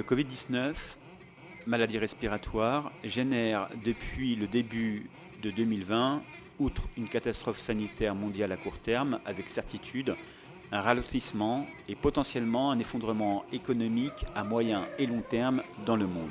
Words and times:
Le 0.00 0.04
Covid-19, 0.04 0.96
maladie 1.66 1.98
respiratoire, 1.98 2.90
génère 3.04 3.68
depuis 3.84 4.34
le 4.34 4.46
début 4.46 5.10
de 5.42 5.50
2020, 5.50 6.22
outre 6.58 6.88
une 6.96 7.06
catastrophe 7.06 7.58
sanitaire 7.58 8.14
mondiale 8.14 8.50
à 8.52 8.56
court 8.56 8.78
terme, 8.78 9.20
avec 9.26 9.50
certitude, 9.50 10.16
un 10.72 10.80
ralentissement 10.80 11.66
et 11.88 11.94
potentiellement 11.94 12.70
un 12.70 12.78
effondrement 12.78 13.44
économique 13.52 14.24
à 14.34 14.44
moyen 14.44 14.86
et 14.98 15.06
long 15.06 15.22
terme 15.22 15.62
dans 15.84 15.96
le 15.96 16.06
monde. 16.06 16.30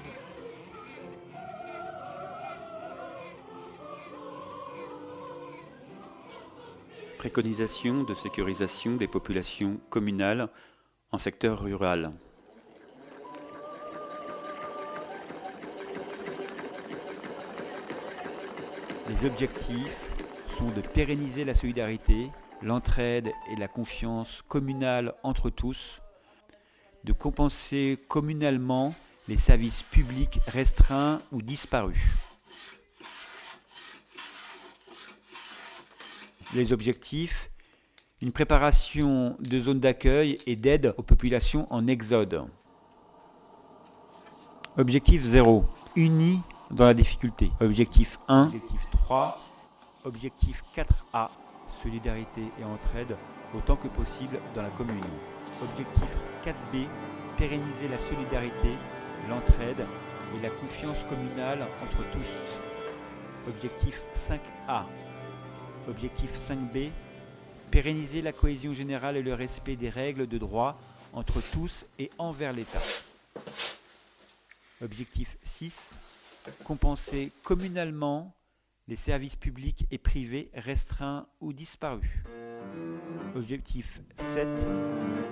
Préconisation 7.17 8.03
de 8.03 8.15
sécurisation 8.15 8.95
des 8.95 9.07
populations 9.07 9.81
communales 9.89 10.47
en 11.11 11.17
secteur 11.17 11.61
rural. 11.61 12.13
Les 19.09 19.27
objectifs 19.27 20.11
sont 20.47 20.69
de 20.69 20.81
pérenniser 20.81 21.43
la 21.43 21.55
solidarité, 21.55 22.29
l'entraide 22.61 23.31
et 23.51 23.55
la 23.55 23.67
confiance 23.67 24.41
communale 24.47 25.13
entre 25.23 25.49
tous, 25.49 26.01
de 27.03 27.13
compenser 27.13 27.97
communalement 28.07 28.93
les 29.27 29.37
services 29.37 29.83
publics 29.83 30.39
restreints 30.47 31.19
ou 31.31 31.41
disparus. 31.41 32.01
Les 36.55 36.73
objectifs, 36.73 37.51
une 38.21 38.31
préparation 38.31 39.37
de 39.39 39.59
zones 39.59 39.79
d'accueil 39.79 40.37
et 40.47 40.55
d'aide 40.55 40.93
aux 40.97 41.03
populations 41.03 41.71
en 41.71 41.87
exode. 41.87 42.45
Objectif 44.77 45.23
0. 45.23 45.65
Unis 45.95 46.41
dans 46.71 46.85
la 46.85 46.93
difficulté. 46.93 47.51
Objectif 47.61 48.19
1. 48.27 48.45
Objectif 48.45 48.87
3. 48.91 49.39
Objectif 50.05 50.63
4A. 50.75 51.29
Solidarité 51.81 52.41
et 52.59 52.63
entraide 52.63 53.15
autant 53.55 53.75
que 53.75 53.87
possible 53.87 54.37
dans 54.55 54.61
la 54.61 54.69
commune. 54.69 55.03
Objectif 55.61 56.17
4B. 56.43 56.85
Pérenniser 57.37 57.87
la 57.87 57.97
solidarité, 57.97 58.73
l'entraide 59.29 59.85
et 60.35 60.43
la 60.43 60.49
confiance 60.49 61.03
communale 61.05 61.67
entre 61.81 62.03
tous. 62.11 63.49
Objectif 63.49 64.01
5A. 64.15 64.83
Objectif 65.87 66.31
5B. 66.37 66.89
Pérenniser 67.71 68.21
la 68.21 68.33
cohésion 68.33 68.73
générale 68.73 69.15
et 69.15 69.23
le 69.23 69.33
respect 69.33 69.75
des 69.75 69.89
règles 69.89 70.27
de 70.27 70.37
droit 70.37 70.77
entre 71.13 71.41
tous 71.53 71.85
et 71.97 72.09
envers 72.17 72.51
l'État. 72.51 72.81
Objectif 74.81 75.37
6 75.43 75.91
compenser 76.63 77.31
communalement 77.43 78.33
les 78.89 78.95
services 78.95 79.35
publics 79.35 79.85
et 79.91 79.99
privés 79.99 80.49
restreints 80.55 81.27
ou 81.41 81.53
disparus. 81.53 82.09
Objectif 83.35 84.01
7. 84.15 84.47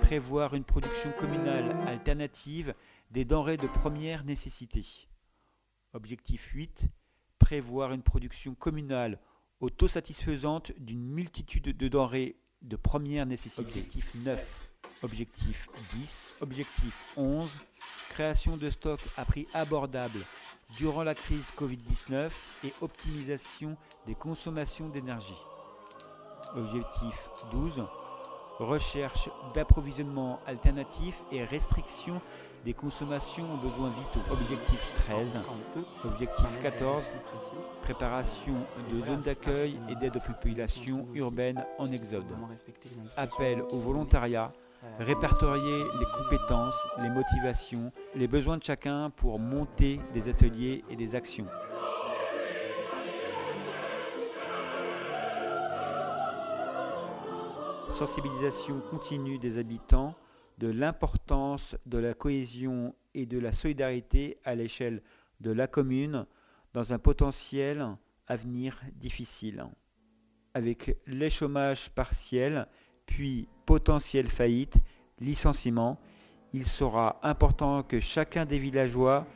Prévoir 0.00 0.54
une 0.54 0.62
production 0.62 1.10
communale 1.18 1.76
alternative 1.88 2.72
des 3.10 3.24
denrées 3.24 3.56
de 3.56 3.66
première 3.66 4.22
nécessité. 4.22 5.08
Objectif 5.92 6.52
8. 6.54 6.86
Prévoir 7.40 7.92
une 7.92 8.02
production 8.02 8.54
communale 8.54 9.18
autosatisfaisante 9.58 10.70
d'une 10.78 11.02
multitude 11.02 11.76
de 11.76 11.88
denrées 11.88 12.36
de 12.62 12.76
première 12.76 13.26
nécessité. 13.26 13.62
Objectif 13.62 14.14
9. 14.24 14.67
Objectif 15.02 15.68
10. 15.94 16.38
Objectif 16.40 17.12
11. 17.16 17.48
Création 18.10 18.56
de 18.56 18.68
stocks 18.68 19.04
à 19.16 19.24
prix 19.24 19.46
abordable 19.54 20.18
durant 20.76 21.04
la 21.04 21.14
crise 21.14 21.52
Covid-19 21.56 22.30
et 22.64 22.72
optimisation 22.80 23.76
des 24.06 24.16
consommations 24.16 24.88
d'énergie. 24.88 25.38
Objectif 26.56 27.28
12. 27.52 27.84
Recherche 28.58 29.30
d'approvisionnement 29.54 30.40
alternatif 30.46 31.22
et 31.30 31.44
restriction 31.44 32.20
des 32.64 32.74
consommations 32.74 33.54
aux 33.54 33.58
besoins 33.58 33.90
vitaux. 33.90 34.32
Objectif 34.32 34.88
13. 34.96 35.38
Objectif 36.04 36.60
14. 36.60 37.04
Préparation 37.82 38.66
de 38.90 39.00
zones 39.00 39.22
d'accueil 39.22 39.78
et 39.88 39.94
d'aide 39.94 40.16
aux 40.16 40.32
populations 40.32 41.06
urbaines 41.14 41.64
en 41.78 41.86
exode. 41.92 42.26
Appel 43.16 43.62
au 43.70 43.78
volontariat 43.78 44.52
répertorier 44.98 45.84
les 45.98 46.06
compétences, 46.06 46.76
les 47.00 47.10
motivations, 47.10 47.90
les 48.14 48.28
besoins 48.28 48.58
de 48.58 48.64
chacun 48.64 49.10
pour 49.10 49.38
monter 49.38 50.00
des 50.14 50.28
ateliers 50.28 50.84
et 50.90 50.96
des 50.96 51.14
actions. 51.14 51.46
Sensibilisation 57.88 58.80
continue 58.90 59.38
des 59.38 59.58
habitants 59.58 60.14
de 60.58 60.68
l'importance 60.68 61.76
de 61.86 61.98
la 61.98 62.14
cohésion 62.14 62.94
et 63.14 63.26
de 63.26 63.38
la 63.38 63.52
solidarité 63.52 64.38
à 64.44 64.54
l'échelle 64.54 65.02
de 65.40 65.50
la 65.50 65.66
commune 65.66 66.26
dans 66.74 66.92
un 66.92 66.98
potentiel 66.98 67.96
avenir 68.26 68.80
difficile. 68.94 69.64
Avec 70.54 70.96
les 71.06 71.30
chômages 71.30 71.90
partiels, 71.90 72.68
puis 73.08 73.48
potentielle 73.66 74.28
faillite, 74.28 74.76
licenciement, 75.20 75.98
il 76.52 76.64
sera 76.64 77.18
important 77.22 77.82
que 77.82 77.98
chacun 77.98 78.44
des 78.44 78.58
villageois 78.58 79.26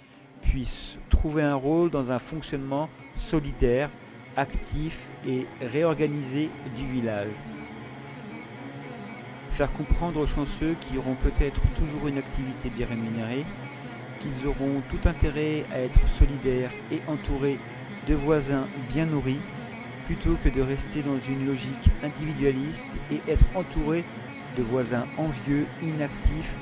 puisse 0.42 0.98
trouver 1.10 1.42
un 1.42 1.54
rôle 1.54 1.90
dans 1.90 2.10
un 2.12 2.18
fonctionnement 2.18 2.88
solidaire, 3.16 3.90
actif 4.36 5.08
et 5.26 5.46
réorganisé 5.60 6.50
du 6.76 6.86
village. 6.86 7.32
Faire 9.50 9.72
comprendre 9.72 10.20
aux 10.20 10.26
chanceux 10.26 10.76
qui 10.80 10.96
auront 10.96 11.16
peut-être 11.16 11.60
toujours 11.74 12.08
une 12.08 12.18
activité 12.18 12.70
bien 12.70 12.86
rémunérée, 12.86 13.44
qu'ils 14.20 14.46
auront 14.46 14.82
tout 14.88 15.08
intérêt 15.08 15.64
à 15.72 15.80
être 15.80 16.08
solidaires 16.08 16.70
et 16.90 17.00
entourés 17.08 17.58
de 18.06 18.14
voisins 18.14 18.66
bien 18.88 19.06
nourris, 19.06 19.40
plutôt 20.06 20.36
que 20.42 20.48
de 20.48 20.60
rester 20.60 21.02
dans 21.02 21.18
une 21.18 21.46
logique 21.46 21.90
individualiste 22.02 22.86
et 23.10 23.20
être 23.30 23.44
entouré 23.54 24.04
de 24.56 24.62
voisins 24.62 25.04
envieux, 25.18 25.66
inactifs 25.80 26.54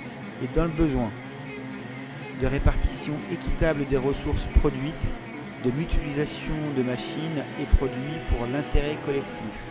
et 0.42 0.48
dans 0.54 0.64
le 0.64 0.70
besoin, 0.70 1.10
de 2.40 2.46
répartition 2.46 3.14
équitable 3.32 3.86
des 3.88 3.96
ressources 3.96 4.46
produites, 4.58 5.10
de 5.64 5.70
mutualisation 5.70 6.54
de 6.76 6.82
machines 6.82 7.44
et 7.60 7.76
produits 7.76 8.20
pour 8.28 8.46
l'intérêt 8.46 8.96
collectif. 9.04 9.70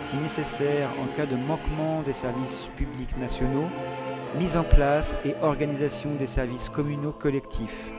Si 0.00 0.16
nécessaire, 0.16 0.90
en 1.00 1.14
cas 1.14 1.26
de 1.26 1.36
manquement 1.36 2.02
des 2.02 2.12
services 2.14 2.70
publics 2.76 3.16
nationaux, 3.18 3.68
mise 4.38 4.56
en 4.56 4.64
place 4.64 5.14
et 5.24 5.34
organisation 5.42 6.14
des 6.14 6.26
services 6.26 6.68
communaux 6.68 7.12
collectifs, 7.12 7.92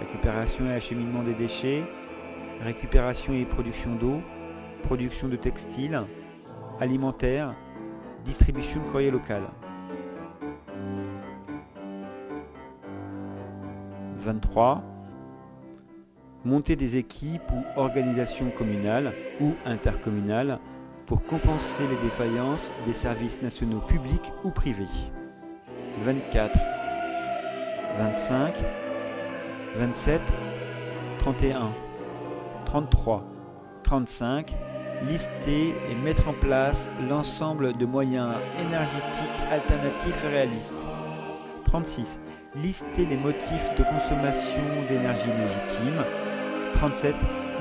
récupération 0.00 0.66
et 0.66 0.74
acheminement 0.74 1.22
des 1.22 1.34
déchets, 1.34 1.84
récupération 2.64 3.32
et 3.32 3.44
production 3.44 3.94
d'eau, 3.94 4.20
production 4.82 5.28
de 5.28 5.36
textiles, 5.36 6.02
alimentaire, 6.80 7.54
distribution 8.24 8.80
de 8.82 8.90
courrier 8.90 9.10
local. 9.10 9.42
23. 14.18 14.82
Monter 16.44 16.76
des 16.76 16.96
équipes 16.96 17.50
ou 17.52 17.80
organisations 17.80 18.50
communales 18.50 19.12
ou 19.40 19.54
intercommunales 19.64 20.58
pour 21.06 21.24
compenser 21.24 21.82
les 21.88 21.96
défaillances 22.04 22.72
des 22.86 22.92
services 22.92 23.42
nationaux 23.42 23.80
publics 23.80 24.32
ou 24.44 24.50
privés. 24.50 24.84
24. 25.98 26.56
25. 27.98 28.54
27. 29.76 30.20
31. 31.18 31.72
33. 32.64 33.24
35 33.82 34.56
lister 35.08 35.74
et 35.90 35.94
mettre 35.94 36.28
en 36.28 36.32
place 36.32 36.90
l'ensemble 37.08 37.76
de 37.76 37.86
moyens 37.86 38.34
énergétiques 38.66 39.42
alternatifs 39.50 40.24
et 40.24 40.28
réalistes. 40.28 40.86
36. 41.64 42.20
Lister 42.56 43.06
les 43.06 43.16
motifs 43.16 43.70
de 43.78 43.84
consommation 43.84 44.62
d'énergie 44.88 45.28
légitime. 45.28 46.04
37. 46.74 47.14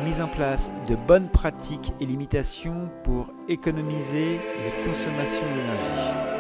Mise 0.04 0.22
en 0.22 0.28
place 0.28 0.72
de 0.88 0.96
bonnes 0.96 1.30
pratiques 1.30 1.94
et 2.00 2.06
limitations 2.06 2.90
pour 3.04 3.28
économiser 3.48 4.40
les 4.40 4.86
consommations 4.86 5.46
d'énergie. 5.56 6.39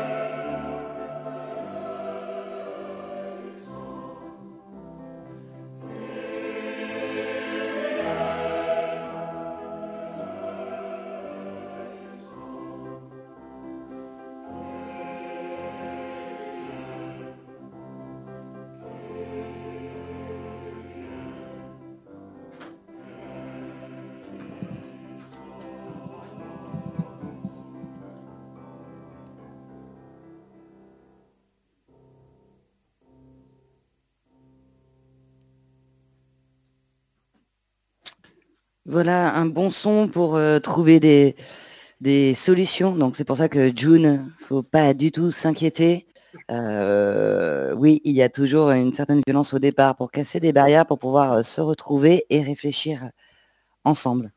Voilà 38.91 39.35
un 39.35 39.45
bon 39.45 39.69
son 39.69 40.07
pour 40.07 40.35
euh, 40.35 40.57
trouver 40.57 40.99
des, 40.99 42.33
solutions. 42.33 42.95
Donc 42.95 43.15
c'est 43.15 43.23
pour 43.23 43.37
ça 43.37 43.47
que 43.47 43.71
June, 43.75 44.33
faut 44.39 44.63
pas 44.63 44.95
du 44.95 45.11
tout 45.11 45.29
s'inquiéter. 45.29 46.07
Euh, 46.49 47.71
oui, 47.75 48.01
il 48.03 48.15
y 48.15 48.23
a 48.23 48.29
toujours 48.29 48.71
une 48.71 48.91
certaine 48.91 49.21
violence 49.27 49.53
au 49.53 49.59
départ 49.59 49.95
pour 49.95 50.09
casser 50.09 50.39
des 50.39 50.53
barrières, 50.53 50.87
pour 50.87 50.97
pouvoir 50.97 51.33
euh, 51.33 51.43
se 51.43 51.61
retrouver 51.61 52.25
et 52.31 52.41
réfléchir 52.41 53.11
ensemble. 53.83 54.31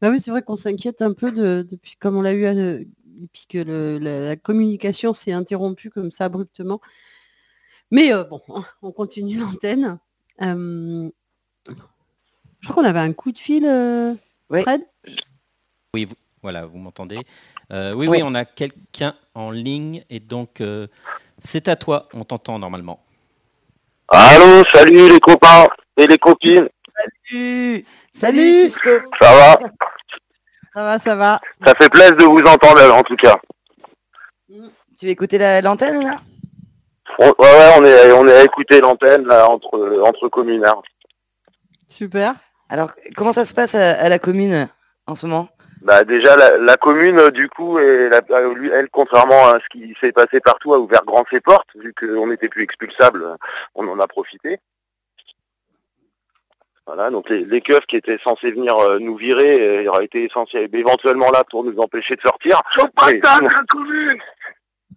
Bah 0.00 0.10
oui, 0.10 0.20
c'est 0.20 0.30
vrai 0.30 0.42
qu'on 0.42 0.54
s'inquiète 0.54 1.02
un 1.02 1.12
peu 1.12 1.32
de, 1.32 1.66
depuis 1.68 1.96
comme 1.96 2.16
on 2.16 2.22
l'a 2.22 2.34
eu 2.34 2.86
depuis 3.04 3.46
que 3.48 3.58
la, 3.58 4.36
communication 4.36 5.14
s'est 5.14 5.32
interrompue 5.32 5.90
comme 5.90 6.12
ça 6.12 6.26
abruptement. 6.26 6.80
Mais 7.90 8.12
bon, 8.30 8.40
on 8.82 8.92
continue 8.92 9.38
l'antenne. 9.38 9.98
Je 12.64 12.70
crois 12.70 12.82
qu'on 12.82 12.88
avait 12.88 12.98
un 12.98 13.12
coup 13.12 13.30
de 13.30 13.38
fil, 13.38 13.64
Fred? 14.50 14.80
Oui, 15.92 16.08
voilà, 16.42 16.64
vous 16.64 16.78
m'entendez. 16.78 17.18
Euh, 17.70 17.92
oui, 17.92 18.08
oui, 18.08 18.22
on 18.24 18.34
a 18.34 18.46
quelqu'un 18.46 19.14
en 19.34 19.50
ligne 19.50 20.02
et 20.08 20.18
donc 20.18 20.62
euh, 20.62 20.86
c'est 21.42 21.68
à 21.68 21.76
toi, 21.76 22.08
on 22.14 22.24
t'entend 22.24 22.58
normalement. 22.58 23.04
Allô, 24.08 24.64
salut 24.64 25.10
les 25.10 25.20
copains 25.20 25.68
et 25.98 26.06
les 26.06 26.16
copines. 26.16 26.68
Salut, 27.28 27.84
salut 28.14 28.52
Cisco. 28.52 28.90
Ça 29.18 29.34
va? 29.34 29.58
Ça 30.72 30.84
va, 30.84 30.98
ça 30.98 31.14
va. 31.16 31.40
Ça 31.62 31.74
fait 31.74 31.90
plaisir 31.90 32.16
de 32.16 32.24
vous 32.24 32.42
entendre 32.44 32.94
en 32.94 33.02
tout 33.02 33.16
cas. 33.16 33.38
Tu 34.48 35.04
veux 35.04 35.10
écouter 35.10 35.60
l'antenne 35.60 36.02
là? 36.02 36.22
Ouais, 37.18 37.32
ouais, 37.38 37.72
on 37.76 37.84
est, 37.84 38.12
on 38.12 38.26
est 38.26 38.36
à 38.36 38.44
écouter 38.44 38.80
l'antenne 38.80 39.26
là 39.26 39.50
entre, 39.50 40.00
entre 40.02 40.28
communards. 40.28 40.82
Super. 41.88 42.34
Alors, 42.68 42.92
comment 43.16 43.32
ça 43.32 43.44
se 43.44 43.54
passe 43.54 43.74
à 43.74 44.08
la 44.08 44.18
commune 44.18 44.68
en 45.06 45.14
ce 45.14 45.26
moment? 45.26 45.48
Bah 45.84 46.02
déjà 46.02 46.34
la, 46.56 46.76
commune 46.78 47.18
euh, 47.18 47.30
du 47.30 47.46
coup 47.50 47.78
et 47.78 48.08
elle 48.72 48.88
contrairement 48.90 49.48
à 49.48 49.60
ce 49.60 49.68
qui 49.68 49.94
s'est 50.00 50.12
passé 50.12 50.40
partout 50.40 50.72
a 50.72 50.78
ouvert 50.78 51.04
grand 51.04 51.26
ses 51.28 51.42
portes 51.42 51.68
vu 51.74 51.92
qu'on 51.92 52.26
n'était 52.28 52.48
plus 52.48 52.62
expulsable 52.62 53.36
on 53.74 53.86
en 53.88 54.00
a 54.00 54.06
profité. 54.06 54.60
Voilà 56.86 57.10
donc 57.10 57.28
les, 57.28 57.60
keufs 57.60 57.84
qui 57.84 57.96
étaient 57.96 58.16
censés 58.16 58.52
venir 58.52 58.78
euh, 58.78 58.98
nous 58.98 59.16
virer 59.18 59.84
euh, 59.84 59.90
auraient 59.90 60.06
été 60.06 60.24
essentiels 60.24 60.70
éventuellement 60.72 61.30
là 61.30 61.44
pour 61.44 61.64
nous 61.64 61.78
empêcher 61.78 62.16
de 62.16 62.22
sortir. 62.22 62.62
La 63.06 63.64
commune! 63.68 64.22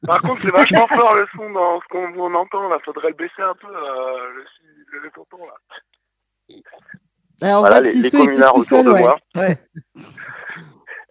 Par 0.05 0.21
contre 0.21 0.41
c'est 0.41 0.51
vachement 0.51 0.87
fort 0.95 1.15
le 1.15 1.27
son 1.35 1.51
dans 1.51 1.81
ce 1.81 1.87
qu'on 1.89 2.33
entend 2.33 2.69
là. 2.69 2.77
Faudrait 2.85 3.09
le 3.09 3.15
baisser 3.15 3.41
un 3.41 3.55
peu 3.55 3.67
le, 3.67 5.01
le, 5.03 5.09
tonton 5.09 5.45
là 5.45 6.55
voilà, 7.39 7.81
les, 7.81 8.11
communards 8.11 8.55
autour 8.55 8.83
de 8.83 8.91
moi. 8.91 9.17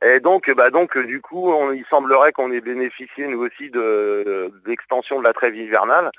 Et 0.04 0.20
donc, 0.20 0.52
bah 0.54 0.70
donc 0.70 0.98
du 0.98 1.20
coup, 1.20 1.52
il 1.72 1.84
semblerait 1.88 2.32
qu'on 2.32 2.52
ait 2.52 2.60
bénéficié 2.60 3.26
nous 3.28 3.40
aussi 3.40 3.70
de, 3.70 4.52
l'extension 4.66 5.18
de 5.18 5.24
la 5.24 5.32
trêve 5.32 5.56
hivernale. 5.56 6.10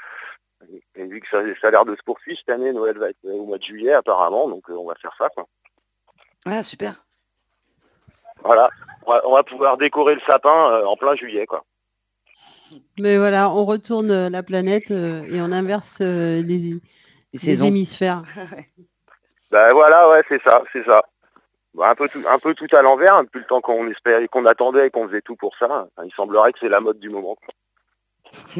Et 0.95 1.05
vu 1.05 1.21
que 1.21 1.27
ça, 1.29 1.39
a 1.39 1.71
l'air 1.71 1.85
de 1.85 1.95
se 1.95 2.01
poursuivre 2.03 2.39
cette 2.39 2.49
année, 2.49 2.73
Noël 2.73 2.97
va 2.97 3.09
être 3.09 3.23
au 3.23 3.45
mois 3.45 3.59
de 3.59 3.63
juillet 3.63 3.93
apparemment, 3.93 4.49
donc 4.49 4.69
euh, 4.69 4.73
on 4.73 4.87
va 4.87 4.95
faire 4.95 5.15
ça. 5.17 5.29
Quoi. 5.29 5.47
Ah 6.45 6.63
super. 6.63 7.05
Voilà, 8.43 8.69
on 9.05 9.33
va, 9.33 9.43
pouvoir 9.43 9.77
décorer 9.77 10.15
le 10.15 10.21
sapin 10.21 10.71
euh, 10.71 10.85
en 10.85 10.95
plein 10.95 11.15
juillet 11.15 11.45
quoi. 11.45 11.63
Mais 12.99 13.17
voilà, 13.17 13.49
on 13.49 13.65
retourne 13.65 14.11
euh, 14.11 14.29
la 14.29 14.43
planète 14.43 14.91
et 14.91 15.39
on 15.39 15.51
inverse 15.51 15.99
les, 15.99 16.81
les 17.33 17.63
hémisphères. 17.63 18.23
ben 19.51 19.73
voilà, 19.73 20.09
ouais, 20.09 20.23
c'est 20.27 20.41
ça, 20.43 20.61
c'est 20.73 20.83
ça. 20.83 21.01
Un, 21.79 21.95
peu 21.95 22.09
tout, 22.09 22.23
un 22.27 22.39
peu 22.39 22.53
tout 22.53 22.67
à 22.75 22.81
l'envers, 22.81 23.15
hein, 23.15 23.23
depuis 23.23 23.39
le 23.39 23.45
temps 23.45 23.61
qu'on 23.61 23.87
espérait, 23.89 24.27
qu'on 24.27 24.45
attendait 24.45 24.87
et 24.87 24.89
qu'on 24.89 25.07
faisait 25.07 25.21
tout 25.21 25.35
pour 25.35 25.55
ça. 25.57 25.87
il 26.03 26.11
semblerait 26.15 26.51
que 26.51 26.59
c'est 26.59 26.69
la 26.69 26.81
mode 26.81 26.99
du 26.99 27.09
moment. 27.09 27.37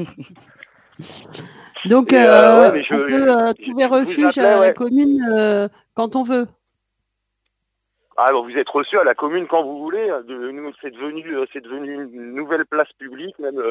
Donc, 1.86 2.14
euh, 2.14 2.18
euh, 2.18 2.70
on 2.70 2.96
peut 2.96 3.32
euh, 3.32 3.54
trouver 3.54 3.86
refuge 3.86 4.38
à 4.38 4.60
la 4.60 4.74
commune 4.74 5.70
quand 5.94 6.16
on 6.16 6.24
veut. 6.24 6.48
Ah, 8.20 8.32
vous 8.32 8.58
êtes 8.58 8.70
reçu 8.70 8.98
à 8.98 9.04
la 9.04 9.14
commune 9.14 9.46
quand 9.46 9.64
vous 9.64 9.78
voulez. 9.78 10.10
C'est 10.82 10.92
devenu, 10.92 11.38
c'est 11.54 11.62
devenu 11.62 11.94
une 11.94 12.34
nouvelle 12.34 12.66
place 12.66 12.92
publique. 12.94 13.38
Même, 13.38 13.62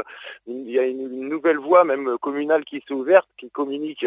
il 0.47 0.71
y 0.71 0.79
a 0.79 0.87
une, 0.87 1.29
nouvelle 1.29 1.59
voie 1.59 1.83
même 1.83 2.17
communale 2.19 2.65
qui 2.65 2.77
s'est 2.87 2.95
ouverte, 2.95 3.29
qui 3.37 3.51
communique 3.51 4.07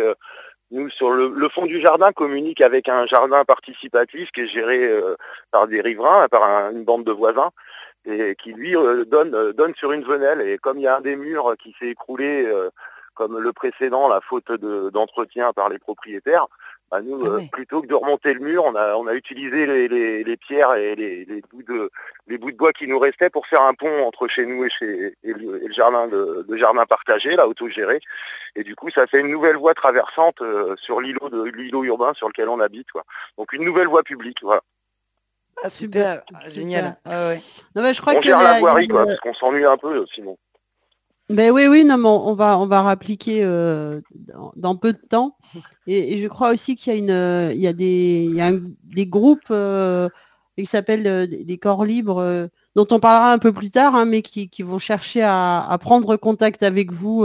nous, 0.72 0.90
sur 0.90 1.10
le, 1.12 1.50
fond 1.50 1.66
du 1.66 1.80
jardin, 1.80 2.12
communique 2.12 2.62
avec 2.62 2.90
un 2.90 3.06
jardin 3.08 3.44
participatif 3.44 4.32
qui 4.32 4.42
est 4.42 4.48
géré 4.48 4.86
euh, 4.86 5.16
par 5.52 5.68
des 5.68 5.82
riverains, 5.82 6.28
par 6.28 6.44
une 6.72 6.84
bande 6.84 7.04
de 7.04 7.12
voisins, 7.12 7.50
et 8.06 8.36
qui 8.36 8.54
lui 8.54 8.76
euh, 8.76 9.04
donne, 9.06 9.34
euh, 9.34 9.54
donne 9.54 9.74
sur 9.76 9.92
une 9.92 10.04
venelle. 10.04 10.42
Et 10.42 10.58
comme 10.58 10.78
il 10.78 10.84
y 10.84 10.88
a 10.88 10.98
un 10.98 11.02
des 11.02 11.16
murs 11.16 11.56
qui 11.58 11.76
s'est 11.80 11.88
écroulé, 11.88 12.48
comme 13.16 13.40
le 13.40 13.52
précédent, 13.52 14.08
la 14.08 14.22
faute 14.22 14.52
d'entretien 14.52 15.52
par 15.54 15.70
les 15.70 15.80
propriétaires, 15.80 16.46
bah, 16.92 17.02
nous, 17.02 17.24
ah 17.24 17.30
euh, 17.30 17.42
plutôt 17.52 17.82
que 17.82 17.88
de 17.88 17.94
remonter 17.94 18.34
le 18.34 18.40
mur, 18.40 18.64
on 18.66 18.74
a, 18.74 18.96
on 18.96 19.06
a 19.06 19.14
utilisé 19.14 19.68
les, 19.88 20.38
pierres 20.38 20.74
et 20.74 20.96
les, 20.96 21.44
bouts 21.52 21.62
de, 21.64 21.92
les 22.28 22.38
bouts 22.38 22.52
de 22.52 22.58
bois 22.58 22.74
qui 22.74 22.88
nous 22.88 22.98
restaient 22.98 23.30
pour 23.30 23.46
faire 23.46 23.62
un 23.62 23.74
pont 23.76 24.06
entre 24.06 24.28
chez 24.28 24.46
nous 24.46 24.66
et, 24.66 24.70
chez, 24.70 25.16
le, 25.24 25.72
jardin 25.72 26.08
de, 26.08 26.46
jardin 26.58 26.86
partagé, 26.86 27.36
là, 27.36 27.48
autogéré. 27.48 28.00
Et 28.56 28.64
du 28.64 28.76
coup, 28.76 28.90
ça 28.90 29.06
fait 29.06 29.20
une 29.20 29.30
nouvelle 29.30 29.58
voie 29.58 29.76
traversante 29.76 30.42
euh, 30.42 30.76
sur 30.78 31.00
l'îlot 31.00 31.30
de 31.30 31.44
l'îlot 31.44 31.84
urbain 31.84 32.14
sur 32.16 32.28
lequel 32.28 32.50
on 32.50 32.60
habite. 32.60 32.92
Quoi. 32.92 33.04
Donc 33.38 33.54
une 33.54 33.64
nouvelle 33.64 33.88
voie 33.88 34.04
publique. 34.04 34.40
Voilà. 34.42 34.62
Ah, 35.62 35.70
super, 35.70 36.24
ah, 36.34 36.50
génial. 36.50 36.98
Ah, 37.06 37.34
non, 37.76 37.84
mais 37.84 37.94
je 37.94 38.02
crois 38.02 38.16
on 38.16 38.22
gère 38.22 38.42
la 38.42 38.60
voirie, 38.60 38.88
quoi, 38.88 39.06
parce 39.06 39.20
qu'on 39.20 39.34
s'ennuie 39.34 39.66
un 39.66 39.78
peu 39.78 40.06
sinon. 40.14 40.38
Ben 41.30 41.52
oui, 41.52 41.68
oui, 41.68 41.86
non, 41.86 41.98
mais 42.00 42.10
on 42.10 42.34
va, 42.34 42.58
on 42.58 42.66
va 42.66 42.82
rappliquer 42.82 43.44
euh, 43.44 44.00
dans, 44.56 44.76
peu 44.76 44.94
de 44.94 44.98
temps. 44.98 45.38
Et, 45.86 46.18
je 46.18 46.28
crois 46.28 46.52
aussi 46.52 46.76
qu'il 46.76 46.92
y 46.92 46.96
a 46.96 47.00
une, 47.00 47.52
il 47.56 47.62
y 47.62 47.68
a 47.68 47.74
des, 47.74 48.26
il 48.28 48.36
y 48.36 48.42
a 48.42 48.52
des 48.52 49.06
groupes 49.06 49.52
euh, 49.52 50.10
qui 50.58 50.66
s'appellent 50.66 51.06
euh, 51.06 51.28
des 51.28 51.58
corps 51.60 51.86
libres, 51.86 52.50
dont 52.76 52.88
on 52.90 53.00
parlera 53.00 53.32
un 53.32 53.38
peu 53.38 53.54
plus 53.54 53.70
tard, 53.70 53.94
hein, 53.94 54.06
mais 54.06 54.24
qui, 54.24 54.50
vont 54.64 54.80
chercher 54.80 55.22
à, 55.24 55.78
prendre 55.80 56.18
contact 56.18 56.64
avec 56.64 56.92
vous 56.92 57.24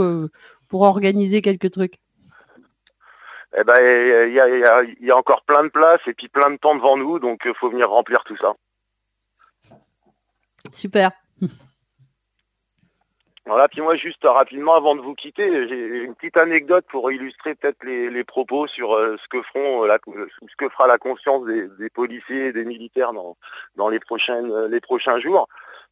pour 0.67 0.81
organiser 0.81 1.41
quelques 1.41 1.71
trucs. 1.71 1.99
Eh 3.57 3.63
ben, 3.63 3.79
il 4.27 4.33
y 4.33 4.39
a, 4.39 4.83
y 4.83 5.11
a, 5.11 5.17
encore 5.17 5.41
plein 5.45 5.63
de 5.63 5.69
places 5.69 6.01
et 6.05 6.13
puis 6.13 6.27
plein 6.27 6.51
de 6.51 6.57
temps 6.57 6.75
devant 6.75 6.95
nous, 6.95 7.17
donc 7.17 7.41
il 7.45 7.55
faut 7.55 7.71
venir 7.71 7.89
remplir 7.89 8.23
tout 8.23 8.37
ça. 8.37 8.53
Super. 10.71 11.11
Voilà, 13.47 13.67
puis 13.67 13.81
moi 13.81 13.95
juste 13.95 14.23
rapidement 14.23 14.73
avant 14.73 14.95
de 14.95 15.01
vous 15.01 15.13
quitter, 15.13 15.67
j'ai 15.67 16.03
une 16.03 16.15
petite 16.15 16.37
anecdote 16.37 16.83
pour 16.89 17.11
illustrer 17.11 17.53
peut-être 17.53 17.83
les, 17.83 18.23
propos 18.23 18.65
sur 18.65 18.95
euh, 18.95 19.17
ce 19.21 19.27
que 19.27 19.39
feront 19.43 19.83
euh, 19.83 19.87
la, 19.87 19.99
ce 20.03 20.55
que 20.57 20.67
fera 20.67 20.87
la 20.87 20.97
conscience 20.97 21.45
des, 21.45 21.89
policiers 21.91 22.47
et 22.47 22.53
des 22.53 22.65
militaires 22.65 23.13
dans, 23.13 23.37
dans 23.75 23.89
les 23.89 23.99
prochaines 23.99 24.65
les 24.65 24.81
prochains 24.81 25.19
jours. 25.19 25.47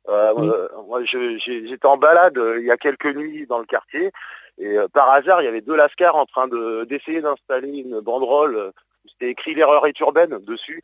Euh, 0.09 0.67
moi 0.87 1.03
j'étais 1.03 1.85
en 1.85 1.97
balade 1.97 2.41
il 2.57 2.65
y 2.65 2.71
a 2.71 2.77
quelques 2.77 3.15
nuits 3.15 3.45
dans 3.45 3.59
le 3.59 3.65
quartier 3.65 4.11
et 4.57 4.75
par 4.91 5.11
hasard 5.11 5.41
il 5.41 5.45
y 5.45 5.47
avait 5.47 5.61
deux 5.61 5.77
lascars 5.77 6.15
en 6.15 6.25
train 6.25 6.47
d'essayer 6.85 7.21
d'installer 7.21 7.69
une 7.69 8.01
banderole 8.01 8.73
c'était 9.07 9.29
écrit 9.29 9.53
l'erreur 9.53 9.85
est 9.85 9.97
urbaine 9.99 10.39
dessus 10.39 10.81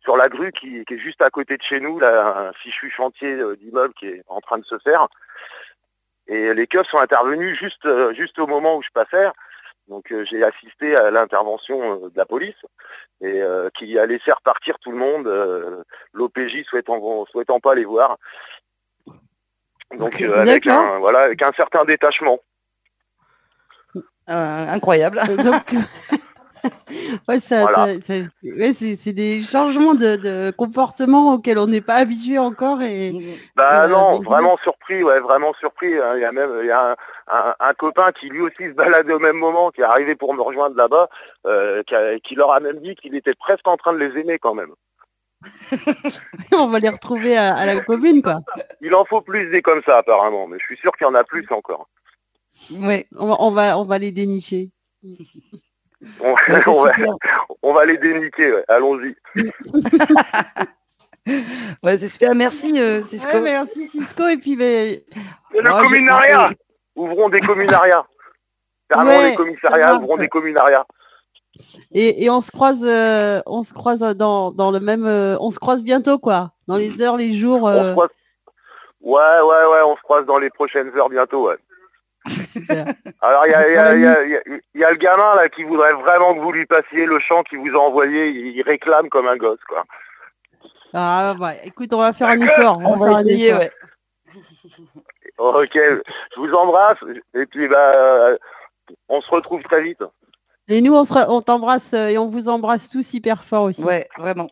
sur 0.00 0.16
la 0.16 0.28
grue 0.28 0.50
qui, 0.50 0.84
qui, 0.86 0.94
est 0.94 0.98
juste 0.98 1.20
à 1.20 1.30
côté 1.30 1.56
de 1.56 1.62
chez 1.62 1.80
nous, 1.80 1.98
là, 1.98 2.48
un 2.48 2.52
fichu 2.52 2.88
chantier 2.90 3.36
d'immeuble 3.56 3.92
qui 3.94 4.06
est 4.06 4.22
en 4.28 4.40
train 4.40 4.58
de 4.58 4.64
se 4.64 4.78
faire. 4.78 5.08
Et 6.28 6.54
les 6.54 6.66
keufs 6.66 6.88
sont 6.88 6.98
intervenus 6.98 7.56
juste, 7.56 7.86
euh, 7.86 8.12
juste 8.14 8.38
au 8.38 8.46
moment 8.46 8.76
où 8.76 8.82
je 8.82 8.90
passais. 8.90 9.30
Donc 9.88 10.10
euh, 10.10 10.24
j'ai 10.24 10.42
assisté 10.42 10.96
à 10.96 11.10
l'intervention 11.10 12.04
euh, 12.04 12.10
de 12.10 12.16
la 12.16 12.26
police 12.26 12.56
et 13.22 13.40
qui 13.74 13.98
a 13.98 14.04
laissé 14.04 14.30
repartir 14.30 14.78
tout 14.78 14.90
le 14.90 14.98
monde, 14.98 15.26
l'OPJ 16.12 16.64
souhaitant, 16.68 17.24
souhaitant 17.32 17.60
pas 17.60 17.74
les 17.74 17.86
voir. 17.86 18.18
Donc 19.98 20.20
avec 20.20 20.66
un, 20.66 20.98
voilà, 20.98 21.20
avec 21.20 21.40
un 21.40 21.50
certain 21.56 21.86
détachement. 21.86 22.38
incroyable. 24.26 25.18
Ouais, 27.28 27.40
c'est 27.40 29.12
des 29.12 29.42
changements 29.42 29.94
de, 29.94 30.50
comportement 30.52 31.34
auxquels 31.34 31.58
on 31.58 31.66
n'est 31.66 31.80
pas 31.80 31.96
habitué 31.96 32.38
encore. 32.38 32.82
Et, 32.82 33.38
bah 33.54 33.84
euh, 33.84 33.88
non, 33.88 34.20
vraiment 34.22 34.56
surpris, 34.62 35.02
ouais, 35.02 35.20
vraiment 35.20 35.52
surpris. 35.60 35.94
Hein. 35.94 36.14
Il 36.16 36.20
y 36.20 36.24
a 36.24 36.32
même 36.32 36.50
il 36.62 36.66
y 36.66 36.70
a 36.70 36.96
un, 37.28 37.74
copain 37.74 38.12
qui 38.12 38.28
lui 38.28 38.40
aussi 38.40 38.64
se 38.68 38.72
baladait 38.72 39.12
au 39.12 39.18
même 39.18 39.36
moment, 39.36 39.70
qui 39.70 39.80
est 39.80 39.84
arrivé 39.84 40.14
pour 40.14 40.34
me 40.34 40.42
rejoindre 40.42 40.76
là-bas, 40.76 41.08
euh, 41.46 41.82
qui, 42.22 42.34
leur 42.34 42.52
a 42.52 42.60
même 42.60 42.80
dit 42.80 42.94
qu'il 42.94 43.14
était 43.14 43.34
presque 43.34 43.66
en 43.66 43.76
train 43.76 43.92
de 43.92 43.98
les 43.98 44.20
aimer 44.20 44.38
quand 44.38 44.54
même. 44.54 44.72
on 46.52 46.68
va 46.68 46.78
les 46.78 46.88
retrouver 46.88 47.36
à, 47.36 47.66
la 47.66 47.80
commune, 47.84 48.22
quoi. 48.22 48.40
Il 48.80 48.94
en 48.94 49.04
faut 49.04 49.20
plus 49.20 49.50
des 49.50 49.62
comme 49.62 49.82
ça, 49.86 49.98
apparemment, 49.98 50.46
mais 50.46 50.58
je 50.58 50.64
suis 50.64 50.78
sûr 50.78 50.92
qu'il 50.92 51.06
y 51.06 51.10
en 51.10 51.14
a 51.14 51.24
plus 51.24 51.46
encore. 51.50 51.88
Oui, 52.70 53.06
on 53.16 53.26
va, 53.26 53.36
on 53.40 53.50
va, 53.50 53.78
on 53.78 53.84
va 53.84 53.98
les 53.98 54.12
dénicher. 54.12 54.70
On, 56.20 56.32
Ouais, 56.32 56.36
c'est 56.48 56.68
on 56.68 56.82
va, 56.84 56.92
super. 56.94 57.14
on 57.62 57.72
va 57.72 57.84
les 57.84 57.98
déniquer, 57.98 58.52
ouais. 58.52 58.64
allons-y. 58.68 59.14
Ouais, 61.82 61.98
c'est 61.98 62.06
super. 62.06 62.34
Merci, 62.36 62.72
euh, 62.80 63.02
Cisco. 63.02 63.32
Ouais, 63.32 63.40
merci 63.40 63.88
Cisco. 63.88 64.28
Et 64.28 64.36
puis, 64.36 64.54
mais, 64.54 65.04
Et 65.54 65.60
le 65.60 65.82
communariat 65.82 66.50
Ouvrons 66.94 67.28
des 67.28 67.40
communariats. 67.40 68.06
Fermons 68.92 69.08
Ouais, 69.10 69.30
les 69.30 69.34
commissariats, 69.36 69.96
ouvrons 69.96 70.16
des 70.16 70.28
communariats. 70.28 70.86
et, 71.90 72.22
et 72.24 72.30
on 72.30 72.40
se 72.40 72.52
croise, 72.52 72.78
euh, 72.84 73.42
on 73.44 73.64
se 73.64 73.72
croise 73.74 73.98
dans, 73.98 74.52
dans 74.52 74.70
le 74.70 74.78
même, 74.78 75.04
euh, 75.04 75.36
on 75.40 75.50
se 75.50 75.58
croise 75.58 75.82
bientôt 75.82 76.18
quoi, 76.20 76.52
dans 76.68 76.76
les 76.76 77.02
heures, 77.02 77.16
les 77.16 77.32
jours. 77.32 77.64
On 77.64 77.82
se 77.82 77.92
croise... 77.92 78.08
Ouais, 79.00 79.40
ouais, 79.42 79.72
ouais, 79.72 79.82
on 79.84 79.96
se 79.96 80.02
croise 80.02 80.26
dans 80.26 80.38
les 80.38 80.50
prochaines 80.50 80.96
heures 80.96 81.08
bientôt, 81.08 81.48
ouais. 81.48 81.56
Super. 82.28 82.86
Alors 83.20 83.46
il 83.46 83.50
y 83.50 83.54
a, 83.54 83.94
y 83.94 84.30
y 84.30 84.34
y 84.74 84.80
le 84.80 84.96
gamin 84.96 85.34
là 85.36 85.48
qui 85.48 85.64
voudrait 85.64 85.92
vraiment 85.94 86.34
que 86.34 86.40
vous 86.40 86.52
lui 86.52 86.66
passiez 86.66 87.06
le 87.06 87.18
chant 87.18 87.42
qu'il 87.42 87.58
vous 87.58 87.76
a 87.76 87.80
envoyé, 87.80 88.28
il, 88.28 88.56
il 88.56 88.62
réclame 88.62 89.08
comme 89.08 89.28
un 89.28 89.36
gosse 89.36 89.64
quoi. 89.68 89.84
Ah 90.92 91.34
bah, 91.38 91.52
écoute, 91.62 91.92
on 91.92 91.98
va 91.98 92.12
faire 92.12 92.28
un 92.28 92.40
effort. 92.40 92.80
On 92.84 92.96
va 92.96 93.20
essayer, 93.20 93.52
ouais. 93.52 93.70
Ok, 95.38 95.74
je 95.74 96.40
vous 96.40 96.52
embrasse 96.54 96.98
et 97.34 97.46
puis 97.46 97.68
bah 97.68 98.36
on 99.08 99.20
se 99.20 99.30
retrouve 99.30 99.62
très 99.62 99.82
vite. 99.82 100.02
Et 100.68 100.80
nous, 100.80 100.94
on, 100.96 101.04
se 101.04 101.14
on 101.28 101.42
t'embrasse 101.42 101.92
euh, 101.94 102.08
et 102.08 102.18
on 102.18 102.26
vous 102.26 102.48
embrasse 102.48 102.88
tous 102.88 103.14
hyper 103.14 103.44
fort 103.44 103.64
aussi. 103.64 103.84
Ouais, 103.84 104.08
vraiment. 104.18 104.48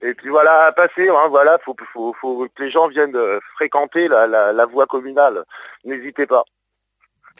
Et 0.00 0.12
puis 0.14 0.28
voilà, 0.28 0.66
à 0.66 0.72
passer, 0.72 1.08
hein, 1.08 1.28
voilà, 1.30 1.58
faut, 1.64 1.76
faut, 1.92 2.12
faut 2.20 2.46
que 2.54 2.62
les 2.62 2.70
gens 2.70 2.88
viennent 2.88 3.14
euh, 3.14 3.38
fréquenter 3.54 4.08
la, 4.08 4.26
la, 4.26 4.52
la 4.52 4.66
voie 4.66 4.86
communale. 4.86 5.44
N'hésitez 5.84 6.26
pas. 6.26 6.44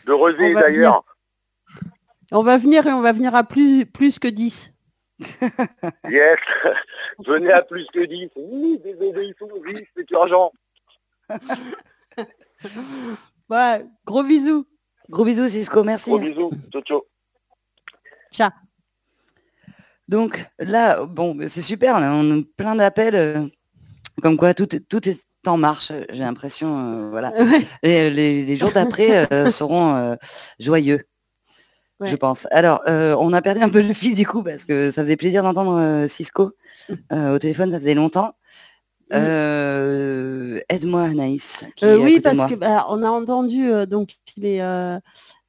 De 0.06 0.12
On 0.12 0.18
Rosé 0.18 0.52
va 0.52 0.61
d'ailleurs. 0.62 1.04
On 2.32 2.42
va 2.42 2.58
venir 2.58 2.87
et 2.87 2.92
on 2.92 3.00
va 3.00 3.12
venir 3.12 3.34
à 3.34 3.44
plus, 3.44 3.87
plus 3.87 4.18
que 4.18 4.28
10. 4.28 4.73
Yes. 6.11 6.38
Venez 7.25 7.52
à 7.52 7.62
plus 7.62 7.87
que 7.92 8.04
10. 8.04 8.30
Oui, 8.37 8.78
désobéissons, 8.82 9.49
oui, 9.66 9.75
c'est 9.96 10.11
urgent. 10.11 10.50
Ouais, 13.50 13.84
gros 14.06 14.23
bisous. 14.23 14.66
Gros 15.11 15.25
bisous, 15.25 15.49
Cisco. 15.49 15.84
Merci. 15.84 16.11
Gros 16.11 16.18
bisous. 16.18 16.50
Ciao, 16.73 16.82
ciao. 16.82 17.02
Ciao. 18.32 18.50
Donc 20.08 20.46
là, 20.58 21.04
bon, 21.04 21.37
c'est 21.49 21.61
super. 21.61 22.00
là, 22.00 22.12
on 22.14 22.38
a 22.40 22.42
plein 22.56 22.75
d'appels. 22.75 23.14
euh, 23.14 23.46
comme 24.23 24.37
quoi, 24.37 24.54
tout, 24.54 24.75
est- 24.75 24.80
tout 24.88 25.06
est 25.08 25.26
en 25.48 25.56
marche. 25.56 25.92
J'ai 26.10 26.22
l'impression, 26.22 26.78
euh, 26.78 27.10
voilà. 27.10 27.32
Ouais. 27.38 27.66
Et 27.82 28.00
euh, 28.02 28.10
les, 28.10 28.44
les 28.44 28.56
jours 28.56 28.72
d'après 28.72 29.26
euh, 29.32 29.50
seront 29.50 29.94
euh, 29.94 30.16
joyeux, 30.58 31.04
je 32.00 32.16
pense. 32.16 32.46
Alors, 32.50 32.82
euh, 32.88 33.16
on 33.18 33.32
a 33.32 33.42
perdu 33.42 33.62
un 33.62 33.68
peu 33.68 33.82
le 33.82 33.92
fil 33.92 34.14
du 34.14 34.26
coup 34.26 34.42
parce 34.42 34.64
que 34.64 34.90
ça 34.90 35.02
faisait 35.02 35.16
plaisir 35.16 35.42
d'entendre 35.42 35.78
euh, 35.78 36.06
Cisco 36.06 36.52
euh, 37.12 37.34
au 37.34 37.38
téléphone, 37.38 37.70
ça 37.72 37.78
faisait 37.78 37.94
longtemps. 37.94 38.34
Euh, 39.12 40.60
Aide-moi, 40.68 41.02
Anaïs. 41.02 41.64
Euh, 41.82 41.98
est 41.98 42.02
oui, 42.02 42.20
parce 42.20 42.50
que 42.50 42.54
bah, 42.54 42.86
on 42.88 43.02
a 43.02 43.08
entendu 43.08 43.70
euh, 43.70 43.86
donc 43.86 44.10
les, 44.36 44.60
euh, 44.60 44.98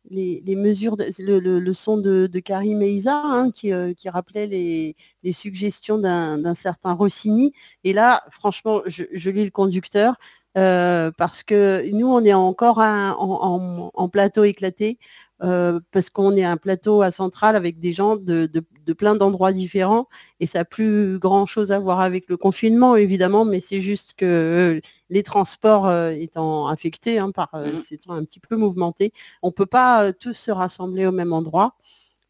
les, 0.09 0.55
mesures, 0.55 0.97
de- 0.97 1.05
le, 1.19 1.74
son 1.74 1.97
de, 1.97 2.27
Karim 2.39 2.81
et 2.81 2.91
Isa 2.91 3.21
hein, 3.24 3.51
qui, 3.51 3.71
euh, 3.74 3.93
qui 3.93 4.09
rappelait 4.09 4.47
les, 4.47 4.95
suggestions 5.31 5.97
d'un 5.97 6.53
certain 6.53 6.93
Rossini. 6.93 7.53
Et 7.83 7.93
là, 7.93 8.21
franchement, 8.29 8.81
je, 8.85 9.29
lis 9.29 9.45
le 9.45 9.51
conducteur 9.51 10.15
euh, 10.57 11.12
parce 11.17 11.43
que 11.43 11.89
nous, 11.91 12.07
on 12.07 12.24
est 12.24 12.33
encore 12.33 12.79
en 12.79 14.09
plateau 14.09 14.43
éclaté. 14.43 14.97
Euh, 15.44 15.80
parce 15.92 16.10
qu'on 16.10 16.36
est 16.36 16.44
un 16.46 16.58
plateau 16.58 17.01
à 17.01 17.12
centrale 17.12 17.56
avec 17.56 17.80
des 17.80 17.92
gens 17.94 18.15
de, 18.15 18.46
de- 18.46 18.63
de 18.86 18.94
plein 18.94 19.15
d'endroits 19.15 19.51
différents 19.51 20.08
et 20.39 20.46
ça 20.46 20.60
n'a 20.60 20.65
plus 20.65 21.18
grand 21.20 21.46
chose 21.46 21.72
à 21.72 21.80
voir 21.80 22.00
avec 22.00 22.30
le 22.30 22.38
confinement 22.38 22.96
évidemment 22.96 23.44
mais 23.44 23.60
c'est 23.60 23.82
juste 23.82 24.13
que 24.15 24.25
euh, 24.25 24.80
les 25.10 25.24
transports 25.24 25.88
euh, 25.88 26.12
étant 26.12 26.68
affectés 26.68 27.20
hein, 27.20 27.32
par 27.32 27.50
euh, 27.56 27.75
s'étant 27.77 28.13
un 28.13 28.24
petit 28.24 28.39
peu 28.39 28.56
mouvementés, 28.56 29.12
on 29.42 29.51
peut 29.51 29.65
pas 29.65 30.06
euh, 30.06 30.13
tous 30.18 30.34
se 30.36 30.51
rassembler 30.51 31.06
au 31.08 31.12
même 31.12 31.34
endroit. 31.34 31.75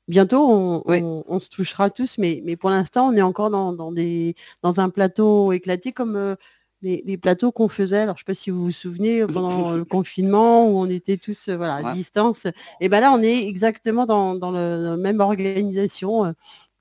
Bientôt, 0.08 0.48
on, 0.50 0.84
Oui. 0.86 1.00
on- 1.02 1.24
on 1.28 1.40
se 1.40 1.50
touchera 1.50 1.90
tous, 1.90 2.20
mais, 2.20 2.40
mais 2.46 2.56
pour 2.56 2.70
l'instant, 2.70 3.08
on 3.08 3.14
est 3.18 3.24
encore 3.24 3.50
dans, 3.50 3.74
dans 3.74 3.92
des, 3.92 4.36
dans 4.62 4.80
un 4.80 4.90
plateau 4.90 5.52
éclaté 5.52 5.94
comme 5.94 6.16
euh, 6.16 6.36
les, 6.82 7.04
les 7.06 7.18
plateaux 7.18 7.52
qu'on 7.52 7.68
faisait. 7.70 7.98
Alors, 8.00 8.16
je 8.18 8.22
ne 8.24 8.26
sais 8.26 8.32
pas 8.32 8.34
si 8.34 8.50
vous 8.50 8.64
vous 8.66 8.72
souvenez, 8.72 9.22
euh, 9.24 9.28
pendant 9.28 9.74
le 9.76 9.86
confinement, 9.86 10.68
où 10.70 10.78
on 10.80 10.90
était 10.90 11.18
tous 11.18 11.48
euh, 11.50 11.58
voilà, 11.58 11.76
à 11.76 11.94
distance. 11.94 12.48
Et 12.82 12.90
ben 12.90 13.00
là, 13.00 13.12
on 13.14 13.22
est 13.22 13.48
exactement 13.48 14.06
dans, 14.06 14.36
dans 14.36 14.52
le- 14.52 14.82
la 14.92 14.98
même 14.98 15.20
organisation. 15.20 16.26
euh. 16.26 16.32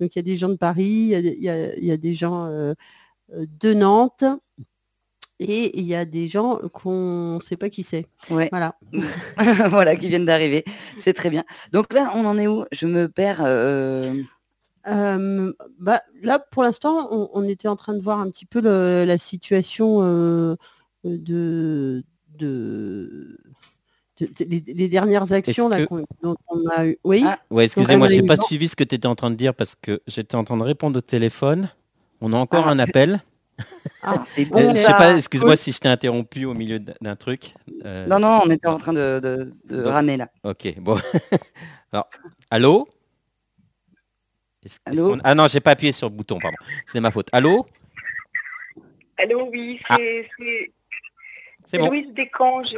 Donc, 0.00 0.14
il 0.14 0.18
y 0.18 0.20
a 0.20 0.22
des 0.22 0.36
gens 0.36 0.48
de 0.48 0.56
Paris, 0.56 0.82
il 0.84 1.08
y 1.08 1.14
a, 1.14 1.22
des- 1.22 1.36
il 1.38 1.44
y 1.44 1.48
a- 1.50 1.74
il 1.76 1.84
y 1.84 1.92
a 1.92 1.96
des 1.96 2.14
gens 2.14 2.46
euh, 2.46 2.74
euh, 3.34 3.46
de 3.60 3.72
Nantes. 3.74 4.24
Et 5.40 5.78
il 5.80 5.84
y 5.84 5.96
a 5.96 6.04
des 6.04 6.28
gens 6.28 6.58
qu'on 6.72 7.34
ne 7.36 7.40
sait 7.40 7.56
pas 7.56 7.68
qui 7.68 7.82
c'est. 7.82 8.06
Ouais. 8.30 8.48
Voilà. 8.52 8.76
voilà, 9.68 9.96
qui 9.96 10.08
viennent 10.08 10.24
d'arriver. 10.24 10.64
C'est 10.96 11.12
très 11.12 11.28
bien. 11.28 11.44
Donc 11.72 11.92
là, 11.92 12.12
on 12.14 12.24
en 12.24 12.38
est 12.38 12.46
où? 12.46 12.64
Je 12.70 12.86
me 12.86 13.08
perds. 13.08 13.42
euh, 13.44 14.14
Euh, 14.86 15.52
bah, 15.78 16.02
là, 16.22 16.38
pour 16.38 16.62
l'instant, 16.62 17.08
on, 17.10 17.30
on 17.32 17.48
était 17.48 17.68
en 17.68 17.76
train 17.76 17.94
de 17.94 18.00
voir 18.00 18.18
un 18.20 18.28
petit 18.30 18.46
peu 18.46 18.60
le- 18.60 19.04
la 19.06 19.16
situation 19.18 20.00
euh, 20.02 20.56
de, 21.04 21.16
de, 21.16 22.04
de- 22.38 23.38
de- 24.20 24.44
les, 24.44 24.62
les 24.66 24.88
dernières 24.88 25.32
actions 25.32 25.68
là, 25.68 25.80
que- 25.80 25.84
qu'on- 25.86 26.04
dont 26.22 26.36
on 26.48 26.68
a 26.68 26.86
eu. 26.86 26.98
Oui? 27.04 27.22
Ah, 27.26 27.38
Ouais, 27.50 27.64
excusez-moi, 27.64 28.08
j'ai 28.08 28.18
eu 28.18 28.26
pas 28.26 28.36
suivi 28.36 28.68
ce 28.68 28.76
que 28.76 28.84
tu 28.84 28.94
étais 28.94 29.06
en 29.08 29.14
train 29.14 29.30
de 29.30 29.36
dire 29.36 29.54
parce 29.54 29.74
que 29.74 30.00
j'étais 30.06 30.36
en 30.36 30.44
train 30.44 30.56
de 30.56 30.62
répondre 30.62 30.98
au 30.98 31.02
téléphone. 31.02 31.70
On 32.20 32.32
a 32.32 32.36
encore 32.36 32.66
Ah. 32.68 32.70
un 32.72 32.78
appel. 32.78 33.22
Ah, 34.02 34.22
c'est 34.34 34.42
Euh, 34.46 34.50
bon. 34.50 34.70
je 34.74 34.78
sais 34.78 34.92
pas, 34.92 35.14
excuse-moi 35.16 35.54
si 35.56 35.70
je 35.72 35.78
t'ai 35.78 35.88
interrompu 35.88 36.44
au 36.44 36.54
milieu 36.54 36.78
d'un 36.80 36.94
d'un 37.00 37.14
truc. 37.16 37.54
Euh, 37.84 38.06
Non, 38.06 38.18
non, 38.18 38.40
on 38.44 38.50
était 38.50 38.66
en 38.66 38.78
train 38.78 38.92
de, 38.92 39.20
de- 39.22 39.52
de 39.68 39.82
Donc- 39.82 39.92
ramer 39.92 40.16
là. 40.16 40.28
Ok, 40.42 40.74
bon. 40.80 40.96
Alors, 41.92 42.08
allô? 42.50 42.88
Est-ce- 44.64 44.78
est-ce 44.90 45.00
Allô 45.00 45.10
qu'on- 45.16 45.20
Ah 45.24 45.34
non, 45.34 45.46
j'ai 45.48 45.60
pas 45.60 45.72
appuyé 45.72 45.92
sur 45.92 46.08
le 46.08 46.14
bouton, 46.14 46.38
pardon. 46.38 46.56
C'est 46.86 47.00
ma 47.00 47.10
faute. 47.10 47.28
Allô? 47.32 47.66
Allô, 49.18 49.48
oui, 49.52 49.80
Ah. 49.88 49.96
c'est 49.98 50.28
c'est- 50.38 50.72
C'est 51.66 51.78
c'est 51.78 51.78
bon. 51.78 51.88
Louise 51.88 52.12
Descamps. 52.12 52.62
Je, 52.64 52.76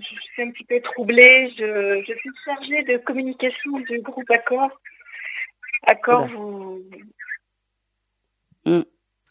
je 0.00 0.20
suis 0.20 0.42
un 0.42 0.50
petit 0.52 0.64
peu 0.64 0.80
troublée. 0.80 1.52
Je, 1.58 2.00
je 2.06 2.16
suis 2.18 2.30
chargée 2.44 2.82
de 2.84 2.96
communication 2.98 3.80
du 3.80 4.00
groupe 4.00 4.30
Accor. 4.30 4.70
Accor, 5.86 6.24
Oula. 6.26 6.32
vous, 6.34 6.84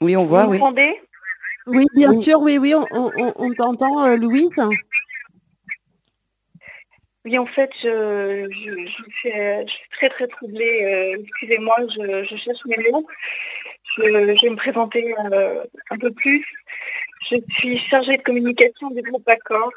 Oui, 0.01 0.15
on 0.17 0.23
vous 0.23 0.29
voit, 0.29 0.47
oui. 0.47 0.57
m'entendez? 0.57 0.99
Oui, 1.67 1.85
bien 1.95 2.11
Oui. 2.13 2.23
sûr, 2.23 2.39
oui, 2.41 2.57
oui, 2.57 2.73
on, 2.73 2.85
on- 2.91 3.11
on- 3.17 3.33
on 3.37 3.53
t'entend, 3.53 4.03
euh, 4.05 4.15
Louise. 4.15 4.49
Oui, 7.25 7.37
en 7.37 7.45
fait, 7.45 7.69
je, 7.81 8.47
je, 8.49 8.87
je 8.87 9.03
suis, 9.11 9.31
je 9.31 9.71
suis 9.71 9.89
très 9.91 10.09
très 10.09 10.27
troublée. 10.27 10.85
Euh, 10.85 11.21
Excusez-moi, 11.21 11.75
je, 11.89 12.35
cherche 12.35 12.65
mes 12.65 12.91
mots. 12.91 13.05
Je, 13.97 14.03
vais 14.03 14.49
me 14.49 14.55
présenter 14.55 15.13
euh, 15.33 15.63
un 15.89 15.97
peu 15.97 16.11
plus. 16.11 16.45
Je 17.29 17.35
suis 17.49 17.77
chargée 17.77 18.17
de 18.17 18.23
communication 18.23 18.89
du 18.91 19.01
groupe 19.01 19.27
Accor. 19.27 19.69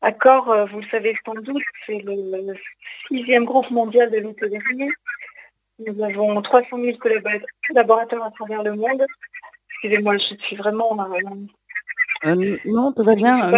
Accor, 0.00 0.50
euh, 0.50 0.64
vous 0.66 0.80
le 0.80 0.88
savez 0.88 1.16
sans 1.24 1.34
doute, 1.34 1.62
c'est 1.86 2.02
le 2.04 2.54
sixième 3.08 3.44
groupe 3.44 3.70
mondial 3.70 4.10
de 4.10 4.18
l'hôtellerie. 4.18 4.90
Nous 5.80 6.04
avons 6.04 6.40
300 6.40 6.68
000 6.70 6.98
collab- 6.98 7.44
collaborateurs 7.66 8.22
à 8.22 8.30
travers 8.30 8.62
le 8.62 8.74
monde. 8.74 9.04
Excusez-moi, 9.70 10.18
je 10.18 10.34
suis 10.38 10.56
vraiment... 10.56 10.96
non, 12.64 12.92
tout 12.92 13.02
va 13.02 13.16
bien. 13.16 13.50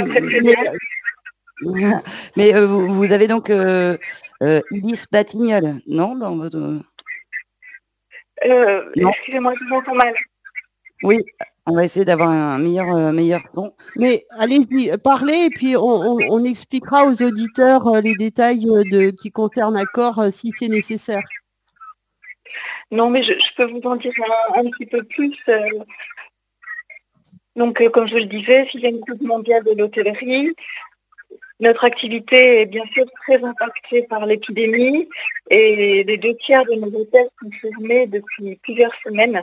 mais 2.36 2.54
euh, 2.54 2.66
vous, 2.66 2.92
vous 2.94 3.12
avez 3.12 3.26
donc 3.26 3.50
euh, 3.50 3.96
euh, 4.42 4.60
Ulysse 4.70 5.06
Batignolles, 5.10 5.80
non 5.86 6.14
dans 6.16 6.36
votre... 6.36 6.58
Non. 6.58 6.82
Excusez-moi, 9.10 9.54
je 9.58 9.64
vous 9.68 9.74
entends 9.76 9.94
mal. 9.94 10.14
Oui, 11.02 11.18
on 11.66 11.74
va 11.74 11.84
essayer 11.84 12.04
d'avoir 12.04 12.28
un 12.30 12.58
meilleur, 12.58 13.12
meilleur 13.12 13.42
son. 13.54 13.74
Mais 13.96 14.26
allez-y, 14.30 14.96
parlez 14.98 15.44
et 15.46 15.50
puis 15.50 15.76
on, 15.76 15.82
on- 15.82 16.18
on 16.30 16.44
expliquera 16.44 17.06
aux 17.06 17.22
auditeurs 17.22 18.00
les 18.02 18.14
détails 18.14 18.64
de, 18.64 19.10
qui 19.10 19.30
concernent 19.30 19.76
Accor 19.76 20.18
euh, 20.18 20.30
si 20.30 20.52
c'est 20.58 20.68
nécessaire. 20.68 21.22
Non, 22.90 23.08
mais 23.10 23.22
je, 23.22 23.32
je 23.32 23.54
peux 23.56 23.64
vous 23.70 23.80
en 23.84 23.96
dire 23.96 24.12
un, 24.56 24.60
un 24.60 24.70
petit 24.70 24.86
peu 24.86 25.02
plus. 25.04 25.34
Donc, 27.56 27.80
euh, 27.80 27.88
comme 27.88 28.08
je 28.08 28.16
le 28.16 28.24
disais, 28.24 28.66
sixième 28.66 28.98
groupe 29.00 29.22
mondial 29.22 29.62
de 29.64 29.72
l'hôtellerie. 29.72 30.54
Notre 31.64 31.84
activité 31.84 32.60
est 32.60 32.66
bien 32.66 32.84
sûr 32.92 33.06
très 33.22 33.42
impactée 33.42 34.02
par 34.02 34.26
l'épidémie 34.26 35.08
et 35.48 36.04
les 36.04 36.18
deux 36.18 36.34
tiers 36.36 36.62
de 36.66 36.74
nos 36.74 36.88
hôtels 36.88 37.28
sont 37.40 37.50
fermés 37.52 38.06
depuis 38.06 38.56
plusieurs 38.56 38.94
semaines. 39.02 39.42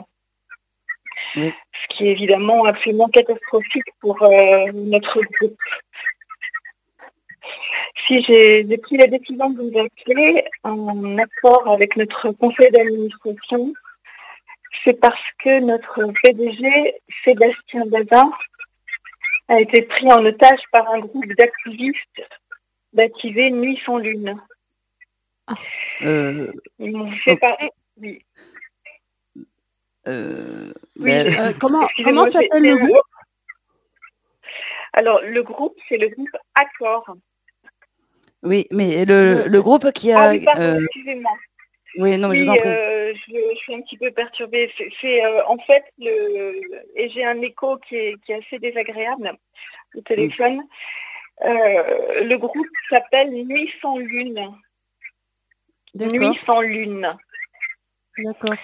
Oui. 1.34 1.52
Ce 1.72 1.88
qui 1.88 2.06
est 2.06 2.12
évidemment 2.12 2.64
absolument 2.64 3.08
catastrophique 3.08 3.90
pour 3.98 4.22
euh, 4.22 4.66
notre 4.72 5.20
groupe. 5.20 5.58
Si 8.06 8.22
j'ai 8.22 8.78
pris 8.78 8.98
la 8.98 9.08
décision 9.08 9.50
de 9.50 9.60
vous 9.60 9.78
appeler 9.80 10.44
en 10.62 11.18
accord 11.18 11.68
avec 11.68 11.96
notre 11.96 12.30
conseil 12.30 12.70
d'administration, 12.70 13.72
c'est 14.84 15.00
parce 15.00 15.28
que 15.38 15.58
notre 15.58 16.12
PDG, 16.22 16.94
Sébastien 17.24 17.84
Bazin, 17.86 18.30
a 19.52 19.60
été 19.60 19.82
pris 19.82 20.10
en 20.10 20.24
otage 20.24 20.60
par 20.72 20.88
un 20.90 20.98
groupe 21.00 21.26
d'activistes 21.36 22.22
baptisé 22.92 23.50
Nuit 23.50 23.78
sans 23.84 23.98
Lune. 23.98 24.40
Euh, 26.02 26.52
Ils 26.78 26.96
m'ont 26.96 27.10
fait 27.10 27.36
parler. 27.36 27.70
Oui. 28.00 28.24
euh, 30.08 30.72
Oui, 30.98 31.10
Euh, 31.12 31.52
comment 31.60 31.82
Excusez-moi, 31.84 32.24
comment 32.24 32.30
s'appelle 32.32 32.62
le 32.62 32.76
groupe? 32.76 33.02
Alors, 34.94 35.20
le 35.22 35.42
groupe, 35.42 35.76
c'est 35.88 35.98
le 35.98 36.08
groupe 36.08 36.28
Accord. 36.54 37.16
oui, 38.42 38.66
mais 38.70 39.04
le, 39.04 39.42
Le- 39.44 39.48
le 39.48 39.62
groupe 39.62 39.90
qui 39.92 40.12
a... 40.12 40.20
Ah 40.20 40.30
oui, 40.30 40.44
pardon, 40.44 40.62
euh, 40.62 40.80
excusez-moi. 40.84 41.32
Oui, 41.96 42.16
non, 42.16 42.28
mais 42.28 42.36
je 42.36 42.48
euh, 42.48 43.14
je, 43.14 43.34
je 43.52 43.56
suis 43.56 43.74
un 43.74 43.80
petit 43.82 43.98
peu 43.98 44.10
perturbée. 44.10 44.72
C'est, 45.00 45.24
euh, 45.24 45.44
en 45.46 45.58
fait 45.58 45.84
le 45.98 46.60
et 46.94 47.10
j'ai 47.10 47.24
un 47.24 47.40
écho 47.42 47.76
qui 47.78 47.96
est, 47.96 48.20
qui 48.24 48.32
est 48.32 48.36
assez 48.36 48.58
désagréable 48.58 49.32
au 49.94 50.00
téléphone. 50.00 50.62
Euh, 51.44 52.24
le 52.24 52.36
groupe 52.36 52.66
s'appelle 52.88 53.30
Nuit 53.30 53.72
sans 53.80 53.98
lune. 53.98 54.48
Nuit 55.94 56.38
sans 56.46 56.60
lune. 56.60 57.14
d'accord. 58.18 58.54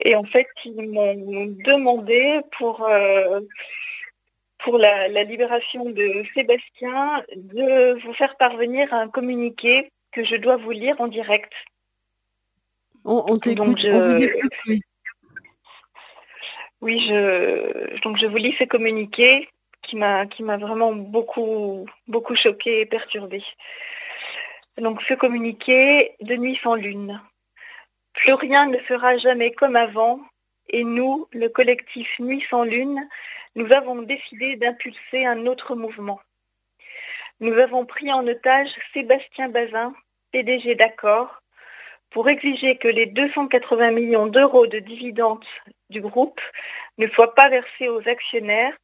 Et 0.00 0.14
en 0.14 0.24
fait, 0.24 0.48
ils 0.64 0.90
m'ont 0.90 1.46
demandé 1.64 2.40
pour 2.52 2.86
euh, 2.86 3.40
pour 4.58 4.78
la, 4.78 5.08
la 5.08 5.24
libération 5.24 5.84
de 5.84 6.24
Sébastien 6.34 7.24
de 7.34 7.98
vous 8.00 8.12
faire 8.12 8.36
parvenir 8.36 8.92
un 8.92 9.08
communiqué 9.08 9.90
que 10.12 10.24
je 10.24 10.36
dois 10.36 10.56
vous 10.56 10.72
lire 10.72 11.00
en 11.00 11.08
direct. 11.08 11.52
On, 13.10 13.24
on 13.26 13.38
t'écoute, 13.38 13.66
Donc, 13.66 13.78
je-. 13.78 14.78
Oui, 16.82 16.98
je 17.00 18.00
donc 18.02 18.18
je 18.18 18.26
vous 18.26 18.36
lis 18.36 18.52
ce 18.52 18.64
communiqué 18.64 19.48
qui 19.82 19.96
m'a 19.96 20.26
qui 20.26 20.42
m'a 20.42 20.58
vraiment 20.58 20.92
beaucoup 20.92 21.86
beaucoup 22.06 22.34
choqué 22.34 22.80
et 22.80 22.86
perturbé. 22.86 23.42
Donc 24.76 25.00
ce 25.02 25.14
communiqué 25.14 26.16
de 26.20 26.36
nuit 26.36 26.56
sans 26.62 26.74
lune. 26.74 27.20
Plus 28.12 28.34
rien 28.34 28.66
ne 28.66 28.78
sera 28.80 29.16
jamais 29.16 29.52
comme 29.52 29.76
avant 29.76 30.20
et 30.68 30.84
nous, 30.84 31.28
le 31.32 31.48
collectif 31.48 32.18
Nuit 32.20 32.44
sans 32.50 32.64
lune, 32.64 33.08
nous 33.54 33.72
avons 33.72 34.02
décidé 34.02 34.56
d'impulser 34.56 35.24
un 35.24 35.46
autre 35.46 35.74
mouvement. 35.74 36.20
Nous 37.40 37.54
avons 37.54 37.86
pris 37.86 38.12
en 38.12 38.26
otage 38.26 38.68
Sébastien 38.92 39.48
Bazin, 39.48 39.94
PDG 40.30 40.74
d'accord, 40.74 41.42
pour 42.10 42.28
exiger 42.28 42.76
que 42.76 42.88
les 42.88 43.06
280 43.06 43.90
millions 43.92 44.26
d'euros 44.26 44.66
de 44.66 44.78
dividendes 44.78 45.44
du 45.90 46.00
groupe 46.00 46.40
ne 46.98 47.06
soient 47.08 47.34
pas 47.34 47.48
versés 47.48 47.88
aux 47.88 48.06
actionnaires, 48.08 48.76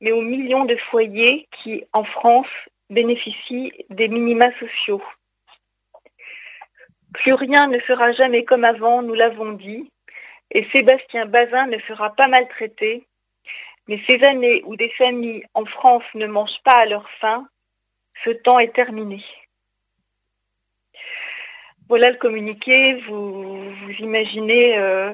mais 0.00 0.12
aux 0.12 0.22
millions 0.22 0.64
de 0.64 0.76
foyers 0.76 1.48
qui, 1.52 1.84
en 1.92 2.04
France, 2.04 2.48
bénéficient 2.90 3.72
des 3.90 4.08
minima 4.08 4.52
sociaux. 4.58 5.02
Plus 7.14 7.34
rien 7.34 7.68
ne 7.68 7.78
sera 7.78 8.12
jamais 8.12 8.44
comme 8.44 8.64
avant, 8.64 9.02
nous 9.02 9.14
l'avons 9.14 9.52
dit, 9.52 9.90
et 10.50 10.64
Sébastien 10.64 11.26
Bazin 11.26 11.66
ne 11.66 11.78
sera 11.78 12.14
pas 12.14 12.28
maltraité, 12.28 13.06
mais 13.88 13.98
ces 14.06 14.22
années 14.22 14.62
où 14.64 14.76
des 14.76 14.90
familles 14.90 15.44
en 15.54 15.64
France 15.64 16.04
ne 16.14 16.26
mangent 16.26 16.62
pas 16.64 16.78
à 16.78 16.86
leur 16.86 17.08
faim, 17.10 17.48
ce 18.24 18.30
temps 18.30 18.58
est 18.58 18.74
terminé. 18.74 19.22
Voilà 21.92 22.10
le 22.10 22.16
communiqué, 22.16 22.94
vous, 23.06 23.70
vous 23.70 23.90
imaginez 23.98 24.78
euh, 24.78 25.12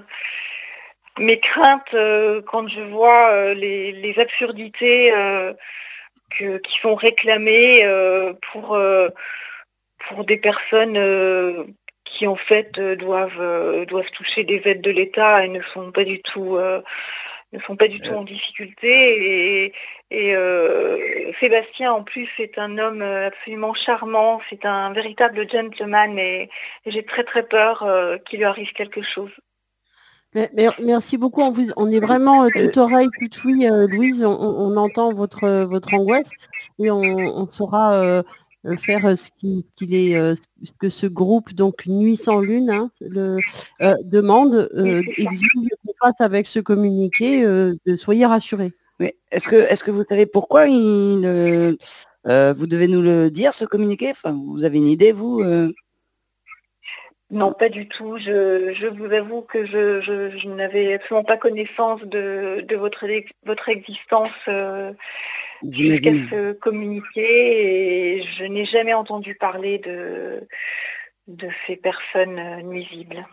mes 1.19 1.41
craintes 1.41 1.93
euh, 1.95 2.41
quand 2.41 2.69
je 2.69 2.79
vois 2.79 3.33
euh, 3.33 3.53
les, 3.53 3.91
les 3.91 4.21
absurdités 4.21 5.11
que- 6.31 6.59
qui 6.59 6.79
sont 6.79 6.95
réclamées 6.95 7.83
pour, 8.43 8.79
pour 9.99 10.25
des 10.25 10.37
personnes 10.39 11.75
qui 12.05 12.29
en 12.29 12.37
fait 12.37 12.79
doivent, 12.79 13.85
doivent 13.87 14.13
toucher 14.13 14.45
des 14.45 14.63
aides 14.67 14.81
de 14.81 14.93
l'État 14.93 15.45
et 15.45 15.49
ne 15.49 15.61
sont 15.61 15.91
pas 15.91 16.05
du 16.05 16.23
tout 16.23 16.59
ne 17.53 17.59
sont 17.59 17.75
pas 17.75 17.89
du 17.89 18.01
tout 18.01 18.13
en 18.13 18.23
difficulté 18.23 19.65
et, 19.65 19.73
et, 20.11 20.35
euh, 20.35 20.97
Sébastien 21.41 21.93
en 21.93 22.03
plus 22.03 22.29
est 22.39 22.59
un 22.59 22.79
homme 22.79 23.03
euh, 23.03 23.29
absolument 23.29 23.75
charmant, 23.75 24.41
c'est 24.49 24.65
un 24.65 24.93
véritable 24.93 25.49
gentleman 25.51 26.19
et, 26.19 26.51
et 26.85 26.91
j'ai 26.91 27.05
très 27.05 27.25
très 27.25 27.43
peur 27.43 27.83
euh, 27.83 28.17
qu'il 28.19 28.39
lui 28.39 28.45
arrive 28.45 28.73
quelque 28.73 29.03
chose. 29.03 29.31
Merci 30.83 31.17
beaucoup. 31.17 31.43
On, 31.43 31.51
vous- 31.51 31.73
on 31.77 31.91
est 31.91 32.01
vraiment 32.01 32.45
euh, 32.45 32.49
toute 32.55 32.77
oreille, 32.77 33.09
toute 33.19 33.43
oui, 33.45 33.67
Louise. 33.89 34.25
On, 34.25 34.77
entend 34.77 35.13
votre, 35.13 35.65
votre 35.65 35.95
angoisse 35.95 36.31
et 36.79 36.91
on, 36.91 37.01
on 37.01 37.49
saura 37.49 38.23
faire 38.79 39.17
ce 39.17 39.31
qui- 39.39 39.65
qu'il 39.75 39.95
est, 39.95 40.13
ce 40.35 40.73
que 40.79 40.91
ce 40.91 41.07
groupe, 41.07 41.55
donc 41.55 41.87
Nuit 41.87 42.17
sans 42.17 42.41
Lune, 42.41 42.71
hein, 42.71 42.91
le, 43.01 43.39
demande, 44.05 44.69
exige 45.17 45.49
qu'on 45.87 45.95
fasse 46.07 46.21
avec 46.21 46.47
ce 46.47 46.59
communiqué. 46.61 47.45
soyez 47.97 48.27
rassurés. 48.27 48.73
Mais 48.99 49.17
est-ce 49.31 49.47
que, 49.49 49.57
est-ce 49.57 49.85
que 49.85 49.91
vous 49.91 50.05
savez 50.05 50.27
pourquoi 50.27 50.67
il, 50.67 51.23
euh, 51.25 52.53
vous 52.55 52.67
devez 52.67 52.89
nous 52.89 53.03
le 53.03 53.31
dire, 53.31 53.55
ce 53.55 53.65
communiqué? 53.65 54.11
Enfin, 54.11 54.33
Vous 54.33 54.65
avez 54.65 54.79
une 54.79 54.87
idée, 54.87 55.13
vous 55.13 55.41
euh? 55.41 55.73
Non, 57.31 57.53
pas 57.53 57.69
du 57.69 57.87
tout. 57.89 58.17
Je, 58.17 58.73
je 58.73 58.87
vous 58.87 59.13
avoue 59.13 59.43
que 59.43 59.67
je, 59.67 60.01
je- 60.01 60.31
je 60.31 60.49
n'avais 60.49 60.95
absolument 60.95 61.25
pas 61.25 61.37
connaissance 61.37 62.01
de, 62.03 62.65
de 62.67 62.77
votre, 62.77 63.07
votre 63.45 63.69
existence 63.69 64.33
euh, 64.49 64.93
jusqu'à 65.71 66.13
ce 66.31 66.53
communiqué 66.53 68.17
et 68.17 68.23
je 68.23 68.45
n'ai 68.45 68.65
jamais 68.65 68.95
entendu 68.95 69.35
parler 69.35 69.79
de, 69.79 70.41
de 71.27 71.49
ces 71.67 71.77
personnes 71.77 72.63
nuisibles. 72.63 73.27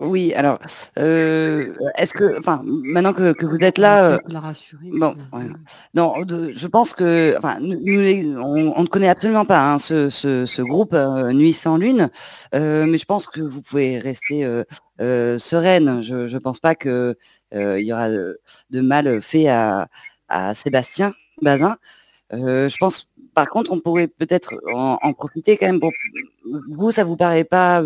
Oui, 0.00 0.32
alors, 0.32 0.58
euh, 0.98 1.74
est-ce 1.98 2.14
que, 2.14 2.38
enfin, 2.38 2.62
maintenant 2.64 3.12
que, 3.12 3.32
que 3.32 3.44
vous 3.44 3.58
êtes 3.58 3.76
là, 3.76 4.12
euh, 4.12 4.18
la 4.28 4.40
rassurer. 4.40 4.88
bon, 4.92 5.14
ouais. 5.34 5.44
non, 5.92 6.22
de- 6.22 6.50
je 6.50 6.66
pense 6.66 6.94
que, 6.94 7.34
enfin, 7.36 7.58
nous, 7.60 7.76
on, 8.40 8.72
on 8.76 8.82
ne 8.82 8.86
connaît 8.86 9.08
absolument 9.10 9.44
pas 9.44 9.60
hein, 9.72 9.78
ce, 9.78 10.08
ce, 10.08 10.46
ce 10.46 10.62
groupe 10.62 10.94
euh, 10.94 11.32
Nuit 11.32 11.52
sans 11.52 11.76
Lune, 11.76 12.08
euh, 12.54 12.86
mais 12.86 12.96
je 12.96 13.04
pense 13.04 13.26
que 13.26 13.42
vous 13.42 13.60
pouvez 13.60 13.98
rester 13.98 14.42
euh, 14.44 14.64
euh, 15.02 15.38
sereine. 15.38 16.02
Je 16.02 16.32
ne 16.32 16.38
pense 16.38 16.60
pas 16.60 16.74
qu'il 16.74 17.14
y 17.52 17.92
aura 17.92 18.08
de, 18.08 18.40
de 18.70 18.80
mal 18.80 19.20
fait 19.20 19.48
à, 19.48 19.88
à 20.28 20.54
Sébastien 20.54 21.12
Bazin. 21.42 21.76
Euh, 22.32 22.68
je 22.68 22.76
pense, 22.78 23.09
par 23.34 23.48
contre, 23.48 23.72
on 23.72 23.80
pourrait 23.80 24.08
peut-être 24.08 24.54
en, 24.72 24.98
en 25.00 25.12
profiter 25.12 25.56
quand 25.56 25.66
même 25.66 25.80
pour 25.80 25.92
vous, 26.68 26.90
ça 26.90 27.04
vous 27.04 27.16
paraît 27.16 27.44
pas 27.44 27.82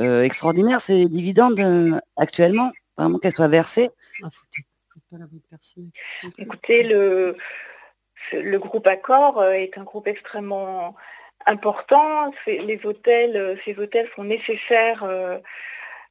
euh, 0.00 0.22
extraordinaire 0.22 0.80
ces 0.80 1.06
dividendes 1.06 1.60
euh, 1.60 1.98
actuellement, 2.16 2.72
vraiment 2.96 3.18
qu'elles 3.18 3.34
soient 3.34 3.48
versées? 3.48 3.90
Ah. 4.22 4.28
Écoutez, 6.36 6.82
le, 6.82 7.36
le 8.32 8.58
groupe 8.58 8.86
Accor 8.86 9.40
euh, 9.40 9.52
est 9.52 9.78
un 9.78 9.84
groupe 9.84 10.06
extrêmement 10.06 10.94
important. 11.46 12.30
Les 12.46 12.80
hôtels, 12.84 13.36
euh, 13.36 13.56
ces 13.64 13.78
hôtels 13.78 14.08
sont 14.14 14.24
nécessaires 14.24 15.02
euh, 15.04 15.38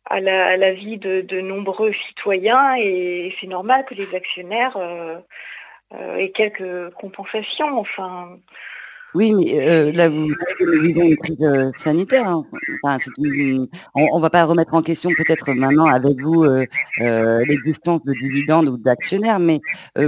à 0.06 0.20
la, 0.22 0.48
à 0.48 0.58
la 0.58 0.74
vie 0.74 0.98
de, 0.98 1.22
de 1.22 1.42
nombreux 1.42 1.94
citoyens 1.94 2.76
et 2.78 3.36
c'est 3.40 3.48
normal 3.48 3.86
que 3.86 3.94
les 3.94 4.16
actionnaires 4.16 4.78
euh, 4.78 5.18
euh, 5.94 6.16
aient 6.16 6.32
quelques 6.32 6.92
compensations. 6.96 7.78
Enfin, 7.78 8.40
Oui, 9.18 9.34
mais 9.34 9.68
euh, 9.68 9.92
là, 9.94 10.10
vous 10.10 10.32
savez 10.36 10.54
que 10.60 10.64
nous 10.76 10.82
vivons 10.84 11.02
une 11.08 11.18
crise 11.18 11.42
euh, 11.42 11.72
sanitaire. 11.76 12.28
hein. 12.30 12.46
Enfin, 12.84 12.98
c'est 13.00 13.10
une- 13.18 13.68
on 13.96 14.18
ne 14.18 14.22
va 14.22 14.30
pas 14.30 14.46
remettre 14.46 14.76
en 14.76 14.84
question 14.84 15.10
peut-être 15.18 15.52
maintenant 15.54 15.86
avec 15.88 16.22
vous 16.22 16.44
euh, 16.44 16.66
l'existence 17.46 18.04
de 18.04 18.14
dividendes 18.14 18.70
ou 18.70 18.78
d'actionnaires, 18.78 19.40
mais 19.40 19.60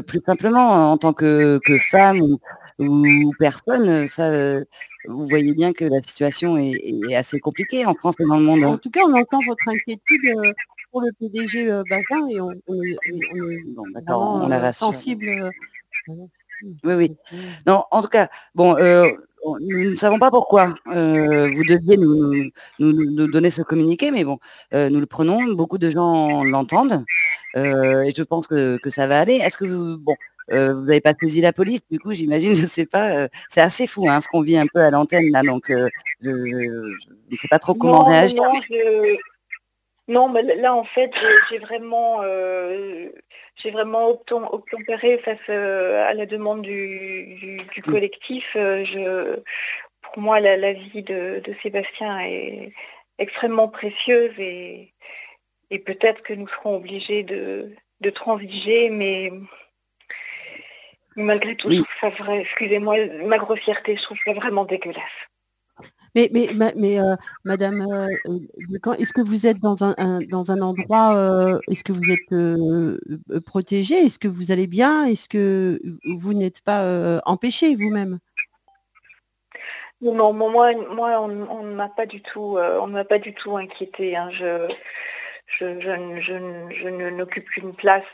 plus 0.06 0.22
simplement 0.24 0.92
en 0.92 0.98
tant 1.00 1.14
que, 1.14 1.60
que 1.66 1.78
femme 1.80 2.22
ou, 2.22 2.38
ou 2.78 3.32
personne, 3.40 4.06
ça, 4.08 4.60
vous 5.08 5.28
voyez 5.28 5.54
bien 5.54 5.74
que 5.74 5.86
la 5.86 6.02
situation 6.02 6.58
est, 6.58 6.74
est 7.10 7.16
assez 7.16 7.40
compliquée 7.40 7.86
en 7.88 7.96
France 7.96 8.14
et 8.20 8.26
dans 8.26 8.38
le 8.38 8.44
monde. 8.44 8.64
En 8.64 8.74
hein. 8.74 8.80
tout 8.82 8.92
cas, 8.92 9.02
on 9.08 9.14
entend 9.18 9.40
votre 9.48 9.68
inquiétude 9.68 10.36
pour 10.92 11.02
le 11.02 11.10
PDG 11.20 11.66
Bazin 11.90 12.28
et 12.30 12.40
on, 12.42 12.52
on 12.68 12.84
est, 12.84 12.98
on 13.12 13.16
est- 13.18 13.42
on 13.42 13.50
est 13.50 13.64
Bon, 13.76 13.84
d'accord, 13.96 14.22
vraiment, 14.34 14.46
on 14.46 14.50
la 14.50 14.60
rassure. 14.60 14.88
sensible. 14.94 15.50
voilà. 16.08 16.24
Oui, 16.84 16.94
oui. 16.94 17.16
Non, 17.66 17.84
en 17.92 18.02
tout 18.02 18.08
cas, 18.10 18.30
bon, 18.56 18.76
euh, 18.78 19.06
nous 19.62 19.92
ne 19.92 19.96
savons 19.96 20.20
pas 20.20 20.30
pourquoi 20.32 20.76
euh, 20.88 21.50
vous 21.56 21.64
deviez 21.64 21.96
nous, 21.98 22.34
nous, 22.80 22.94
nous- 22.94 23.28
donner 23.28 23.50
ce 23.52 23.62
communiqué, 23.62 24.12
mais 24.12 24.24
bon, 24.26 24.38
euh, 24.74 24.90
nous 24.90 25.00
le 25.00 25.06
prenons, 25.06 25.44
beaucoup 25.54 25.78
de 25.78 25.90
gens 25.90 26.44
l'entendent, 26.44 27.06
euh, 27.56 28.02
et 28.04 28.12
je 28.16 28.24
pense 28.24 28.48
que, 28.48 28.78
que 28.78 28.90
ça 28.90 29.08
va 29.08 29.20
aller. 29.20 29.36
Est-ce 29.36 29.58
que 29.58 29.66
vous, 29.66 29.98
bon, 29.98 30.16
euh, 30.52 30.74
vous 30.74 30.82
n'avez 30.86 31.00
pas 31.02 31.14
saisi 31.20 31.40
la 31.42 31.54
police, 31.54 31.82
du 31.90 32.00
coup, 32.00 32.14
j'imagine, 32.14 32.54
je 32.56 32.68
sais 32.68 32.86
pas. 32.86 33.12
euh, 33.12 33.28
c'est 33.50 33.62
assez 33.62 33.88
fou, 33.88 34.10
hein, 34.10 34.20
ce 34.20 34.28
qu'on 34.28 34.42
vit 34.42 34.58
un 34.58 34.68
peu 34.68 34.82
à 34.82 34.92
l'antenne 34.92 35.32
là, 35.32 35.42
donc 35.42 35.70
euh, 35.70 35.88
je, 36.22 36.30
ne 36.30 37.38
sais 37.40 37.48
pas 37.50 37.60
trop 37.60 37.74
comment 37.74 38.04
non, 38.04 38.10
réagir. 38.10 38.36
Non, 38.44 38.54
je- 38.70 39.18
non, 40.10 40.28
mais 40.28 40.42
là 40.56 40.76
en 40.76 40.84
fait, 40.84 41.12
j'ai- 41.14 41.38
j'ai 41.56 41.60
vraiment, 41.60 42.22
euh, 42.24 43.08
j'ai 43.62 43.72
vraiment 43.72 44.10
obtem- 44.12 44.48
obtempéré 44.52 45.18
face 45.20 45.38
euh, 45.50 46.04
à 46.08 46.14
la 46.14 46.26
demande 46.26 46.62
du, 46.62 47.36
du- 47.36 47.64
du 47.74 47.82
collectif. 47.82 48.56
Euh, 48.56 48.84
Je, 48.86 49.40
pour 50.02 50.20
moi, 50.20 50.40
la, 50.40 50.58
la 50.58 50.74
vie 50.74 51.04
de, 51.04 51.40
de 51.44 51.54
Sébastien 51.62 52.20
est 52.20 52.72
extrêmement 53.18 53.68
précieuse 53.68 54.34
et, 54.40 54.94
et 55.70 55.80
peut-être 55.80 56.22
que 56.22 56.34
nous 56.34 56.48
serons 56.48 56.76
obligés 56.78 57.24
de, 57.24 57.76
de 58.02 58.10
transiger, 58.10 58.90
mais 58.90 59.32
malgré 61.16 61.56
tout, 61.56 61.68
Oui. 61.68 61.78
je 61.78 61.82
trouve 61.84 62.00
ça 62.00 62.24
vrai. 62.24 62.40
Excusez-moi, 62.42 62.96
ma 63.26 63.38
grossièreté, 63.38 63.96
je 63.98 64.04
trouve 64.04 64.18
ça 64.24 64.34
vraiment 64.34 64.64
dégueulasse. 64.66 65.04
Mais, 66.16 66.30
mais, 66.34 66.50
ma- 66.54 66.74
mais 66.76 67.00
euh, 67.00 67.16
Madame, 67.44 67.82
euh, 67.82 68.94
est-ce 68.98 69.14
que 69.14 69.22
vous 69.22 69.46
êtes 69.48 69.60
dans 69.60 69.84
un, 69.84 70.22
dans 70.30 70.52
un 70.52 70.62
endroit, 70.62 71.16
euh, 71.16 71.60
est-ce 71.70 71.84
que 71.84 71.92
vous 71.92 72.12
êtes 72.12 72.32
euh, 72.32 73.00
euh, 73.32 73.42
protégé 73.42 73.96
Est-ce 73.96 74.20
que 74.20 74.28
vous 74.28 74.52
allez 74.52 74.68
bien? 74.68 75.06
Est-ce 75.06 75.30
que 75.30 75.80
vous 76.18 76.34
n'êtes 76.34 76.62
pas 76.62 76.84
euh, 76.84 77.20
empêché 77.26 77.76
vous-même? 77.76 78.20
Non, 80.02 80.34
moi, 80.34 80.50
moi, 80.50 81.22
on, 81.22 81.64
ne 81.64 81.76
m'a 81.76 81.90
pas 81.90 82.06
du 82.06 82.22
tout, 82.22 82.58
on 82.58 82.88
m'a 82.88 83.04
pas 83.04 83.20
du 83.20 83.34
tout 83.34 83.58
inquiété. 83.58 84.16
hein. 84.16 84.30
Je, 84.32 84.68
je, 85.46 85.80
je, 85.80 86.16
je 86.20 86.34
je 86.70 87.10
n'occupe 87.10 87.50
qu'une 87.50 87.74
place 87.74 88.06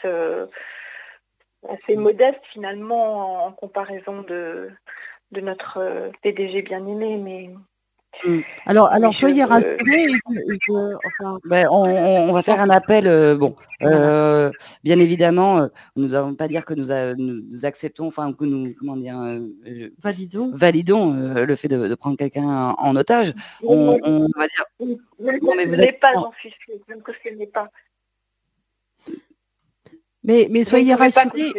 assez 1.70 1.96
modeste 1.96 2.42
finalement 2.52 3.46
en, 3.46 3.52
comparaison 3.52 4.22
de, 4.24 4.72
de 5.32 5.42
notre 5.42 6.12
PDG 6.22 6.62
bien 6.64 6.86
aimé, 6.86 7.18
mais 7.18 7.50
Alors, 8.66 8.88
alors 8.92 9.12
je- 9.12 9.20
soyez 9.20 9.44
je- 9.44 9.48
rassurés. 9.48 10.08
enfin, 11.06 11.38
Ben, 11.46 11.68
on, 11.70 11.84
on- 11.84 12.30
on 12.30 12.34
va 12.34 12.42
faire 12.42 12.60
un 12.60 12.70
appel. 12.70 13.08
euh, 13.08 13.36
bon, 13.36 13.56
euh, 13.84 14.50
bien 14.84 15.00
évidemment, 15.00 15.60
euh, 15.60 15.68
nous 15.96 16.10
n'allons 16.10 16.34
pas 16.36 16.48
dire 16.48 16.66
que 16.66 16.74
nous, 16.74 16.92
a- 16.92 17.14
nous, 17.16 17.42
nous 17.50 17.66
acceptons, 17.66 18.08
enfin 18.08 18.34
que 18.34 18.46
nous, 18.46 18.74
comment 18.80 18.96
dire, 18.98 19.20
euh, 19.22 19.40
euh, 19.68 19.90
validons. 20.02 20.52
validons 20.54 21.14
euh, 21.16 21.46
le 21.46 21.56
fait 21.56 21.68
de, 21.68 21.88
de 21.88 21.96
prendre 21.96 22.18
quelqu'un 22.18 22.48
en, 22.48 22.76
en 22.78 22.96
otage. 22.96 23.34
On, 23.64 24.00
on 24.04 24.28
va 24.38 24.48
dire, 24.48 24.66
Non, 24.80 25.54
mais 25.56 25.66
vous 25.66 25.76
ce 25.76 25.82
n'est 25.82 25.88
êtes- 25.90 26.00
pas, 26.00 26.14
même 26.90 27.02
que 27.04 27.12
ce 27.14 27.30
n'est 27.34 27.48
pas. 27.48 27.70
Mais, 30.24 30.48
mais 30.50 30.64
soyez 30.64 30.96
rassurés. 30.96 31.54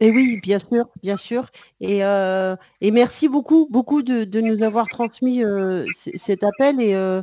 Et 0.00 0.10
oui, 0.10 0.40
bien 0.42 0.58
sûr, 0.58 0.88
bien 1.02 1.16
sûr. 1.16 1.46
Et, 1.80 2.04
euh, 2.04 2.54
et 2.80 2.90
merci 2.90 3.28
beaucoup, 3.28 3.66
beaucoup 3.70 4.02
de, 4.02 4.24
de 4.24 4.40
nous 4.40 4.62
avoir 4.62 4.88
transmis 4.88 5.42
euh, 5.42 5.86
cet 6.16 6.42
appel 6.42 6.80
et, 6.80 6.94
euh, 6.94 7.22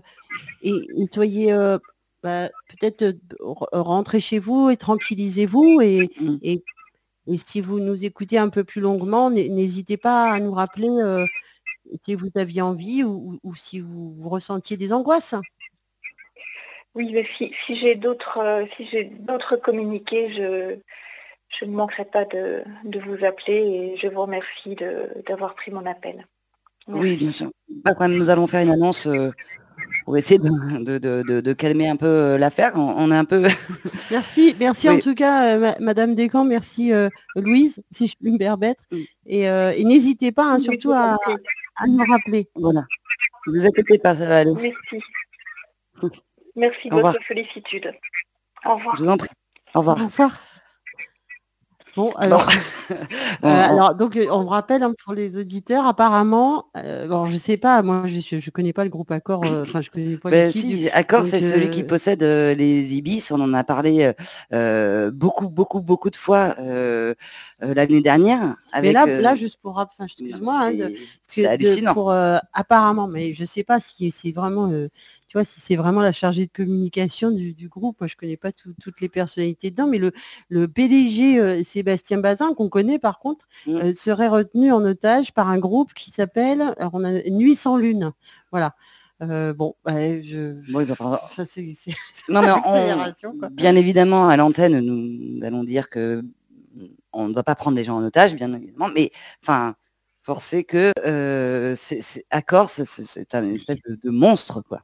et, 0.64 0.72
et 0.72 1.08
soyez 1.12 1.54
bah, 2.24 2.50
peut-être 2.70 3.16
re- 3.40 3.68
rentrez 3.74 4.20
chez 4.20 4.40
vous 4.40 4.70
et 4.70 4.78
tranquillisez-vous 4.78 5.82
et, 5.82 6.10
Mm. 6.20 6.38
et, 6.42 6.64
si 7.36 7.62
vous 7.62 7.80
nous 7.80 8.04
écoutez 8.06 8.38
un 8.38 8.50
peu 8.50 8.64
plus 8.64 8.82
longuement, 8.82 9.30
n'hé- 9.30 9.50
n'hésitez 9.50 9.98
pas 9.98 10.32
à 10.32 10.40
nous 10.40 10.52
rappeler 10.54 10.90
si 12.06 12.16
vous 12.16 12.30
aviez 12.36 12.62
envie 12.62 13.04
ou, 13.04 13.40
si 13.56 13.80
vous, 13.80 14.14
vous 14.18 14.30
ressentiez 14.30 14.78
des 14.78 14.92
angoisses. 14.94 15.36
Oui, 16.96 17.10
mais 17.14 17.26
si, 17.38 17.52
si 17.66 17.76
j'ai 17.76 17.96
d'autres 17.96 18.66
si 18.76 18.86
j'ai 18.86 19.06
d'autres 19.06 19.56
communiqués, 19.56 20.32
je, 20.32 20.78
je 21.60 21.66
ne 21.66 21.72
manquerai 21.72 22.06
pas 22.06 22.26
de, 22.26 22.63
de 22.86 23.00
vous 23.00 23.24
appeler 23.26 23.58
et 23.94 23.98
je 23.98 24.08
vous 24.08 24.22
remercie 24.22 24.76
de- 24.76 25.10
d'avoir 25.28 25.56
pris 25.56 25.72
mon 25.72 25.86
appel. 25.86 26.26
oui, 26.88 27.16
bien 27.16 27.32
sûr. 27.32 27.50
Problème, 27.86 28.18
nous 28.18 28.30
allons 28.30 28.48
faire 28.48 28.62
une 28.62 28.72
annonce 28.72 29.08
euh, 29.08 29.32
pour 30.06 30.18
essayer 30.18 30.38
de, 30.39 30.50
de- 30.84 30.98
de- 30.98 31.24
de- 31.28 31.42
de 31.42 31.54
calmer 31.54 31.88
un 31.89 31.96
peu 31.96 32.06
euh, 32.06 32.38
l'affaire. 32.38 32.74
On, 32.76 32.94
on 32.98 33.12
est 33.12 33.16
un 33.16 33.26
peu. 33.26 33.44
Merci, 34.12 34.56
merci 34.60 34.89
en 34.89 35.00
tout 35.00 35.16
cas, 35.16 35.56
euh, 35.56 35.60
ma- 35.60 35.80
Madame 35.80 36.13
Descamps, 36.13 36.44
merci 36.46 36.92
euh, 36.94 37.10
Louise, 37.36 37.82
si 37.89 38.08
je 38.08 38.16
puis 38.18 38.32
me 38.32 38.38
permettre. 38.38 38.84
Oui. 38.92 39.08
Et, 39.26 39.50
euh, 39.50 39.74
et 39.76 39.84
n'hésitez 39.86 40.32
pas 40.32 40.46
hein, 40.46 40.60
surtout 40.60 40.92
à, 40.92 41.18
à 41.78 41.88
nous 41.88 42.04
rappeler. 42.08 42.48
voilà. 42.56 42.86
Ne 43.48 43.60
vous 43.60 43.66
inquiétez 43.66 43.98
pas, 43.98 44.16
ça 44.16 44.26
va 44.28 44.39
aller. 44.39 44.54
Merci. 44.54 45.00
Merci 46.56 46.89
de 46.89 46.96
votre 46.96 47.24
sollicitude. 47.26 47.92
Au 48.66 48.76
revoir. 48.76 48.96
Je 48.98 49.04
vous 49.04 49.10
en 49.10 49.18
prie. 49.18 49.30
Au 49.74 49.80
revoir. 49.80 50.00
Au 50.00 50.06
revoir. 50.06 50.39
Bon, 51.96 52.12
alors, 52.14 52.48
euh, 52.92 52.96
alors 53.44 53.94
donc 53.94 54.18
euh, 54.18 54.26
on 54.32 54.46
rappelle 54.48 54.82
hein, 54.82 54.94
pour 55.04 55.14
les 55.14 55.38
auditeurs, 55.38 55.86
apparemment, 55.86 56.66
euh, 56.76 57.08
bon, 57.08 57.28
je 57.28 57.38
sais 57.38 57.58
pas, 57.58 57.84
moi 57.84 58.06
je, 58.08 58.40
je 58.40 58.50
connais 58.50 58.74
pas 58.74 58.84
le 58.84 58.90
groupe 58.90 59.12
Accord, 59.12 59.44
euh, 59.46 59.62
enfin 59.62 59.82
je 59.82 59.92
connais 59.92 60.18
pas 60.18 60.32
Ben, 60.32 60.52
du- 60.52 60.60
si, 60.60 60.90
Accor, 60.90 61.26
c'est 61.26 61.40
celui 61.40 61.70
qui 61.70 61.84
possède 61.84 62.24
les 62.24 62.96
Ibis. 62.96 63.32
On 63.32 63.40
en 63.42 63.54
a 63.54 63.64
parlé 63.64 64.12
beaucoup, 65.12 65.50
beaucoup, 65.50 65.82
beaucoup 65.82 66.10
de 66.10 66.16
fois 66.16 66.56
l'année 67.62 68.02
dernière. 68.02 68.56
Mais 68.82 68.92
là, 68.92 69.06
là, 69.06 69.36
juste 69.36 69.60
pour 69.62 69.78
enfin, 69.78 70.06
excuse-moi, 70.06 70.62
hein, 70.64 70.72
c'est- 71.28 71.44
de- 71.44 71.48
hallucinant. 71.48 71.94
pour, 71.94 72.12
apparemment, 72.12 73.08
mais 73.08 73.34
je 73.36 73.46
sais 73.46 73.64
pas 73.64 73.80
si 73.80 74.10
c'est 74.10 74.32
vraiment, 74.32 74.72
tu 75.34 75.39
vois, 75.39 75.43
si 75.46 75.60
c'est 75.60 75.76
vraiment 75.76 76.02
la 76.04 76.12
chargée 76.12 76.46
de 76.46 76.52
communication 76.52 77.32
du, 77.32 77.56
du 77.56 77.67
groupe. 77.67 78.00
Moi, 78.00 78.08
je 78.08 78.15
connais 78.15 78.38
pas 78.38 78.52
tout- 78.52 78.76
toutes 78.80 79.02
les 79.02 79.10
personnalités 79.10 79.72
dedans, 79.72 79.88
mais 79.88 79.98
le, 79.98 80.12
le 80.50 80.67
PDG 80.67 81.39
euh, 81.39 81.63
Sébastien 81.63 82.19
Bazin, 82.19 82.54
qu'on 82.54 82.69
connaît 82.69 83.00
par 83.00 83.17
contre, 83.17 83.48
Mm. 83.65 83.78
euh, 83.78 83.93
serait 83.96 84.28
retenu 84.28 84.72
en 84.72 84.86
otage 84.86 85.34
par 85.34 85.48
un 85.50 85.58
groupe 85.58 85.96
qui 85.96 86.12
s'appelle, 86.12 86.62
alors 86.78 86.91
on 86.93 87.04
a 87.04 87.13
Nuit 87.32 87.56
sans 87.56 87.78
lune. 87.78 88.12
Voilà. 88.52 88.76
Euh, 89.24 89.56
bon, 89.56 89.74
bah, 89.84 90.22
je, 90.22 90.52
Bon, 90.72 90.82
il 90.82 90.86
va 90.86 90.93
falloir- 90.93 91.32
ça 91.34 91.46
c'est 91.46 91.74
c'est- 91.80 91.96
c'est 92.13 92.30
Non, 92.32 92.41
mais 92.41 92.50
une 92.50 92.54
on- 92.54 92.58
accélération, 92.76 93.36
quoi. 93.39 93.50
bien 93.50 93.76
évidemment, 93.76 94.28
à 94.30 94.38
l'antenne, 94.38 94.82
nous, 94.82 95.43
allons 95.43 95.63
dire 95.63 95.89
que 95.89 96.24
on 97.12 97.28
ne 97.28 97.34
doit 97.34 97.41
pas 97.43 97.56
prendre 97.56 97.76
les 97.76 97.84
gens 97.84 97.98
en 97.98 98.04
otage, 98.04 98.36
bien 98.36 98.54
évidemment, 98.54 98.89
mais 98.93 99.10
enfin, 99.41 99.74
forcé 100.22 100.63
que 100.63 100.91
euh, 101.08 101.74
c'est, 101.76 102.02
c'est- 102.02 102.24
Accor, 102.30 102.69
c'est 102.69 103.34
un 103.34 103.52
espèce 103.56 103.78
de, 103.89 103.96
de 103.96 104.10
monstre, 104.12 104.62
quoi. 104.62 104.84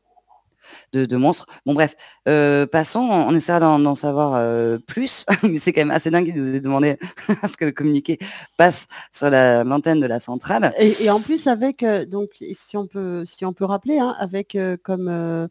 De, 0.94 1.06
de 1.06 1.18
monstre. 1.18 1.46
Bon, 1.66 1.74
bref, 1.74 1.96
euh, 2.28 2.66
passons, 2.66 3.00
on 3.00 3.34
essaiera 3.36 3.60
d'en, 3.60 3.96
savoir 3.96 4.34
euh, 4.36 4.78
plus, 4.78 5.26
mais 5.44 5.58
c'est 5.58 5.74
quand 5.74 5.82
même 5.82 5.92
assez 5.92 6.12
dingue 6.12 6.26
qu'il 6.26 6.36
nous 6.36 6.56
ait 6.56 6.60
demandé 6.60 6.98
à 7.42 7.48
ce 7.48 7.58
que 7.58 7.66
le 7.66 7.72
communiqué 7.72 8.18
passe 8.58 8.88
sur 9.12 9.30
la, 9.30 9.64
l'antenne 9.64 10.00
de 10.00 10.08
la 10.08 10.20
centrale. 10.20 10.74
Et, 10.80 11.04
et 11.04 11.10
en 11.10 11.22
plus 11.22 11.48
avec 11.48 11.84
euh, 11.84 12.06
donc 12.06 12.30
si 12.52 12.78
on 12.78 12.88
peut 12.88 13.24
si 13.26 13.46
on 13.46 13.54
peut 13.54 13.66
rappeler 13.66 14.00
hein, 14.00 14.16
avec 14.20 14.58
comme 14.84 15.50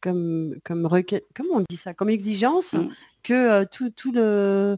comme 0.00 0.56
comme 0.64 0.86
requête 0.86 1.26
comment 1.34 1.56
on 1.56 1.64
dit 1.68 1.76
ça 1.76 1.94
comme 1.94 2.10
exigence 2.10 2.74
Mm. 2.74 2.88
que 3.22 3.64
tout, 3.64 3.90
tout 3.90 4.12
le, 4.12 4.76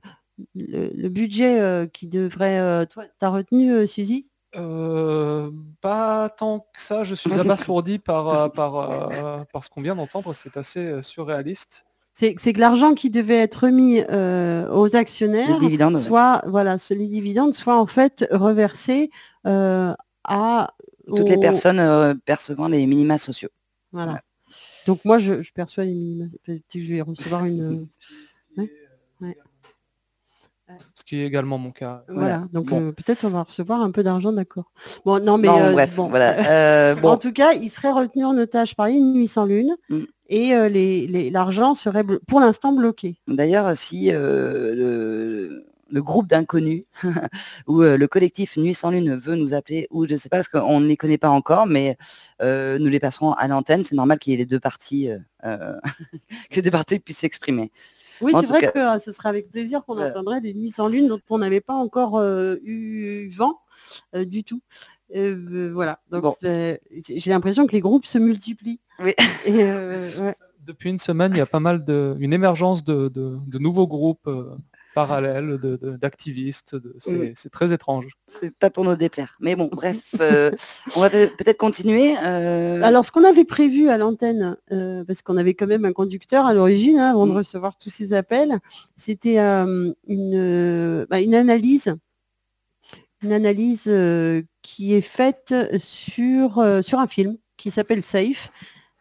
le 0.55 0.91
le 0.95 1.09
budget 1.09 1.89
qui 1.93 2.07
devrait 2.07 2.87
toi 2.87 3.05
t'as 3.19 3.29
retenu 3.29 3.73
euh, 3.73 3.87
Suzy? 3.87 4.27
Euh, 4.57 5.51
pas 5.81 6.29
tant 6.31 6.61
que 6.61 6.81
ça, 6.81 7.03
je 7.05 7.15
suis 7.15 7.33
abasourdi 7.33 7.99
par, 7.99 8.29
euh, 8.29 8.49
par, 8.49 8.77
euh, 8.77 9.45
par 9.53 9.65
ce 9.65 9.71
qu'on 9.71 9.83
vient 9.83 9.97
d'entendre, 9.97 10.33
c'est 10.35 10.57
assez 10.57 11.03
surréaliste. 11.03 11.85
c'est 12.13 12.35
c'est 12.39 12.53
que 12.53 12.61
l'argent 12.61 12.95
qui 12.95 13.11
devait 13.11 13.39
être 13.39 13.65
remis 13.65 14.01
euh, 14.11 14.69
aux 14.71 14.87
Les 14.87 14.97
actionnaires 14.97 15.59
dividendes. 15.59 15.99
soit 15.99 16.43
voilà 16.47 16.79
ce- 16.79 16.95
les 16.95 17.09
dividendes 17.09 17.55
soit 17.55 17.77
en 17.79 17.87
fait 17.87 18.27
reversés 18.31 19.11
euh, 19.47 19.93
à 20.25 20.73
Toutes 21.09 21.29
les 21.29 21.39
personnes 21.39 21.81
euh, 21.81 22.15
percevant 22.25 22.69
les 22.69 22.87
minima 22.87 23.19
sociaux. 23.19 23.51
Voilà. 23.93 24.23
Donc 24.87 25.05
moi, 25.05 25.19
je, 25.19 25.43
je 25.43 25.53
perçois 25.53 25.85
les 25.85 25.93
minima. 25.95 26.27
Peut-être 26.45 26.63
que 26.73 26.81
je 26.81 26.93
vais 26.95 27.01
recevoir 27.01 27.45
une. 27.45 27.89
ouais, 28.57 28.71
ouais. 29.21 29.37
Ce 30.95 31.05
qui 31.05 31.17
est 31.21 31.27
également 31.27 31.59
mon 31.59 31.71
cas. 31.73 32.05
Voilà. 32.09 32.45
Donc 32.53 32.67
Bon. 32.67 32.81
euh, 32.89 32.93
peut-être 32.93 33.25
on 33.25 33.29
va 33.31 33.43
recevoir 33.43 33.81
un 33.83 33.91
peu 33.91 34.03
d'argent, 34.03 34.33
d'accord. 34.33 34.71
Bon, 35.05 35.23
non, 35.23 35.37
mais 35.39 35.49
Non, 35.49 35.59
euh, 35.61 35.73
bref, 35.73 35.95
bon. 35.95 36.09
voilà. 36.09 36.35
Euh, 36.51 36.97
En 37.03 37.19
tout 37.19 37.33
cas, 37.33 37.53
il 37.53 37.71
serait 37.71 37.93
retenu 37.93 38.25
en 38.25 38.37
otage 38.39 38.75
par 38.75 38.87
une 38.87 39.13
nuit 39.13 39.29
sans 39.29 39.45
lune 39.45 39.75
Mm. 39.91 39.99
et 40.31 40.55
euh, 40.55 40.69
les- 40.69 41.07
les- 41.07 41.31
l'argent 41.31 41.75
serait 41.75 42.05
pour 42.27 42.41
l'instant 42.41 42.73
bloqué. 42.73 43.17
D'ailleurs, 43.29 43.77
si 43.77 44.11
euh, 44.13 44.75
le, 44.75 45.67
le 45.91 46.03
groupe 46.03 46.27
d'inconnus 46.29 46.85
ou 47.69 47.83
euh, 47.83 47.97
le 47.99 48.09
collectif 48.09 48.57
Nuit 48.57 48.75
sans 48.75 48.91
Lune 48.91 49.15
veut 49.15 49.37
nous 49.37 49.53
appeler, 49.55 49.87
ou 49.91 50.07
je 50.07 50.13
ne 50.13 50.17
sais 50.17 50.29
pas, 50.31 50.39
parce 50.39 50.49
qu'on 50.49 50.81
ne 50.81 50.87
les 50.87 50.97
connaît 50.97 51.19
pas 51.19 51.29
encore, 51.29 51.67
mais 51.67 51.97
euh, 52.43 52.79
nous 52.79 52.89
les 52.89 52.99
passerons 53.01 53.33
à 53.35 53.47
l'antenne. 53.49 53.85
C'est 53.85 53.95
normal 53.95 54.19
qu'il 54.19 54.33
y 54.33 54.35
ait 54.35 54.39
les 54.39 54.47
deux 54.47 54.61
parties, 54.61 55.11
euh, 55.11 55.19
euh, 55.45 55.77
que 56.51 56.57
les 56.57 56.63
deux 56.63 56.71
parties 56.71 56.99
puissent 56.99 57.19
s'exprimer. 57.19 57.71
Oui, 58.21 58.33
c'est 58.39 58.47
vrai 58.47 58.61
cas- 58.61 58.71
que 58.73 58.79
euh, 58.79 58.99
ce 58.99 59.13
serait 59.13 59.29
avec 59.29 59.51
plaisir 59.51 59.85
qu'on 59.85 60.01
entendrait 60.01 60.41
des 60.41 60.55
nuits 60.55 60.71
sans 60.71 60.89
lune 60.89 61.09
dont 61.09 61.21
on 61.31 61.39
n'avait 61.39 61.61
pas 61.61 61.75
encore 61.75 62.17
euh, 62.19 62.57
eu 62.65 63.29
vent 63.31 63.61
euh, 64.15 64.25
du 64.25 64.45
tout. 64.45 64.61
Voilà. 65.13 66.01
Donc 66.11 66.23
Bon. 66.23 66.37
euh, 66.45 66.77
j'ai 67.09 67.31
l'impression 67.31 67.67
que 67.67 67.73
les 67.73 67.81
groupes 67.81 68.07
se 68.07 68.19
multiplient. 68.19 68.81
Oui. 69.01 69.13
Et, 69.47 69.63
euh, 69.63 70.11
ouais. 70.27 70.35
Depuis 70.67 70.89
une 70.91 70.99
semaine, 70.99 71.33
il 71.35 71.39
y 71.39 71.43
a 71.43 71.47
pas 71.47 71.61
mal 71.61 71.85
de, 71.85 72.17
une 72.19 72.33
émergence 72.33 72.85
de, 72.85 73.09
de- 73.09 73.39
de 73.47 73.59
nouveaux 73.59 73.87
groupes 73.87 74.27
de- 74.97 75.77
de- 75.77 75.97
d'activistes. 75.97 76.75
de- 76.77 76.95
c'est 77.35 77.51
très 77.51 77.73
étrange. 77.73 78.07
C'est 78.29 78.51
pas 78.57 78.71
pour 78.71 78.85
nous 78.85 78.97
déplaire. 78.97 79.37
Mais 79.41 79.57
bon, 79.57 79.69
bref, 79.73 79.99
euh, 80.21 80.51
on 80.97 81.01
va 81.01 81.11
peut- 81.11 81.31
peut-être 81.37 81.59
continuer. 81.59 82.15
euh, 82.25 82.81
Alors, 82.83 83.05
ce 83.05 83.11
qu'on 83.13 83.25
avait 83.25 83.45
prévu 83.45 83.89
à 83.89 83.99
l'antenne, 83.99 84.57
euh, 84.73 85.05
parce 85.05 85.23
qu'on 85.23 85.37
avait 85.37 85.55
quand 85.55 85.67
même 85.67 85.85
un 85.85 85.93
conducteur 85.93 86.47
à 86.47 86.55
l'origine, 86.55 86.99
hein, 86.99 87.11
avant 87.11 87.27
de 87.27 87.33
recevoir 87.33 87.77
tous 87.77 87.91
ces 87.91 88.13
appels, 88.15 88.59
c'était 88.97 89.39
une, 89.39 91.07
bah, 91.11 91.21
une 91.21 91.35
analyse, 91.35 91.95
une 93.23 93.33
analyse 93.33 93.85
euh, 93.89 94.43
qui 94.63 94.95
est 94.95 95.01
faite 95.01 95.55
sur, 95.79 96.59
euh, 96.59 96.83
sur 96.83 96.99
un 96.99 97.07
film 97.07 97.37
qui 97.57 97.71
s'appelle 97.71 98.03
Safe. 98.03 98.51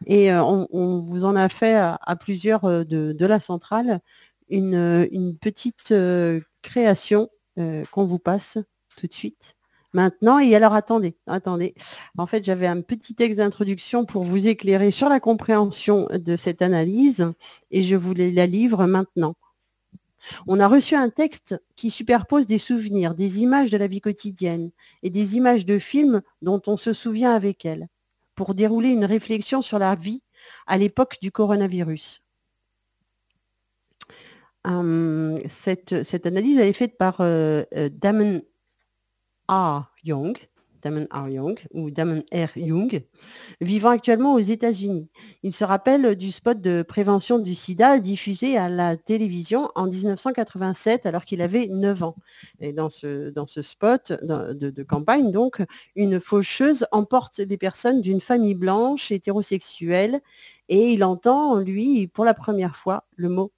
Et 0.06 0.30
euh, 0.32 0.42
on, 0.42 0.66
on 0.70 1.00
vous 1.00 1.24
en 1.24 1.34
a 1.36 1.48
fait 1.48 1.74
à, 1.74 1.98
à 2.02 2.16
plusieurs 2.16 2.62
de, 2.84 3.12
de 3.12 3.26
la 3.26 3.40
centrale 3.40 4.00
une, 4.48 4.74
euh, 4.74 5.06
une 5.10 5.36
petite 5.36 5.92
euh, 5.92 6.40
création 6.62 7.30
euh, 7.58 7.84
qu'on 7.92 8.04
vous 8.04 8.18
passe 8.18 8.58
tout 8.96 9.06
de 9.06 9.12
suite. 9.12 9.56
Maintenant, 9.92 10.40
et 10.40 10.56
alors 10.56 10.74
attendez, 10.74 11.16
attendez. 11.28 11.74
En 12.18 12.26
fait, 12.26 12.42
j'avais 12.44 12.66
un 12.66 12.80
petit 12.80 13.14
texte 13.14 13.38
d'introduction 13.38 14.04
pour 14.04 14.24
vous 14.24 14.48
éclairer 14.48 14.90
sur 14.90 15.08
la 15.08 15.20
compréhension 15.20 16.08
de 16.12 16.34
cette 16.34 16.62
analyse 16.62 17.32
et 17.70 17.84
je 17.84 17.94
vous 17.94 18.12
la 18.12 18.46
livre 18.46 18.86
maintenant. 18.86 19.36
On 20.48 20.58
a 20.58 20.66
reçu 20.66 20.96
un 20.96 21.10
texte 21.10 21.60
qui 21.76 21.90
superpose 21.90 22.46
des 22.48 22.58
souvenirs, 22.58 23.14
des 23.14 23.40
images 23.42 23.70
de 23.70 23.76
la 23.76 23.86
vie 23.86 24.00
quotidienne 24.00 24.70
et 25.04 25.10
des 25.10 25.36
images 25.36 25.64
de 25.64 25.78
films 25.78 26.22
dont 26.42 26.60
on 26.66 26.76
se 26.76 26.92
souvient 26.92 27.32
avec 27.32 27.64
elles, 27.64 27.86
pour 28.34 28.56
dérouler 28.56 28.88
une 28.88 29.04
réflexion 29.04 29.62
sur 29.62 29.78
la 29.78 29.94
vie 29.94 30.22
à 30.66 30.76
l'époque 30.76 31.18
du 31.22 31.30
coronavirus. 31.30 32.23
Hum, 34.64 35.38
cette, 35.46 35.92
analyse 36.24 36.58
elle 36.58 36.68
est 36.68 36.72
faite 36.72 36.96
par 36.96 37.20
euh, 37.20 37.64
euh, 37.76 37.90
Damon 37.92 38.42
Damon 40.84 41.06
R. 41.10 41.28
Young 41.28 41.58
ou 41.72 41.90
Damon 41.90 42.22
R. 42.32 42.58
Vivant 43.60 43.88
actuellement 43.88 44.34
aux 44.34 44.38
États-Unis. 44.38 45.08
Il 45.42 45.54
se 45.54 45.64
rappelle 45.64 46.14
du 46.14 46.30
spot 46.30 46.60
de 46.60 46.82
prévention 46.82 47.38
du 47.38 47.54
sida 47.54 47.98
diffusé 47.98 48.58
à 48.58 48.68
la 48.68 48.96
télévision 48.96 49.70
en 49.74 49.86
1987 49.86 51.06
alors 51.06 51.24
qu'il 51.24 51.40
avait 51.40 51.66
9 51.68 52.02
ans. 52.02 52.16
Et 52.60 52.72
dans 52.72 52.90
ce, 52.90 53.32
spot 53.62 54.12
de, 54.22 54.70
de- 54.70 54.82
campagne, 54.82 55.32
donc, 55.32 55.62
une 55.96 56.20
faucheuse 56.20 56.86
emporte 56.92 57.40
des 57.40 57.56
personnes 57.56 58.02
d'une 58.02 58.20
famille 58.20 58.54
blanche 58.54 59.10
hétérosexuelle 59.10 60.20
et 60.68 60.92
il 60.92 61.02
entend, 61.02 61.58
lui, 61.58 62.06
pour 62.08 62.24
la 62.26 62.34
première 62.34 62.76
fois, 62.76 63.04
le 63.16 63.30
mot. 63.30 63.53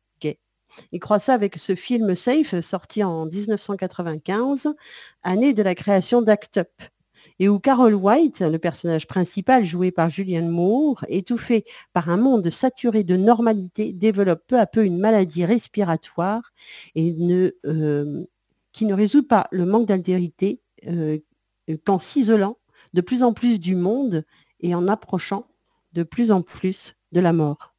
Il 0.93 1.01
croit 1.01 1.19
ça 1.19 1.35
avec 1.35 1.57
ce 1.57 1.75
film 1.75 2.15
Safe, 2.15 2.61
sorti 2.61 3.03
en 3.03 3.27
1995, 3.27 4.75
année 5.23 5.55
de 5.55 5.63
la 5.63 5.75
création 5.75 6.23
d'Act 6.23 6.59
Up, 6.59 6.71
et 7.39 7.49
où 7.49 7.59
Carol 7.59 7.95
White, 7.95 8.41
le 8.41 8.59
personnage 8.59 9.07
principal 9.07 9.65
joué 9.65 9.91
par 9.91 10.11
Julianne 10.11 10.49
Moore, 10.49 11.05
étouffé 11.09 11.65
par 11.93 12.09
un 12.09 12.17
monde 12.17 12.49
saturé 12.51 13.05
de 13.05 13.17
normalité, 13.17 13.93
développe 13.93 14.43
peu 14.47 14.59
à 14.59 14.67
peu 14.67 14.85
une 14.85 14.99
maladie 14.99 15.45
respiratoire 15.45 16.53
et 16.95 17.15
euh, 17.67 18.25
qui 18.73 18.87
ne 18.87 18.95
résout 18.95 19.27
pas 19.27 19.49
le 19.51 19.67
manque 19.67 19.87
d'altérité 19.87 20.61
euh, 20.87 21.19
qu'en 21.85 21.99
s'isolant 21.99 22.59
de 22.95 23.01
plus 23.01 23.23
en 23.23 23.33
plus 23.33 23.59
du 23.61 23.75
monde 23.75 24.25
et 24.61 24.75
en 24.75 24.89
approchant 24.89 25.47
de 25.93 26.03
plus 26.03 26.31
en 26.31 26.43
plus 26.43 26.95
de 27.13 27.21
la 27.21 27.33
mort. 27.33 27.75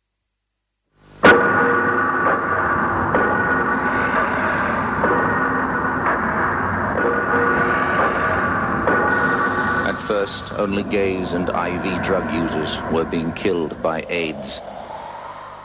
First, 10.08 10.54
only 10.58 10.84
gays 10.84 11.34
and 11.34 11.50
IV 11.50 12.02
drug 12.02 12.34
users 12.34 12.82
were 12.94 13.04
being 13.04 13.34
killed 13.34 13.82
by 13.84 14.06
AIDS. 14.08 14.62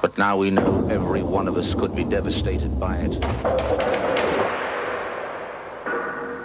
But 0.02 0.18
now 0.18 0.37
we 0.37 0.50
know 0.50 0.88
every 0.90 1.22
one 1.22 1.46
of 1.46 1.57
us 1.57 1.76
could 1.76 1.94
be 1.94 2.02
devastated 2.02 2.81
by 2.81 2.96
it. 2.96 3.20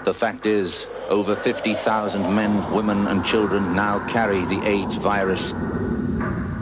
The 0.05 0.13
fact 0.13 0.45
is, 0.45 0.86
over 1.10 1.36
50,000 1.36 2.21
men, 2.36 2.71
women 2.71 3.07
and 3.07 3.25
children 3.25 3.75
now 3.75 4.07
carry 4.07 4.45
the 4.45 4.62
AIDS 4.63 4.95
virus. 4.95 5.53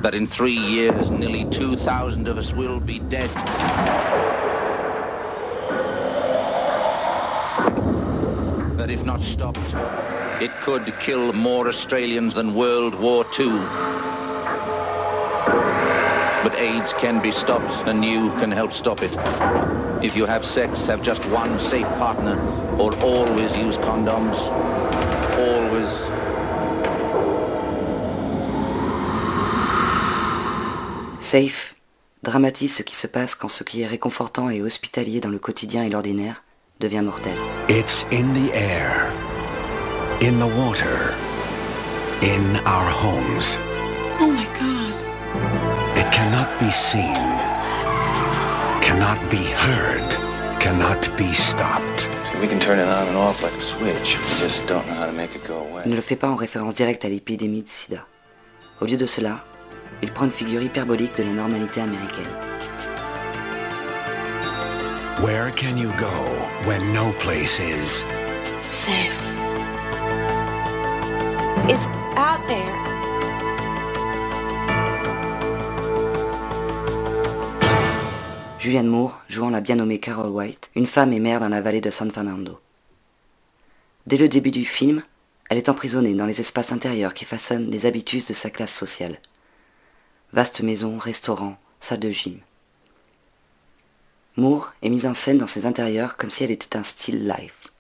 That 0.04 0.14
in 0.16 0.26
three 0.28 0.58
years, 0.58 1.10
nearly 1.12 1.44
2,000 1.50 2.30
of 2.30 2.38
us 2.38 2.54
will 2.54 2.80
be 2.80 3.00
dead. 3.00 3.30
That 8.78 8.90
if 8.90 9.04
not 9.04 9.20
stopped, 9.20 9.60
it 10.42 10.52
could 10.62 10.94
kill 11.00 11.34
more 11.34 11.68
Australians 11.68 12.34
than 12.34 12.54
World 12.56 12.96
War 12.96 13.26
II. 13.40 13.52
But 16.44 16.60
AIDS 16.60 16.94
can 16.94 17.22
be 17.22 17.32
stopped 17.32 17.88
and 17.88 18.04
you 18.04 18.32
can 18.40 18.52
help 18.52 18.72
stop 18.72 19.02
it. 19.02 19.12
If 20.04 20.16
you 20.16 20.26
have 20.26 20.46
sex, 20.46 20.86
have 20.88 21.02
just 21.02 21.26
one 21.26 21.60
safe 21.60 21.88
partner 21.98 22.40
or 22.78 22.96
always 23.02 23.56
use 23.56 23.78
condoms. 23.78 24.38
Always. 25.38 25.90
Safe 31.20 31.76
dramatise 32.26 32.76
ce 32.76 32.84
qui 32.84 32.96
se 32.96 33.08
passe 33.08 33.36
quand 33.36 33.50
ce 33.50 33.64
qui 33.64 33.82
est 33.82 33.88
réconfortant 33.88 34.50
et 34.50 34.62
hospitalier 34.62 35.22
dans 35.22 35.30
le 35.30 35.40
quotidien 35.40 35.84
et 35.84 35.90
l'ordinaire 35.90 36.44
devient 36.80 37.02
mortel. 37.04 37.38
It's 37.70 38.06
in 38.12 38.34
the 38.34 38.52
air, 38.54 39.12
in 40.26 40.40
the 40.40 40.48
water, 40.48 41.14
in 42.24 42.44
our 42.66 42.90
homes. 42.90 43.60
Oh 44.20 44.32
my 44.34 44.48
god. 44.58 44.94
It 46.02 46.12
cannot 46.12 46.50
be 46.60 46.72
seen, 46.72 47.14
cannot 48.82 49.20
be 49.30 49.44
heard, 49.54 50.10
cannot 50.60 51.16
be 51.16 51.32
stopped. 51.32 52.10
We 52.42 52.48
can 52.48 52.60
turn 52.60 52.80
it 52.80 52.88
on 52.88 53.08
and 53.08 53.18
off 53.18 53.44
like 53.44 53.54
a 53.54 53.62
switch. 53.62 54.18
We 54.18 54.40
just 54.40 54.66
don't 54.66 54.88
know 54.88 54.96
how 54.96 55.06
to 55.06 55.12
make 55.12 55.36
it 55.36 55.46
go 55.48 55.60
away. 55.60 55.84
Il 55.86 55.92
ne 55.92 55.96
le 55.96 56.02
fait 56.02 56.16
pas 56.16 56.30
en 56.30 56.36
référence 56.36 56.74
directe 56.74 57.06
à 57.06 57.10
l'épidémie 57.10 57.62
de 57.62 57.70
sida. 57.70 58.08
Au 58.82 58.86
lieu 58.86 58.98
de 58.98 59.06
cela, 59.06 59.46
il 60.02 60.12
prend 60.12 60.26
une 60.26 60.32
figure 60.32 60.64
hyperbolique 60.64 61.16
de 61.18 61.24
la 61.24 61.34
normalité 61.34 61.82
américaine. 61.82 62.34
Where 65.22 65.52
can 65.52 65.78
you 65.78 65.92
go 66.00 66.16
when 66.66 66.82
no 66.94 67.14
place 67.20 67.60
is? 67.60 68.04
Safe. 68.64 69.35
It's 71.68 71.88
out 72.16 72.46
there. 72.48 72.76
Julianne 78.60 78.86
Moore 78.86 79.20
jouant 79.30 79.50
la 79.50 79.62
bien 79.62 79.78
nommée 79.78 80.00
Carol 80.00 80.30
White, 80.30 80.70
une 80.76 80.86
femme 80.86 81.12
et 81.12 81.20
mère 81.20 81.40
dans 81.40 81.50
la 81.50 81.62
vallée 81.62 81.82
de 81.82 81.90
San 81.90 82.12
Fernando. 82.12 82.60
Dès 84.06 84.18
le 84.18 84.30
début 84.30 84.52
du 84.52 84.64
film, 84.64 85.02
elle 85.50 85.58
est 85.58 85.68
emprisonnée 85.68 86.14
dans 86.14 86.28
les 86.28 86.40
espaces 86.40 86.72
intérieurs 86.72 87.16
qui 87.16 87.26
façonnent 87.26 87.72
les 87.72 87.88
habitus 87.88 88.28
de 88.28 88.34
sa 88.36 88.52
classe 88.52 88.76
sociale. 88.76 89.20
Vaste 90.34 90.62
maison, 90.62 91.00
restaurant, 91.00 91.58
salle 91.80 92.00
de 92.00 92.12
gym. 92.12 92.42
Moore 94.38 94.72
est 94.84 94.90
mise 94.90 95.08
en 95.08 95.16
scène 95.16 95.40
dans 95.40 95.48
ses 95.48 95.66
intérieurs 95.66 96.16
comme 96.16 96.30
si 96.30 96.44
elle 96.44 96.52
était 96.52 96.78
un 96.78 96.84
style 96.84 97.28
life. 97.28 97.72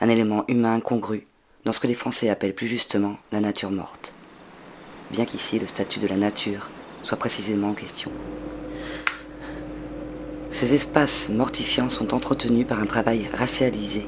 Un 0.00 0.08
élément 0.08 0.44
humain 0.48 0.80
congru 0.80 1.28
dans 1.64 1.72
ce 1.72 1.80
que 1.80 1.86
les 1.86 1.94
Français 1.94 2.28
appellent 2.28 2.54
plus 2.54 2.66
justement 2.66 3.16
la 3.30 3.40
nature 3.40 3.70
morte. 3.70 4.12
Bien 5.10 5.24
qu'ici 5.24 5.58
le 5.58 5.66
statut 5.66 6.00
de 6.00 6.08
la 6.08 6.16
nature 6.16 6.68
soit 7.02 7.18
précisément 7.18 7.70
en 7.70 7.74
question. 7.74 8.10
Ces 10.50 10.74
espaces 10.74 11.28
mortifiants 11.28 11.88
sont 11.88 12.14
entretenus 12.14 12.66
par 12.66 12.80
un 12.80 12.86
travail 12.86 13.28
racialisé, 13.32 14.06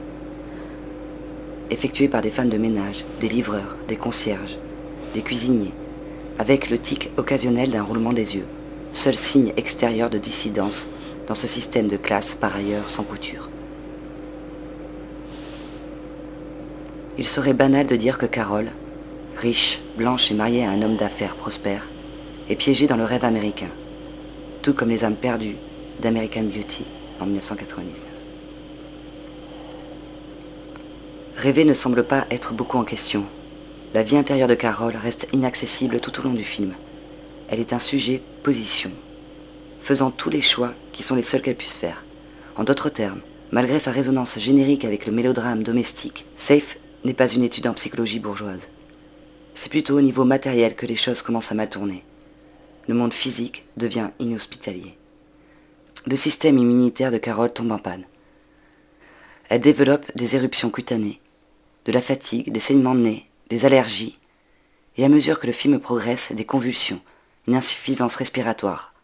effectué 1.71 2.09
par 2.09 2.23
des 2.23 2.31
femmes 2.31 2.51
de 2.51 2.59
ménage, 2.59 3.05
des 3.21 3.29
livreurs, 3.29 3.77
des 3.89 3.97
concierges, 3.97 4.59
des 5.15 5.23
cuisiniers, 5.23 5.73
avec 6.39 6.71
le 6.71 6.79
tic 6.79 7.11
occasionnel 7.17 7.71
d'un 7.71 7.83
roulement 7.83 8.13
des 8.13 8.37
yeux, 8.37 8.47
seul 8.93 9.17
signe 9.17 9.53
extérieur 9.57 10.11
de 10.11 10.19
dissidence 10.19 10.91
dans 11.27 11.35
ce 11.35 11.47
système 11.47 11.89
de 11.89 11.97
classe 11.97 12.35
par 12.35 12.55
ailleurs 12.55 12.91
sans 12.91 13.05
couture. 13.05 13.49
Il 17.17 17.27
serait 17.27 17.55
banal 17.55 17.87
de 17.87 17.97
dire 17.97 18.19
que 18.19 18.27
Carole, 18.27 18.71
riche, 19.37 19.81
blanche 19.97 20.31
et 20.31 20.35
mariée 20.35 20.65
à 20.65 20.71
un 20.71 20.83
homme 20.83 20.97
d'affaires 20.97 21.37
prospère, 21.37 21.89
est 22.49 22.57
piégée 22.57 22.87
dans 22.87 22.97
le 22.97 23.05
rêve 23.05 23.25
américain, 23.25 23.71
tout 24.63 24.75
comme 24.75 24.91
les 24.91 25.05
âmes 25.05 25.17
perdues 25.17 25.57
d'American 26.01 26.43
Beauty 26.43 26.85
en 27.21 27.27
1999. 27.27 28.05
Rêver 31.37 31.65
ne 31.65 31.75
semble 31.75 32.05
pas 32.05 32.27
être 32.31 32.53
beaucoup 32.53 32.79
en 32.79 32.85
question. 32.85 33.25
La 33.93 34.03
vie 34.03 34.17
intérieure 34.17 34.49
de 34.49 34.55
Carole 34.55 34.97
reste 34.97 35.29
inaccessible 35.33 36.01
tout 36.01 36.19
au 36.19 36.23
long 36.25 36.35
du 36.35 36.45
film. 36.45 36.75
Elle 37.49 37.61
est 37.61 37.73
un 37.73 37.79
sujet 37.79 38.23
position, 38.43 38.91
faisant 39.81 40.11
tous 40.11 40.31
les 40.31 40.41
choix 40.41 40.73
qui 40.93 41.03
sont 41.03 41.15
les 41.15 41.23
seuls 41.23 41.43
qu'elle 41.43 41.55
puisse 41.55 41.75
faire, 41.77 42.05
En 42.57 42.65
d'autres 42.65 42.89
termes, 42.89 43.21
malgré 43.53 43.79
sa 43.79 43.93
résonance 43.93 44.39
générique 44.39 44.85
avec 44.85 45.07
le 45.07 45.13
mélodrame 45.13 45.63
domestique, 45.63 46.27
Safe 46.35 46.79
n'est 47.05 47.15
pas 47.15 47.29
une 47.29 47.43
étude 47.45 47.67
en 47.67 47.75
psychologie 47.75 48.19
bourgeoise. 48.19 48.71
C'est 49.55 49.71
plutôt 49.71 49.97
au 49.97 50.01
niveau 50.01 50.25
matériel 50.25 50.75
que 50.75 50.87
les 50.87 50.97
choses 50.97 51.23
commencent 51.23 51.53
à 51.53 51.55
mal 51.55 51.69
tourner. 51.69 52.05
Le 52.89 52.95
monde 52.95 53.13
physique 53.13 53.67
devient 53.77 54.11
inhospitalier. 54.19 54.97
Le 56.07 56.17
système 56.17 56.59
immunitaire 56.59 57.13
de 57.13 57.19
Carole 57.19 57.53
tombe 57.53 57.73
en 57.73 57.79
panne. 57.79 58.05
Elle 59.49 59.61
développe 59.61 60.11
des 60.17 60.37
éruptions 60.37 60.71
cutanées, 60.71 61.21
de 61.85 61.93
la 61.93 62.01
fatigue, 62.01 62.51
des 62.51 62.61
saignements 62.61 62.95
de 62.95 63.01
nez, 63.01 63.27
des 63.49 63.65
allergies, 63.65 64.19
et 64.97 65.05
à 65.05 65.09
mesure 65.09 65.39
que 65.39 65.47
le 65.47 65.53
film 65.53 65.79
progresse, 65.79 66.33
des 66.33 66.45
convulsions, 66.45 67.01
une 67.47 67.55
insuffisance 67.55 68.17
respiratoire, 68.17 68.95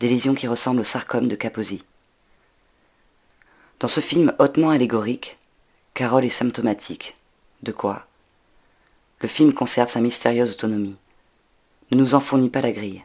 des 0.00 0.08
lésions 0.08 0.34
qui 0.34 0.46
ressemblent 0.46 0.80
au 0.80 0.84
sarcome 0.84 1.28
de 1.28 1.36
Kaposi. 1.36 1.84
Dans 3.80 3.88
ce 3.88 4.00
film 4.00 4.32
hautement 4.38 4.70
allégorique, 4.70 5.38
Carole 5.94 6.24
est 6.24 6.30
symptomatique. 6.30 7.14
De 7.62 7.70
quoi 7.70 8.06
Le 9.20 9.28
film 9.28 9.52
conserve 9.52 9.88
sa 9.88 10.00
mystérieuse 10.00 10.52
autonomie. 10.52 10.96
Ne 11.90 11.96
nous 11.96 12.14
en 12.14 12.20
fournit 12.20 12.50
pas 12.50 12.60
la 12.60 12.72
grille. 12.72 13.04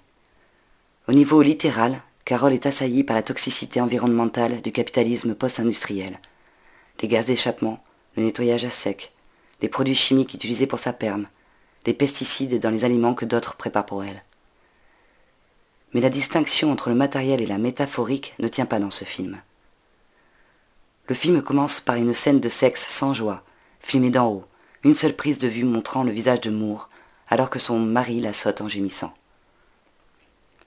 Au 1.07 1.13
niveau 1.13 1.43
littéral, 1.43 2.01
Carole 2.25 2.53
est 2.53 2.65
assaillie 2.65 3.03
par 3.03 3.15
la 3.15 3.21
toxicité 3.21 3.81
environnementale 3.81 4.61
du 4.61 4.71
capitalisme 4.71 5.35
post-industriel. 5.35 6.19
Les 7.01 7.07
gaz 7.07 7.25
d'échappement, 7.25 7.83
le 8.15 8.23
nettoyage 8.23 8.65
à 8.65 8.71
sec, 8.71 9.13
les 9.61 9.69
produits 9.69 9.95
chimiques 9.95 10.33
utilisés 10.33 10.67
pour 10.67 10.79
sa 10.79 10.91
perme, 10.91 11.27
les 11.85 11.93
pesticides 11.93 12.59
dans 12.59 12.71
les 12.71 12.83
aliments 12.83 13.13
que 13.13 13.25
d'autres 13.25 13.55
préparent 13.57 13.85
pour 13.85 14.03
elle. 14.03 14.23
Mais 15.93 16.01
la 16.01 16.09
distinction 16.09 16.71
entre 16.71 16.89
le 16.89 16.95
matériel 16.95 17.41
et 17.41 17.45
la 17.45 17.59
métaphorique 17.59 18.33
ne 18.39 18.47
tient 18.47 18.65
pas 18.65 18.79
dans 18.79 18.89
ce 18.89 19.05
film. 19.05 19.39
Le 21.07 21.15
film 21.15 21.43
commence 21.43 21.79
par 21.79 21.95
une 21.95 22.13
scène 22.13 22.39
de 22.39 22.49
sexe 22.49 22.87
sans 22.87 23.13
joie, 23.13 23.43
filmée 23.87 24.09
d'en 24.09 24.27
haut, 24.27 24.45
une 24.83 24.95
seule 24.95 25.15
prise 25.15 25.39
de 25.39 25.47
vue 25.47 25.63
montrant 25.63 26.03
le 26.03 26.11
visage 26.11 26.41
de 26.41 26.49
Moore, 26.49 26.89
alors 27.29 27.49
que 27.49 27.57
son 27.57 27.79
mari 27.79 28.19
la 28.19 28.33
saute 28.33 28.59
en 28.59 28.67
gémissant. 28.67 29.13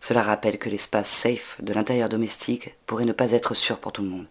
Cela 0.01 0.23
rappelle 0.23 0.59
que 0.59 0.71
l'espace 0.71 1.11
safe 1.11 1.59
de 1.61 1.75
l'intérieur 1.75 2.09
domestique 2.09 2.75
pourrait 2.87 3.05
ne 3.05 3.13
pas 3.13 3.33
être 3.33 3.53
sûr 3.53 3.79
pour 3.79 3.93
tout 3.93 4.03
le 4.03 4.09
monde. 4.09 4.27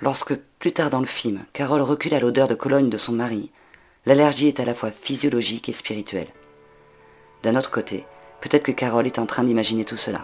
Lorsque, 0.00 0.34
plus 0.58 0.72
tard 0.72 0.90
dans 0.90 0.98
le 0.98 1.06
film, 1.06 1.44
Carole 1.52 1.82
recule 1.82 2.14
à 2.14 2.20
l'odeur 2.20 2.48
de 2.48 2.56
cologne 2.56 2.90
de 2.90 2.98
son 2.98 3.12
mari, 3.12 3.52
l'allergie 4.04 4.48
est 4.48 4.58
à 4.58 4.64
la 4.64 4.74
fois 4.74 4.90
physiologique 4.90 5.68
et 5.68 5.72
spirituelle. 5.72 6.32
D'un 7.44 7.54
autre 7.54 7.70
côté, 7.70 8.04
peut-être 8.40 8.64
que 8.64 8.72
Carole 8.72 9.06
est 9.06 9.20
en 9.20 9.26
train 9.26 9.44
d'imaginer 9.44 9.84
tout 9.84 9.96
cela. 9.96 10.22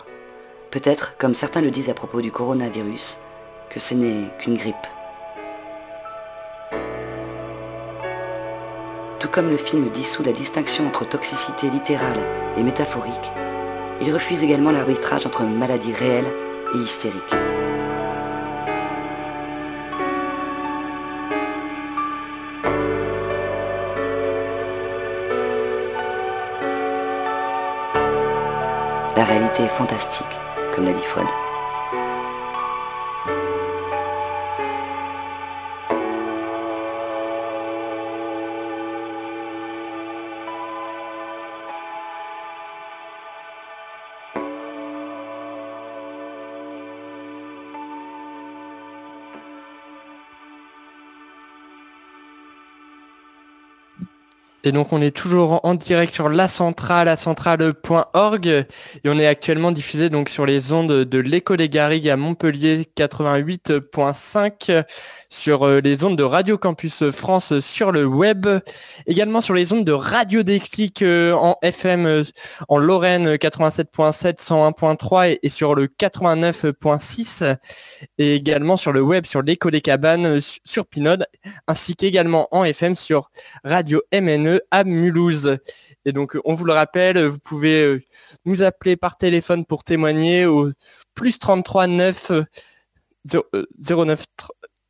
Peut-être, 0.72 1.16
comme 1.16 1.34
certains 1.34 1.60
le 1.60 1.70
disent 1.70 1.90
à 1.90 1.94
propos 1.94 2.22
du 2.22 2.32
coronavirus, 2.32 3.18
que 3.70 3.78
ce 3.78 3.94
n'est 3.94 4.36
qu'une 4.38 4.56
grippe. 4.56 4.95
Tout 9.26 9.32
comme 9.32 9.50
le 9.50 9.56
film 9.56 9.88
dissout 9.90 10.22
la 10.22 10.30
distinction 10.30 10.86
entre 10.86 11.04
toxicité 11.04 11.68
littérale 11.68 12.20
et 12.56 12.62
métaphorique, 12.62 13.32
il 14.00 14.14
refuse 14.14 14.44
également 14.44 14.70
l'arbitrage 14.70 15.26
entre 15.26 15.42
maladie 15.42 15.92
réelle 15.92 16.32
et 16.76 16.78
hystérique. 16.78 17.34
La 29.16 29.24
réalité 29.24 29.64
est 29.64 29.68
fantastique, 29.68 30.38
comme 30.72 30.84
l'a 30.84 30.92
dit 30.92 31.02
Freud. 31.02 31.26
Et 54.66 54.72
donc 54.72 54.92
on 54.92 55.00
est 55.00 55.12
toujours 55.12 55.60
en 55.62 55.76
direct 55.76 56.12
sur 56.12 56.28
la 56.28 56.48
centrale, 56.48 57.06
la 57.06 57.14
centrale.org 57.14 58.46
et 58.48 58.66
on 59.04 59.16
est 59.16 59.28
actuellement 59.28 59.70
diffusé 59.70 60.10
donc 60.10 60.28
sur 60.28 60.44
les 60.44 60.72
ondes 60.72 61.04
de 61.04 61.18
l'écho 61.20 61.56
des 61.56 61.68
Garrigues 61.68 62.08
à 62.08 62.16
Montpellier 62.16 62.88
88.5 62.96 64.82
sur 65.28 65.64
euh, 65.64 65.80
les 65.80 66.02
ondes 66.02 66.16
de 66.16 66.22
Radio 66.22 66.58
Campus 66.58 67.10
France 67.10 67.60
sur 67.60 67.92
le 67.92 68.04
web, 68.06 68.46
également 69.06 69.40
sur 69.40 69.54
les 69.54 69.72
ondes 69.72 69.84
de 69.84 69.92
Radio 69.92 70.42
Déclic 70.42 71.02
euh, 71.02 71.32
en 71.32 71.56
FM 71.62 72.06
euh, 72.06 72.22
en 72.68 72.78
Lorraine 72.78 73.34
87.7, 73.34 74.38
101.3 74.38 75.38
et, 75.42 75.48
sur 75.48 75.74
le 75.74 75.86
89.6 75.86 77.56
et 78.18 78.34
également 78.34 78.76
sur 78.76 78.92
le 78.92 79.00
web 79.00 79.26
sur 79.26 79.42
l'écho 79.42 79.70
des 79.70 79.80
cabanes 79.80 80.40
sur 80.64 80.86
Pinode 80.86 81.26
ainsi 81.66 81.94
qu'également 81.94 82.48
en 82.50 82.64
FM 82.64 82.96
sur 82.96 83.30
Radio 83.64 84.02
MNE 84.12 84.55
à 84.70 84.84
Mulhouse. 84.84 85.58
Et 86.04 86.12
donc 86.12 86.36
on 86.44 86.54
vous 86.54 86.64
le 86.64 86.72
rappelle, 86.72 87.24
vous 87.26 87.38
pouvez 87.38 88.06
nous 88.44 88.62
appeler 88.62 88.96
par 88.96 89.16
téléphone 89.16 89.64
pour 89.64 89.84
témoigner 89.84 90.46
au 90.46 90.70
plus 91.14 91.38
33 91.38 91.86
9 91.86 92.32
09 93.78 94.24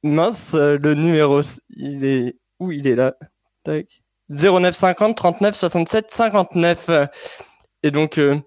Mince, 0.02 0.54
euh, 0.54 0.78
le 0.80 0.94
numéro, 0.94 1.40
il 1.70 2.04
est 2.04 2.36
où 2.60 2.70
il 2.70 2.86
est 2.86 2.94
là? 2.94 3.14
Tac. 3.64 4.02
0950 4.30 5.16
39 5.16 5.56
67 5.56 6.10
59. 6.10 6.90
Et 7.82 7.90
donc, 7.90 8.18
euh, 8.18 8.38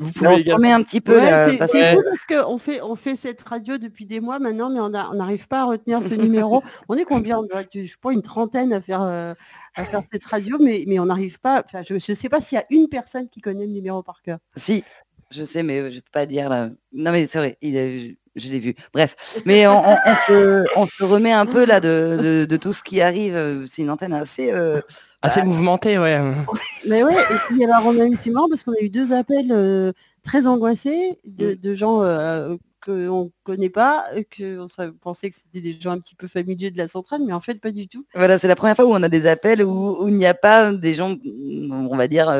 vous 0.00 0.12
pouvez 0.12 0.26
on 0.28 0.36
également... 0.38 0.74
un 0.74 0.82
petit 0.82 1.00
peu 1.00 1.16
Ouais, 1.18 1.46
c'est 1.50 1.56
parce 1.58 1.72
c'est 1.72 1.78
que- 1.80 1.94
cool 1.94 2.04
parce 2.04 2.24
qu'on 2.44 2.58
fait, 2.58 2.80
on 2.82 2.96
fait 2.96 3.14
cette 3.16 3.42
radio 3.42 3.78
depuis 3.78 4.06
des 4.06 4.18
mois 4.18 4.38
maintenant, 4.38 4.70
mais 4.70 4.80
on 4.80 4.88
n'arrive 4.88 5.46
pas 5.46 5.60
à 5.60 5.64
retenir 5.66 6.02
ce 6.02 6.14
numéro. 6.14 6.62
On 6.88 6.96
est 6.96 7.04
combien 7.04 7.40
Je 7.72 7.96
crois 7.98 8.12
une 8.12 8.22
trentaine 8.22 8.72
à 8.72 8.80
faire, 8.80 9.02
euh, 9.02 9.34
à 9.76 9.84
faire 9.84 10.02
cette 10.10 10.24
radio, 10.24 10.56
mais, 10.60 10.84
mais 10.88 10.98
on 10.98 11.06
n'arrive 11.06 11.38
pas. 11.38 11.62
enfin, 11.64 11.82
Je 11.86 11.94
ne 11.94 11.98
sais 11.98 12.28
pas 12.28 12.40
s'il 12.40 12.56
y 12.56 12.60
a 12.60 12.64
une 12.70 12.88
personne 12.88 13.28
qui 13.28 13.40
connaît 13.40 13.66
le 13.66 13.72
numéro 13.72 14.02
par 14.02 14.22
cœur. 14.22 14.38
Si, 14.56 14.82
je 15.30 15.44
sais, 15.44 15.62
mais 15.62 15.78
euh, 15.78 15.90
je 15.90 16.00
peux 16.00 16.10
pas 16.12 16.26
dire 16.26 16.48
là. 16.48 16.70
Non, 16.92 17.12
mais 17.12 17.26
c'est 17.26 17.38
vrai, 17.38 17.58
il 17.60 17.76
est- 17.76 18.16
je 18.36 18.50
l'ai 18.50 18.58
vu. 18.58 18.74
Bref, 18.94 19.16
mais 19.44 19.66
on, 19.66 19.78
on- 19.78 19.96
on 20.06 20.14
se, 20.26 20.64
on 20.76 20.86
se 20.86 21.04
remet 21.04 21.32
un 21.32 21.46
peu 21.46 21.64
là 21.64 21.80
de, 21.80 22.18
de- 22.22 22.44
de 22.44 22.56
tout 22.56 22.72
ce 22.72 22.82
qui 22.82 23.00
arrive. 23.00 23.34
euh, 23.34 23.64
C'est 23.66 23.82
une 23.82 23.90
antenne 23.90 24.12
assez. 24.12 24.50
euh, 24.52 24.80
Assez 25.22 25.40
bah, 25.40 25.46
mouvementé, 25.48 25.98
ouais. 25.98 26.18
Mais 26.88 27.02
ouais, 27.04 27.12
et 27.14 27.36
puis 27.48 27.62
alors 27.64 27.82
on 27.84 27.98
a 28.00 28.06
eu, 28.06 28.16
c'est 28.20 28.30
marrant 28.30 28.48
parce 28.48 28.62
qu'on 28.64 28.72
a 28.72 28.80
eu 28.80 28.88
deux 28.88 29.12
appels 29.12 29.50
euh, 29.52 29.92
très 30.22 30.46
angoissés 30.46 31.18
de, 31.26 31.52
de 31.54 31.74
gens 31.74 32.02
euh, 32.02 32.56
qu'on 32.82 33.24
ne 33.24 33.28
connaît 33.44 33.68
pas, 33.68 34.06
que 34.30 34.58
on 34.60 34.66
sa- 34.68 34.90
pensait 35.02 35.28
que 35.28 35.36
c'était 35.36 35.60
des 35.60 35.78
gens 35.78 35.90
un 35.90 35.98
petit 35.98 36.14
peu 36.14 36.26
familiers 36.26 36.70
de 36.70 36.78
la 36.78 36.88
centrale, 36.88 37.20
mais 37.26 37.34
en 37.34 37.40
fait 37.42 37.60
pas 37.60 37.70
du 37.70 37.86
tout. 37.86 38.06
Voilà, 38.14 38.38
c'est 38.38 38.48
la 38.48 38.56
première 38.56 38.76
fois 38.76 38.86
où 38.86 38.92
on 38.94 39.02
a 39.02 39.10
des 39.10 39.26
appels 39.26 39.62
où, 39.62 40.02
où 40.04 40.08
il 40.08 40.14
n'y 40.16 40.24
a 40.24 40.32
pas 40.32 40.72
des 40.72 40.94
gens, 40.94 41.10
mm, 41.10 41.88
on 41.90 41.96
va 41.98 42.08
dire, 42.08 42.30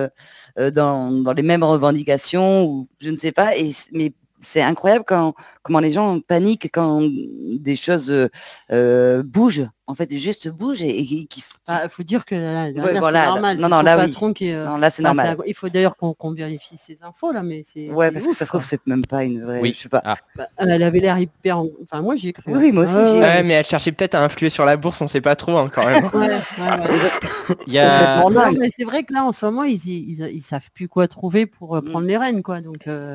euh, 0.59 0.71
dans, 0.71 1.11
dans 1.11 1.35
les 1.35 1.43
mêmes 1.43 1.63
revendications, 1.65 2.65
ou 2.65 2.89
je 3.01 3.11
ne 3.11 3.19
sais 3.19 3.33
pas. 3.33 3.59
Et, 3.59 3.73
mais 3.93 4.15
c'est 4.41 4.63
incroyable 4.63 5.05
quand, 5.07 5.35
comment 5.63 5.81
les 5.81 5.93
gens 5.93 6.21
paniquent 6.21 6.71
quand 6.73 7.03
des 7.03 7.77
choses 7.77 8.11
euh, 8.11 8.29
euh, 8.73 9.23
bougent, 9.23 9.69
en 9.91 9.95
fait, 9.95 10.17
juste 10.17 10.49
bougent 10.49 10.83
et, 10.83 10.99
et 11.01 11.27
qui, 11.27 11.45
Il 11.69 11.89
faut 11.91 12.03
dire 12.03 12.25
que 12.25 12.35
là, 12.35 12.71
là, 12.71 12.83
Ouais, 12.85 12.93
là, 12.95 13.01
voilà, 13.01 13.21
c'est 13.21 13.27
normal. 13.27 13.57
non, 13.59 13.63
c'est 13.65 13.69
non, 13.71 13.83
là, 13.83 13.97
oui. 13.99 14.07
patron 14.07 14.33
qui 14.33 14.49
est, 14.49 14.55
euh, 14.55 14.67
Non, 14.67 14.77
là, 14.77 14.89
c'est 14.91 15.03
bah, 15.03 15.09
normal. 15.15 15.37
Il 15.47 15.55
faut 15.55 15.69
d'ailleurs 15.69 15.97
qu'on 15.97 16.33
vérifie 16.33 16.77
ces 16.77 17.03
infos 17.03 17.33
là, 17.33 17.43
mais 17.43 17.63
c'est. 17.65 17.91
Ouais, 17.91 18.11
parce 18.11 18.25
que 18.27 18.33
ça 18.35 18.45
se 18.45 18.51
trouve, 18.51 18.63
c'est 18.65 18.81
même 18.87 19.05
pas 19.05 19.25
une 19.25 19.43
vraie. 19.45 19.61
Oui. 19.61 19.73
Je 19.77 19.83
sais 19.83 19.89
pas. 19.89 20.01
Ah. 20.05 20.17
Bah, 20.37 20.47
elle 20.57 20.83
avait 20.83 21.01
l'air 21.01 21.19
hyper. 21.19 21.59
en- 21.59 21.67
Enfin, 21.83 22.03
moi, 22.03 22.17
j'y 22.17 22.29
ai 22.29 22.33
cru. 22.33 22.45
Oui, 22.47 22.59
oui, 22.59 22.73
moi 22.73 22.85
aussi, 22.85 22.95
ai 22.95 23.21
ouais. 23.21 23.43
Mais 23.43 23.55
elle 23.55 23.67
cherchait 23.67 23.93
peut-être 23.93 24.15
à 24.15 24.23
influer 24.25 24.49
sur 24.51 24.65
la 24.65 24.77
bourse, 24.77 25.01
on 25.01 25.09
sait 25.09 25.21
pas 25.21 25.37
trop 25.37 25.57
hein, 25.59 25.71
quand 25.75 25.85
même. 25.85 26.05
Ouais, 26.15 26.29
ouais, 26.29 26.29
ouais. 26.29 27.57
Il 27.67 27.73
y 27.73 27.79
a... 27.79 28.21
Non, 28.31 28.53
mais 28.59 28.71
c'est 28.77 28.85
vrai 28.85 29.03
que 29.03 29.13
là, 29.13 29.25
en 29.25 29.33
ce 29.33 29.45
moment, 29.47 29.65
ils, 29.65 29.75
ils, 29.87 30.21
ils- 30.21 30.31
ils 30.37 30.41
savent 30.43 30.71
plus 30.73 30.89
quoi 30.89 31.09
trouver 31.09 31.47
pour 31.47 31.75
Mm. 31.75 31.79
euh, 31.79 31.91
prendre 31.91 32.07
les 32.07 32.17
rênes, 32.17 32.43
quoi. 32.43 32.61
Donc, 32.61 32.87
euh, 32.87 33.15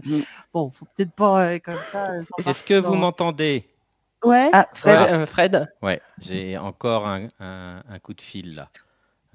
bon, 0.54 0.70
faut 0.70 0.86
peut-être 0.96 1.12
pas 1.12 1.42
euh, 1.46 1.60
comme 1.64 1.76
ça. 1.92 2.12
euh, 2.12 2.22
Est-ce 2.46 2.64
que 2.64 2.76
vous 2.76 2.96
m'entendez? 2.96 3.66
Ouais. 4.26 4.50
Ah, 4.54 4.68
Fred, 4.74 5.10
euh, 5.12 5.26
Fred 5.26 5.68
Ouais, 5.82 6.02
j'ai 6.20 6.58
encore 6.58 7.08
un, 7.08 7.28
un- 7.40 7.84
un 7.88 8.00
coup 8.00 8.14
de 8.14 8.22
fil 8.22 8.56
là. 8.56 8.70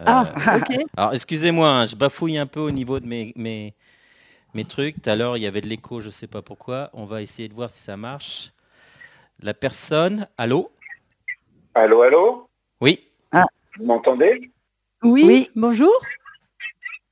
Euh, 0.01 0.05
Ah, 0.07 0.33
ok. 0.57 0.79
Alors 0.97 1.15
excusez-moi, 1.15 1.69
hein, 1.69 1.87
je 1.87 1.95
bafouille 1.97 2.39
un 2.39 2.47
peu 2.47 2.61
au 2.61 2.71
niveau 2.71 2.99
de 3.01 3.07
mes, 3.07 3.33
mes, 3.37 3.75
mes 4.55 4.65
trucs. 4.65 5.01
Tout 5.03 5.11
à 5.11 5.17
l'heure, 5.17 5.37
il 5.37 5.43
y 5.43 5.47
avait 5.47 5.61
de 5.61 5.69
l'écho, 5.69 6.01
je 6.01 6.11
sais 6.11 6.27
pas 6.27 6.43
pourquoi. 6.43 6.91
On 6.93 7.05
va 7.05 7.23
essayer 7.23 7.49
de 7.49 7.55
voir 7.55 7.71
si 7.71 7.81
ça 7.83 7.97
marche. 7.97 8.53
La 9.43 9.55
personne, 9.55 10.27
allô? 10.37 10.71
Allô, 11.75 12.03
allô? 12.03 12.49
Oui. 12.81 13.07
Vous 13.79 13.87
m'entendez? 13.87 14.51
Oui, 15.03 15.49
bonjour. 15.55 15.93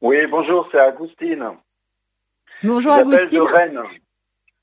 Oui, 0.03 0.27
bonjour, 0.29 0.69
c'est 0.73 0.79
Agustine. 0.81 1.45
Bonjour, 2.63 2.97
Je 2.99 3.03
vous 3.05 3.15
Agustine. 3.15 3.39
de 3.39 3.45
Rennes. 3.45 3.83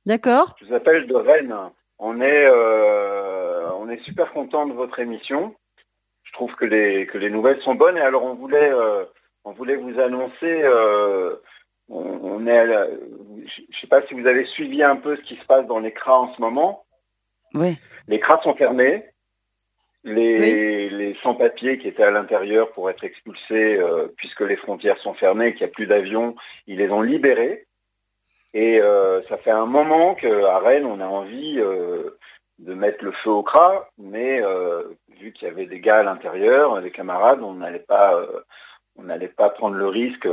D'accord. 0.05 0.55
Je 0.61 0.65
vous 0.65 0.73
appelle 0.73 1.07
de 1.07 1.15
Rennes. 1.15 1.55
On 1.99 2.19
est, 2.21 2.45
euh, 2.51 3.69
on 3.79 3.89
est 3.89 4.01
super 4.03 4.31
content 4.33 4.65
de 4.65 4.73
votre 4.73 4.99
émission. 4.99 5.55
Je 6.23 6.33
trouve 6.33 6.55
que 6.55 6.65
les, 6.65 7.05
que 7.07 7.17
les 7.17 7.29
nouvelles 7.29 7.61
sont 7.61 7.75
bonnes. 7.75 7.97
Et 7.97 8.01
alors, 8.01 8.23
on 8.25 8.35
voulait, 8.35 8.71
euh, 8.71 9.05
on 9.43 9.51
voulait 9.53 9.77
vous 9.77 9.99
annoncer, 9.99 10.61
euh, 10.63 11.35
on, 11.87 12.01
on 12.23 12.47
est 12.47 12.65
la- 12.65 12.87
je 12.87 13.61
ne 13.61 13.75
sais 13.79 13.87
pas 13.87 14.01
si 14.07 14.13
vous 14.13 14.27
avez 14.27 14.45
suivi 14.45 14.83
un 14.83 14.95
peu 14.95 15.15
ce 15.15 15.21
qui 15.21 15.35
se 15.37 15.45
passe 15.45 15.65
dans 15.67 15.79
les 15.79 15.91
CRA 15.93 16.19
en 16.19 16.33
ce 16.35 16.41
moment. 16.41 16.85
Oui. 17.53 17.77
Les 18.07 18.19
CRA 18.19 18.41
sont 18.41 18.55
fermés. 18.55 19.05
Les, 20.03 20.89
les 20.89 21.15
sans-papiers 21.23 21.79
qui 21.79 21.87
étaient 21.87 22.03
à 22.03 22.11
l'intérieur 22.11 22.71
pour 22.73 22.91
être 22.91 23.03
expulsés, 23.03 23.79
puisque 24.17 24.41
les 24.41 24.55
frontières 24.55 24.99
sont 24.99 25.15
fermées, 25.15 25.53
qu'il 25.53 25.61
n'y 25.65 25.71
a 25.71 25.73
plus 25.73 25.87
d'avions, 25.87 26.35
ils 26.67 26.77
les 26.77 26.89
ont 26.91 27.01
libérés. 27.01 27.65
Et 28.55 28.79
euh, 28.81 29.21
ça 29.27 29.37
fait 29.37 29.51
un 29.51 29.65
moment 29.65 30.15
qu'à 30.15 30.59
Rennes, 30.59 30.85
on 30.85 31.01
a 31.01 31.07
envie 31.07 31.59
euh, 31.59 32.17
de 32.59 32.73
mettre 32.73 33.03
le 33.03 33.11
feu 33.11 33.29
au 33.29 33.43
CRA, 33.43 33.89
mais 33.97 34.41
euh, 34.41 34.83
vu 35.19 35.33
qu'il 35.33 35.49
y 35.49 35.51
avait 35.51 35.65
des 35.65 35.81
gars 35.81 35.99
à 35.99 36.03
l'intérieur, 36.03 36.81
des 36.81 36.89
camarades, 36.89 37.41
on 37.43 37.55
n'allait 37.55 37.79
pas, 37.79 38.17
pas 39.35 39.49
prendre 39.49 39.75
le 39.75 39.87
risque 39.87 40.29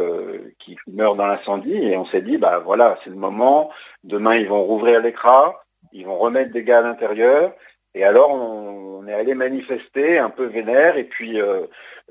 qu'ils 0.61 0.77
meurent 0.87 1.17
dans 1.17 1.27
l'incendie. 1.27 1.75
Et 1.75 1.97
on 1.97 2.07
s'est 2.07 2.23
dit, 2.23 2.39
bah 2.39 2.61
voilà, 2.61 2.97
c'est 3.03 3.11
le 3.11 3.17
moment. 3.17 3.73
Demain, 4.05 4.37
ils 4.37 4.49
vont 4.49 4.63
rouvrir 4.63 5.03
les 5.03 5.13
CRA, 5.13 5.61
ils 5.93 6.07
vont 6.07 6.17
remettre 6.17 6.53
des 6.53 6.63
gars 6.63 6.79
à 6.79 6.83
l'intérieur. 6.83 7.53
Et 7.95 8.05
alors, 8.05 8.31
on, 8.31 9.05
est 9.09 9.15
allé 9.15 9.35
manifester 9.35 10.21
un 10.21 10.31
peu 10.31 10.45
vénère, 10.45 10.97
et 10.97 11.05
puis 11.05 11.41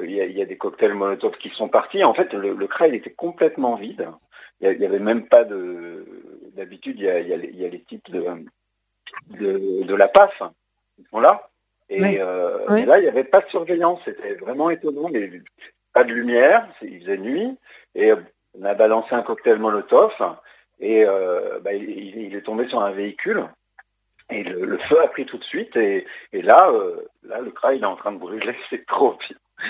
il 0.01 0.11
y, 0.11 0.41
a, 0.41 0.45
des 0.45 0.57
cocktails 0.57 0.93
Molotov 0.93 1.37
qui 1.37 1.49
sont 1.51 1.69
partis. 1.69 2.03
En 2.03 2.13
fait, 2.13 2.33
le, 2.33 2.53
le 2.53 2.67
il 2.85 2.95
était 2.95 3.13
complètement 3.13 3.77
vide. 3.77 4.09
Il 4.61 4.79
n'y 4.79 4.85
avait 4.85 4.99
même 4.99 5.27
pas 5.27 5.43
de... 5.43 6.05
D'habitude, 6.55 6.97
il 6.99 7.05
y 7.05 7.09
a, 7.09 7.19
il 7.19 7.27
y 7.29 7.33
a 7.33 7.37
les, 7.37 7.47
il 7.47 7.61
y 7.61 7.65
a 7.65 7.69
les 7.69 7.81
types 7.81 8.11
de, 8.11 8.23
de, 9.29 9.83
de 9.83 9.95
la 9.95 10.07
PAF 10.07 10.41
qui 10.95 11.05
sont 11.09 11.19
là. 11.19 11.49
Et, 11.89 12.01
Oui. 12.01 12.17
euh, 12.19 12.59
Oui. 12.69 12.81
et 12.81 12.85
là, 12.85 12.99
il 12.99 13.03
n'y 13.03 13.07
avait 13.07 13.23
pas 13.23 13.39
de 13.41 13.49
surveillance. 13.49 13.99
C'était 14.05 14.35
vraiment 14.35 14.69
étonnant. 14.69 15.09
Mais 15.09 15.31
pas 15.93 16.03
de 16.03 16.13
lumière, 16.13 16.67
il 16.81 17.01
faisait 17.01 17.17
nuit. 17.17 17.57
Et 17.95 18.11
on 18.53 18.65
a 18.65 18.73
balancé 18.73 19.15
un 19.15 19.21
cocktail 19.21 19.59
Molotov. 19.59 20.13
Et 20.79 21.05
euh, 21.05 21.59
bah, 21.61 21.73
il, 21.73 22.35
est 22.35 22.41
tombé 22.41 22.67
sur 22.67 22.81
un 22.81 22.91
véhicule. 22.91 23.45
Et 24.29 24.43
le, 24.43 24.65
le 24.65 24.77
feu 24.77 25.01
a 25.01 25.07
pris 25.07 25.25
tout 25.25 25.37
de 25.37 25.43
suite. 25.43 25.75
Et, 25.77 26.05
et 26.33 26.41
là, 26.41 26.69
euh, 26.69 27.07
là, 27.23 27.39
le 27.41 27.51
CRA, 27.51 27.73
il 27.75 27.83
est 27.83 27.85
en 27.85 27.95
train 27.95 28.11
de 28.11 28.17
brûler. 28.19 28.55
C'est 28.69 28.85
trop 28.85 29.17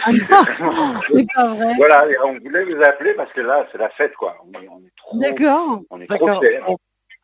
pire. 0.10 1.02
C'est 1.10 1.26
pas 1.34 1.54
vrai. 1.54 1.74
Voilà, 1.78 2.06
on 2.26 2.34
voulait 2.34 2.64
vous 2.66 2.82
appeler 2.82 3.14
parce 3.14 3.32
que 3.34 3.42
là, 3.42 3.68
c'est 3.72 3.78
la 3.78 3.90
fête, 3.90 4.14
quoi. 4.16 4.38
On 4.46 4.60
est, 4.62 4.68
on 4.68 4.80
est 4.80 4.92
trop, 4.98 5.18
D'accord. 5.20 5.82
on 5.90 6.02
est 6.02 6.08
trop 6.08 6.26
D'accord. 6.26 6.44
fiers. 6.44 6.60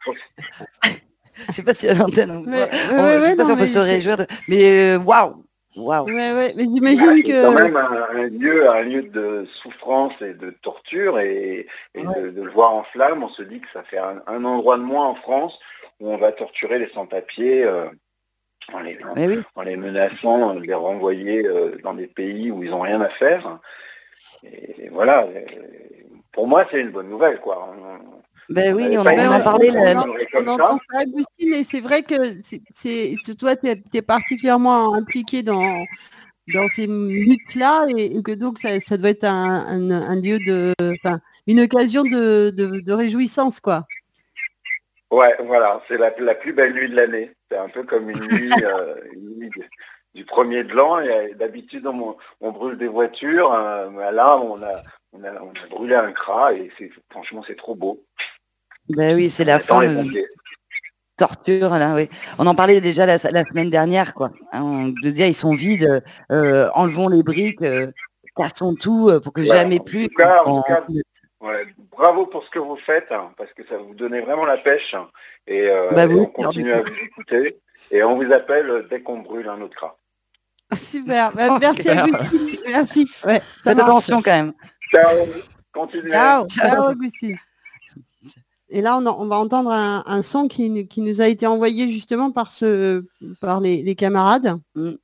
Je 1.50 1.54
sais 1.54 1.64
pas 1.64 1.74
si 1.76 1.88
à 1.88 1.94
l'antenne, 1.94 2.32
on, 2.32 2.50
Ouais, 2.50 2.62
ouais, 2.64 2.70
on- 2.92 2.96
ouais, 3.04 3.18
je 3.20 3.24
sais 3.24 3.30
ouais, 3.30 3.36
pas 3.36 3.46
si 3.46 3.52
on 3.52 3.56
peut 3.56 3.62
mais 3.62 3.68
se 3.68 3.78
réjouir 3.80 4.18
de. 4.18 4.26
Mais 4.48 4.96
euh, 4.96 4.98
waouh, 4.98 5.44
waouh. 5.76 6.06
Ouais, 6.08 6.14
ouais, 6.34 6.54
mais 6.56 6.64
Ouais, 6.64 6.70
j'imagine 6.74 7.14
c'est 7.18 7.22
quand 7.32 7.54
que. 7.54 7.62
même 7.64 7.76
un, 7.78 8.08
un 8.18 8.28
lieu, 8.28 8.68
un 8.70 8.82
lieu 8.82 9.04
de 9.04 9.48
souffrance 9.62 10.14
et 10.22 10.34
de 10.34 10.50
torture 10.50 11.20
et, 11.20 11.68
et 11.94 12.02
de, 12.02 12.32
de 12.32 12.42
le 12.42 12.50
voir 12.50 12.74
en 12.74 12.84
flammes, 12.86 13.24
on 13.24 13.30
se 13.30 13.44
dit 13.44 13.60
que 13.62 13.68
ça 13.72 13.84
fait 13.84 14.00
un, 14.00 14.22
un 14.26 14.44
endroit 14.46 14.78
de 14.78 14.82
moins 14.84 15.06
en 15.06 15.16
France 15.16 15.60
où 16.00 16.10
on 16.12 16.18
va 16.18 16.32
torturer 16.32 16.80
les 16.80 16.90
sans-papiers 16.90 17.64
euh, 17.66 17.86
en, 18.74 18.80
les, 18.80 18.98
en- 19.04 19.14
oui. 19.16 19.40
en 19.56 19.62
les 19.64 19.78
menaçant 19.78 20.54
de 20.56 20.62
les 20.62 20.74
renvoyer 20.74 21.46
euh, 21.46 21.78
dans 21.84 21.94
des 21.94 22.08
pays 22.08 22.52
où 22.52 22.64
ils 22.64 22.70
n'ont 22.70 22.82
rien 22.82 23.02
à 23.02 23.10
faire. 23.10 23.60
Et, 24.44 24.86
et 24.86 24.90
voilà, 24.90 25.24
euh, 25.24 25.42
pour 26.32 26.48
moi 26.48 26.66
c'est 26.70 26.82
une 26.82 26.92
bonne 26.92 27.10
nouvelle 27.10 27.40
quoi. 27.40 27.70
On- 27.74 28.18
Ben 28.50 28.74
oui, 28.76 28.86
avait 28.86 28.98
on, 28.98 29.04
pas 29.04 29.12
en- 29.12 29.16
on 29.16 29.18
en 29.18 29.20
a 29.20 29.40
imaginé 29.40 29.44
parlé. 29.44 29.72
On 30.36 30.46
ça. 30.46 30.52
entend 30.54 30.80
ça, 30.92 31.00
Agustine, 31.00 31.54
et 31.54 31.64
c'est 31.64 31.82
vrai 31.82 32.04
que 32.04 32.16
c'est, 32.74 33.16
toi, 33.38 33.56
tu 33.56 33.68
es, 33.68 34.02
particulièrement 34.02 34.94
impliqué 34.96 35.44
dans, 35.44 35.84
dans 36.54 36.68
ces 36.76 36.88
luttes-là, 36.88 37.88
et, 37.98 38.18
et 38.18 38.22
que 38.24 38.32
donc 38.32 38.60
ça, 38.60 38.80
ça 38.80 38.96
doit 38.98 39.10
être 39.10 39.26
un, 39.26 39.66
un- 39.68 39.92
un 39.92 40.16
lieu 40.16 40.38
de. 40.40 40.74
Enfin, 41.04 41.20
une 41.46 41.60
occasion 41.62 42.04
de, 42.04 42.50
de- 42.52 42.80
de 42.82 42.94
réjouissance, 42.94 43.60
quoi. 43.60 43.86
Ouais, 45.12 45.34
voilà, 45.46 45.82
c'est 45.88 45.98
la, 45.98 46.12
la 46.20 46.36
plus 46.36 46.54
belle 46.54 46.74
nuit 46.74 46.90
de 46.90 46.96
l'année. 46.96 47.32
C'est 47.50 47.58
un 47.58 47.70
peu 47.70 47.84
comme 47.84 48.10
une 48.10 48.20
nuit, 48.20 48.52
euh, 48.64 48.96
une 49.14 49.38
nuit 49.40 49.50
du- 49.50 49.70
du 50.16 50.26
premier 50.26 50.64
de 50.64 50.74
l'an. 50.74 51.00
Et 51.00 51.10
euh, 51.10 51.34
d'habitude, 51.36 51.86
on, 51.88 52.18
on 52.42 52.52
brûle 52.52 52.78
des 52.78 52.88
voitures. 52.88 53.54
euh, 53.54 53.90
mais 53.90 54.12
là, 54.12 54.38
on 54.38 54.62
a, 54.64 54.84
on, 55.14 55.24
a, 55.24 55.34
on 55.42 55.50
a 55.52 55.68
brûlé 55.70 55.96
un 55.96 56.12
cras 56.12 56.54
et 56.54 56.72
c'est, 56.78 56.90
franchement, 57.10 57.44
c'est 57.46 57.56
trop 57.58 57.76
beau. 57.76 58.04
Ben 58.90 59.16
oui, 59.16 59.30
c'est 59.30 59.44
la 59.46 59.60
fin 59.60 59.82
de 59.86 60.26
torture 61.18 61.70
là, 61.72 61.94
oui. 61.96 62.10
On 62.38 62.46
en 62.48 62.56
parlait 62.56 62.80
déjà 62.80 63.06
la, 63.06 63.18
la 63.32 63.44
semaine 63.46 63.70
dernière, 63.70 64.14
quoi. 64.14 64.32
Hein, 64.54 64.62
on 64.64 64.88
disait 65.02 65.30
ils 65.30 65.34
sont 65.36 65.54
vides, 65.54 66.04
euh, 66.32 66.70
enlevons 66.74 67.10
les 67.10 67.24
briques, 67.24 67.62
euh, 67.64 67.92
cassons 68.36 68.76
tout 68.76 69.12
pour 69.24 69.34
que 69.34 69.42
Ouais, 69.42 69.48
jamais 69.48 69.80
en 69.80 69.84
plus. 69.84 70.08
tout 70.10 70.16
cas, 70.16 70.44
en 70.46 70.58
on- 70.60 70.62
tout 70.62 70.68
cas, 70.68 70.86
ouais, 71.42 71.68
bravo 71.92 72.26
pour 72.28 72.44
ce 72.44 72.50
que 72.50 72.60
vous 72.60 72.78
faites, 72.78 73.12
hein, 73.12 73.32
parce 73.38 73.52
que 73.54 73.66
ça 73.68 73.78
vous 73.78 73.94
donnait 73.94 74.22
vraiment 74.22 74.46
la 74.46 74.58
pêche. 74.58 74.94
hein, 74.94 75.10
et, 75.48 75.70
euh, 75.70 75.90
Bah, 75.92 76.06
et 76.06 76.14
on 76.14 76.22
aussi, 76.22 76.32
continue 76.34 76.72
à 76.74 76.82
vous 76.82 76.94
écouter. 77.04 77.60
Et 77.92 78.04
on 78.04 78.16
vous 78.16 78.32
appelle 78.32 78.88
dès 78.90 79.02
qu'on 79.02 79.20
brûle 79.20 79.48
un 79.48 79.62
autre 79.62 79.76
cras. 79.76 79.96
Super. 80.76 81.32
Bah, 81.34 81.48
Oh, 81.52 81.58
merci, 81.62 81.78
super. 81.84 82.04
Agustine. 82.04 82.58
Merci. 82.68 83.10
Ouais, 83.26 83.40
ça 83.40 83.42
Faites 83.64 83.78
marche. 83.78 83.90
attention 83.90 84.22
quand 84.22 84.32
même. 84.32 84.54
Ciao, 84.92 85.10
continuez. 85.72 86.10
Ciao, 86.12 86.48
ciao, 86.48 86.92
Augustine. 86.92 87.38
Et 88.70 88.82
là, 88.82 88.98
on, 88.98 89.06
en- 89.06 89.22
on 89.22 89.28
va 89.28 89.38
entendre 89.38 89.72
un, 89.72 90.04
un 90.06 90.22
son 90.22 90.50
qui, 90.50 90.70
nous- 90.70 90.86
qui 90.86 91.00
nous 91.00 91.22
a 91.22 91.28
été 91.28 91.48
envoyé 91.48 91.88
justement 91.88 92.32
par, 92.32 92.52
ce, 92.52 93.06
par 93.40 93.62
les, 93.62 93.82
les 93.82 93.96
camarades 93.96 94.60
Mm. 94.76 94.96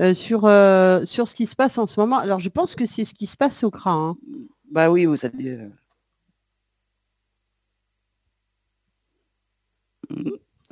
Euh, 0.00 0.14
sur, 0.14 0.44
euh, 0.44 1.04
sur 1.04 1.28
ce 1.28 1.34
qui 1.34 1.46
se 1.46 1.54
passe 1.56 1.78
en 1.78 1.86
ce 1.86 1.98
moment. 2.00 2.18
Alors, 2.18 2.40
je 2.40 2.48
pense 2.48 2.74
que 2.74 2.86
c'est 2.86 3.04
ce 3.04 3.14
qui 3.14 3.26
se 3.26 3.36
passe 3.36 3.62
au 3.64 3.70
CRA. 3.70 3.92
hein. 3.92 4.16
Bah 4.70 4.90
oui, 4.90 5.04
vous 5.06 5.16
savez. 5.16 5.50
euh. 5.50 5.68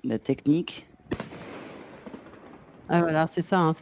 La 0.05 0.19
technique. 0.19 0.89
Ah, 2.89 3.01
voilà, 3.01 3.27
c'est 3.27 3.43
ça. 3.43 3.59
hein. 3.61 3.73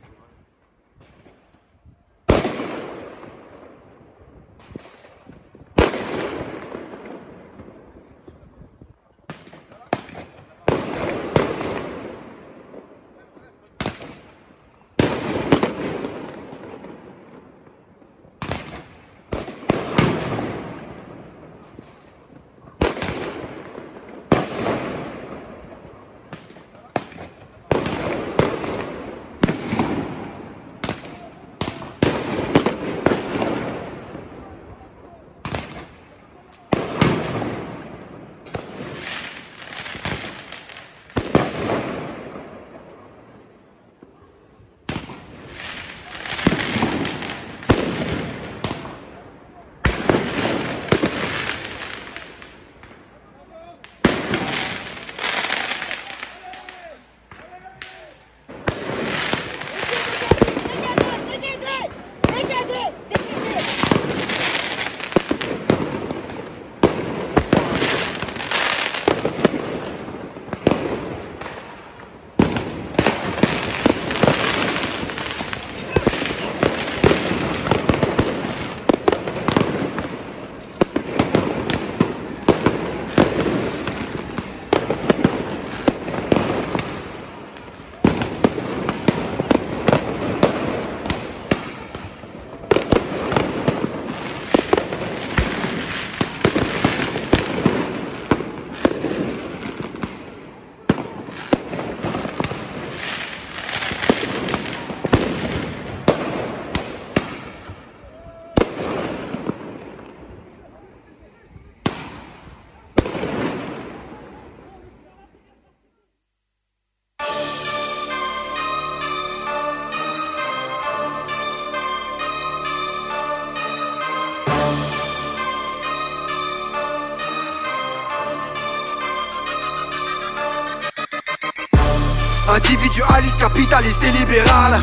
Capitaliste 133.60 134.02
et 134.02 134.12
libéral. 134.12 134.80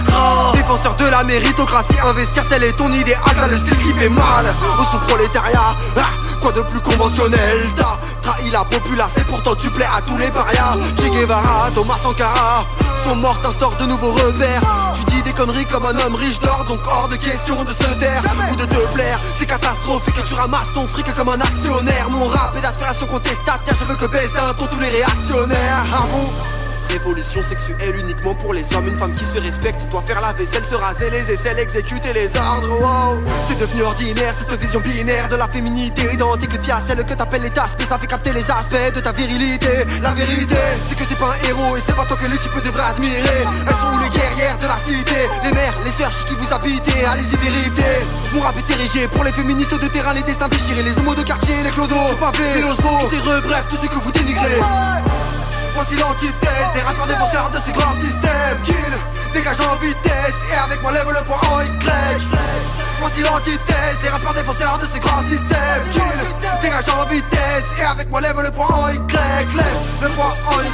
Défenseur 0.54 0.96
de 0.96 1.06
la 1.06 1.24
méritocratie, 1.24 2.00
investir 2.06 2.48
tel 2.48 2.64
est 2.64 2.78
ton 2.78 2.92
idéal. 2.92 3.20
T'as 3.36 3.48
le 3.48 3.58
style 3.58 3.78
qui 3.78 3.94
fait 3.94 4.10
mal 4.10 4.46
au 4.80 4.84
sous-prolétariat. 4.92 5.76
Ah, 5.98 6.02
Quoi 6.42 6.52
de 6.52 6.62
plus 6.62 6.80
conventionnel? 6.82 7.68
T'as 7.76 7.98
trahi 8.22 8.52
la 8.52 8.64
populace 8.64 9.18
et 9.18 9.24
pourtant 9.24 9.56
tu 9.56 9.72
plais 9.72 9.86
à 9.86 10.02
tous 10.02 10.18
les 10.18 10.30
parias. 10.30 10.76
Che 11.00 11.10
Guevara, 11.10 11.72
Thomas 11.74 11.98
Sankara 12.04 12.66
sont 13.04 13.16
morts, 13.16 13.40
t'instaures 13.42 13.76
de 13.78 13.86
nouveaux 13.86 14.12
repères 14.12 14.62
Tu 14.94 15.04
dis 15.06 15.22
des 15.24 15.34
conneries 15.34 15.66
comme 15.66 15.86
un 15.86 15.98
homme 15.98 16.16
riche 16.16 16.40
d'or 16.40 16.66
Donc 16.68 16.80
hors 16.86 17.08
de 17.08 17.16
question 17.16 17.64
de 17.64 17.74
se 17.74 18.00
taire 18.00 18.22
ou 18.52 18.56
de 18.56 18.66
te 18.66 18.94
plaire. 18.94 19.20
C'est 19.40 19.48
catastrophique 19.48 20.14
que 20.14 20.28
tu 20.28 20.36
ramasses 20.36 20.72
ton 20.76 20.86
fric 20.88 21.12
comme 21.16 21.30
un 21.30 21.42
actionnaire. 21.42 22.10
Mon 22.12 22.28
rap 22.28 22.56
est 22.56 22.62
d'aspiration 22.62 23.08
contestataire. 23.08 23.76
Je 23.80 23.86
veux 23.86 23.96
que 23.96 24.06
baisse 24.06 24.32
d'un 24.34 24.54
ton 24.54 24.68
tous 24.68 24.80
les 24.80 24.90
réactionnaires. 24.90 25.86
Ah 25.92 26.04
bon? 26.12 26.57
Révolution 26.90 27.44
sexuelle 27.44 27.96
uniquement 28.00 28.34
pour 28.34 28.54
les 28.54 28.64
hommes, 28.74 28.88
une 28.88 28.98
femme 28.98 29.14
qui 29.14 29.26
se 29.26 29.40
respecte 29.42 29.82
doit 29.92 30.02
faire 30.02 30.22
la 30.22 30.32
vaisselle, 30.34 30.64
se 30.64 30.76
raser 30.76 31.10
les 31.10 31.32
aisselles, 31.32 31.60
exécuter 31.60 32.14
les 32.14 32.28
ordres. 32.36 32.80
Wow. 32.80 33.22
C'est 33.48 33.60
devenu 33.60 33.82
ordinaire 33.82 34.34
cette 34.40 34.60
vision 34.60 34.80
binaire 34.80 35.28
de 35.28 35.36
la 35.36 35.48
féminité, 35.48 36.04
identique 36.14 36.54
les 36.54 36.60
pièces, 36.60 36.84
celle 36.88 37.04
que 37.04 37.14
t'appelles 37.14 37.44
les 37.44 37.50
tasses, 37.50 37.76
mais 37.78 37.86
ça 37.86 37.98
fait 37.98 38.08
capter 38.08 38.32
les 38.32 38.50
aspects 38.50 38.96
de 38.96 39.02
ta 39.02 39.12
virilité. 39.12 39.68
La 40.02 40.12
vérité, 40.12 40.56
c'est 40.88 40.98
que 40.98 41.04
t'es 41.04 41.16
pas 41.16 41.34
un 41.36 41.48
héros 41.48 41.76
et 41.76 41.82
c'est 41.86 41.96
pas 41.96 42.06
toi 42.06 42.18
que 42.18 42.28
les 42.28 42.38
types 42.38 42.64
devraient 42.64 42.90
admirer. 42.90 43.20
Elles 43.68 43.76
sont 43.76 44.00
les 44.00 44.10
guerrières 44.10 44.58
de 44.58 44.68
la 44.68 44.78
cité, 44.78 45.28
les 45.44 45.52
mères, 45.52 45.78
les 45.84 45.92
sœurs 45.92 46.12
qui 46.26 46.36
vous 46.36 46.54
habitez, 46.54 47.06
allez-y 47.06 47.36
vérifier. 47.36 48.08
Mon 48.34 48.42
rap 48.42 48.56
est 48.58 48.72
érigé 48.74 49.08
pour 49.08 49.24
les 49.24 49.32
féministes 49.34 49.80
de 49.80 49.88
terrain, 49.88 50.14
les 50.14 50.24
destins 50.24 50.48
déchirés, 50.48 50.84
les 50.84 50.98
homos 50.98 51.16
de 51.16 51.24
quartier, 51.24 51.56
les 51.64 51.72
clodos, 51.72 52.10
du 52.10 52.16
pavé, 52.16 52.44
les 52.56 52.62
losbos, 52.62 53.42
bref, 53.44 53.66
tout 53.70 53.78
ce 53.82 53.88
que 53.88 53.96
vous 53.96 54.12
dénigrez. 54.12 54.60
Voici 55.78 55.96
l'antithèse 55.96 56.74
des 56.74 56.82
rappeurs 56.82 57.06
défenseurs 57.06 57.52
de 57.52 57.60
ces 57.64 57.72
grands 57.72 57.94
systèmes 58.02 58.58
Kill, 58.64 58.94
dégage 59.32 59.60
en 59.62 59.76
vitesse 59.76 60.34
et 60.52 60.56
avec 60.58 60.82
moi 60.82 60.92
lève 60.92 61.06
le 61.08 61.24
poing 61.24 61.38
en 61.38 61.62
Voici 63.00 63.22
l'antithèse 63.22 64.00
des 64.02 64.10
rappeurs 64.10 64.34
défenseurs 64.34 64.80
de 64.80 64.86
ces 64.92 65.00
grands 65.00 65.22
systèmes 65.22 65.86
Kill, 65.92 66.20
dégage 66.64 66.90
en 66.90 67.06
vitesse 67.06 67.70
et 67.78 67.84
avec 67.84 68.10
moi 68.10 68.22
lève 68.22 68.42
le 68.42 68.50
poing 68.50 68.66
en 68.66 68.90
Y 68.90 68.98
Lève 69.54 69.78
le 70.02 70.10
poing 70.10 70.34
en 70.50 70.62
Y, 70.62 70.66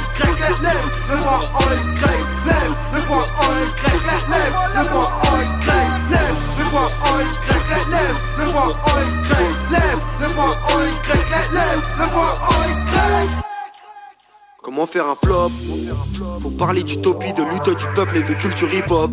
lève, 0.62 0.88
le 1.10 1.16
poing 1.18 1.42
en 1.52 1.68
Lève 2.48 2.72
le 2.94 3.00
poing 3.02 3.28
en 3.36 3.52
lève, 4.32 4.56
le 4.74 4.84
poing 4.88 5.10
en 5.20 5.36
Lève 6.08 6.38
le 6.56 6.64
poing 6.64 6.88
en 7.04 7.20
Y, 7.20 7.44
lève 7.92 8.16
le 8.38 8.44
poing 8.52 8.72
en 8.72 8.96
Lève 9.70 10.00
le 10.20 10.28
poing 10.30 10.56
en 10.64 10.80
Y, 10.80 10.96
lève 11.52 11.82
le 11.98 12.06
poing 12.06 12.38
en 12.40 12.83
Comment 14.64 14.86
faire 14.86 15.04
un 15.06 15.14
flop 15.14 15.50
Faut 16.40 16.50
parler 16.50 16.82
d'utopie, 16.82 17.34
de 17.34 17.42
lutte 17.42 17.76
du 17.76 17.86
peuple 17.94 18.16
et 18.16 18.22
de 18.22 18.32
culture 18.32 18.72
hip-hop. 18.72 19.10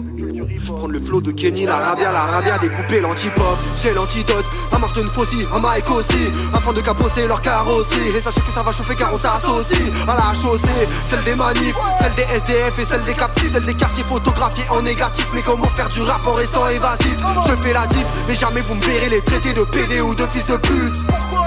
Prendre 0.65 0.87
le 0.87 1.01
flow 1.01 1.19
de 1.19 1.31
Kenny, 1.31 1.65
l'Arabia, 1.65 2.09
l'Arabia, 2.09 2.57
découper 2.57 3.01
l'antipop. 3.01 3.57
J'ai 3.75 3.93
l'antidote, 3.93 4.45
un 4.71 4.79
Martin 4.79 5.05
Fossi, 5.07 5.45
un 5.53 5.59
Mike 5.59 5.91
aussi. 5.91 6.31
Afin 6.53 6.71
de 6.71 6.79
caposser 6.79 7.27
leur 7.27 7.41
carrosserie. 7.41 8.15
Et 8.15 8.21
sachez 8.21 8.39
que 8.39 8.51
ça 8.51 8.63
va 8.63 8.71
chauffer 8.71 8.95
car 8.95 9.13
on 9.13 9.17
s'associe 9.17 9.91
À 10.07 10.15
la 10.15 10.33
chaussée, 10.41 10.87
celle 11.09 11.23
des 11.25 11.35
manifs, 11.35 11.75
celle 11.99 12.15
des 12.15 12.23
SDF 12.33 12.79
et 12.79 12.85
celle 12.85 13.03
des 13.03 13.13
captifs 13.13 13.51
Celle 13.51 13.65
des 13.65 13.75
quartiers 13.75 14.05
photographiés 14.05 14.63
en 14.69 14.81
négatif. 14.81 15.27
Mais 15.35 15.41
comment 15.41 15.67
faire 15.67 15.89
du 15.89 16.01
rap 16.01 16.25
en 16.25 16.31
restant 16.31 16.65
évasif? 16.69 17.17
Je 17.45 17.53
fais 17.55 17.73
la 17.73 17.85
diff, 17.87 18.07
mais 18.29 18.35
jamais 18.35 18.61
vous 18.61 18.75
me 18.75 18.81
verrez 18.81 19.09
les 19.09 19.21
traités 19.21 19.53
de 19.53 19.63
PD 19.63 19.99
ou 19.99 20.15
de 20.15 20.25
fils 20.27 20.45
de 20.45 20.55
pute 20.55 21.40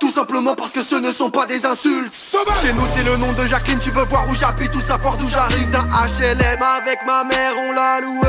tout 0.00 0.10
simplement 0.10 0.54
parce 0.54 0.70
que 0.70 0.82
ce 0.82 0.96
ne 0.96 1.12
sont 1.12 1.30
pas 1.30 1.46
des 1.46 1.64
insultes. 1.64 2.14
Chez 2.62 2.72
nous 2.72 2.86
c'est 2.94 3.02
le 3.02 3.16
nom 3.18 3.32
de 3.32 3.46
Jacqueline 3.46 3.78
Tu 3.78 3.90
veux 3.90 4.04
voir 4.04 4.26
où 4.28 4.34
j'habite 4.34 4.74
ou 4.74 4.80
savoir 4.80 5.16
d'où 5.18 5.28
j'arrive. 5.28 5.68
D'un 5.70 5.84
HLM 5.84 6.62
avec 6.62 6.98
ma 7.06 7.22
mère 7.22 7.52
on 7.68 7.72
l'a 7.72 8.00
loué 8.00 8.26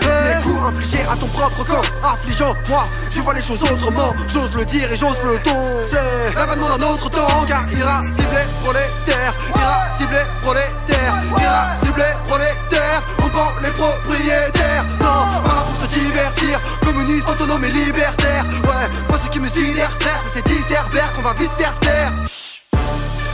Les 0.00 0.42
coups 0.42 0.62
infligés 0.62 1.04
à 1.08 1.14
ton 1.14 1.26
propre 1.26 1.64
corps 1.64 1.84
Affligeant. 2.02 2.54
Moi 2.68 2.88
je 3.10 3.20
vois 3.20 3.34
les 3.34 3.42
choses 3.42 3.62
autrement. 3.62 4.14
J'ose 4.32 4.54
le 4.56 4.64
dire 4.64 4.90
et 4.90 4.96
j'ose 4.96 5.18
le 5.24 5.38
ton. 5.40 5.56
C'est 5.84 6.34
l'avènement 6.34 6.76
d'un 6.76 6.86
autre 6.86 7.10
temps 7.10 7.44
Car 7.46 7.70
irascible 7.70 8.34
et 8.34 8.64
prolétaire 8.64 9.34
Irascible 9.54 10.16
et 10.16 10.44
prolétaire 10.44 11.14
Irascible 11.38 12.00
et 12.00 12.28
prolétaire 12.28 13.02
On 13.22 13.28
prend 13.28 13.52
les 13.62 13.70
propriétaires. 13.70 14.86
Non 15.00 15.42
pour 15.78 15.86
te 15.86 15.94
divertir. 15.94 16.60
Communiste, 16.82 17.28
autonome 17.28 17.64
et 17.64 17.70
libertaire. 17.70 18.44
Ouais 18.64 18.88
moi 19.08 19.18
ce 19.22 19.28
qui 19.30 19.40
me 19.40 19.48
sidère 19.48 19.90
faire 20.00 20.20
c'est 20.32 20.46
ces 20.48 20.77
Herbert 20.78 21.12
qu'on 21.12 21.22
va 21.22 21.32
vite 21.32 21.50
faire 21.58 21.76
taire. 21.80 22.12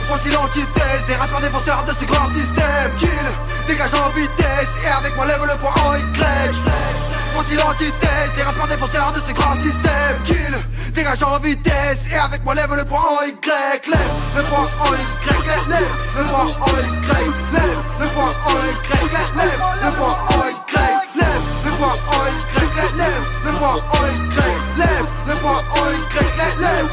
Voici 0.07 0.29
l'antithèse 0.31 1.05
des 1.07 1.15
rappeurs 1.15 1.41
défenseurs 1.41 1.83
de 1.83 1.91
ce 1.99 2.05
grand 2.05 2.27
système 2.29 2.89
Kill, 2.97 3.27
dégage 3.67 3.93
en 3.93 4.09
vitesse 4.09 4.73
et 4.83 4.87
avec 4.87 5.15
moi 5.15 5.25
lève 5.27 5.45
le 5.45 5.57
poing 5.59 5.73
en 5.85 5.95
Y 5.95 6.01
Voici 7.33 7.55
l'antithèse 7.55 8.33
des 8.35 8.43
rappeurs 8.43 8.67
défenseurs 8.67 9.11
de 9.11 9.19
ce 9.19 9.33
grand 9.33 9.53
système 9.61 10.15
Kill, 10.23 10.55
dégage 10.93 11.21
en 11.23 11.39
vitesse 11.39 12.11
et 12.11 12.15
avec 12.15 12.43
moi 12.43 12.55
lève 12.55 12.73
le 12.75 12.85
poing 12.85 12.99
en 12.99 13.23
Y 13.25 13.35
Lève 13.89 14.11
le 14.35 14.43
poing 14.43 14.67
en 14.79 14.93
Y, 14.93 14.97
lève 15.69 15.93
le 16.17 16.23
poing 16.23 16.49
en 16.61 16.69
Y 16.69 16.95
Lève 17.53 17.79
le 17.99 18.07
poing 18.07 18.33
en 18.45 18.57
Y, 18.57 18.75
lève 19.37 19.61
le 19.83 19.91
poing 19.91 20.17
en 20.29 20.47
Y 20.47 20.55
Lève 21.15 21.45
le 21.65 21.71
poing 21.77 21.97
en 22.07 22.25
Y, 22.25 22.44
lève 22.75 22.97
Lève 24.77 25.07
lève 26.59 26.85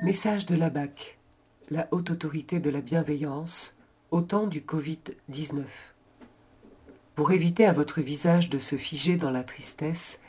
Message 0.00 0.46
de 0.46 0.54
la 0.54 0.70
BAC, 0.70 1.18
la 1.70 1.88
haute 1.90 2.10
autorité 2.10 2.60
de 2.60 2.70
la 2.70 2.80
bienveillance, 2.80 3.74
au 4.10 4.20
temps 4.20 4.46
du 4.46 4.60
Covid-19. 4.60 5.64
Pour 7.18 7.32
éviter 7.32 7.66
à 7.66 7.72
votre 7.72 8.00
visage 8.00 8.48
de 8.48 8.60
se 8.60 8.76
figer 8.76 9.16
dans 9.16 9.32
la 9.32 9.42
tristesse, 9.42 10.20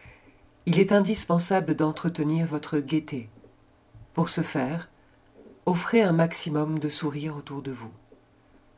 il 0.66 0.80
est 0.80 0.92
indispensable 0.92 1.76
d'entretenir 1.76 2.48
votre 2.48 2.80
gaieté. 2.80 3.30
Pour 4.16 4.32
ce 4.32 4.42
faire, 4.42 4.90
offrez 5.68 6.02
un 6.02 6.14
maximum 6.14 6.80
de 6.80 6.90
sourires 6.90 7.38
autour 7.38 7.62
de 7.62 7.70
vous. 7.70 7.92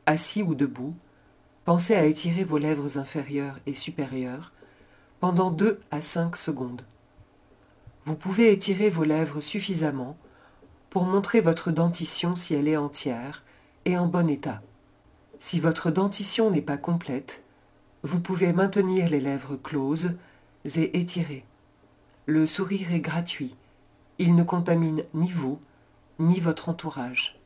Assis 0.04 0.42
ou 0.42 0.54
debout, 0.54 0.94
pensez 1.64 1.94
à 1.94 2.04
étirer 2.04 2.44
vos 2.44 2.58
lèvres 2.58 2.98
inférieures 2.98 3.58
et 3.64 3.72
supérieures 3.72 4.52
pendant 5.20 5.50
2 5.50 5.80
à 5.90 6.02
5 6.02 6.36
secondes. 6.36 6.84
Vous 8.04 8.14
pouvez 8.14 8.52
étirer 8.52 8.90
vos 8.90 9.04
lèvres 9.04 9.40
suffisamment 9.40 10.18
pour 10.90 11.04
montrer 11.04 11.40
votre 11.40 11.70
dentition 11.70 12.36
si 12.36 12.52
elle 12.52 12.68
est 12.68 12.76
entière 12.76 13.42
et 13.86 13.96
en 13.96 14.06
bon 14.06 14.28
état. 14.28 14.60
Si 15.40 15.60
votre 15.60 15.90
dentition 15.90 16.50
n'est 16.50 16.60
pas 16.60 16.76
complète, 16.76 17.41
vous 18.02 18.20
pouvez 18.20 18.52
maintenir 18.52 19.08
les 19.08 19.20
lèvres 19.20 19.56
closes 19.56 20.12
et 20.64 20.98
étirées. 20.98 21.44
Le 22.26 22.46
sourire 22.46 22.92
est 22.92 23.00
gratuit. 23.00 23.54
Il 24.18 24.34
ne 24.34 24.42
contamine 24.42 25.04
ni 25.14 25.30
vous, 25.30 25.60
ni 26.18 26.40
votre 26.40 26.68
entourage. 26.68 27.38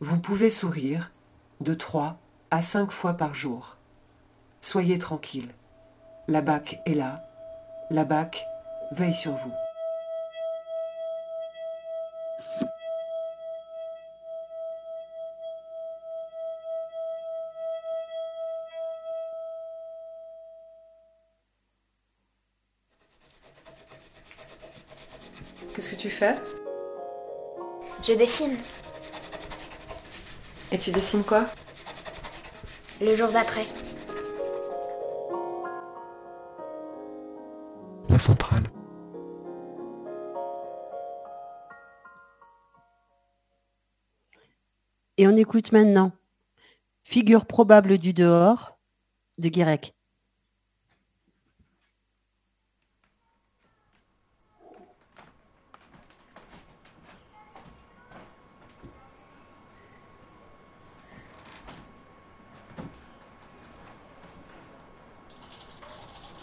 Vous 0.00 0.18
pouvez 0.18 0.50
sourire 0.50 1.10
de 1.60 1.74
3 1.74 2.18
à 2.50 2.62
5 2.62 2.90
fois 2.90 3.14
par 3.14 3.34
jour. 3.34 3.76
Soyez 4.60 4.98
tranquille. 4.98 5.48
La 6.28 6.40
BAC 6.40 6.80
est 6.86 6.94
là. 6.94 7.22
La 7.90 8.04
BAC 8.04 8.44
veille 8.92 9.14
sur 9.14 9.32
vous. 9.32 9.65
Fais 26.16 26.34
Je 28.02 28.14
dessine. 28.14 28.56
Et 30.72 30.78
tu 30.78 30.90
dessines 30.90 31.22
quoi 31.22 31.46
Le 33.00 33.14
jour 33.14 33.28
d'après. 33.28 33.66
La 38.08 38.18
centrale. 38.18 38.64
Et 45.18 45.26
on 45.28 45.36
écoute 45.36 45.72
maintenant 45.72 46.12
Figure 47.04 47.46
probable 47.46 47.98
du 47.98 48.12
dehors 48.12 48.78
de 49.38 49.48
Guirec. 49.48 49.95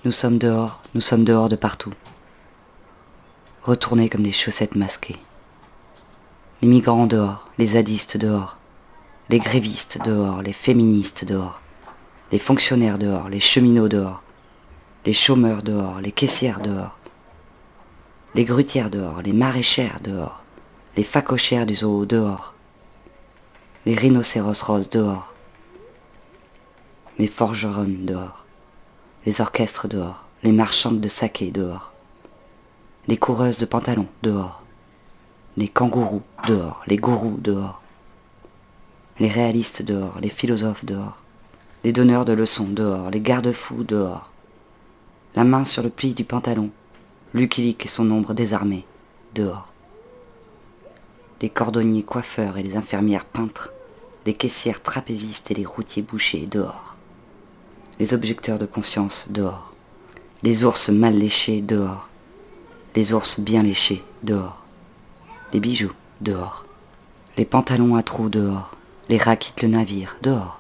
Nous 0.06 0.12
sommes 0.12 0.38
dehors, 0.38 0.82
nous 0.96 1.00
sommes 1.00 1.24
dehors 1.24 1.48
de 1.48 1.56
partout. 1.56 1.94
Retournés 3.64 4.10
comme 4.10 4.24
des 4.24 4.34
chaussettes 4.34 4.76
masquées. 4.76 5.16
Les 6.62 6.68
migrants 6.68 7.08
dehors, 7.08 7.48
les 7.58 7.68
zadistes 7.68 8.18
dehors, 8.18 8.58
les 9.30 9.40
grévistes 9.40 10.04
dehors, 10.04 10.42
les 10.42 10.52
féministes 10.52 11.24
dehors, 11.24 11.62
les 12.34 12.38
fonctionnaires 12.38 12.98
dehors, 12.98 13.30
les 13.30 13.40
cheminots 13.40 13.88
dehors, 13.88 14.22
les 15.06 15.14
chômeurs 15.14 15.64
dehors, 15.64 16.02
les 16.02 16.12
caissières 16.12 16.60
dehors, 16.60 16.98
les 18.36 18.44
grutières 18.44 18.90
dehors, 18.90 19.22
les 19.22 19.32
maraîchères 19.32 20.02
dehors, 20.04 20.44
les 20.98 21.04
facochères 21.04 21.66
du 21.66 21.76
zoo 21.76 22.06
dehors, 22.06 22.54
les 23.86 23.96
rhinocéros 23.96 24.64
roses 24.64 24.90
dehors, 24.90 25.34
les 27.20 27.28
forgerons 27.28 27.88
dehors, 27.88 28.43
les 29.26 29.40
orchestres 29.40 29.88
dehors, 29.88 30.26
les 30.44 30.52
marchandes 30.52 31.00
de 31.00 31.08
saké 31.08 31.52
dehors, 31.52 31.94
les 33.08 33.18
coureuses 33.18 33.58
de 33.58 33.66
pantalons 33.66 34.08
dehors, 34.22 34.62
les 35.56 35.68
kangourous 35.68 36.24
dehors, 36.48 36.82
les 36.88 36.98
gourous 36.98 37.38
dehors, 37.38 37.82
les 39.20 39.30
réalistes 39.30 39.82
dehors, 39.82 40.20
les 40.20 40.30
philosophes 40.30 40.84
dehors, 40.84 41.22
les 41.84 41.94
donneurs 41.94 42.26
de 42.26 42.34
leçons 42.34 42.68
dehors, 42.68 43.12
les 43.12 43.22
garde-fous 43.22 43.84
dehors, 43.84 44.32
la 45.36 45.44
main 45.44 45.64
sur 45.64 45.84
le 45.84 45.90
pli 45.90 46.14
du 46.14 46.24
pantalon, 46.24 46.70
Lucky 47.34 47.76
et 47.80 47.88
son 47.88 48.12
ombre 48.12 48.34
désarmée, 48.34 48.86
dehors. 49.34 49.72
Les 51.42 51.50
cordonniers 51.50 52.04
coiffeurs 52.04 52.58
et 52.58 52.64
les 52.64 52.78
infirmières 52.78 53.26
peintres, 53.26 53.74
les 54.26 54.34
caissières 54.34 54.84
trapézistes 54.84 55.50
et 55.50 55.56
les 55.56 55.66
routiers 55.66 56.04
bouchers, 56.04 56.46
dehors. 56.46 56.93
Les 58.00 58.16
objecteurs 58.16 58.58
de 58.58 58.66
conscience, 58.66 59.28
dehors. 59.30 59.72
Les 60.42 60.64
ours 60.64 60.90
mal 60.90 61.16
léchés, 61.16 61.62
dehors. 61.62 62.10
Les 62.96 63.14
ours 63.14 63.40
bien 63.40 63.62
léchés, 63.62 64.04
dehors. 64.24 64.64
Les 65.54 65.60
bijoux, 65.60 65.94
dehors. 66.20 66.66
Les 67.38 67.46
pantalons 67.46 67.96
à 67.96 68.02
trous, 68.02 68.30
dehors. 68.30 68.72
Les 69.10 69.18
rats 69.18 69.36
quittent 69.36 69.62
le 69.62 69.68
navire, 69.68 70.18
dehors. 70.24 70.60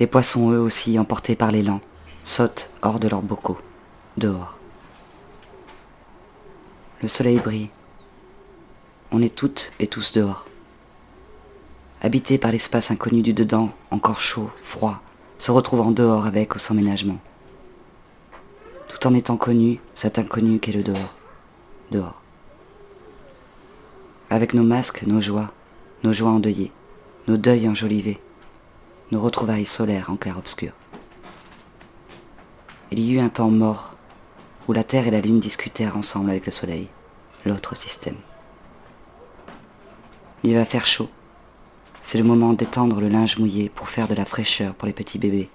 Les 0.00 0.06
poissons, 0.08 0.50
eux 0.50 0.58
aussi, 0.58 0.98
emportés 0.98 1.36
par 1.36 1.52
l'élan, 1.52 1.80
sautent 2.24 2.70
hors 2.82 2.98
de 2.98 3.06
leurs 3.06 3.22
bocaux, 3.22 3.58
dehors. 4.16 4.56
Le 7.02 7.08
soleil 7.08 7.38
brille. 7.38 7.70
On 9.12 9.22
est 9.22 9.34
toutes 9.34 9.72
et 9.78 9.86
tous 9.86 10.12
dehors. 10.12 10.46
Habités 12.02 12.38
par 12.38 12.50
l'espace 12.50 12.90
inconnu 12.90 13.22
du 13.22 13.32
dedans, 13.32 13.70
encore 13.90 14.20
chaud, 14.20 14.50
froid, 14.62 15.02
se 15.40 15.50
retrouvant 15.50 15.90
dehors 15.90 16.26
avec 16.26 16.54
ou 16.54 16.58
sans 16.58 16.74
ménagement. 16.74 17.18
Tout 18.88 19.06
en 19.06 19.14
étant 19.14 19.38
connu, 19.38 19.80
cet 19.94 20.18
inconnu 20.18 20.60
qu'est 20.60 20.70
le 20.70 20.82
dehors. 20.82 21.14
Dehors. 21.90 22.20
Avec 24.28 24.52
nos 24.52 24.62
masques, 24.62 25.04
nos 25.06 25.22
joies, 25.22 25.50
nos 26.04 26.12
joies 26.12 26.30
endeuillées, 26.30 26.72
nos 27.26 27.38
deuils 27.38 27.70
enjolivés, 27.70 28.20
nos 29.12 29.20
retrouvailles 29.22 29.64
solaires 29.64 30.10
en 30.10 30.16
clair-obscur. 30.16 30.72
Il 32.90 32.98
y 32.98 33.14
eut 33.14 33.20
un 33.20 33.30
temps 33.30 33.50
mort 33.50 33.94
où 34.68 34.74
la 34.74 34.84
Terre 34.84 35.06
et 35.06 35.10
la 35.10 35.22
Lune 35.22 35.40
discutèrent 35.40 35.96
ensemble 35.96 36.28
avec 36.28 36.44
le 36.44 36.52
Soleil, 36.52 36.88
l'autre 37.46 37.74
système. 37.74 38.18
Il 40.44 40.54
va 40.54 40.66
faire 40.66 40.84
chaud. 40.84 41.08
C'est 42.00 42.18
le 42.18 42.24
moment 42.24 42.54
d'étendre 42.54 43.00
le 43.00 43.08
linge 43.08 43.38
mouillé 43.38 43.68
pour 43.68 43.88
faire 43.88 44.08
de 44.08 44.14
la 44.14 44.24
fraîcheur 44.24 44.74
pour 44.74 44.86
les 44.86 44.92
petits 44.94 45.18
bébés. 45.18 45.50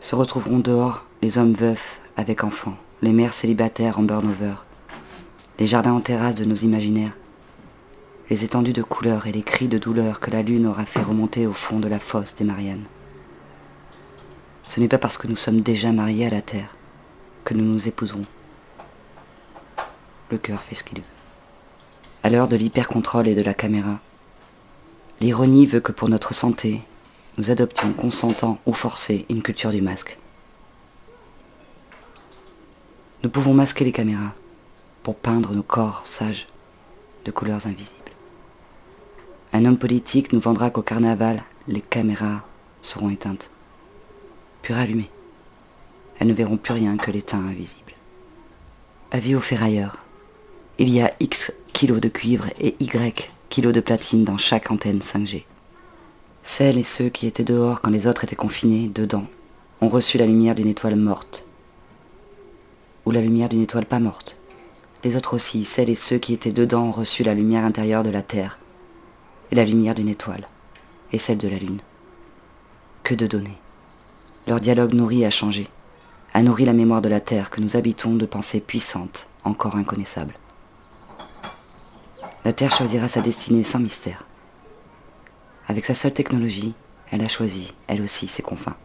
Se 0.00 0.14
retrouveront 0.14 0.60
dehors 0.60 1.04
les 1.22 1.38
hommes 1.38 1.54
veufs 1.54 2.00
avec 2.16 2.44
enfants, 2.44 2.76
les 3.02 3.12
mères 3.12 3.32
célibataires 3.32 3.98
en 3.98 4.02
burn-over, 4.02 4.54
les 5.58 5.66
jardins 5.66 5.92
en 5.92 6.00
terrasse 6.00 6.36
de 6.36 6.44
nos 6.44 6.54
imaginaires, 6.54 7.16
les 8.30 8.44
étendues 8.44 8.72
de 8.72 8.82
couleurs 8.82 9.26
et 9.26 9.32
les 9.32 9.42
cris 9.42 9.68
de 9.68 9.78
douleur 9.78 10.20
que 10.20 10.30
la 10.30 10.42
lune 10.42 10.66
aura 10.66 10.84
fait 10.84 11.02
remonter 11.02 11.46
au 11.46 11.52
fond 11.52 11.80
de 11.80 11.88
la 11.88 11.98
fosse 11.98 12.36
des 12.36 12.44
Mariannes. 12.44 12.84
Ce 14.66 14.78
n'est 14.80 14.88
pas 14.88 14.98
parce 14.98 15.18
que 15.18 15.26
nous 15.26 15.36
sommes 15.36 15.62
déjà 15.62 15.90
mariés 15.92 16.26
à 16.26 16.30
la 16.30 16.42
terre 16.42 16.76
que 17.44 17.54
nous 17.54 17.64
nous 17.64 17.88
épouserons. 17.88 18.26
Le 20.30 20.38
cœur 20.38 20.62
fait 20.62 20.74
ce 20.74 20.84
qu'il 20.84 20.98
veut. 20.98 21.04
À 22.22 22.28
l'heure 22.28 22.48
de 22.48 22.56
l'hypercontrôle 22.56 23.28
et 23.28 23.34
de 23.34 23.42
la 23.42 23.54
caméra, 23.54 23.98
l'ironie 25.20 25.66
veut 25.66 25.80
que 25.80 25.92
pour 25.92 26.08
notre 26.08 26.34
santé, 26.34 26.82
nous 27.36 27.50
adoptions 27.50 27.92
consentant 27.92 28.58
ou 28.66 28.72
forcés 28.72 29.26
une 29.28 29.42
culture 29.42 29.70
du 29.70 29.80
masque. 29.80 30.18
Nous 33.22 33.30
pouvons 33.30 33.54
masquer 33.54 33.84
les 33.84 33.92
caméras 33.92 34.34
pour 35.02 35.16
peindre 35.16 35.52
nos 35.52 35.62
corps 35.62 36.02
sages 36.04 36.48
de 37.24 37.30
couleurs 37.30 37.66
invisibles. 37.66 37.94
Un 39.52 39.64
homme 39.64 39.78
politique 39.78 40.32
nous 40.32 40.40
vendra 40.40 40.70
qu'au 40.70 40.82
carnaval, 40.82 41.42
les 41.66 41.80
caméras 41.80 42.44
seront 42.82 43.10
éteintes, 43.10 43.50
puis 44.62 44.74
rallumées. 44.74 45.10
Elles 46.18 46.28
ne 46.28 46.34
verront 46.34 46.56
plus 46.56 46.74
rien 46.74 46.96
que 46.96 47.10
l'étain 47.10 47.38
invisible. 47.38 47.92
Avis 49.10 49.34
aux 49.34 49.40
ferrailleurs. 49.40 49.98
Il 50.78 50.90
y 50.90 51.00
a 51.00 51.12
X 51.18 51.52
kilos 51.72 52.00
de 52.00 52.08
cuivre 52.08 52.46
et 52.60 52.76
Y 52.80 53.32
kilos 53.48 53.72
de 53.72 53.80
platine 53.80 54.24
dans 54.24 54.36
chaque 54.36 54.70
antenne 54.70 55.00
5G. 55.00 55.44
Celles 56.42 56.78
et 56.78 56.82
ceux 56.82 57.08
qui 57.08 57.26
étaient 57.26 57.44
dehors 57.44 57.80
quand 57.80 57.90
les 57.90 58.06
autres 58.06 58.24
étaient 58.24 58.36
confinés, 58.36 58.88
dedans, 58.88 59.24
ont 59.80 59.88
reçu 59.88 60.18
la 60.18 60.26
lumière 60.26 60.54
d'une 60.54 60.68
étoile 60.68 60.96
morte. 60.96 61.46
Ou 63.06 63.10
la 63.10 63.20
lumière 63.20 63.48
d'une 63.48 63.62
étoile 63.62 63.86
pas 63.86 64.00
morte. 64.00 64.36
Les 65.04 65.16
autres 65.16 65.34
aussi, 65.34 65.64
celles 65.64 65.90
et 65.90 65.94
ceux 65.94 66.18
qui 66.18 66.34
étaient 66.34 66.52
dedans, 66.52 66.84
ont 66.84 66.92
reçu 66.92 67.22
la 67.22 67.34
lumière 67.34 67.64
intérieure 67.64 68.02
de 68.02 68.10
la 68.10 68.22
Terre, 68.22 68.58
et 69.50 69.54
la 69.54 69.64
lumière 69.64 69.94
d'une 69.94 70.08
étoile, 70.08 70.46
et 71.12 71.18
celle 71.18 71.38
de 71.38 71.48
la 71.48 71.56
Lune. 71.58 71.80
Que 73.02 73.14
de 73.14 73.26
données. 73.26 73.58
Leur 74.46 74.60
dialogue 74.60 74.94
nourri 74.94 75.24
a 75.24 75.30
changé, 75.30 75.68
a 76.34 76.42
nourri 76.42 76.64
la 76.64 76.72
mémoire 76.72 77.00
de 77.00 77.08
la 77.08 77.20
Terre 77.20 77.50
que 77.50 77.60
nous 77.60 77.76
habitons 77.76 78.14
de 78.14 78.26
pensées 78.26 78.60
puissantes, 78.60 79.28
encore 79.44 79.76
inconnaissables. 79.76 80.34
La 82.44 82.52
Terre 82.52 82.74
choisira 82.74 83.08
sa 83.08 83.20
destinée 83.20 83.64
sans 83.64 83.80
mystère. 83.80 84.24
Avec 85.66 85.84
sa 85.84 85.94
seule 85.94 86.14
technologie, 86.14 86.74
elle 87.10 87.22
a 87.22 87.28
choisi, 87.28 87.74
elle 87.88 88.00
aussi, 88.00 88.28
ses 88.28 88.42
confins. 88.42 88.76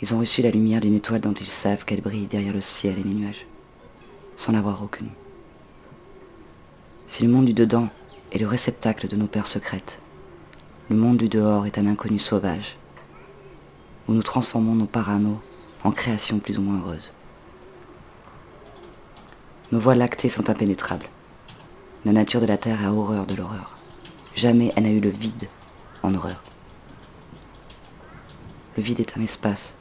Ils 0.00 0.14
ont 0.14 0.18
reçu 0.18 0.40
la 0.40 0.50
lumière 0.50 0.80
d'une 0.80 0.94
étoile 0.94 1.20
dont 1.20 1.34
ils 1.34 1.46
savent 1.46 1.84
qu'elle 1.84 2.00
brille 2.00 2.26
derrière 2.26 2.54
le 2.54 2.62
ciel 2.62 2.98
et 2.98 3.02
les 3.02 3.14
nuages, 3.14 3.46
sans 4.34 4.52
l'avoir 4.52 4.80
reconnue. 4.80 5.10
Si 7.06 7.22
le 7.22 7.28
monde 7.28 7.44
du 7.44 7.52
dedans 7.52 7.90
est 8.32 8.38
le 8.38 8.46
réceptacle 8.46 9.06
de 9.06 9.16
nos 9.16 9.26
peurs 9.26 9.46
secrètes, 9.46 10.00
le 10.88 10.96
monde 10.96 11.18
du 11.18 11.28
dehors 11.28 11.66
est 11.66 11.76
un 11.76 11.86
inconnu 11.86 12.18
sauvage, 12.18 12.78
où 14.08 14.14
nous 14.14 14.22
transformons 14.22 14.74
nos 14.74 14.86
paranos 14.86 15.38
en 15.84 15.92
créations 15.92 16.38
plus 16.38 16.58
ou 16.58 16.62
moins 16.62 16.80
heureuses. 16.80 17.12
Nos 19.72 19.78
voies 19.78 19.94
lactées 19.94 20.28
sont 20.28 20.50
impénétrables. 20.50 21.06
La 22.04 22.10
nature 22.10 22.40
de 22.40 22.46
la 22.46 22.58
Terre 22.58 22.84
a 22.84 22.92
horreur 22.92 23.24
de 23.26 23.36
l'horreur. 23.36 23.78
Jamais 24.34 24.72
elle 24.74 24.82
n'a 24.82 24.90
eu 24.90 24.98
le 24.98 25.10
vide 25.10 25.48
en 26.02 26.12
horreur. 26.12 26.42
Le 28.76 28.82
vide 28.82 28.98
est 28.98 29.16
un 29.16 29.22
espace 29.22 29.76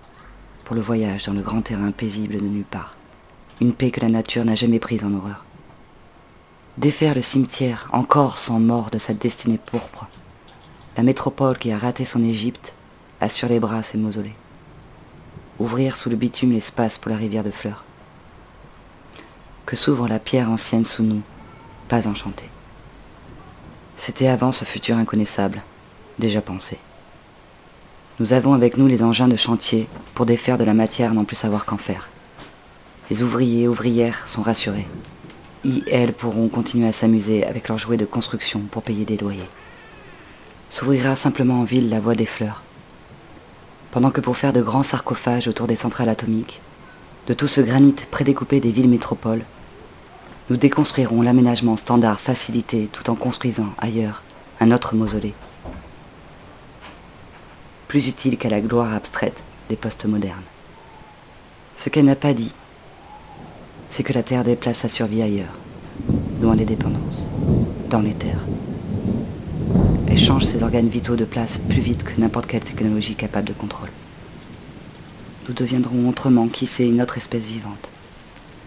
pour 0.63 0.75
le 0.75 0.81
voyage 0.81 1.25
dans 1.25 1.33
le 1.33 1.41
grand 1.41 1.63
terrain 1.63 1.89
paisible 1.89 2.35
de 2.35 2.45
nulle 2.45 2.65
part. 2.65 2.97
Une 3.61 3.73
paix 3.73 3.89
que 3.89 4.01
la 4.01 4.09
nature 4.09 4.45
n'a 4.45 4.53
jamais 4.53 4.77
prise 4.77 5.03
en 5.03 5.13
horreur. 5.15 5.43
Défaire 6.77 7.15
le 7.15 7.23
cimetière 7.23 7.89
encore 7.91 8.37
sans 8.37 8.59
mort 8.59 8.91
de 8.91 8.99
sa 8.99 9.15
destinée 9.15 9.57
pourpre. 9.57 10.05
La 10.97 11.03
métropole 11.03 11.57
qui 11.57 11.71
a 11.71 11.79
raté 11.79 12.05
son 12.05 12.23
Égypte 12.23 12.75
a 13.21 13.27
sur 13.27 13.49
les 13.49 13.59
bras 13.59 13.81
ses 13.81 13.97
mausolées. 13.97 14.35
Ouvrir 15.57 15.95
sous 15.95 16.11
le 16.11 16.15
bitume 16.15 16.51
l'espace 16.51 16.99
pour 16.99 17.09
la 17.09 17.17
rivière 17.17 17.43
de 17.43 17.49
fleurs. 17.49 17.85
Que 19.69 19.75
s'ouvre 19.75 20.07
la 20.07 20.17
pierre 20.17 20.49
ancienne 20.49 20.83
sous 20.83 21.03
nous, 21.03 21.21
pas 21.89 22.07
enchantée. 22.07 22.49
C'était 23.97 24.27
avant 24.27 24.51
ce 24.51 24.65
futur 24.65 24.97
inconnaissable, 24.97 25.61
déjà 26.17 26.41
pensé. 26.41 26.79
Nous 28.19 28.33
avons 28.33 28.53
avec 28.53 28.77
nous 28.77 28.87
les 28.87 29.03
engins 29.03 29.27
de 29.27 29.35
chantier 29.35 29.87
pour 30.15 30.25
défaire 30.25 30.57
de 30.57 30.63
la 30.63 30.73
matière 30.73 31.13
n'en 31.13 31.23
plus 31.23 31.35
savoir 31.35 31.67
qu'en 31.67 31.77
faire. 31.77 32.09
Les 33.11 33.21
ouvriers 33.21 33.61
et 33.61 33.67
ouvrières 33.67 34.25
sont 34.25 34.41
rassurés. 34.41 34.87
Ils 35.63 35.83
elles 35.87 36.13
pourront 36.13 36.47
continuer 36.47 36.87
à 36.87 36.91
s'amuser 36.91 37.45
avec 37.45 37.67
leurs 37.67 37.77
jouets 37.77 37.95
de 37.95 38.05
construction 38.05 38.61
pour 38.71 38.81
payer 38.81 39.05
des 39.05 39.17
loyers. 39.17 39.49
S'ouvrira 40.71 41.15
simplement 41.15 41.59
en 41.59 41.63
ville 41.63 41.91
la 41.91 41.99
voie 41.99 42.15
des 42.15 42.25
fleurs. 42.25 42.63
Pendant 43.91 44.09
que 44.09 44.19
pour 44.19 44.35
faire 44.35 44.51
de 44.51 44.63
grands 44.63 44.81
sarcophages 44.81 45.47
autour 45.47 45.67
des 45.67 45.75
centrales 45.75 46.09
atomiques, 46.09 46.59
de 47.27 47.35
tout 47.35 47.45
ce 47.45 47.61
granit 47.61 47.93
prédécoupé 48.09 48.59
des 48.59 48.71
villes 48.71 48.89
métropoles, 48.89 49.45
nous 50.49 50.57
déconstruirons 50.57 51.21
l'aménagement 51.21 51.75
standard 51.75 52.19
facilité 52.19 52.89
tout 52.91 53.09
en 53.09 53.15
construisant 53.15 53.69
ailleurs 53.77 54.23
un 54.59 54.71
autre 54.71 54.95
mausolée. 54.95 55.35
Plus 57.87 58.07
utile 58.07 58.37
qu'à 58.37 58.49
la 58.49 58.59
gloire 58.59 58.93
abstraite 58.93 59.43
des 59.69 59.75
postes 59.75 60.05
modernes. 60.05 60.41
Ce 61.75 61.89
qu'elle 61.89 62.05
n'a 62.05 62.15
pas 62.15 62.33
dit, 62.33 62.51
c'est 63.89 64.03
que 64.03 64.13
la 64.13 64.23
Terre 64.23 64.43
déplace 64.43 64.79
sa 64.79 64.89
survie 64.89 65.21
ailleurs, 65.21 65.53
loin 66.41 66.55
des 66.55 66.65
dépendances, 66.65 67.27
dans 67.89 68.01
les 68.01 68.13
terres. 68.13 68.45
Elle 70.07 70.17
change 70.17 70.45
ses 70.45 70.63
organes 70.63 70.87
vitaux 70.87 71.15
de 71.15 71.25
place 71.25 71.59
plus 71.59 71.81
vite 71.81 72.03
que 72.03 72.19
n'importe 72.19 72.47
quelle 72.47 72.63
technologie 72.63 73.15
capable 73.15 73.47
de 73.47 73.53
contrôle. 73.53 73.89
Nous 75.47 75.53
deviendrons 75.53 76.09
autrement, 76.09 76.47
qui 76.47 76.67
sait, 76.67 76.87
une 76.87 77.01
autre 77.01 77.17
espèce 77.17 77.45
vivante, 77.45 77.91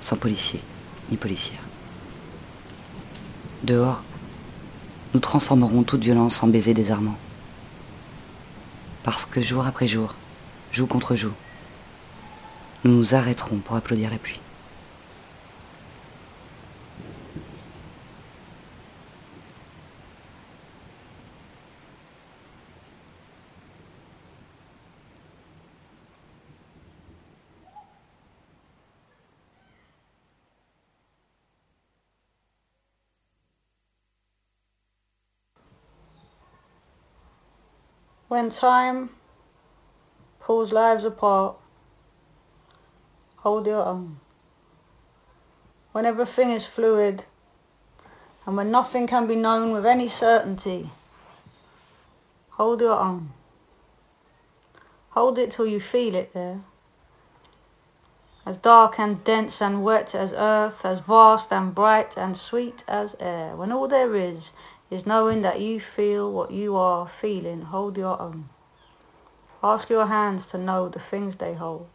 sans 0.01 0.17
policiers 0.17 0.63
ni 1.11 1.17
policières. 1.17 1.72
Dehors, 3.63 4.03
nous 5.15 5.21
transformerons 5.21 5.85
toute 5.85 6.03
violence 6.03 6.43
en 6.43 6.49
baiser 6.49 6.75
désarmant. 6.75 7.17
Parce 9.05 9.25
que 9.25 9.41
jour 9.41 9.67
après 9.67 9.87
jour, 9.87 10.15
jour 10.73 10.89
contre 10.89 11.15
jour, 11.15 11.33
nous 12.85 12.93
nous 12.93 13.15
arrêterons 13.15 13.59
pour 13.59 13.77
applaudir 13.77 14.11
la 14.11 14.19
pluie. 14.19 14.41
When 38.33 38.49
time 38.49 39.11
pulls 40.41 40.73
lives 40.73 41.05
apart, 41.05 41.57
hold 43.37 43.67
your 43.67 43.85
own. 43.85 44.21
When 45.93 46.07
everything 46.07 46.51
is 46.51 46.65
fluid 46.65 47.25
and 48.47 48.57
when 48.57 48.71
nothing 48.71 49.07
can 49.07 49.27
be 49.27 49.37
known 49.37 49.71
with 49.71 49.85
any 49.85 50.09
certainty, 50.09 50.93
hold 52.53 52.81
your 52.81 52.99
own. 52.99 53.35
Hold 55.11 55.37
it 55.37 55.51
till 55.51 55.67
you 55.67 55.79
feel 55.79 56.15
it 56.15 56.33
there. 56.33 56.63
As 58.47 58.57
dark 58.57 58.99
and 58.99 59.23
dense 59.23 59.61
and 59.61 59.85
wet 59.85 60.15
as 60.15 60.33
earth, 60.33 60.87
as 60.87 61.03
vast 61.03 61.53
and 61.53 61.75
bright 61.75 62.17
and 62.17 62.35
sweet 62.39 62.83
as 62.89 63.15
air, 63.21 63.55
when 63.57 63.71
all 63.71 63.89
there 63.89 64.17
is 64.17 64.53
is 64.93 65.07
knowing 65.07 65.41
that 65.41 65.59
you 65.59 65.81
feel 65.81 66.31
what 66.31 66.51
you 66.51 66.77
are 66.77 67.09
feeling, 67.09 67.63
hold 67.63 67.97
your 67.97 68.21
own. 68.21 68.51
Ask 69.65 69.89
your 69.89 70.05
hands 70.07 70.49
to 70.49 70.59
know 70.59 70.91
the 70.91 70.99
things 70.99 71.37
they 71.37 71.55
hold. 71.55 71.89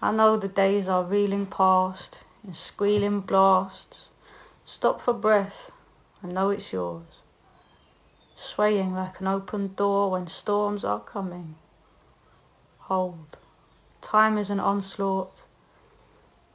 I 0.00 0.12
know 0.12 0.36
the 0.36 0.46
days 0.46 0.86
are 0.86 1.02
reeling 1.02 1.46
past 1.46 2.18
in 2.46 2.54
squealing 2.54 3.18
blasts. 3.22 4.06
Stop 4.64 5.02
for 5.02 5.12
breath 5.12 5.72
and 6.22 6.32
know 6.32 6.50
it's 6.50 6.72
yours. 6.72 7.22
Swaying 8.36 8.94
like 8.94 9.18
an 9.18 9.26
open 9.26 9.74
door 9.74 10.12
when 10.12 10.28
storms 10.28 10.84
are 10.84 11.00
coming. 11.00 11.56
Hold. 12.82 13.36
Time 14.00 14.38
is 14.38 14.48
an 14.48 14.60
onslaught. 14.60 15.36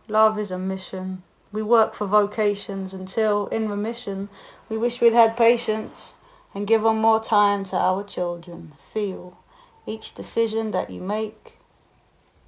Love 0.08 0.40
is 0.40 0.50
a 0.50 0.58
mission. 0.58 1.24
We 1.56 1.62
work 1.62 1.96
for 1.96 2.06
vocations 2.06 2.94
until, 2.94 3.48
in 3.48 3.70
remission, 3.70 4.28
we 4.68 4.78
wish 4.78 5.00
we'd 5.00 5.14
had 5.14 5.38
patience 5.38 6.14
and 6.54 6.68
given 6.68 6.98
more 6.98 7.24
time 7.24 7.64
to 7.66 7.78
our 7.78 8.04
children. 8.04 8.74
Feel 8.78 9.38
each 9.88 10.14
decision 10.14 10.72
that 10.72 10.90
you 10.90 11.00
make. 11.00 11.54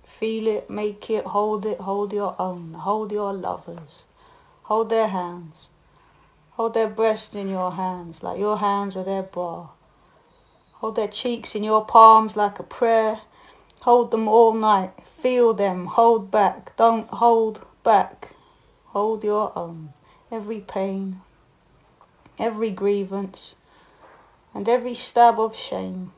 Feel 0.03 0.45
it, 0.47 0.69
make 0.69 1.09
it, 1.09 1.27
hold 1.27 1.65
it, 1.65 1.79
hold 1.79 2.11
your 2.11 2.35
own. 2.37 2.73
Hold 2.73 3.13
your 3.13 3.31
lovers. 3.31 4.03
Hold 4.63 4.89
their 4.89 5.07
hands. 5.07 5.69
Hold 6.51 6.73
their 6.73 6.89
breasts 6.89 7.33
in 7.33 7.47
your 7.47 7.71
hands 7.71 8.21
like 8.23 8.37
your 8.37 8.57
hands 8.57 8.93
were 8.97 9.05
their 9.05 9.23
bra. 9.23 9.69
Hold 10.81 10.97
their 10.97 11.07
cheeks 11.07 11.55
in 11.55 11.63
your 11.63 11.85
palms 11.85 12.35
like 12.35 12.59
a 12.59 12.63
prayer. 12.63 13.21
Hold 13.83 14.11
them 14.11 14.27
all 14.27 14.51
night. 14.51 14.91
Feel 15.05 15.53
them. 15.53 15.85
Hold 15.85 16.29
back. 16.29 16.75
Don't 16.75 17.07
hold 17.07 17.65
back. 17.85 18.33
Hold 18.91 19.23
your 19.23 19.51
own. 19.57 19.93
Every 20.31 20.59
pain, 20.59 21.21
every 22.37 22.71
grievance, 22.71 23.55
and 24.53 24.67
every 24.67 24.93
stab 24.93 25.39
of 25.39 25.55
shame, 25.55 26.13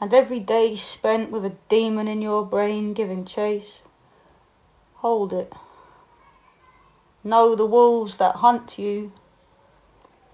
and 0.00 0.14
every 0.14 0.40
day 0.40 0.76
spent 0.76 1.30
with 1.30 1.44
a 1.44 1.56
demon 1.68 2.08
in 2.08 2.22
your 2.22 2.46
brain 2.46 2.94
giving 2.94 3.24
chase. 3.24 3.82
Hold 4.96 5.32
it. 5.32 5.52
Know 7.24 7.54
the 7.54 7.66
wolves 7.66 8.16
that 8.16 8.36
hunt 8.36 8.78
you. 8.78 9.12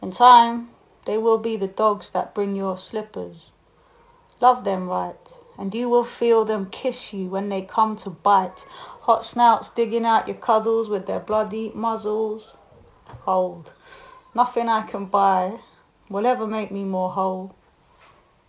In 0.00 0.12
time, 0.12 0.68
they 1.04 1.18
will 1.18 1.38
be 1.38 1.56
the 1.56 1.66
dogs 1.66 2.10
that 2.10 2.34
bring 2.34 2.54
your 2.54 2.78
slippers. 2.78 3.50
Love 4.40 4.64
them 4.64 4.88
right, 4.88 5.16
and 5.58 5.74
you 5.74 5.88
will 5.88 6.04
feel 6.04 6.44
them 6.44 6.68
kiss 6.70 7.12
you 7.12 7.26
when 7.26 7.48
they 7.48 7.62
come 7.62 7.96
to 7.96 8.10
bite. 8.10 8.64
Hot 9.08 9.24
snouts 9.24 9.70
digging 9.70 10.04
out 10.04 10.28
your 10.28 10.36
cuddles 10.36 10.90
with 10.90 11.06
their 11.06 11.18
bloody 11.18 11.72
muzzles. 11.74 12.52
Hold. 13.22 13.72
Nothing 14.34 14.68
I 14.68 14.82
can 14.82 15.06
buy 15.06 15.60
will 16.10 16.26
ever 16.26 16.46
make 16.46 16.70
me 16.70 16.84
more 16.84 17.12
whole. 17.12 17.54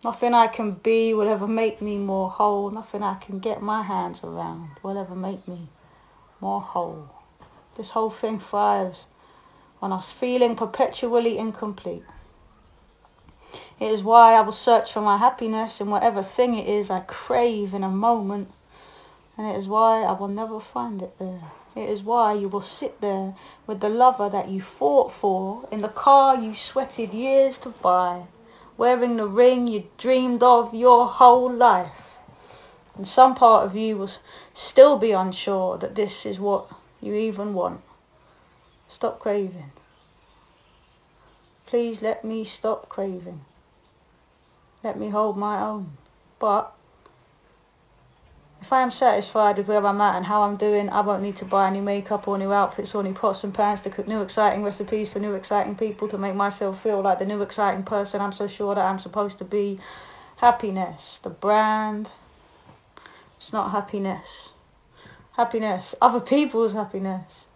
Nothing 0.03 0.33
I 0.33 0.47
can 0.47 0.71
be 0.71 1.13
will 1.13 1.29
ever 1.29 1.47
make 1.47 1.81
me 1.81 1.95
more 1.95 2.29
whole. 2.29 2.71
Nothing 2.71 3.03
I 3.03 3.15
can 3.15 3.39
get 3.39 3.61
my 3.61 3.83
hands 3.83 4.21
around 4.21 4.71
will 4.83 4.97
ever 4.97 5.15
make 5.15 5.47
me 5.47 5.69
more 6.41 6.59
whole. 6.59 7.09
This 7.77 7.91
whole 7.91 8.09
thing 8.09 8.37
thrives 8.37 9.05
on 9.81 9.93
us 9.93 10.11
feeling 10.11 10.57
perpetually 10.57 11.37
incomplete. 11.37 12.03
It 13.79 13.93
is 13.93 14.03
why 14.03 14.33
I 14.33 14.41
will 14.41 14.51
search 14.51 14.91
for 14.91 14.99
my 14.99 15.15
happiness 15.15 15.79
in 15.79 15.89
whatever 15.89 16.21
thing 16.21 16.53
it 16.53 16.67
is 16.67 16.89
I 16.89 16.99
crave 16.99 17.73
in 17.73 17.81
a 17.81 17.89
moment. 17.89 18.49
And 19.39 19.47
it 19.47 19.55
is 19.55 19.69
why 19.69 20.03
I 20.03 20.11
will 20.11 20.27
never 20.27 20.59
find 20.59 21.01
it 21.01 21.17
there. 21.17 21.39
It 21.73 21.87
is 21.87 22.03
why 22.03 22.33
you 22.33 22.49
will 22.49 22.59
sit 22.59 22.99
there 22.99 23.35
with 23.65 23.79
the 23.79 23.87
lover 23.87 24.27
that 24.27 24.49
you 24.49 24.59
fought 24.59 25.13
for 25.13 25.65
in 25.71 25.79
the 25.79 25.87
car 25.87 26.35
you 26.35 26.53
sweated 26.53 27.13
years 27.13 27.57
to 27.59 27.69
buy, 27.69 28.23
wearing 28.75 29.15
the 29.15 29.27
ring 29.27 29.69
you 29.69 29.85
dreamed 29.97 30.43
of 30.43 30.73
your 30.73 31.07
whole 31.07 31.49
life. 31.49 31.93
And 32.97 33.07
some 33.07 33.33
part 33.33 33.65
of 33.65 33.77
you 33.77 33.95
will 33.95 34.11
still 34.53 34.97
be 34.97 35.13
unsure 35.13 35.77
that 35.77 35.95
this 35.95 36.25
is 36.25 36.37
what 36.37 36.69
you 36.99 37.13
even 37.13 37.53
want. 37.53 37.79
Stop 38.89 39.19
craving. 39.19 39.71
Please 41.65 42.01
let 42.01 42.25
me 42.25 42.43
stop 42.43 42.89
craving. 42.89 43.45
Let 44.83 44.99
me 44.99 45.11
hold 45.11 45.37
my 45.37 45.61
own. 45.61 45.91
But 46.39 46.73
if 48.61 48.73
I 48.73 48.81
am 48.81 48.91
satisfied 48.91 49.57
with 49.57 49.67
where 49.67 49.85
I'm 49.85 50.01
at 50.01 50.17
and 50.17 50.25
how 50.25 50.41
I'm 50.41 50.57
doing, 50.57 50.89
I 50.89 51.01
won't 51.01 51.23
need 51.23 51.37
to 51.37 51.45
buy 51.45 51.67
any 51.67 51.79
makeup 51.79 52.27
or 52.27 52.37
new 52.37 52.51
outfits 52.51 52.93
or 52.93 53.03
new 53.03 53.13
pots 53.13 53.43
and 53.43 53.53
pans 53.53 53.81
to 53.81 53.89
cook 53.89 54.07
new 54.07 54.21
exciting 54.21 54.63
recipes 54.63 55.07
for 55.07 55.19
new 55.19 55.33
exciting 55.33 55.75
people 55.75 56.07
to 56.09 56.17
make 56.17 56.35
myself 56.35 56.83
feel 56.83 57.01
like 57.01 57.19
the 57.19 57.25
new 57.25 57.41
exciting 57.41 57.83
person 57.83 58.19
I'm 58.19 58.33
so 58.33 58.47
sure 58.47 58.75
that 58.75 58.85
I'm 58.85 58.99
supposed 58.99 59.37
to 59.37 59.45
be. 59.45 59.79
Happiness, 60.37 61.19
the 61.23 61.29
brand. 61.29 62.09
It's 63.37 63.53
not 63.53 63.71
happiness. 63.71 64.49
Happiness, 65.37 65.95
other 66.01 66.19
people's 66.19 66.73
happiness. 66.73 67.47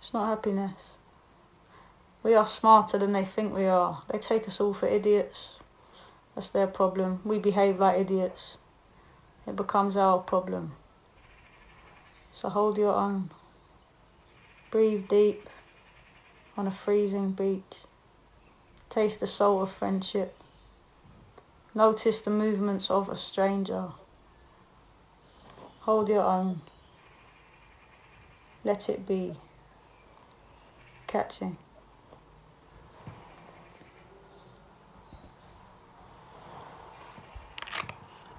It's 0.00 0.12
not 0.12 0.26
happiness. 0.26 0.74
We 2.24 2.34
are 2.34 2.46
smarter 2.46 2.98
than 2.98 3.12
they 3.12 3.24
think 3.24 3.54
we 3.54 3.66
are. 3.66 4.02
They 4.10 4.18
take 4.18 4.48
us 4.48 4.60
all 4.60 4.74
for 4.74 4.88
idiots. 4.88 5.50
That's 6.34 6.48
their 6.48 6.66
problem. 6.66 7.20
We 7.24 7.38
behave 7.38 7.78
like 7.78 8.00
idiots. 8.00 8.56
It 9.46 9.56
becomes 9.56 9.96
our 9.96 10.18
problem. 10.18 10.72
So 12.32 12.48
hold 12.48 12.78
your 12.78 12.94
own. 12.94 13.30
Breathe 14.70 15.08
deep 15.08 15.48
on 16.56 16.66
a 16.66 16.70
freezing 16.70 17.32
beach. 17.32 17.78
Taste 18.90 19.20
the 19.20 19.26
soul 19.26 19.62
of 19.62 19.70
friendship. 19.70 20.36
Notice 21.74 22.20
the 22.20 22.30
movements 22.30 22.90
of 22.90 23.08
a 23.08 23.16
stranger. 23.16 23.88
Hold 25.80 26.08
your 26.08 26.22
own. 26.22 26.60
Let 28.64 28.88
it 28.88 29.06
be. 29.06 29.34
Catching. 31.06 31.58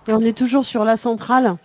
On 0.08 0.22
est 0.22 0.38
toujours 0.38 0.66
sur 0.66 0.86
la 0.86 0.98
centrale. 0.98 1.58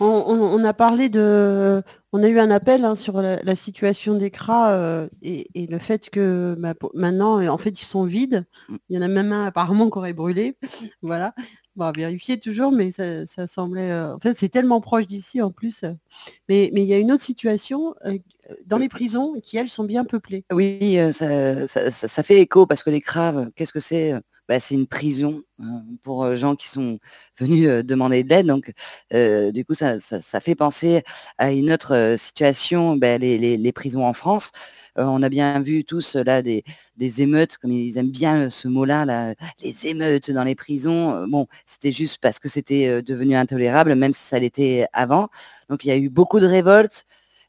On, 0.00 0.64
a 0.64 0.72
parlé 0.74 1.08
de, 1.08 1.82
on 2.12 2.22
a 2.22 2.28
eu 2.28 2.38
un 2.38 2.50
appel 2.50 2.84
hein, 2.84 2.94
sur 2.94 3.22
la, 3.22 3.54
situation 3.54 4.14
des 4.14 4.30
cras 4.30 4.72
euh, 4.72 5.08
et, 5.22 5.46
le 5.54 5.78
fait 5.78 6.10
que 6.10 6.56
bah, 6.58 6.74
maintenant, 6.94 7.46
en 7.46 7.58
fait, 7.58 7.80
ils 7.80 7.86
sont 7.86 8.04
vides. 8.04 8.44
Il 8.88 8.96
y 8.96 8.98
en 8.98 9.02
a 9.02 9.08
même 9.08 9.32
un 9.32 9.46
apparemment 9.46 9.90
qui 9.90 9.98
aurait 9.98 10.12
brûlé. 10.12 10.56
Voilà. 11.02 11.34
Bon, 11.76 11.90
vérifier 11.90 12.38
toujours, 12.38 12.70
mais 12.70 12.90
ça, 12.92 13.46
semblait. 13.46 13.90
euh, 13.90 14.14
En 14.14 14.20
fait, 14.20 14.34
c'est 14.36 14.48
tellement 14.48 14.80
proche 14.80 15.06
d'ici 15.06 15.42
en 15.42 15.50
plus. 15.50 15.84
Mais 16.48 16.70
il 16.72 16.84
y 16.84 16.94
a 16.94 16.98
une 16.98 17.12
autre 17.12 17.22
situation 17.22 17.94
euh, 18.04 18.18
dans 18.66 18.78
les 18.78 18.88
prisons 18.88 19.34
qui, 19.42 19.56
elles, 19.56 19.68
sont 19.68 19.84
bien 19.84 20.04
peuplées. 20.04 20.44
Oui, 20.52 20.98
ça, 21.12 22.22
fait 22.22 22.40
écho 22.40 22.66
parce 22.66 22.82
que 22.82 22.90
les 22.90 23.00
craves, 23.00 23.50
qu'est-ce 23.56 23.72
que 23.72 23.80
c'est 23.80 24.14
bah, 24.48 24.60
C'est 24.60 24.74
une 24.74 24.86
prison 24.86 25.42
hein, 25.62 25.82
pour 26.02 26.34
gens 26.36 26.56
qui 26.56 26.68
sont 26.68 26.98
venus 27.38 27.68
demander 27.84 28.22
de 28.24 28.28
l'aide. 28.30 28.46
Donc, 28.46 28.72
du 29.52 29.64
coup, 29.64 29.74
ça, 29.74 30.00
ça- 30.00 30.20
fait 30.40 30.54
penser 30.54 31.02
à 31.38 31.52
une 31.52 31.72
autre 31.72 32.14
situation, 32.18 32.96
bah, 32.96 33.18
les, 33.18 33.38
les- 33.38 33.56
prisons 33.72 34.04
en 34.06 34.12
France. 34.12 34.52
On 34.96 35.22
a 35.22 35.28
bien 35.28 35.60
vu 35.60 35.84
tous 35.84 36.16
des, 36.42 36.62
des 36.96 37.22
émeutes, 37.22 37.56
comme 37.58 37.72
ils 37.72 37.98
aiment 37.98 38.10
bien 38.12 38.48
ce 38.50 38.68
mot-là, 38.68 39.04
là, 39.04 39.34
les 39.62 39.86
émeutes 39.88 40.30
dans 40.30 40.44
les 40.44 40.54
prisons. 40.54 41.26
Bon, 41.26 41.46
c'était 41.66 41.90
juste 41.92 42.18
parce 42.20 42.38
que 42.38 42.48
c'était 42.48 43.02
devenu 43.02 43.34
intolérable, 43.36 43.94
même 43.96 44.12
si 44.12 44.22
ça 44.22 44.38
l'était 44.38 44.86
avant. 44.92 45.28
Donc, 45.68 45.84
il 45.84 45.88
y 45.88 45.90
a 45.90 45.96
eu 45.96 46.08
beaucoup 46.10 46.38
de 46.40 46.46
révoltes. 46.46 47.04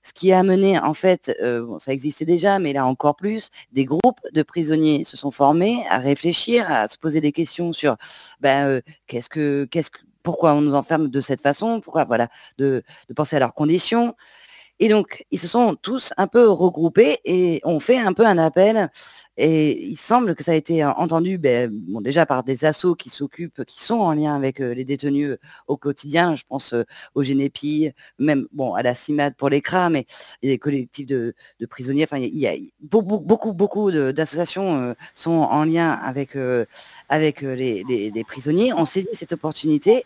Ce 0.06 0.14
qui 0.14 0.32
a 0.32 0.38
amené, 0.38 0.78
en 0.78 0.94
fait, 0.94 1.36
euh, 1.42 1.80
ça 1.80 1.92
existait 1.92 2.26
déjà, 2.26 2.60
mais 2.60 2.74
là 2.74 2.86
encore 2.86 3.16
plus, 3.16 3.50
des 3.72 3.86
groupes 3.86 4.22
de 4.34 4.44
prisonniers 4.44 5.04
se 5.04 5.18
sont 5.18 5.32
formés 5.32 5.84
à 5.90 5.98
réfléchir, 5.98 6.72
à 6.72 6.88
se 6.88 6.96
poser 7.00 7.22
des 7.22 7.32
questions 7.32 7.74
sur 7.74 7.98
ben, 8.40 8.68
euh, 8.68 8.82
qu'est-ce 9.08 9.30
que, 9.30 9.68
pourquoi 10.22 10.54
on 10.54 10.62
nous 10.62 10.76
enferme 10.76 11.08
de 11.08 11.22
cette 11.22 11.42
façon, 11.42 11.82
pourquoi, 11.82 12.06
voilà, 12.06 12.30
de 12.60 12.84
penser 13.16 13.36
à 13.36 13.40
leurs 13.40 13.56
conditions. 13.56 14.16
Et 14.80 14.90
donc, 14.90 15.24
ils 15.32 15.40
se 15.40 15.48
sont 15.48 15.76
tous 15.76 16.12
un 16.18 16.28
peu 16.28 16.50
regroupés 16.50 17.20
et 17.24 17.62
ont 17.64 17.80
fait 17.80 17.98
un 17.98 18.12
peu 18.12 18.26
un 18.26 18.38
appel. 18.38 18.90
Et 19.38 19.86
il 19.86 19.98
semble 19.98 20.36
que 20.36 20.44
ça 20.44 20.52
a 20.52 20.56
été 20.56 20.84
euh, 20.84 20.92
entendu 20.92 21.38
ben, 21.38 21.72
déjà 22.02 22.26
par 22.26 22.44
des 22.44 22.66
assos 22.66 22.96
qui 22.96 23.10
s'occupent, 23.10 23.64
qui 23.66 23.82
sont 23.84 23.96
en 24.00 24.14
lien 24.14 24.36
avec 24.36 24.62
euh, 24.62 24.74
les 24.74 24.86
détenus 24.86 25.32
euh, 25.32 25.38
au 25.68 25.78
quotidien. 25.78 26.36
Je 26.36 26.44
pense 26.48 26.74
au 27.16 27.24
Génépi, 27.24 27.92
même 28.20 28.48
bon, 28.52 28.74
à 28.74 28.84
la 28.84 28.94
CIMAD 28.94 29.36
pour 29.36 29.50
les 29.50 29.62
CRA, 29.62 29.90
mais 29.90 30.06
des 30.44 30.58
collectifs 30.58 31.08
de, 31.08 31.34
prisonniers. 31.70 32.04
Enfin, 32.04 32.18
il 32.18 32.38
y 32.38 32.48
a, 32.48 32.54
beaucoup, 32.82 33.20
beaucoup, 33.20 33.54
beaucoup 33.54 33.92
d'associations 33.92 34.96
sont 35.14 35.32
en 35.32 35.64
lien 35.66 35.92
avec, 35.92 36.38
avec 37.10 37.42
les, 37.42 37.84
les- 37.88 38.12
les 38.12 38.24
prisonniers. 38.24 38.72
On 38.74 38.86
saisit 38.86 39.08
cette 39.14 39.34
opportunité. 39.34 40.04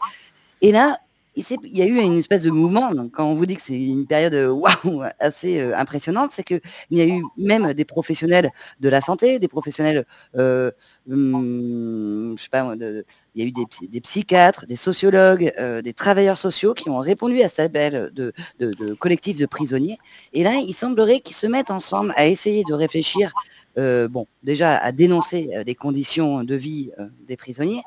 Et 0.62 0.72
là, 0.72 1.00
il 1.36 1.78
y 1.78 1.82
a 1.82 1.86
eu 1.86 1.98
une 2.00 2.18
espèce 2.18 2.42
de 2.44 2.50
mouvement. 2.50 2.92
Donc, 2.94 3.12
quand 3.12 3.26
on 3.26 3.34
vous 3.36 3.46
dit 3.46 3.56
que 3.56 3.62
c'est 3.62 3.80
une 3.80 4.06
période 4.08 4.34
euh, 4.34 5.10
assez 5.20 5.60
euh, 5.60 5.78
impressionnante, 5.78 6.32
c'est 6.34 6.44
qu'il 6.44 6.60
y 6.92 7.02
a 7.02 7.06
eu 7.06 7.24
même 7.38 7.74
des 7.74 7.86
professionnels 7.86 8.52
de 8.80 8.90
la 8.90 9.00
santé, 9.00 9.40
des 9.40 9.48
professionnels, 9.48 10.06
euh, 10.38 10.72
hum, 11.10 12.36
je 12.38 12.44
sais 12.44 12.50
pas, 12.50 12.74
il 12.76 13.04
y 13.36 13.42
a 13.42 13.46
eu 13.46 13.52
des, 13.52 13.66
psy- 13.68 13.88
des 13.88 14.02
psychiatres, 14.02 14.66
des 14.66 14.76
sociologues, 14.76 15.54
euh, 15.60 15.82
des 15.82 15.94
travailleurs 15.94 16.38
sociaux 16.38 16.74
qui 16.74 16.90
ont 16.90 17.00
répondu 17.00 17.42
à 17.42 17.50
cet 17.50 17.60
appel 17.60 18.12
de, 18.14 18.34
collectif 18.96 19.38
de 19.38 19.46
prisonniers. 19.46 19.98
Et 20.34 20.44
là, 20.44 20.56
il 20.56 20.74
semblerait 20.74 21.20
qu'ils 21.22 21.36
se 21.36 21.48
mettent 21.48 21.72
ensemble 21.72 22.14
à 22.18 22.26
essayer 22.28 22.64
de 22.68 22.74
réfléchir, 22.74 23.32
bon, 23.78 24.26
déjà 24.44 24.78
à 24.78 24.92
dénoncer 24.92 25.50
les 25.66 25.76
conditions 25.76 26.44
de 26.44 26.56
vie 26.56 26.92
des 27.28 27.38
prisonniers, 27.38 27.84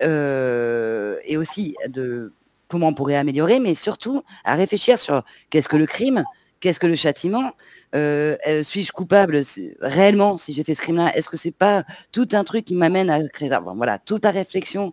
et 0.00 1.36
aussi 1.36 1.76
de 1.88 2.32
comment 2.70 2.88
on 2.88 2.94
pourrait 2.94 3.16
améliorer, 3.16 3.60
mais 3.60 3.74
surtout 3.74 4.22
à 4.44 4.54
réfléchir 4.54 4.98
sur 4.98 5.22
qu'est-ce 5.50 5.68
que 5.68 5.76
le 5.76 5.86
crime, 5.86 6.24
qu'est-ce 6.60 6.80
que 6.80 6.86
le 6.86 6.94
châtiment, 6.94 7.52
euh, 7.94 8.36
euh, 8.46 8.62
suis-je 8.62 8.92
coupable 8.92 9.42
réellement 9.80 10.36
si 10.36 10.52
j'ai 10.52 10.62
fait 10.62 10.74
ce 10.74 10.82
crime-là 10.82 11.14
Est-ce 11.16 11.28
que 11.28 11.36
c'est 11.36 11.50
pas 11.50 11.84
tout 12.12 12.28
un 12.32 12.44
truc 12.44 12.64
qui 12.66 12.74
m'amène 12.74 13.10
à 13.10 13.26
créer 13.28 13.52
enfin, 13.52 13.74
voilà 13.74 13.98
toute 13.98 14.24
la 14.24 14.30
réflexion 14.30 14.92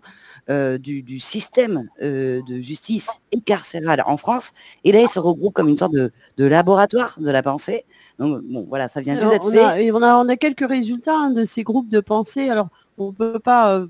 euh, 0.49 0.78
du, 0.78 1.03
du 1.03 1.19
système 1.19 1.89
euh, 2.01 2.41
de 2.47 2.61
justice 2.61 3.09
et 3.32 3.41
carcérale 3.41 4.01
en 4.05 4.17
France 4.17 4.53
Et 4.84 4.91
là, 4.91 5.01
ils 5.01 5.09
se 5.09 5.19
regroupent 5.19 5.53
comme 5.53 5.67
une 5.67 5.78
sorte 5.78 5.93
de, 5.93 6.11
de 6.38 6.45
laboratoire 6.45 7.17
de 7.19 7.30
la 7.30 7.43
pensée. 7.43 7.84
Donc 8.17 8.41
bon, 8.43 8.65
voilà, 8.67 8.88
ça 8.88 9.01
vient 9.01 9.15
juste 9.15 9.30
d'être 9.30 9.45
on, 9.45 9.51
fait. 9.51 9.89
a, 9.89 9.93
on, 9.93 10.01
a, 10.01 10.15
on 10.17 10.30
a 10.30 10.38
quelques 10.38 10.67
résultats 10.67 11.17
hein, 11.17 11.30
de 11.32 11.43
ces 11.43 11.63
groupes 11.63 11.89
de 11.89 11.99
pensée. 11.99 12.49
Alors, 12.49 12.69
on 12.97 13.11
peut 13.11 13.39
pas, 13.39 13.86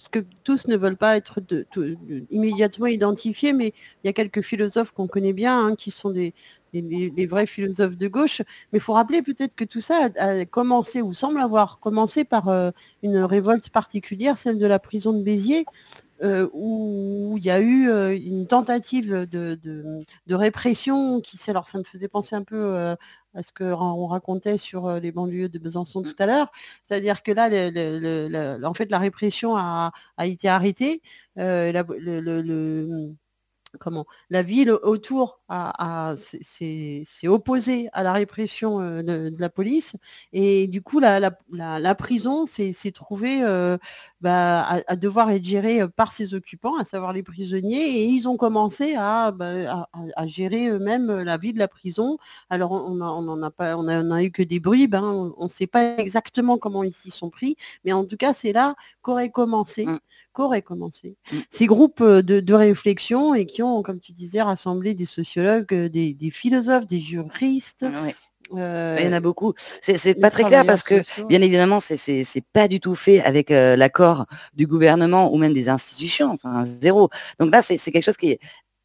parce 0.00 0.08
que 0.08 0.24
tous 0.44 0.66
ne 0.66 0.78
veulent 0.78 0.96
pas 0.96 1.18
être 1.18 1.40
immédiatement 2.30 2.86
identifiés, 2.86 3.52
mais 3.52 3.74
il 4.02 4.06
y 4.06 4.08
a 4.08 4.14
quelques 4.14 4.40
philosophes 4.40 4.92
qu'on 4.92 5.06
connaît 5.06 5.34
bien, 5.34 5.66
hein, 5.66 5.76
qui 5.76 5.90
sont 5.90 6.08
des, 6.08 6.32
des 6.72 7.26
vrais 7.26 7.44
philosophes 7.44 7.98
de 7.98 8.08
gauche. 8.08 8.40
Mais 8.72 8.78
il 8.78 8.80
faut 8.80 8.94
rappeler 8.94 9.20
peut-être 9.20 9.54
que 9.54 9.64
tout 9.64 9.82
ça 9.82 10.08
a, 10.16 10.24
a 10.24 10.44
commencé, 10.46 11.02
ou 11.02 11.12
semble 11.12 11.38
avoir 11.38 11.80
commencé 11.80 12.24
par 12.24 12.48
euh, 12.48 12.70
une 13.02 13.18
révolte 13.18 13.68
particulière, 13.68 14.38
celle 14.38 14.58
de 14.58 14.66
la 14.66 14.78
prison 14.78 15.12
de 15.12 15.22
Béziers, 15.22 15.66
euh, 16.22 16.48
où 16.52 17.34
il 17.38 17.44
y 17.44 17.50
a 17.50 17.60
eu 17.60 17.88
euh, 17.88 18.16
une 18.16 18.46
tentative 18.46 19.10
de, 19.10 19.54
de- 19.54 20.04
de 20.26 20.34
répression 20.34 21.20
qui, 21.20 21.38
alors 21.50 21.66
ça 21.66 21.78
me 21.78 21.84
faisait 21.84 22.08
penser 22.08 22.36
un 22.36 22.42
peu 22.44 22.56
euh, 22.76 22.94
à 23.34 23.42
ce 23.42 23.52
qu'on 23.52 24.06
racontait 24.06 24.58
sur 24.58 24.90
les 25.00 25.12
banlieues 25.12 25.48
de 25.48 25.58
Besançon 25.58 26.02
tout 26.02 26.14
à 26.18 26.26
l'heure, 26.26 26.50
c'est-à-dire 26.88 27.22
que 27.22 27.30
là, 27.32 27.48
le- 27.48 27.70
le- 27.70 27.98
le- 28.28 28.58
le- 28.58 28.66
en 28.66 28.74
fait, 28.74 28.90
la 28.90 28.98
répression 28.98 29.56
a, 29.56 29.92
a 30.16 30.26
été 30.26 30.48
arrêtée, 30.48 31.00
la- 31.36 31.84
comment 33.78 34.06
ville 34.42 34.72
autour 34.72 35.40
s'est- 36.16 37.28
opposée 37.28 37.88
à 37.92 38.02
la 38.02 38.12
répression 38.12 38.80
euh, 38.80 39.02
de, 39.02 39.28
de 39.30 39.40
la 39.40 39.48
police. 39.48 39.94
Et 40.32 40.66
du 40.66 40.82
coup 40.82 40.98
la, 41.00 41.20
la- 41.20 41.38
la- 41.52 41.78
la 41.78 41.94
prison 41.94 42.46
s'est 42.46 42.72
s'est 42.72 42.90
trouvée 42.92 43.42
euh, 43.44 43.78
bah, 44.20 44.62
à, 44.62 44.80
à 44.86 44.96
devoir 44.96 45.30
être 45.30 45.44
gérée 45.44 45.80
euh, 45.82 45.88
par 45.88 46.12
ses 46.12 46.34
occupants, 46.34 46.76
à 46.78 46.84
savoir 46.84 47.12
les 47.12 47.22
prisonniers, 47.22 48.00
et 48.02 48.04
ils 48.06 48.28
ont 48.28 48.36
commencé 48.36 48.94
à, 48.96 49.30
bah, 49.30 49.72
à- 49.72 49.88
à- 50.16 50.26
gérer 50.26 50.68
eux-mêmes 50.68 51.10
euh, 51.10 51.24
la 51.24 51.36
vie 51.36 51.52
de 51.52 51.58
la 51.58 51.68
prison. 51.68 52.18
Alors 52.50 52.72
on 52.72 53.00
a- 53.00 53.04
on 53.10 53.28
en 53.28 53.42
a 53.42 53.50
pas, 53.50 53.76
on 53.76 53.88
a, 53.88 54.02
on 54.02 54.10
a 54.10 54.22
eu 54.22 54.30
que 54.30 54.42
des 54.42 54.60
bribes, 54.60 54.94
hein, 54.94 55.32
on 55.38 55.44
ne 55.44 55.48
sait 55.48 55.66
pas 55.66 55.96
exactement 55.98 56.58
comment 56.58 56.84
ils 56.84 56.92
s'y 56.92 57.10
sont 57.10 57.30
pris, 57.30 57.56
mais 57.84 57.92
en 57.92 58.04
tout 58.04 58.16
cas 58.16 58.32
c'est 58.34 58.52
là 58.52 58.74
qu'aurait 59.02 59.30
commencé, 59.30 59.84
qu'auraient 60.32 60.62
commencé 60.62 61.16
ces 61.48 61.66
groupes 61.66 62.00
euh, 62.02 62.22
de, 62.22 62.40
de 62.40 62.54
réflexion 62.54 63.34
et 63.34 63.46
qui 63.46 63.62
ont, 63.62 63.82
comme 63.82 63.98
tu 64.00 64.12
disais, 64.12 64.42
rassemblé 64.42 64.94
des 64.94 65.06
sociologues, 65.06 65.74
des, 65.74 66.14
des 66.14 66.30
philosophes, 66.30 66.86
des 66.86 67.00
juristes. 67.00 67.84
Euh, 68.56 68.96
Il 69.00 69.06
y 69.06 69.08
en 69.08 69.12
a 69.12 69.20
beaucoup. 69.20 69.54
C'est 69.82 70.14
pas 70.20 70.30
très 70.30 70.44
clair 70.44 70.64
parce 70.66 70.82
que, 70.82 71.02
sociaux. 71.02 71.26
bien 71.26 71.40
évidemment, 71.42 71.80
c'est- 71.80 72.44
pas 72.52 72.68
du 72.68 72.80
tout 72.80 72.94
fait 72.94 73.20
avec 73.22 73.50
euh, 73.50 73.76
l'accord 73.76 74.26
du 74.54 74.66
gouvernement 74.66 75.32
ou 75.32 75.36
même 75.38 75.52
des 75.54 75.68
institutions, 75.68 76.30
enfin 76.32 76.64
zéro. 76.64 77.10
Donc 77.38 77.52
là, 77.52 77.62
c'est 77.62 77.78
quelque 77.78 78.04
chose 78.04 78.16
qui 78.16 78.30
est 78.32 78.40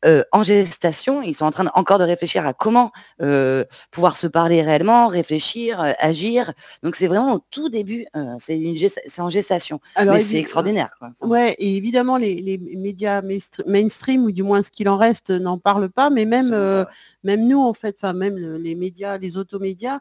euh, 0.05 0.23
en 0.31 0.43
gestation. 0.43 1.21
Ils 1.21 1.33
sont 1.33 1.45
en 1.45 1.51
train 1.51 1.63
de- 1.65 1.69
encore 1.73 1.97
de 1.99 2.03
réfléchir 2.03 2.45
à 2.45 2.53
comment 2.53 2.91
euh, 3.21 3.63
pouvoir 3.91 4.15
se 4.17 4.27
parler 4.27 4.61
réellement, 4.61 5.07
réfléchir, 5.07 5.81
euh, 5.81 5.91
agir. 5.99 6.53
Donc 6.83 6.95
c'est 6.95 7.07
vraiment 7.07 7.33
au 7.35 7.39
tout 7.51 7.69
début. 7.69 8.05
c'est 8.39 8.57
gesta- 8.75 9.21
en 9.21 9.29
gestation. 9.29 9.79
Alors, 9.95 10.15
Mais 10.15 10.19
c'est 10.21 10.37
extraordinaire. 10.37 10.95
Quoi. 10.99 11.09
Ouais, 11.21 11.55
et 11.59 11.75
évidemment, 11.77 12.17
les, 12.17 12.41
les 12.41 12.57
médias 12.57 13.21
mainstr- 13.21 13.67
mainstream, 13.67 14.23
ou 14.25 14.31
du 14.31 14.43
moins 14.43 14.61
ce 14.63 14.71
qu'il 14.71 14.89
en 14.89 14.97
reste, 14.97 15.29
n'en 15.31 15.57
parlent 15.57 15.89
pas, 15.89 16.09
mais 16.09 16.25
même, 16.25 16.53
même 17.23 17.47
nous, 17.47 17.61
en 17.61 17.73
fait, 17.73 17.95
enfin, 17.97 18.13
même 18.13 18.37
le- 18.37 18.57
les 18.57 18.75
médias, 18.75 19.17
les 19.17 19.37
automédias, 19.37 19.99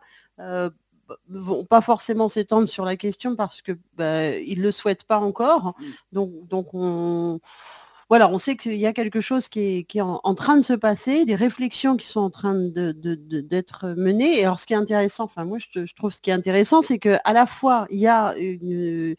vont 1.28 1.64
pas 1.64 1.80
forcément 1.82 2.28
s'étendre 2.30 2.68
sur 2.68 2.84
la 2.84 2.96
question 2.96 3.36
parce 3.36 3.60
que 3.60 3.72
bah, 3.94 4.30
ils 4.36 4.60
le 4.62 4.72
souhaitent 4.72 5.04
pas 5.04 5.18
encore. 5.18 5.74
Donc, 6.12 6.30
donc 6.48 6.68
on 6.72 7.40
voilà, 8.10 8.30
on 8.30 8.38
sait 8.38 8.56
qu'il 8.56 8.76
y 8.76 8.86
a 8.86 8.92
quelque 8.92 9.20
chose 9.20 9.48
qui 9.48 9.86
est, 9.88 10.00
en, 10.00 10.34
train 10.34 10.56
de 10.56 10.62
se 10.62 10.72
passer, 10.72 11.24
des 11.24 11.34
réflexions 11.34 11.96
qui 11.96 12.06
sont 12.06 12.20
en 12.20 12.30
train 12.30 12.54
d'être 12.54 13.94
menées. 13.96 14.40
Et 14.40 14.44
alors, 14.44 14.58
ce 14.58 14.66
qui 14.66 14.72
est 14.74 14.76
intéressant, 14.76 15.24
enfin 15.24 15.44
moi, 15.44 15.58
je, 15.58 15.94
trouve 15.94 16.12
ce 16.12 16.20
qui 16.20 16.30
est 16.30 16.34
intéressant, 16.34 16.82
c'est 16.82 16.98
que 16.98 17.16
à 17.24 17.32
la 17.32 17.46
fois 17.46 17.86
il 17.90 17.98
y 17.98 18.06
a 18.06 18.34
une, 18.36 19.16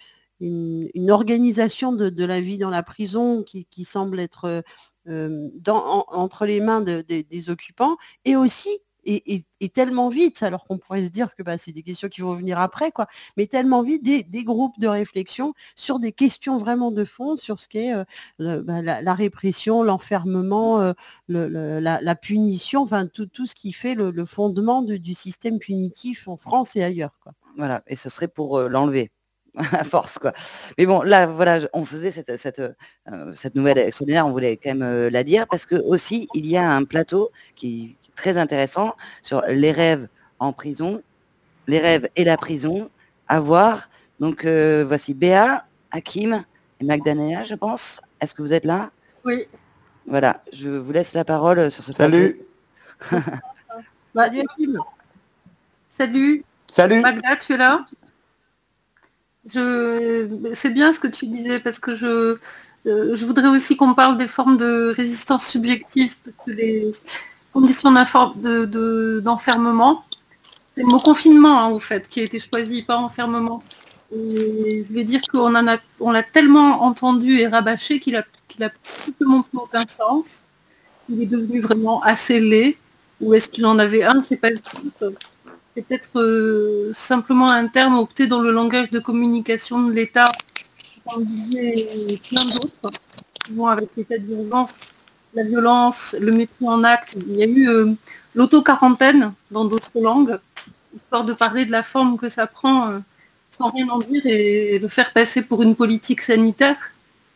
organisation 1.10 1.94
de, 1.94 2.26
la 2.26 2.42
vie 2.42 2.58
dans 2.58 2.70
la 2.70 2.84
prison 2.84 3.44
qui, 3.44 3.86
semble 3.86 4.20
être 4.20 4.64
euh, 5.08 5.50
entre 5.68 6.46
les 6.46 6.60
mains 6.60 6.82
de- 6.82 7.02
des- 7.02 7.24
des 7.24 7.50
occupants, 7.50 7.98
et 8.26 8.36
aussi 8.36 8.70
et, 9.06 9.70
tellement 9.70 10.10
vite, 10.10 10.42
alors 10.44 10.66
qu'on 10.66 10.78
pourrait 10.78 11.04
se 11.04 11.10
dire 11.10 11.36
que 11.36 11.44
bah, 11.44 11.58
c'est 11.58 11.72
des 11.72 11.84
questions 11.84 12.08
qui 12.08 12.22
vont 12.22 12.36
venir 12.36 12.60
après, 12.60 12.92
quoi, 12.92 13.08
mais 13.38 13.48
tellement 13.48 13.84
vite 13.84 14.04
des, 14.04 14.44
groupes 14.44 14.80
de 14.80 14.88
réflexion 14.88 15.54
sur 15.76 16.00
des 16.00 16.12
questions 16.12 16.58
vraiment 16.58 16.92
de 16.92 17.04
fond, 17.06 17.36
sur 17.36 17.60
ce 17.60 17.68
qu'est 17.68 17.94
euh, 17.94 18.62
bah, 18.62 18.82
la, 18.82 19.14
répression, 19.14 19.84
l'enfermement, 19.84 20.82
euh, 20.82 20.94
le- 21.28 21.80
la, 21.80 22.16
punition, 22.16 22.82
enfin 22.82 23.08
tout, 23.08 23.46
ce 23.46 23.56
qui 23.56 23.74
fait 23.74 23.96
le, 23.96 24.26
fondement 24.26 24.82
de- 24.82 24.98
du 24.98 25.14
système 25.14 25.60
punitif 25.60 26.28
en 26.28 26.38
France 26.38 26.76
et 26.76 26.84
ailleurs. 26.84 27.18
Voilà, 27.58 27.84
et 27.88 27.96
ce 27.96 28.10
serait 28.10 28.28
pour 28.28 28.58
euh, 28.58 28.68
l'enlever 28.68 29.12
à 29.56 29.84
force 29.84 30.18
quoi. 30.18 30.34
Mais 30.78 30.86
bon, 30.86 31.02
là 31.02 31.28
voilà, 31.28 31.62
on 31.74 31.86
faisait 31.86 32.12
cette, 32.12 32.36
cette, 32.36 32.62
nouvelle 33.56 33.78
extraordinaire, 33.78 34.28
on 34.28 34.32
voulait 34.32 34.58
quand 34.58 34.76
même 34.76 35.08
la 35.08 35.24
dire 35.24 35.48
parce 35.48 35.66
que 35.66 35.76
aussi 35.76 36.28
il 36.34 36.46
y 36.46 36.58
a 36.58 36.70
un 36.70 36.84
plateau 36.84 37.32
qui 37.56 37.96
très 38.16 38.38
intéressant 38.38 38.96
sur 39.22 39.42
les 39.48 39.72
rêves 39.72 40.08
en 40.40 40.54
prison, 40.54 41.02
les 41.68 41.80
rêves 41.80 42.10
et 42.16 42.24
la 42.24 42.38
prison 42.38 42.90
à 43.28 43.40
voir. 43.40 43.90
Donc 44.20 44.46
euh, 44.46 44.84
voici 44.88 45.14
Béa, 45.14 45.66
Hakim 45.92 46.44
et 46.80 46.86
Magdalena, 46.86 47.44
je 47.44 47.56
pense, 47.56 48.02
est-ce 48.22 48.34
que 48.34 48.42
vous 48.42 48.54
êtes 48.54 48.66
là? 48.66 48.92
Oui. 49.24 49.46
Voilà, 50.08 50.42
je 50.54 50.70
vous 50.70 50.92
laisse 50.92 51.14
la 51.14 51.26
parole 51.26 51.72
sur 51.72 51.84
ce 51.84 51.94
Salut. 51.94 52.40
Bah, 54.14 54.30
Hakim. 54.30 54.80
Salut. 55.90 56.46
Salut. 56.72 57.02
Magda, 57.02 57.36
tu 57.36 57.52
es 57.52 57.58
là? 57.58 57.86
Je... 59.46 60.30
C'est 60.54 60.70
bien 60.70 60.94
ce 60.94 61.02
que 61.02 61.08
tu 61.08 61.28
disais 61.28 61.60
parce 61.60 61.80
que 61.80 61.94
je, 61.94 62.38
euh, 62.88 63.14
je 63.14 63.26
voudrais 63.26 63.50
aussi 63.50 63.76
qu'on 63.76 63.94
parle 63.94 64.16
des 64.16 64.30
formes 64.30 64.56
de 64.56 64.94
résistance 64.96 65.46
subjective 65.46 66.16
parce 66.24 66.38
que 66.46 66.52
les 66.52 66.94
conditions 67.56 67.92
d'enfermement, 69.22 70.04
c'est 70.74 70.82
le 70.82 70.88
mot 70.88 71.00
confinement 71.00 71.58
hein, 71.62 71.70
au 71.70 71.80
fait 71.80 72.08
qui 72.10 72.20
a 72.20 72.24
été 72.24 72.38
choisi, 72.38 72.84
pas 72.84 72.98
enfermement. 72.98 73.64
Et 74.14 74.84
je 74.84 74.94
veux 74.94 75.06
dire 75.06 75.22
qu'on 75.32 75.50
l'a 75.50 76.24
tellement 76.24 76.84
entendu 76.84 77.40
et 77.40 77.48
rabâché 77.48 78.00
qu'il 78.02 78.18
a, 78.18 78.26
qu'il 78.50 78.64
a 78.66 78.72
simplement 79.06 79.42
plus 79.44 79.58
aucun 79.58 79.86
sens. 79.88 80.44
Il 81.10 81.22
est 81.24 81.28
devenu 81.28 81.62
vraiment 81.62 82.02
assez 82.04 82.40
laid. 82.40 82.78
Ou 83.22 83.34
est-ce 83.34 83.48
qu'il 83.50 83.66
en 83.66 83.80
avait 83.80 84.04
un? 84.04 84.22
C'est 84.22 84.36
pas 84.36 84.50
peut-être 85.76 86.20
euh, 86.20 86.92
simplement 86.92 87.50
un 87.50 87.68
terme 87.68 87.98
opté 87.98 88.28
dans 88.28 88.42
le 88.42 88.52
langage 88.52 88.90
de 88.90 89.00
communication 89.00 89.84
de 89.88 89.94
l'État, 89.94 90.30
comme 91.08 91.26
plein 91.26 92.44
d'autres, 92.44 92.92
qui 93.46 93.54
vont 93.54 93.68
avec 93.68 93.90
l'état 93.96 94.18
d'urgence, 94.18 94.82
la 95.36 95.44
violence, 95.44 96.16
le 96.20 96.32
mépris 96.32 96.68
en 96.68 96.84
acte. 96.84 97.16
Il 97.28 97.36
y 97.36 97.44
a 97.44 97.46
eu 97.46 97.70
euh, 97.70 97.92
l'auto-quarantaine 98.34 99.34
dans 99.52 99.66
d'autres 99.66 100.00
langues, 100.00 100.40
histoire 100.96 101.26
de 101.26 101.34
parler 101.34 101.66
de 101.66 101.72
la 101.72 101.84
forme 101.84 102.18
que 102.18 102.30
ça 102.30 102.48
prend 102.48 102.90
euh, 102.90 103.00
sans 103.52 103.70
rien 103.70 103.88
en 103.90 104.00
dire 104.00 104.26
et 104.26 104.80
le 104.80 104.88
faire 104.88 105.14
passer 105.14 105.42
pour 105.42 105.62
une 105.62 105.76
politique 105.76 106.22
sanitaire. 106.22 106.78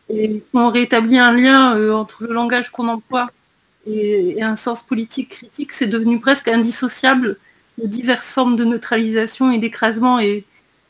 Et 0.08 0.42
on 0.54 0.70
rétablit 0.70 1.18
un 1.18 1.32
lien 1.32 1.76
euh, 1.76 1.92
entre 1.92 2.24
le 2.24 2.32
langage 2.32 2.70
qu'on 2.70 2.88
emploie 2.88 3.28
et, 3.86 4.42
un 4.42 4.56
sens 4.56 4.82
politique 4.82 5.28
critique, 5.28 5.72
c'est 5.72 5.86
devenu 5.86 6.20
presque 6.20 6.48
indissociable 6.48 7.38
de 7.78 7.86
diverses 7.86 8.32
formes 8.32 8.56
de 8.56 8.64
neutralisation 8.64 9.52
et 9.52 9.58
d'écrasement. 9.58 10.18
Et, 10.18 10.44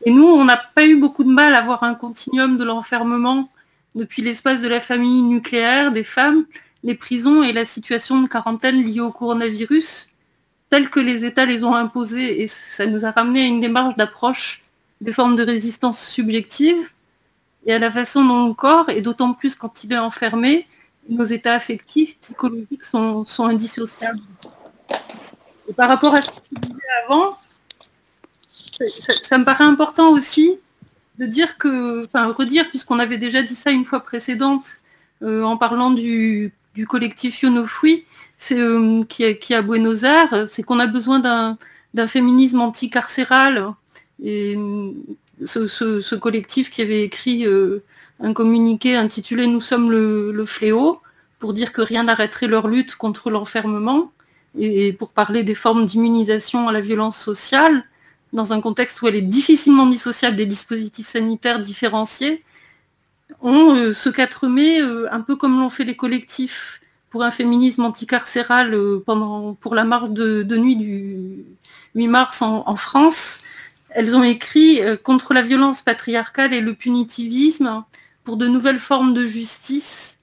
et 0.05 0.11
nous, 0.11 0.27
on 0.27 0.45
n'a 0.45 0.57
pas 0.57 0.87
eu 0.87 0.97
beaucoup 0.97 1.25
de 1.25 1.31
mal 1.31 1.55
à 1.55 1.59
avoir 1.59 1.83
un 1.83 1.95
continuum 1.95 2.57
de 2.57 2.65
l'enfermement 2.65 3.51
depuis 3.95 4.23
l'espace 4.23 4.63
de 4.63 4.69
la 4.69 4.81
famille 4.81 5.23
nucléaire, 5.23 5.93
des 5.93 6.05
femmes, 6.05 6.45
les 6.83 6.95
prisons 6.95 7.43
et 7.43 7.53
la 7.53 7.67
situation 7.67 8.23
de 8.23 8.29
quarantaine 8.29 8.83
liée 8.83 9.01
au 9.01 9.13
coronavirus, 9.13 10.11
telles 10.71 10.89
que 10.89 11.01
les 11.01 11.25
États 11.25 11.45
les 11.45 11.65
ont 11.65 11.75
imposées. 11.75 12.43
Et 12.43 12.49
ça 12.49 12.87
nous 12.87 13.05
a 13.05 13.11
ramené 13.11 13.43
à 13.43 13.47
une 13.47 13.61
démarche 13.61 13.97
d'approche 13.97 14.63
des 15.01 15.13
formes 15.13 15.37
de 15.37 15.43
résistance 15.43 16.01
subjective 16.01 16.93
et 17.67 17.75
à 17.75 17.79
la 17.79 17.91
façon 17.91 18.25
dont 18.25 18.47
le 18.47 18.55
corps, 18.55 18.89
et 18.89 19.03
d'autant 19.03 19.35
plus 19.35 19.55
quand 19.55 19.85
il 19.85 19.93
est 19.93 19.99
enfermé, 19.99 20.67
nos 21.09 21.25
états 21.25 21.55
affectifs, 21.55 22.19
psychologiques 22.21 22.85
sont, 22.85 23.25
sont 23.25 23.45
indissociables. 23.45 24.21
Et 25.69 25.73
par 25.73 25.89
rapport 25.89 26.15
à 26.15 26.23
ce 26.23 26.31
que 26.31 26.41
tu 26.49 26.55
disais 26.61 26.81
avant, 27.05 27.37
ça, 29.23 29.39
me 29.39 29.45
paraît 29.45 29.65
important 29.65 30.11
aussi 30.11 30.59
de 31.19 31.27
dire 31.27 31.59
que, 31.59 32.05
enfin 32.05 32.33
redire, 32.33 32.69
puisqu'on 32.71 32.99
avait 32.99 33.19
déjà 33.19 33.43
dit 33.43 33.55
ça 33.55 33.71
une 33.71 33.85
fois 33.85 34.01
précédente 34.01 34.81
euh, 35.23 35.43
en 35.43 35.59
parlant 35.59 35.91
du, 35.91 36.55
du 36.75 36.87
collectif 36.87 37.43
Yonofui, 37.43 38.05
c'est 38.39 38.59
euh, 38.59 39.03
qui, 39.05 39.25
est, 39.25 39.39
qui 39.39 39.55
à 39.55 39.63
Buenos 39.63 40.03
Aires, 40.05 40.47
c'est 40.49 40.63
qu'on 40.63 40.79
a 40.79 40.87
besoin 40.87 41.19
d'un 41.19 42.07
féminisme 42.07 42.61
anticarcéral. 42.61 43.75
Et 44.23 44.57
euh, 44.57 44.93
ce 45.45 46.15
collectif 46.15 46.71
qui 46.71 46.83
avait 46.83 47.03
écrit 47.03 47.47
euh, 47.47 47.83
un 48.21 48.33
communiqué 48.33 48.97
intitulé 48.97 49.47
Nous 49.47 49.61
sommes 49.61 49.91
le, 49.91 50.33
le 50.33 50.45
fléau, 50.45 51.01
pour 51.39 51.55
dire 51.55 51.73
que 51.73 51.81
rien 51.81 52.05
n'arrêterait 52.05 52.47
leur 52.47 52.69
lutte 52.69 52.97
contre 52.97 53.31
l'enfermement 53.31 54.13
et 54.59 54.93
pour 54.93 55.11
parler 55.11 55.43
des 55.43 55.55
formes 55.55 55.87
d'immunisation 55.87 56.69
à 56.69 56.73
la 56.73 56.81
violence 56.81 57.19
sociale, 57.19 57.85
dans 58.33 58.53
un 58.53 58.61
contexte 58.61 59.01
où 59.03 59.09
elle 59.09 59.17
est 59.17 59.23
difficilement 59.23 59.87
dissociable 59.87 60.37
des 60.37 60.47
dispositifs 60.47 61.07
sanitaires 61.07 61.61
différenciés, 61.61 62.43
ont 63.43 63.93
ce 63.93 64.09
4 64.09 64.49
mai, 64.49 64.81
un 65.11 65.21
peu 65.21 65.37
comme 65.37 65.59
l'ont 65.61 65.71
fait 65.71 65.85
les 65.85 65.97
collectifs 65.97 66.81
pour 67.11 67.25
un 67.25 67.31
féminisme 67.33 67.85
anticarcéral 67.85 68.73
euh, 68.73 69.03
pendant, 69.05 69.55
pour 69.55 69.75
la 69.75 69.85
marche 69.85 70.11
de, 70.11 70.57
nuit 70.57 70.77
du 70.77 71.45
8 71.97 72.09
mars 72.09 72.41
en, 72.41 72.77
France, 72.77 73.41
elles 73.91 74.17
ont 74.17 74.23
écrit 74.23 74.81
euh, 74.81 74.97
contre 74.97 75.35
la 75.35 75.43
violence 75.43 75.83
patriarcale 75.83 76.55
et 76.55 76.61
le 76.61 76.75
punitivisme 76.75 77.85
pour 78.23 78.37
de 78.37 78.47
nouvelles 78.47 78.79
formes 78.79 79.13
de 79.13 79.27
justice 79.27 80.21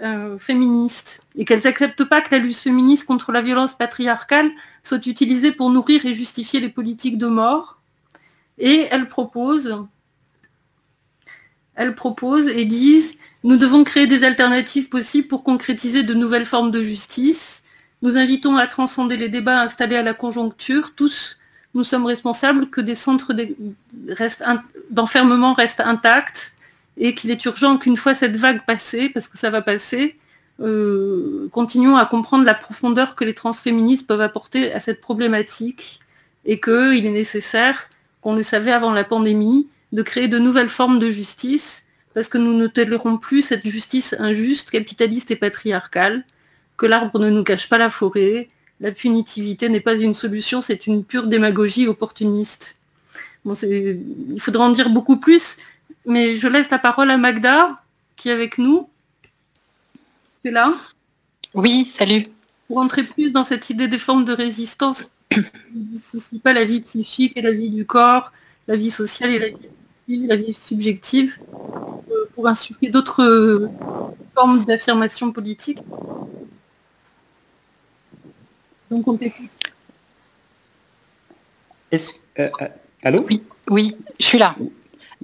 euh, 0.00 0.38
féministes 0.38 1.22
et 1.36 1.44
qu'elles 1.44 1.62
n'acceptent 1.64 2.04
pas 2.04 2.20
que 2.20 2.32
la 2.32 2.38
lutte 2.38 2.56
féministe 2.56 3.06
contre 3.06 3.30
la 3.30 3.40
violence 3.40 3.74
patriarcale 3.74 4.50
soit 4.82 5.06
utilisée 5.06 5.52
pour 5.52 5.70
nourrir 5.70 6.04
et 6.04 6.14
justifier 6.14 6.58
les 6.58 6.68
politiques 6.68 7.18
de 7.18 7.26
mort. 7.26 7.78
Et 8.58 8.88
elles 8.90 9.08
proposent, 9.08 9.78
elles 11.78 11.94
proposent 11.94 12.48
et 12.48 12.64
disent 12.64 13.16
nous 13.44 13.56
devons 13.56 13.84
créer 13.84 14.06
des 14.06 14.24
alternatives 14.24 14.88
possibles 14.88 15.28
pour 15.28 15.44
concrétiser 15.44 16.02
de 16.02 16.12
nouvelles 16.12 16.44
formes 16.44 16.72
de 16.72 16.82
justice. 16.82 17.62
Nous 18.02 18.18
invitons 18.18 18.56
à 18.56 18.66
transcender 18.66 19.16
les 19.16 19.28
débats 19.28 19.62
installés 19.62 19.96
à 19.96 20.02
la 20.02 20.12
conjoncture. 20.12 20.94
Tous, 20.94 21.38
nous 21.74 21.84
sommes 21.84 22.04
responsables 22.04 22.68
que 22.68 22.80
des 22.80 22.96
centres 22.96 23.32
d'enfermement 24.90 25.54
restent 25.54 25.80
intacts 25.80 26.52
et 26.96 27.14
qu'il 27.14 27.30
est 27.30 27.44
urgent 27.44 27.78
qu'une 27.78 27.96
fois 27.96 28.14
cette 28.14 28.36
vague 28.36 28.66
passée, 28.66 29.08
parce 29.08 29.28
que 29.28 29.38
ça 29.38 29.50
va 29.50 29.62
passer, 29.62 30.18
euh, 30.60 31.48
continuons 31.52 31.96
à 31.96 32.06
comprendre 32.06 32.44
la 32.44 32.54
profondeur 32.54 33.14
que 33.14 33.24
les 33.24 33.34
transféministes 33.34 34.08
peuvent 34.08 34.20
apporter 34.20 34.72
à 34.72 34.80
cette 34.80 35.00
problématique 35.00 36.00
et 36.44 36.58
qu'il 36.58 37.06
est 37.06 37.10
nécessaire, 37.10 37.88
qu'on 38.20 38.34
le 38.34 38.42
savait 38.42 38.72
avant 38.72 38.92
la 38.92 39.04
pandémie, 39.04 39.68
de 39.92 40.02
créer 40.02 40.28
de 40.28 40.38
nouvelles 40.38 40.68
formes 40.68 40.98
de 40.98 41.10
justice 41.10 41.84
parce 42.14 42.28
que 42.28 42.38
nous 42.38 42.54
ne 42.54 42.66
tolérons 42.66 43.16
plus 43.16 43.42
cette 43.42 43.66
justice 43.66 44.14
injuste, 44.18 44.70
capitaliste 44.70 45.30
et 45.30 45.36
patriarcale, 45.36 46.24
que 46.76 46.86
l'arbre 46.86 47.18
ne 47.20 47.30
nous 47.30 47.44
cache 47.44 47.68
pas 47.68 47.78
la 47.78 47.90
forêt, 47.90 48.48
la 48.80 48.92
punitivité 48.92 49.68
n'est 49.68 49.80
pas 49.80 49.96
une 49.96 50.14
solution, 50.14 50.60
c'est 50.60 50.86
une 50.86 51.04
pure 51.04 51.26
démagogie 51.26 51.86
opportuniste. 51.86 52.76
Bon, 53.44 53.54
il 53.54 54.40
faudrait 54.40 54.64
en 54.64 54.70
dire 54.70 54.90
beaucoup 54.90 55.16
plus, 55.16 55.58
mais 56.06 56.36
je 56.36 56.48
laisse 56.48 56.70
la 56.70 56.78
parole 56.78 57.10
à 57.10 57.16
Magda, 57.16 57.80
qui 58.16 58.30
est 58.30 58.32
avec 58.32 58.58
nous. 58.58 58.88
Tu 60.42 60.48
es 60.48 60.50
là? 60.50 60.74
Oui, 61.54 61.92
salut. 61.96 62.24
Pour 62.66 62.78
entrer 62.78 63.04
plus 63.04 63.32
dans 63.32 63.44
cette 63.44 63.70
idée 63.70 63.88
des 63.88 63.98
formes 63.98 64.24
de 64.24 64.32
résistance, 64.32 65.10
qui 65.30 65.40
ne 65.74 65.84
dissocient 65.84 66.40
pas 66.40 66.52
la 66.52 66.64
vie 66.64 66.80
psychique 66.80 67.32
et 67.36 67.42
la 67.42 67.52
vie 67.52 67.70
du 67.70 67.86
corps, 67.86 68.32
la 68.66 68.76
vie 68.76 68.90
sociale 68.90 69.30
et 69.30 69.38
la 69.38 69.48
vie 69.48 69.56
la 70.16 70.36
vie 70.36 70.52
subjective, 70.52 71.38
euh, 72.10 72.24
pour 72.34 72.48
insuffler 72.48 72.88
d'autres 72.90 73.22
euh, 73.22 73.68
formes 74.34 74.64
d'affirmation 74.64 75.30
politique. 75.32 75.78
Donc 78.90 79.06
on 79.06 79.16
t'écoute. 79.16 79.48
Est-ce- 81.92 82.12
euh, 82.38 82.48
euh, 82.62 82.68
allô? 83.02 83.24
Oui, 83.28 83.42
oui, 83.70 83.96
je 84.18 84.24
suis 84.24 84.38
là. 84.38 84.54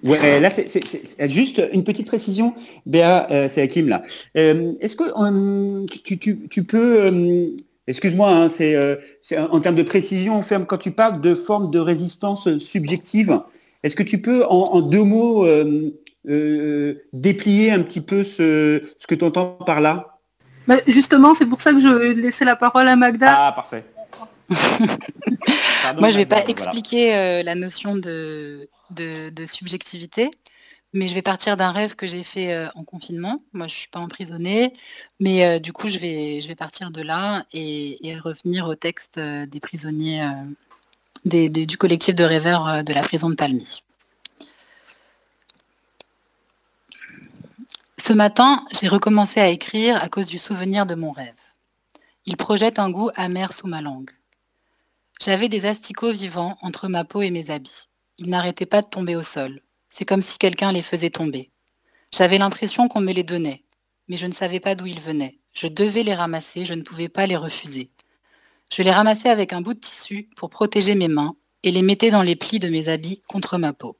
Ouais, 0.02 0.38
là, 0.40 0.50
c'est 0.50 0.68
c'est- 0.68 0.82
c'est 0.84 1.28
juste 1.28 1.62
une 1.72 1.82
petite 1.84 2.06
précision. 2.06 2.54
Béa, 2.84 3.30
euh, 3.30 3.48
c'est 3.48 3.62
Hakim 3.62 3.88
là. 3.88 4.02
Euh, 4.36 4.72
Est-ce 4.80 4.96
que 4.96 5.04
euh, 5.04 5.86
tu, 6.04 6.18
tu- 6.18 6.46
tu 6.50 6.64
peux, 6.64 7.04
euh, 7.06 7.48
excuse-moi, 7.86 8.28
hein, 8.30 8.48
c'est 8.50 8.74
euh, 8.74 8.96
c'est 9.22 9.38
en 9.38 9.46
en 9.54 9.60
termes 9.60 9.76
de 9.76 9.82
précision, 9.82 10.42
ferme 10.42 10.66
quand 10.66 10.76
tu 10.78 10.90
parles 10.90 11.20
de 11.22 11.34
forme 11.34 11.70
de 11.70 11.78
résistance 11.78 12.58
subjective, 12.58 13.40
est-ce 13.84 13.94
que 13.94 14.02
tu 14.02 14.20
peux 14.20 14.44
en, 14.46 14.64
en 14.76 14.80
deux 14.80 15.04
mots 15.04 15.46
euh, 15.46 15.92
euh, 16.28 17.04
déplier 17.12 17.70
un 17.70 17.82
petit 17.82 18.00
peu 18.00 18.24
ce, 18.24 18.82
ce 18.98 19.06
que 19.06 19.14
tu 19.14 19.24
entends 19.24 19.58
par 19.64 19.80
là? 19.80 20.18
Bah, 20.66 20.76
justement, 20.86 21.34
c'est 21.34 21.46
pour 21.46 21.60
ça 21.60 21.72
que 21.72 21.78
je 21.78 22.12
laissais 22.12 22.46
la 22.46 22.56
parole 22.56 22.88
à 22.88 22.96
Magda. 22.96 23.48
Ah, 23.48 23.52
parfait. 23.52 23.84
Pardon, 25.82 26.00
Moi, 26.00 26.10
je 26.10 26.16
vais 26.16 26.26
pas 26.26 26.36
voilà. 26.40 26.50
expliquer 26.50 27.14
euh, 27.14 27.42
la 27.42 27.54
notion 27.54 27.94
de, 27.96 28.68
de, 28.90 29.28
de 29.28 29.46
subjectivité, 29.46 30.30
mais 30.94 31.08
je 31.08 31.14
vais 31.14 31.22
partir 31.22 31.58
d'un 31.58 31.70
rêve 31.70 31.94
que 31.94 32.06
j'ai 32.06 32.22
fait 32.22 32.54
euh, 32.54 32.68
en 32.74 32.84
confinement. 32.84 33.42
Moi, 33.52 33.66
je 33.66 33.74
suis 33.74 33.88
pas 33.88 34.00
emprisonnée, 34.00 34.72
mais 35.20 35.44
euh, 35.44 35.58
du 35.58 35.74
coup, 35.74 35.88
je 35.88 35.98
vais, 35.98 36.40
je 36.40 36.48
vais 36.48 36.54
partir 36.54 36.90
de 36.90 37.02
là 37.02 37.44
et, 37.52 38.08
et 38.08 38.16
revenir 38.16 38.66
au 38.66 38.74
texte 38.74 39.18
euh, 39.18 39.44
des 39.44 39.60
prisonniers 39.60 40.22
euh, 40.22 40.26
du 41.24 41.76
collectif 41.76 42.14
de 42.14 42.24
rêveurs 42.24 42.68
euh, 42.68 42.82
de 42.82 42.92
la 42.92 43.02
prison 43.02 43.30
de 43.30 43.34
Palmy. 43.34 43.82
Ce 47.96 48.12
matin, 48.12 48.64
j'ai 48.72 48.88
recommencé 48.88 49.40
à 49.40 49.48
écrire 49.48 50.02
à 50.02 50.08
cause 50.08 50.26
du 50.26 50.38
souvenir 50.38 50.84
de 50.84 50.94
mon 50.94 51.10
rêve. 51.10 51.32
Il 52.26 52.36
projette 52.36 52.78
un 52.78 52.90
goût 52.90 53.10
amer 53.14 53.52
sous 53.52 53.66
ma 53.66 53.80
langue. 53.80 54.10
J'avais 55.20 55.48
des 55.48 55.64
asticots 55.64 56.12
vivants 56.12 56.58
entre 56.60 56.88
ma 56.88 57.04
peau 57.04 57.22
et 57.22 57.30
mes 57.30 57.50
habits. 57.50 57.88
Ils 58.18 58.28
n'arrêtaient 58.28 58.66
pas 58.66 58.82
de 58.82 58.88
tomber 58.88 59.16
au 59.16 59.22
sol. 59.22 59.60
C'est 59.88 60.04
comme 60.04 60.22
si 60.22 60.38
quelqu'un 60.38 60.72
les 60.72 60.82
faisait 60.82 61.10
tomber. 61.10 61.50
J'avais 62.12 62.38
l'impression 62.38 62.88
qu'on 62.88 63.00
me 63.00 63.12
les 63.12 63.22
donnait. 63.22 63.64
mais 64.08 64.16
je 64.18 64.26
ne 64.26 64.32
savais 64.32 64.60
pas 64.60 64.74
d'où 64.74 64.86
ils 64.86 65.00
venaient. 65.00 65.38
Je 65.54 65.66
devais 65.66 66.02
les 66.02 66.14
ramasser, 66.14 66.66
je 66.66 66.74
ne 66.74 66.82
pouvais 66.82 67.08
pas 67.08 67.26
les 67.26 67.36
refuser. 67.36 67.90
Je 68.76 68.82
les 68.82 68.90
ramassais 68.90 69.28
avec 69.28 69.52
un 69.52 69.60
bout 69.60 69.74
de 69.74 69.78
tissu 69.78 70.28
pour 70.34 70.50
protéger 70.50 70.96
mes 70.96 71.06
mains 71.06 71.36
et 71.62 71.70
les 71.70 71.82
mettais 71.82 72.10
dans 72.10 72.24
les 72.24 72.34
plis 72.34 72.58
de 72.58 72.68
mes 72.68 72.88
habits 72.88 73.20
contre 73.28 73.56
ma 73.56 73.72
peau. 73.72 73.96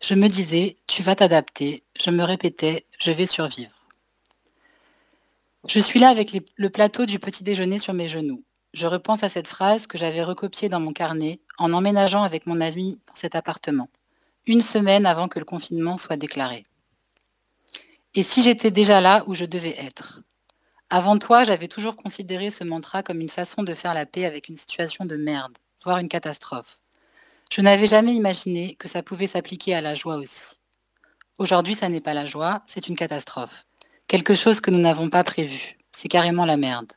Je 0.00 0.14
me 0.14 0.28
disais, 0.28 0.76
tu 0.86 1.02
vas 1.02 1.16
t'adapter. 1.16 1.82
Je 1.98 2.10
me 2.10 2.22
répétais, 2.22 2.86
je 3.00 3.10
vais 3.10 3.26
survivre. 3.26 3.72
Je 5.66 5.80
suis 5.80 5.98
là 5.98 6.10
avec 6.10 6.32
le 6.54 6.70
plateau 6.70 7.06
du 7.06 7.18
petit 7.18 7.42
déjeuner 7.42 7.80
sur 7.80 7.92
mes 7.92 8.08
genoux. 8.08 8.44
Je 8.72 8.86
repense 8.86 9.24
à 9.24 9.28
cette 9.28 9.48
phrase 9.48 9.88
que 9.88 9.98
j'avais 9.98 10.22
recopiée 10.22 10.68
dans 10.68 10.78
mon 10.78 10.92
carnet 10.92 11.40
en 11.58 11.72
emménageant 11.72 12.22
avec 12.22 12.46
mon 12.46 12.60
ami 12.60 13.00
dans 13.08 13.16
cet 13.16 13.34
appartement, 13.34 13.88
une 14.46 14.62
semaine 14.62 15.06
avant 15.06 15.26
que 15.26 15.40
le 15.40 15.44
confinement 15.44 15.96
soit 15.96 16.16
déclaré. 16.16 16.66
Et 18.14 18.22
si 18.22 18.42
j'étais 18.42 18.70
déjà 18.70 19.00
là 19.00 19.24
où 19.26 19.34
je 19.34 19.44
devais 19.44 19.74
être? 19.76 20.22
Avant 20.90 21.18
toi, 21.18 21.44
j'avais 21.44 21.68
toujours 21.68 21.96
considéré 21.96 22.50
ce 22.50 22.64
mantra 22.64 23.02
comme 23.02 23.20
une 23.20 23.28
façon 23.28 23.62
de 23.62 23.74
faire 23.74 23.92
la 23.92 24.06
paix 24.06 24.24
avec 24.24 24.48
une 24.48 24.56
situation 24.56 25.04
de 25.04 25.16
merde, 25.16 25.58
voire 25.84 25.98
une 25.98 26.08
catastrophe. 26.08 26.78
Je 27.52 27.60
n'avais 27.60 27.86
jamais 27.86 28.14
imaginé 28.14 28.74
que 28.76 28.88
ça 28.88 29.02
pouvait 29.02 29.26
s'appliquer 29.26 29.74
à 29.74 29.82
la 29.82 29.94
joie 29.94 30.16
aussi. 30.16 30.56
Aujourd'hui, 31.36 31.74
ça 31.74 31.90
n'est 31.90 32.00
pas 32.00 32.14
la 32.14 32.24
joie, 32.24 32.62
c'est 32.66 32.88
une 32.88 32.96
catastrophe. 32.96 33.66
Quelque 34.06 34.34
chose 34.34 34.60
que 34.60 34.70
nous 34.70 34.80
n'avons 34.80 35.10
pas 35.10 35.24
prévu. 35.24 35.76
C'est 35.92 36.08
carrément 36.08 36.46
la 36.46 36.56
merde. 36.56 36.92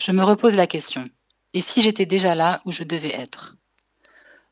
Je 0.00 0.12
me 0.12 0.24
repose 0.24 0.56
la 0.56 0.66
question. 0.66 1.04
Et 1.52 1.60
si 1.60 1.82
j'étais 1.82 2.06
déjà 2.06 2.34
là 2.34 2.62
où 2.64 2.72
je 2.72 2.84
devais 2.84 3.14
être? 3.14 3.56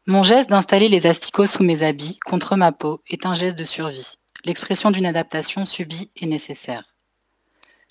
Mon 0.07 0.22
geste 0.22 0.51
d'installer 0.51 0.91
les 0.91 1.07
asticots 1.07 1.47
sous 1.47 1.62
mes 1.62 1.82
habits, 1.82 2.18
contre 2.18 2.57
ma 2.57 2.70
peau, 2.70 3.01
est 3.09 3.24
un 3.24 3.34
geste 3.34 3.59
de 3.59 3.64
survie, 3.64 4.16
l'expression 4.45 4.91
d'une 4.91 5.07
adaptation 5.07 5.64
subie 5.64 6.11
et 6.16 6.26
nécessaire. 6.26 6.95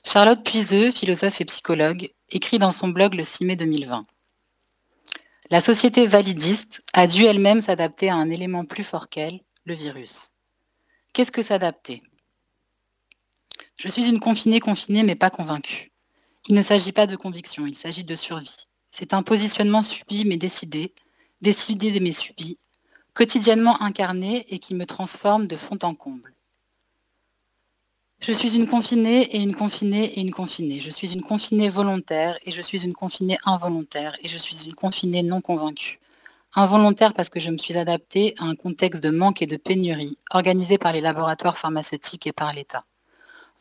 Charlotte 0.07 0.43
Puiseux, 0.43 0.91
philosophe 0.91 1.41
et 1.41 1.45
psychologue, 1.45 2.11
écrit 2.29 2.59
dans 2.59 2.69
son 2.69 2.89
blog 2.89 3.15
le 3.15 3.23
6 3.23 3.43
mai 3.43 3.55
2020. 3.55 4.05
La 5.49 5.61
société 5.61 6.05
validiste 6.05 6.81
a 6.93 7.07
dû 7.07 7.25
elle-même 7.25 7.59
s'adapter 7.59 8.11
à 8.11 8.15
un 8.15 8.29
élément 8.29 8.65
plus 8.65 8.83
fort 8.83 9.09
qu'elle, 9.09 9.41
le 9.65 9.73
virus. 9.73 10.31
Qu'est-ce 11.11 11.31
que 11.31 11.41
s'adapter? 11.41 12.01
Je 13.77 13.87
suis 13.87 14.07
une 14.07 14.19
confinée 14.19 14.59
confinée 14.59 15.01
mais 15.01 15.15
pas 15.15 15.31
convaincue. 15.31 15.91
Il 16.47 16.53
ne 16.53 16.61
s'agit 16.61 16.91
pas 16.91 17.07
de 17.07 17.15
conviction, 17.15 17.65
il 17.65 17.75
s'agit 17.75 18.03
de 18.03 18.15
survie. 18.15 18.67
C'est 18.91 19.11
un 19.11 19.23
positionnement 19.23 19.81
subi 19.81 20.23
mais 20.23 20.37
décidé, 20.37 20.93
décidé 21.41 21.99
mais 21.99 22.11
subi, 22.11 22.59
quotidiennement 23.15 23.81
incarné 23.81 24.45
et 24.53 24.59
qui 24.59 24.75
me 24.75 24.85
transforme 24.85 25.47
de 25.47 25.57
fond 25.57 25.79
en 25.81 25.95
comble. 25.95 26.34
Je 28.27 28.31
suis 28.31 28.55
une 28.55 28.65
confinée 28.65 29.21
et 29.35 29.39
une 29.39 29.53
confinée 29.53 30.05
et 30.05 30.19
une 30.19 30.31
confinée. 30.31 30.79
Je 30.79 30.89
suis 30.89 31.13
une 31.13 31.21
confinée 31.21 31.69
volontaire 31.69 32.39
et 32.43 32.51
je 32.51 32.59
suis 32.59 32.83
une 32.83 32.95
confinée 32.95 33.37
involontaire 33.45 34.17
et 34.23 34.27
je 34.27 34.39
suis 34.39 34.65
une 34.65 34.73
confinée 34.73 35.21
non 35.21 35.41
convaincue. 35.41 35.99
Involontaire 36.55 37.13
parce 37.13 37.29
que 37.29 37.39
je 37.39 37.51
me 37.51 37.59
suis 37.59 37.77
adaptée 37.77 38.33
à 38.39 38.45
un 38.45 38.55
contexte 38.55 39.03
de 39.03 39.11
manque 39.11 39.43
et 39.43 39.45
de 39.45 39.57
pénurie 39.57 40.17
organisé 40.31 40.79
par 40.79 40.91
les 40.91 41.01
laboratoires 41.01 41.55
pharmaceutiques 41.55 42.25
et 42.25 42.31
par 42.31 42.51
l'État. 42.51 42.85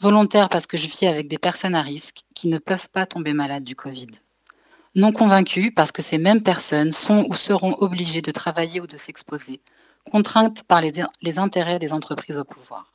Volontaire 0.01 0.49
parce 0.49 0.67
que 0.67 0.79
je 0.79 0.89
vis 0.89 1.09
avec 1.09 1.29
des 1.29 1.37
personnes 1.37 1.75
à 1.75 1.83
risque 1.83 2.23
qui 2.35 2.49
ne 2.49 2.57
peuvent 2.57 2.89
pas 2.89 3.05
tomber 3.05 3.35
malades 3.35 3.65
du 3.65 3.77
Covid. 3.77 4.13
Non 4.95 5.13
convaincue 5.13 5.73
parce 5.73 5.93
que 5.93 6.01
ces 6.01 6.17
mêmes 6.17 6.43
personnes 6.43 6.93
sont 6.93 7.27
ou 7.29 7.35
seront 7.35 7.75
obligées 7.81 8.23
de 8.23 8.31
travailler 8.31 8.81
ou 8.81 8.87
de 8.87 8.97
s'exposer, 8.97 9.61
contraintes 10.11 10.63
par 10.63 10.81
les, 10.81 10.93
les 11.21 11.39
intérêts 11.39 11.79
des 11.79 11.93
entreprises 11.93 12.39
au 12.39 12.45
pouvoir. 12.45 12.94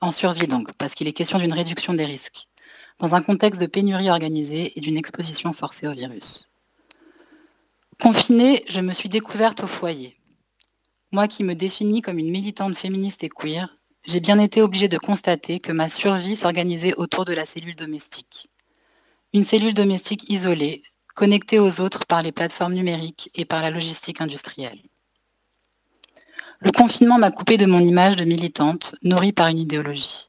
En 0.00 0.10
survie 0.12 0.46
donc, 0.46 0.72
parce 0.74 0.94
qu'il 0.94 1.08
est 1.08 1.12
question 1.12 1.38
d'une 1.38 1.52
réduction 1.52 1.92
des 1.92 2.04
risques, 2.04 2.46
dans 3.00 3.14
un 3.16 3.22
contexte 3.22 3.60
de 3.60 3.66
pénurie 3.66 4.10
organisée 4.10 4.72
et 4.76 4.80
d'une 4.80 4.96
exposition 4.96 5.52
forcée 5.52 5.88
au 5.88 5.92
virus. 5.92 6.48
Confinée, 8.00 8.64
je 8.68 8.80
me 8.80 8.92
suis 8.92 9.08
découverte 9.08 9.64
au 9.64 9.66
foyer. 9.66 10.16
Moi 11.10 11.26
qui 11.26 11.42
me 11.42 11.54
définis 11.54 12.00
comme 12.00 12.18
une 12.18 12.30
militante 12.30 12.76
féministe 12.76 13.24
et 13.24 13.28
queer, 13.28 13.76
j'ai 14.06 14.20
bien 14.20 14.38
été 14.38 14.62
obligée 14.62 14.88
de 14.88 14.98
constater 14.98 15.58
que 15.58 15.72
ma 15.72 15.88
survie 15.88 16.36
s'organisait 16.36 16.94
autour 16.94 17.24
de 17.24 17.32
la 17.32 17.44
cellule 17.44 17.74
domestique. 17.74 18.48
Une 19.34 19.42
cellule 19.42 19.74
domestique 19.74 20.30
isolée, 20.30 20.82
connectée 21.16 21.58
aux 21.58 21.80
autres 21.80 22.06
par 22.06 22.22
les 22.22 22.30
plateformes 22.30 22.74
numériques 22.74 23.30
et 23.34 23.44
par 23.44 23.62
la 23.62 23.70
logistique 23.70 24.20
industrielle. 24.20 24.80
Le 26.60 26.72
confinement 26.72 27.18
m'a 27.18 27.30
coupé 27.30 27.56
de 27.56 27.66
mon 27.66 27.78
image 27.78 28.16
de 28.16 28.24
militante, 28.24 28.96
nourrie 29.02 29.32
par 29.32 29.46
une 29.46 29.60
idéologie. 29.60 30.28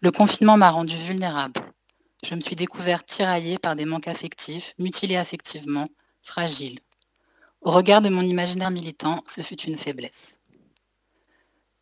Le 0.00 0.12
confinement 0.12 0.56
m'a 0.56 0.70
rendue 0.70 0.96
vulnérable. 0.96 1.60
Je 2.24 2.36
me 2.36 2.40
suis 2.40 2.54
découverte 2.54 3.06
tiraillée 3.06 3.58
par 3.58 3.74
des 3.74 3.84
manques 3.84 4.06
affectifs, 4.06 4.72
mutilée 4.78 5.16
affectivement, 5.16 5.84
fragile. 6.22 6.78
Au 7.60 7.72
regard 7.72 8.02
de 8.02 8.08
mon 8.08 8.22
imaginaire 8.22 8.70
militant, 8.70 9.24
ce 9.26 9.40
fut 9.40 9.60
une 9.62 9.76
faiblesse. 9.76 10.38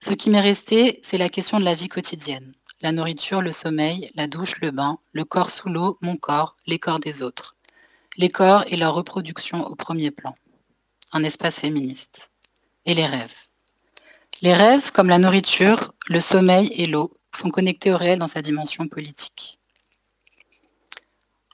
Ce 0.01 0.13
qui 0.13 0.31
m'est 0.31 0.41
resté, 0.41 0.99
c'est 1.03 1.19
la 1.19 1.29
question 1.29 1.61
de 1.61 1.65
la 1.65 1.75
vie 1.75 1.89
quotidienne. 1.89 2.55
La 2.81 2.93
nourriture, 2.93 3.43
le 3.43 3.53
sommeil, 3.53 4.11
la 4.15 4.27
douche, 4.27 4.59
le 4.63 4.71
bain, 4.71 4.99
le 5.13 5.27
corps 5.27 5.51
sous 5.51 5.69
l'eau, 5.69 5.99
mon 6.01 6.17
corps, 6.17 6.57
les 6.67 6.79
corps 6.79 7.01
des 7.01 7.21
autres. 7.21 7.57
Les 8.17 8.31
corps 8.31 8.65
et 8.69 8.79
leur 8.79 8.95
reproduction 8.95 9.67
au 9.67 9.75
premier 9.75 10.11
plan. 10.11 10.33
Un 11.13 11.25
espace 11.25 11.57
féministe. 11.57 12.31
Et 12.87 12.95
les 12.95 13.05
rêves. 13.05 13.50
Les 14.43 14.55
rêves, 14.55 14.91
comme 14.91 15.09
la 15.09 15.19
nourriture, 15.19 15.93
le 16.09 16.19
sommeil 16.19 16.73
et 16.75 16.87
l'eau, 16.87 17.13
sont 17.31 17.51
connectés 17.51 17.93
au 17.93 17.99
réel 17.99 18.19
dans 18.19 18.27
sa 18.27 18.41
dimension 18.41 18.89
politique. 18.89 19.59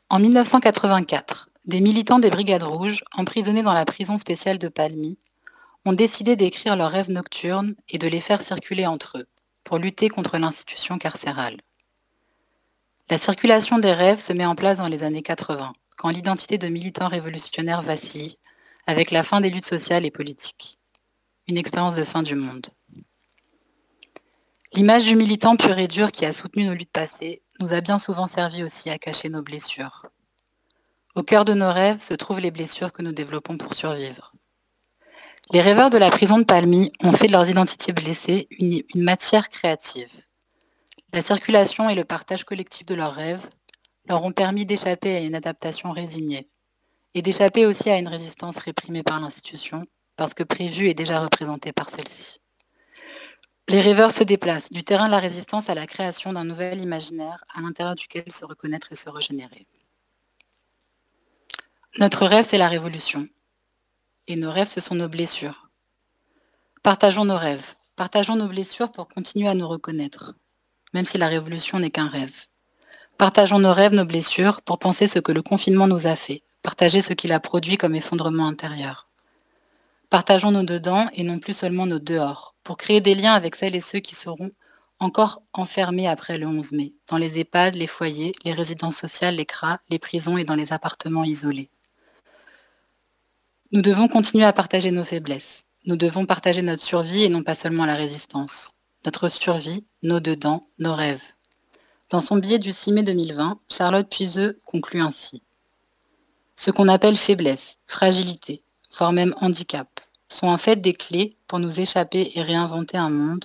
En 0.09 0.21
1984, 0.21 1.49
des 1.65 1.81
militants 1.81 2.21
des 2.21 2.31
Brigades 2.31 2.63
Rouges, 2.63 3.03
emprisonnés 3.13 3.63
dans 3.63 3.73
la 3.73 3.85
prison 3.85 4.17
spéciale 4.17 4.59
de 4.59 4.69
Palmy, 4.69 5.19
ont 5.85 5.95
décidé 5.95 6.37
d'écrire 6.37 6.77
leurs 6.77 6.93
rêves 6.93 7.11
nocturnes 7.11 7.75
et 7.89 7.99
de 7.99 8.07
les 8.07 8.21
faire 8.21 8.41
circuler 8.41 8.87
entre 8.87 9.19
eux, 9.19 9.27
pour 9.65 9.79
lutter 9.79 10.09
contre 10.09 10.39
l'institution 10.39 10.97
carcérale. 10.97 11.61
La 13.11 13.19
circulation 13.19 13.81
des 13.81 13.95
rêves 13.95 14.21
se 14.21 14.33
met 14.33 14.47
en 14.47 14.55
place 14.55 14.79
dans 14.79 14.87
les 14.87 15.03
années 15.03 15.25
80, 15.25 15.73
quand 15.97 16.11
l'identité 16.11 16.57
de 16.57 16.69
militants 16.69 17.09
révolutionnaires 17.09 17.83
vacille, 17.83 18.39
avec 18.87 19.11
la 19.11 19.25
fin 19.25 19.41
des 19.41 19.51
luttes 19.51 19.67
sociales 19.67 20.05
et 20.05 20.13
politiques. 20.13 20.79
Une 21.49 21.59
expérience 21.59 21.97
de 21.97 22.05
fin 22.05 22.23
du 22.23 22.37
monde. 22.37 22.69
L'image 24.73 25.05
du 25.05 25.17
militant 25.17 25.57
pur 25.57 25.79
et 25.79 25.89
dur 25.89 26.11
qui 26.11 26.27
a 26.27 26.33
soutenu 26.33 26.65
nos 26.65 26.75
luttes 26.75 26.91
passées 26.93 27.43
nous 27.61 27.73
a 27.73 27.81
bien 27.81 27.99
souvent 27.99 28.27
servi 28.27 28.63
aussi 28.63 28.91
à 28.91 28.99
cacher 28.99 29.29
nos 29.29 29.43
blessures. 29.43 30.07
Au 31.15 31.23
cœur 31.23 31.45
de 31.45 31.55
nos 31.55 31.73
rêves 31.73 32.03
se 32.03 32.15
trouvent 32.15 32.41
les 32.41 32.51
blessures 32.51 32.93
que 32.93 33.03
nous 33.03 33.13
développons 33.13 33.57
pour 33.57 33.75
survivre. 33.75 34.33
Les 35.53 35.61
rêveurs 35.61 35.91
de 35.91 35.99
la 35.99 36.11
prison 36.11 36.39
de 36.39 36.45
Palmy 36.45 36.93
ont 37.03 37.13
fait 37.13 37.29
de 37.29 37.33
leurs 37.33 37.49
identités 37.49 37.93
blessées 37.93 38.49
une, 38.51 38.83
une 38.95 39.03
matière 39.03 39.49
créative. 39.49 40.11
La 41.13 41.23
circulation 41.23 41.89
et 41.89 41.95
le 41.95 42.05
partage 42.05 42.45
collectif 42.45 42.85
de 42.85 42.97
leurs 42.97 43.15
rêves 43.15 43.49
leur 44.09 44.25
ont 44.25 44.33
permis 44.33 44.67
d'échapper 44.67 45.17
à 45.17 45.21
une 45.21 45.37
adaptation 45.37 45.93
résignée 45.93 46.49
et 47.15 47.23
d'échapper 47.23 47.65
aussi 47.65 47.89
à 47.89 47.99
une 47.99 48.09
résistance 48.09 48.59
réprimée 48.59 49.05
par 49.05 49.21
l'institution 49.21 49.85
parce 50.17 50.35
que 50.35 50.43
prévue 50.43 50.89
et 50.89 50.95
déjà 50.95 51.21
représentée 51.21 51.73
par 51.73 51.89
celle-ci. 51.91 52.41
Les 53.69 53.81
rêveurs 53.81 54.13
se 54.13 54.23
déplacent 54.23 54.71
du 54.71 54.85
terrain 54.85 55.07
de 55.07 55.11
la 55.11 55.19
résistance 55.19 55.69
à 55.69 55.75
la 55.75 55.89
création 55.89 56.33
d'un 56.33 56.45
nouvel 56.45 56.81
imaginaire 56.81 57.45
à 57.53 57.61
l'intérieur 57.61 57.97
duquel 57.97 58.31
se 58.31 58.45
reconnaître 58.45 58.93
et 58.93 58.97
se 58.97 59.11
régénérer. 59.11 59.67
Notre 61.99 62.27
rêve, 62.27 62.47
c'est 62.47 62.59
la 62.59 62.69
révolution. 62.69 63.27
Et 64.29 64.37
nos 64.37 64.53
rêves, 64.53 64.69
ce 64.69 64.81
sont 64.81 64.95
nos 64.95 65.09
blessures. 65.09 65.69
Partageons 66.85 67.25
nos 67.25 67.39
rêves, 67.39 67.75
partageons 67.97 68.37
nos 68.37 68.47
blessures 68.47 68.93
pour 68.93 69.09
continuer 69.09 69.49
à 69.49 69.55
nous 69.55 69.67
reconnaître, 69.67 70.35
même 70.95 71.07
si 71.07 71.19
la 71.19 71.27
révolution 71.27 71.81
n'est 71.81 71.91
qu'un 71.91 72.07
rêve. 72.07 72.47
Partageons 73.19 73.59
nos 73.59 73.73
rêves, 73.73 73.95
nos 73.95 74.05
blessures, 74.05 74.63
pour 74.63 74.79
penser 74.79 75.09
ce 75.09 75.19
que 75.19 75.33
le 75.33 75.43
confinement 75.43 75.89
nous 75.89 76.07
a 76.07 76.15
fait, 76.15 76.45
partager 76.63 77.01
ce 77.01 77.15
qu'il 77.15 77.33
a 77.33 77.41
produit 77.41 77.79
comme 77.79 77.97
effondrement 77.97 78.47
intérieur. 78.47 79.09
Partageons 80.11 80.53
nos 80.53 80.63
dedans 80.63 81.09
et 81.15 81.25
non 81.25 81.41
plus 81.41 81.55
seulement 81.55 81.87
nos 81.87 81.99
dehors, 81.99 82.56
pour 82.67 82.77
créer 82.77 83.01
des 83.01 83.15
liens 83.15 83.35
avec 83.35 83.55
celles 83.55 83.77
et 83.77 83.81
ceux 83.81 84.01
qui 84.01 84.17
seront 84.17 84.51
encore 84.99 85.41
enfermés 85.53 86.09
après 86.09 86.37
le 86.37 86.49
11 86.49 86.73
mai, 86.73 86.95
dans 87.07 87.17
les 87.17 87.39
EHPAD, 87.39 87.77
les 87.77 87.87
foyers, 87.87 88.33
les 88.45 88.53
résidences 88.53 88.97
sociales, 88.97 89.37
les 89.37 89.47
CRA, 89.47 89.79
les 89.89 90.01
prisons 90.01 90.37
et 90.37 90.43
dans 90.43 90.57
les 90.57 90.73
appartements 90.73 91.23
isolés. 91.23 91.71
Nous 93.71 93.83
devons 93.83 94.09
continuer 94.09 94.45
à 94.45 94.53
partager 94.53 94.91
nos 94.91 95.05
faiblesses. 95.05 95.63
Nous 95.85 95.95
devons 95.95 96.27
partager 96.27 96.61
notre 96.61 96.83
survie 96.83 97.23
et 97.23 97.29
non 97.29 97.45
pas 97.45 97.55
seulement 97.55 97.87
la 97.87 97.95
résistance. 97.95 98.75
Notre 99.05 99.29
survie, 99.29 99.87
nos 100.03 100.19
dedans, 100.19 100.67
nos 100.81 100.95
rêves. 100.95 101.35
Dans 102.11 102.21
son 102.21 102.37
billet 102.37 102.59
du 102.59 102.73
6 102.73 102.93
mai 102.93 103.05
2020, 103.05 103.61
Charlotte 103.69 104.11
Puiseux 104.11 104.59
conclut 104.65 105.03
ainsi. 105.03 105.41
Ce 106.57 106.73
qu'on 106.73 106.89
appelle 106.89 107.17
faiblesse, 107.17 107.77
fragilité, 107.87 108.65
voire 108.99 109.13
même 109.13 109.37
handicap, 109.41 110.01
sont 110.29 110.47
en 110.47 110.59
fait 110.59 110.77
des 110.77 110.93
clés 110.93 111.37
pour 111.47 111.59
nous 111.59 111.81
échapper 111.81 112.33
et 112.35 112.43
réinventer 112.43 112.97
un 112.97 113.11
monde 113.11 113.45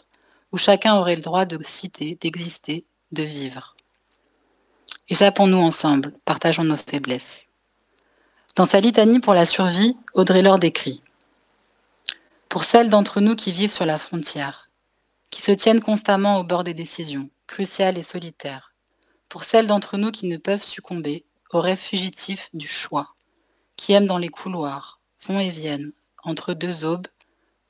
où 0.52 0.58
chacun 0.58 0.96
aurait 0.96 1.16
le 1.16 1.22
droit 1.22 1.46
de 1.46 1.62
citer, 1.64 2.18
d'exister 2.20 2.86
de 3.12 3.24
vivre. 3.24 3.76
Échappons-nous 5.10 5.58
ensemble, 5.58 6.14
partageons 6.26 6.64
nos 6.64 6.78
faiblesses. 6.78 7.46
Dans 8.56 8.66
sa 8.66 8.80
litanie 8.80 9.20
pour 9.20 9.34
la 9.34 9.46
survie, 9.46 9.98
Audrey 10.14 10.42
Lorde 10.42 10.64
écrit 10.64 11.02
Pour 12.50 12.64
celles 12.64 12.90
d'entre 12.90 13.22
nous 13.22 13.36
qui 13.36 13.52
vivent 13.52 13.72
sur 13.72 13.86
la 13.86 13.98
frontière, 13.98 14.70
qui 15.30 15.42
se 15.42 15.52
tiennent 15.52 15.82
constamment 15.82 16.38
au 16.38 16.44
bord 16.44 16.64
des 16.64 16.74
décisions, 16.74 17.30
cruciales 17.48 17.98
et 17.98 18.04
solitaires, 18.04 18.74
pour 19.30 19.46
celles 19.46 19.68
d'entre 19.68 19.98
nous 19.98 20.12
qui 20.12 20.28
ne 20.28 20.38
peuvent 20.38 20.64
succomber 20.64 21.26
aux 21.52 21.62
rêves 21.62 21.78
fugitifs 21.78 22.50
du 22.54 22.68
choix, 22.68 23.14
qui 23.78 23.94
aiment 23.94 24.06
dans 24.06 24.18
les 24.18 24.30
couloirs, 24.30 25.00
vont 25.28 25.40
et 25.40 25.50
viennent, 25.50 25.94
entre 26.24 26.54
deux 26.54 26.86
aubes, 26.86 27.08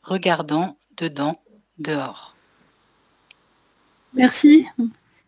regardant 0.03 0.77
dedans, 0.97 1.33
dehors. 1.79 2.35
Merci. 4.13 4.67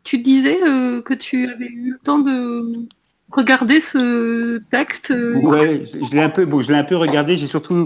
Tu 0.04 0.18
disais 0.18 0.60
euh, 0.64 1.02
que 1.02 1.14
tu 1.14 1.48
avais 1.48 1.68
eu 1.68 1.91
le 1.91 2.00
temps 2.00 2.20
de 2.20 2.86
regarder 3.32 3.80
ce 3.80 4.58
texte. 4.70 5.12
euh, 5.12 5.36
Ouais, 5.41 5.86
je, 5.86 6.12
l'ai 6.12 6.22
un 6.22 6.30
peu, 6.30 6.45
bon, 6.45 6.62
je 6.62 6.72
l'ai 6.72 6.78
un 6.78 6.84
peu 6.84 6.98
regardé. 6.98 7.38
J'ai 7.38 7.48
surtout, 7.48 7.86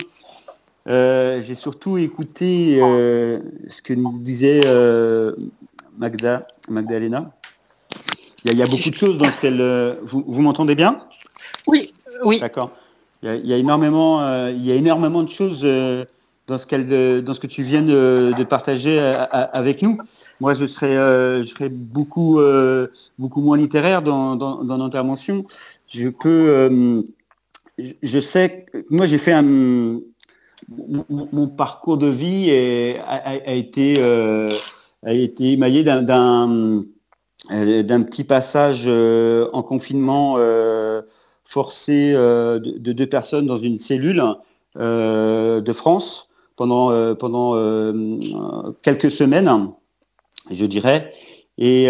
euh, 0.88 1.42
j'ai 1.44 1.56
surtout 1.56 1.98
écouté 1.98 2.80
euh, 2.82 3.40
ce 3.70 3.82
que 3.84 3.94
nous 3.94 4.18
disait 4.20 4.62
euh, 4.66 5.36
Magda, 5.98 6.42
Magdalena. 6.70 7.32
Il 8.44 8.48
y, 8.48 8.50
a, 8.50 8.54
il 8.54 8.60
y 8.60 8.64
a 8.64 8.68
beaucoup 8.68 8.90
de 8.90 8.96
choses 8.96 9.18
dans 9.18 9.26
ce 9.32 9.40
qu'elle. 9.40 9.62
euh, 9.62 9.96
vous 10.04 10.24
vous 10.28 10.42
m'entendez 10.42 10.76
bien? 10.76 11.00
Oui, 11.68 11.94
oui. 12.24 12.40
D'accord. 12.40 12.72
Il 13.36 13.48
y 13.48 13.54
a, 13.54 13.58
énormément, 13.58 14.22
euh, 14.22 14.52
il 14.52 14.66
y 14.66 14.72
a 14.72 14.76
énormément 14.76 15.24
de 15.24 15.30
choses 15.30 15.62
euh, 15.64 16.06
dans 16.48 16.58
ce 16.58 16.66
de- 16.76 17.22
dans 17.22 17.34
ce 17.34 17.40
que 17.40 17.48
tu 17.48 17.62
viens 17.62 17.82
de, 17.82 18.34
partager 18.44 19.00
euh, 19.00 19.14
avec 19.32 19.82
nous. 19.82 19.98
Moi, 20.40 20.54
je 20.54 20.66
serais, 20.66 20.96
euh, 20.96 21.44
je 21.44 21.50
serais 21.50 21.70
beaucoup, 21.70 22.40
euh, 22.40 22.88
beaucoup 23.20 23.42
moins 23.42 23.58
littéraire 23.58 24.02
dans, 24.02 24.36
dans, 24.36 24.78
l'intervention. 24.78 25.46
Je 25.88 26.08
peux, 26.10 26.46
euh, 26.50 27.02
je, 28.02 28.20
sais, 28.20 28.66
moi, 28.90 29.08
j'ai 29.08 29.18
fait 29.18 29.34
un, 29.34 29.44
mon, 30.70 31.48
parcours 31.48 31.98
de 31.98 32.08
vie 32.08 32.50
est- 32.50 33.00
a, 33.00 33.54
été, 33.54 33.98
euh, 34.00 34.50
a 35.04 35.14
été 35.14 35.54
émaillé 35.54 35.84
d'un, 35.84 36.02
d'un, 36.02 36.82
euh, 37.52 37.84
petit 38.04 38.24
passage 38.24 38.84
euh, 38.86 39.50
en 39.54 39.64
confinement 39.64 40.36
euh, 40.38 41.02
forcé 41.48 42.14
euh, 42.16 42.60
de, 42.60 42.78
de 42.78 42.92
deux 42.94 43.08
personnes 43.08 43.48
dans 43.48 43.58
une 43.58 43.80
cellule 43.80 44.24
euh, 44.78 45.62
de 45.62 45.74
France 45.74 46.30
pendant, 46.56 46.92
euh, 46.92 47.16
pendant 47.16 47.56
quelques 48.84 49.12
semaines, 49.12 49.50
je 50.52 50.66
dirais. 50.66 51.14
Et, 51.58 51.88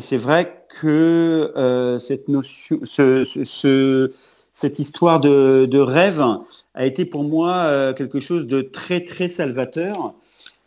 c'est 0.00 0.16
vrai 0.16 0.64
que 0.80 1.52
cette 2.00 2.28
notion, 2.28 2.80
ce, 2.84 3.24
ce- 3.24 3.44
ce- 3.44 4.12
cette 4.54 4.78
histoire 4.78 5.20
de, 5.20 5.66
de 5.70 5.78
rêve 5.78 6.24
a 6.74 6.86
été 6.86 7.04
pour 7.04 7.24
moi 7.24 7.92
quelque 7.94 8.20
chose 8.20 8.46
de 8.46 8.62
très 8.62 9.00
très 9.04 9.28
salvateur. 9.28 10.14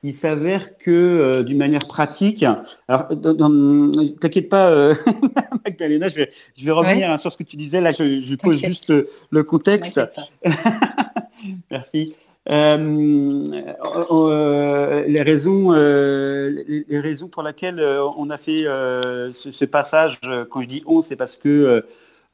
Il 0.02 0.14
s'avère 0.14 0.78
que 0.78 0.90
euh, 0.92 1.44
d'une 1.44 1.58
manière 1.58 1.86
pratique, 1.88 2.46
alors 2.88 3.14
dans- 3.16 3.92
t'inquiète 4.20 4.48
pas, 4.48 4.70
euh, 4.70 4.96
Magdalena, 5.66 6.08
je 6.10 6.16
vais, 6.16 6.32
je 6.58 6.64
vais 6.64 6.72
revenir 6.72 7.08
Ouais. 7.08 7.14
hein, 7.14 7.18
sur 7.18 7.32
ce 7.34 7.38
que 7.38 7.44
tu 7.44 7.58
disais. 7.58 7.82
Là, 7.82 7.92
je, 7.92 8.22
je 8.22 8.36
pose 8.36 8.58
juste 8.64 8.90
le, 8.90 9.10
le 9.32 9.44
contexte. 9.44 10.00
Merci. 11.72 12.16
Euh, 12.52 13.44
euh, 14.12 15.04
les 15.08 15.22
raisons, 15.22 15.74
euh, 15.74 16.64
les, 16.68 17.00
raisons 17.00 17.28
pour 17.28 17.44
lesquelles 17.44 17.80
euh, 17.80 18.04
on 18.18 18.30
a 18.30 18.38
fait 18.38 18.66
euh, 18.66 19.32
ce, 19.34 19.52
ce 19.52 19.66
passage, 19.66 20.18
euh, 20.26 20.46
quand 20.50 20.62
je 20.62 20.68
dis 20.68 20.84
on, 20.86 21.02
c'est 21.02 21.16
parce 21.18 21.36
que 21.36 21.50
euh, 21.50 21.82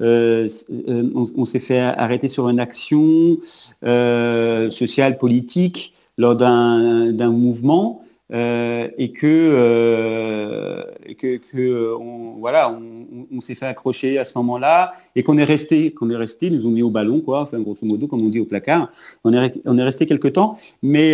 euh, 0.02 0.50
euh, 0.88 1.10
on, 1.16 1.28
on 1.36 1.46
s'est 1.46 1.60
fait 1.60 1.80
arrêter 1.80 2.30
sur 2.30 2.48
une 2.50 2.60
action 2.60 3.38
euh, 3.84 4.70
sociale, 4.72 5.18
politique, 5.18 5.94
lors 6.18 6.36
d'un 6.36 7.32
mouvement. 7.32 8.06
euh, 8.34 8.90
et 8.98 9.12
que, 9.12 9.28
euh, 9.28 10.84
euh, 11.24 11.98
on, 13.32 13.42
s'est 13.42 13.54
fait 13.56 13.68
accrocher 13.68 14.18
à 14.18 14.26
ce 14.26 14.36
moment-là 14.38 14.96
et 15.16 15.22
qu'on 15.22 15.38
est 15.38 15.44
resté, 15.44 15.92
qu'on 15.92 16.10
est 16.10 16.16
resté, 16.16 16.48
ils 16.48 16.58
nous 16.58 16.66
ont 16.66 16.72
mis 16.72 16.82
au 16.82 16.90
ballon, 16.90 17.22
quoi, 17.22 17.42
enfin 17.42 17.60
grosso 17.60 17.86
modo, 17.86 18.08
comme 18.08 18.22
on 18.22 18.30
dit 18.30 18.40
au 18.40 18.46
placard. 18.46 18.90
On 19.24 19.32
est, 19.32 19.84
resté 19.84 20.08
quelque 20.08 20.28
temps, 20.28 20.58
mais 20.82 21.14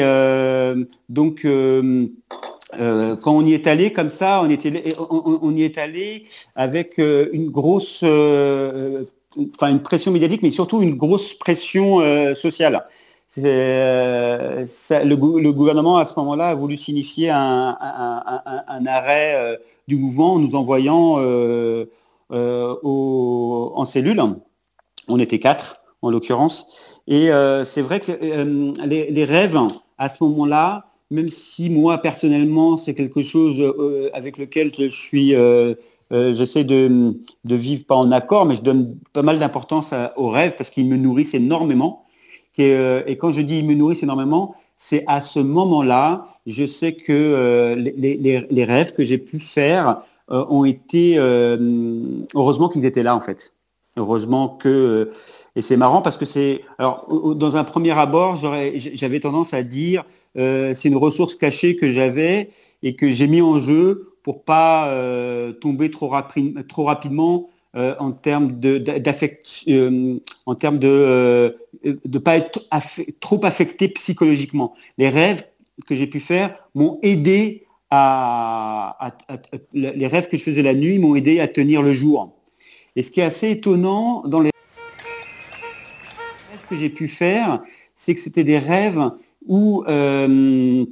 donc 1.10 1.42
quand 1.44 3.34
on 3.34 3.46
y 3.46 3.54
est 3.54 3.68
allé 3.68 3.92
comme 3.92 4.10
ça, 4.10 4.42
on, 4.42 4.50
y 4.50 5.64
est 5.64 5.78
allé 5.78 6.28
avec 6.56 6.98
une 6.98 7.50
grosse, 7.50 8.04
enfin 8.04 9.70
une 9.70 9.82
pression 9.82 10.12
médiatique, 10.12 10.44
mais 10.44 10.52
surtout 10.52 10.82
une 10.82 10.96
grosse 10.96 11.34
pression 11.34 12.00
sociale. 12.36 12.86
Euh, 13.38 14.66
le, 15.06 15.16
gou- 15.16 15.40
le 15.40 15.54
gouvernement 15.54 15.98
à 15.98 16.06
ce 16.06 16.14
moment-là 16.18 16.50
a 16.50 16.56
voulu 16.56 16.78
signifier 16.78 17.30
un, 17.30 17.78
arrêt 18.86 19.36
euh, 19.36 19.58
du 19.88 19.96
mouvement 19.96 20.34
en 20.34 20.40
nous 20.40 20.56
envoyant 20.56 21.16
euh, 21.20 21.86
en 22.30 23.86
cellule. 23.86 24.22
On 25.08 25.20
était 25.20 25.40
quatre 25.40 25.82
en 26.02 26.10
l'occurrence. 26.10 26.68
Et 27.08 27.30
c'est 27.66 27.82
vrai 27.82 28.00
que 28.00 28.12
les, 28.86 29.26
rêves 29.26 29.58
à 29.98 30.10
ce 30.10 30.24
moment-là, 30.24 30.86
même 31.10 31.30
si 31.30 31.70
moi 31.70 31.98
personnellement 31.98 32.78
c'est 32.78 32.94
quelque 32.94 33.22
chose 33.22 33.62
avec 34.14 34.38
lequel 34.38 34.72
je 34.74 34.88
suis, 34.88 35.36
j'essaie 36.12 36.64
de, 36.64 37.18
de 37.44 37.56
vivre 37.56 37.84
pas 37.86 37.96
en 37.96 38.12
accord, 38.12 38.46
mais 38.46 38.56
je 38.56 38.62
donne 38.62 38.98
pas 39.14 39.24
mal 39.24 39.40
d'importance 39.40 39.94
aux 40.16 40.30
rêves 40.30 40.56
parce 40.58 40.70
qu'ils 40.70 40.86
me 40.86 40.96
nourrissent 40.96 41.34
énormément. 41.34 42.06
Et, 42.58 42.74
euh, 42.74 43.02
et 43.08 43.18
quand 43.18 43.32
je 43.32 43.42
dis 43.42 43.60
ils 43.60 43.66
me 43.66 43.74
nourrissent 43.74 44.04
énormément, 44.04 44.56
c'est 44.78 45.04
à 45.08 45.22
ce 45.22 45.40
moment-là, 45.40 46.28
je 46.48 46.66
sais 46.66 46.94
que 46.94 47.12
euh, 47.12 47.76
les, 47.76 48.66
rêves 48.66 48.94
que 48.94 49.06
j'ai 49.06 49.18
pu 49.18 49.40
faire 49.40 50.02
euh, 50.32 50.46
ont 50.50 50.66
été, 50.66 51.18
heureusement 51.18 52.70
qu'ils 52.70 52.86
étaient 52.86 53.04
là 53.04 53.16
en 53.16 53.22
fait. 53.22 53.54
Heureusement 53.98 54.48
que, 54.48 55.12
et 55.56 55.62
c'est 55.62 55.76
marrant 55.76 56.02
parce 56.02 56.18
que 56.18 56.26
c'est, 56.26 56.62
alors 56.78 57.36
dans 57.36 57.58
un 57.58 57.66
premier 57.66 57.92
abord, 57.92 58.38
j'avais 58.38 59.20
tendance 59.20 59.54
à 59.54 59.64
dire 59.64 60.06
c'est 60.36 60.86
une 60.86 60.96
ressource 60.96 61.36
cachée 61.36 61.76
que 61.76 61.92
j'avais 61.92 62.52
et 62.84 62.96
que 62.96 63.10
j'ai 63.10 63.28
mis 63.28 63.42
en 63.42 63.60
jeu 63.60 64.16
pour 64.24 64.46
pas 64.46 64.90
tomber 65.60 65.92
trop 65.92 66.08
rapidement 66.08 67.50
euh, 67.78 67.96
en 68.00 68.12
termes 68.12 68.60
de 68.60 68.78
d'affect, 68.78 69.64
euh, 69.70 70.20
en 70.46 70.56
termes 70.56 70.78
de 70.78 70.90
euh, 70.90 71.52
de 72.04 72.20
pas 72.20 72.36
être 72.36 72.60
trop 73.22 73.40
affecté 73.46 73.88
psychologiquement. 73.88 74.74
Les 74.98 75.08
rêves 75.08 75.46
que 75.88 75.96
j'ai 75.96 76.08
pu 76.08 76.20
faire 76.20 76.54
m'ont 76.76 77.00
aidé 77.02 77.66
à, 77.90 79.16
les 79.72 80.08
rêves 80.08 80.28
que 80.28 80.36
je 80.36 80.44
faisais 80.44 80.62
la 80.62 80.74
nuit 80.74 81.00
m'ont 81.00 81.16
aidé 81.16 81.40
à 81.40 81.48
tenir 81.48 81.82
le 81.82 81.94
jour. 81.94 82.36
Et 82.98 83.04
ce 83.04 83.12
qui 83.12 83.22
est 83.22 83.24
assez 83.24 83.52
étonnant 83.52 84.24
dans 84.28 84.42
les 84.42 84.52
rêves 86.52 86.68
que 86.70 86.76
j'ai 86.76 86.90
pu 86.90 87.08
faire, 87.08 87.64
c'est 87.96 88.14
que 88.16 88.20
c'était 88.20 88.44
des 88.44 88.60
rêves 88.60 89.12
où, 89.48 89.86
où 89.86 89.86
il 89.88 90.88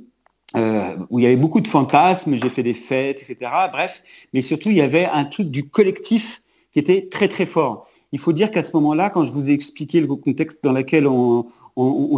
y 0.56 1.26
avait 1.26 1.36
beaucoup 1.36 1.60
de 1.60 1.68
fantasmes, 1.68 2.36
j'ai 2.36 2.50
fait 2.50 2.64
des 2.64 2.74
fêtes, 2.74 3.22
etc. 3.22 3.52
Bref, 3.70 4.02
mais 4.34 4.42
surtout 4.42 4.70
il 4.70 4.78
y 4.78 4.82
avait 4.82 5.08
un 5.08 5.26
truc 5.26 5.52
du 5.52 5.68
collectif 5.68 6.42
était 6.80 7.08
très 7.10 7.28
très 7.28 7.46
fort. 7.46 7.88
Il 8.12 8.20
faut 8.20 8.34
dire 8.34 8.50
qu'à 8.50 8.64
ce 8.64 8.76
moment-là, 8.78 9.10
quand 9.12 9.24
je 9.24 9.32
vous 9.32 9.50
ai 9.50 9.54
expliqué 9.54 10.02
le 10.02 10.08
contexte 10.08 10.60
dans 10.64 10.72
lequel 10.74 11.06
on, 11.08 11.46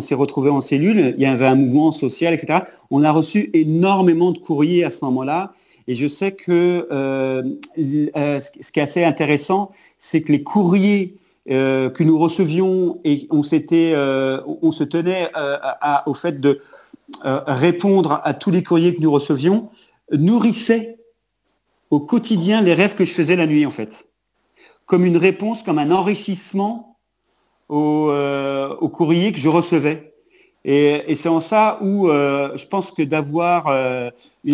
s'est 0.02 0.16
retrouvé 0.16 0.50
en 0.50 0.62
cellule, 0.62 1.14
il 1.18 1.22
y 1.22 1.26
avait 1.26 1.46
un 1.46 1.56
mouvement 1.56 1.92
social, 1.92 2.34
etc. 2.34 2.62
On 2.90 3.04
a 3.04 3.12
reçu 3.12 3.50
énormément 3.54 4.32
de 4.32 4.38
courriers 4.40 4.84
à 4.84 4.90
ce 4.90 5.04
moment-là. 5.06 5.54
Et 5.88 5.96
je 5.96 6.08
sais 6.08 6.32
que 6.32 6.88
euh, 6.92 7.44
euh, 8.16 8.40
ce 8.40 8.72
qui- 8.72 8.80
est 8.80 8.84
assez 8.84 9.04
intéressant, 9.04 9.72
c'est 10.00 10.22
que 10.22 10.32
les 10.32 10.44
courriers 10.44 11.16
euh, 11.50 11.90
que 11.90 12.04
nous 12.04 12.18
recevions 12.20 13.00
et 13.04 13.28
on 13.32 13.42
euh, 13.42 14.42
on- 14.62 14.72
se 14.72 14.84
tenait 14.84 15.30
à- 15.34 16.08
au 16.08 16.14
fait 16.14 16.40
de 16.40 16.62
répondre 17.24 18.22
à 18.24 18.34
tous 18.34 18.52
les 18.52 18.64
courriers 18.64 18.96
que 18.96 19.02
nous 19.02 19.12
recevions, 19.12 19.70
nourrissaient 20.12 20.98
au 21.90 22.00
quotidien 22.00 22.62
les 22.62 22.74
rêves 22.74 22.96
que 22.96 23.06
je 23.06 23.12
faisais 23.12 23.36
la 23.36 23.48
nuit 23.48 23.66
en 23.66 23.72
fait, 23.72 24.08
comme 24.92 25.06
une 25.06 25.16
réponse, 25.16 25.64
comme 25.64 25.80
un 25.80 25.90
enrichissement 25.90 26.98
au, 27.70 28.10
euh, 28.10 28.76
courrier 28.90 29.32
que 29.32 29.40
je 29.40 29.48
recevais. 29.48 30.12
Et, 30.66 31.16
c'est 31.16 31.30
en 31.30 31.40
ça 31.40 31.80
où 31.82 32.10
euh, 32.10 32.58
je 32.58 32.68
pense 32.68 32.92
que 32.92 33.02
d'avoir 33.02 33.68
euh, 33.68 34.10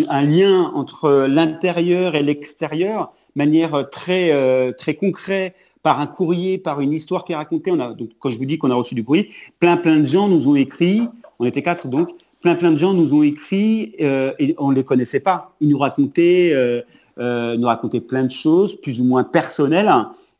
un 0.08 0.22
lien 0.22 0.70
entre 0.76 1.26
l'intérieur 1.28 2.14
et 2.14 2.22
l'extérieur, 2.22 3.12
manière 3.34 3.90
très, 3.90 4.72
très 4.74 4.94
concrète, 4.94 5.56
par 5.82 5.98
un 6.00 6.06
courrier, 6.06 6.56
par 6.56 6.80
une 6.80 6.92
histoire 6.92 7.24
qui 7.24 7.32
est 7.32 7.36
racontée. 7.36 7.72
On 7.72 7.80
a, 7.80 7.92
donc, 7.92 8.10
quand 8.20 8.30
je 8.30 8.38
vous 8.38 8.44
dis 8.44 8.58
qu'on 8.58 8.70
a 8.70 8.76
reçu 8.76 8.94
du 8.94 9.02
courrier, 9.02 9.30
plein 9.58 9.76
plein 9.76 9.96
de 9.96 10.06
gens 10.06 10.28
nous 10.28 10.48
ont 10.48 10.54
écrit, 10.54 11.08
on 11.40 11.46
était 11.46 11.62
quatre 11.62 11.88
donc, 11.88 12.10
plein 12.42 12.54
plein 12.54 12.70
de 12.70 12.78
gens 12.78 12.94
nous 12.94 13.12
ont 13.12 13.24
écrit 13.24 13.92
et 13.98 14.54
on 14.58 14.70
ne 14.70 14.76
les 14.76 14.84
connaissait 14.84 15.18
pas. 15.18 15.56
Ils 15.60 15.68
nous 15.68 15.78
racontaient 15.78 16.54
nous 17.18 17.66
racontait 17.66 18.00
plein 18.00 18.22
de 18.22 18.30
choses, 18.30 18.80
plus 18.80 19.00
ou 19.00 19.04
moins 19.04 19.24
personnelles, 19.24 19.88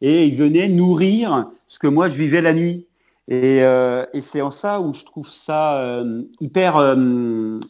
et 0.00 0.26
il 0.26 0.36
venait 0.36 0.68
nourrir 0.68 1.46
ce 1.66 1.78
que 1.78 1.86
moi 1.86 2.08
je 2.08 2.16
vivais 2.16 2.40
la 2.40 2.52
nuit. 2.52 2.86
Et, 3.28 3.62
euh, 3.62 4.04
c'est 4.20 4.40
en 4.40 4.50
ça 4.50 4.80
où 4.80 4.94
je 4.94 5.04
trouve 5.04 5.28
ça 5.28 5.78
euh, 5.78 6.22
hyper 6.40 6.76
euh, 6.76 7.60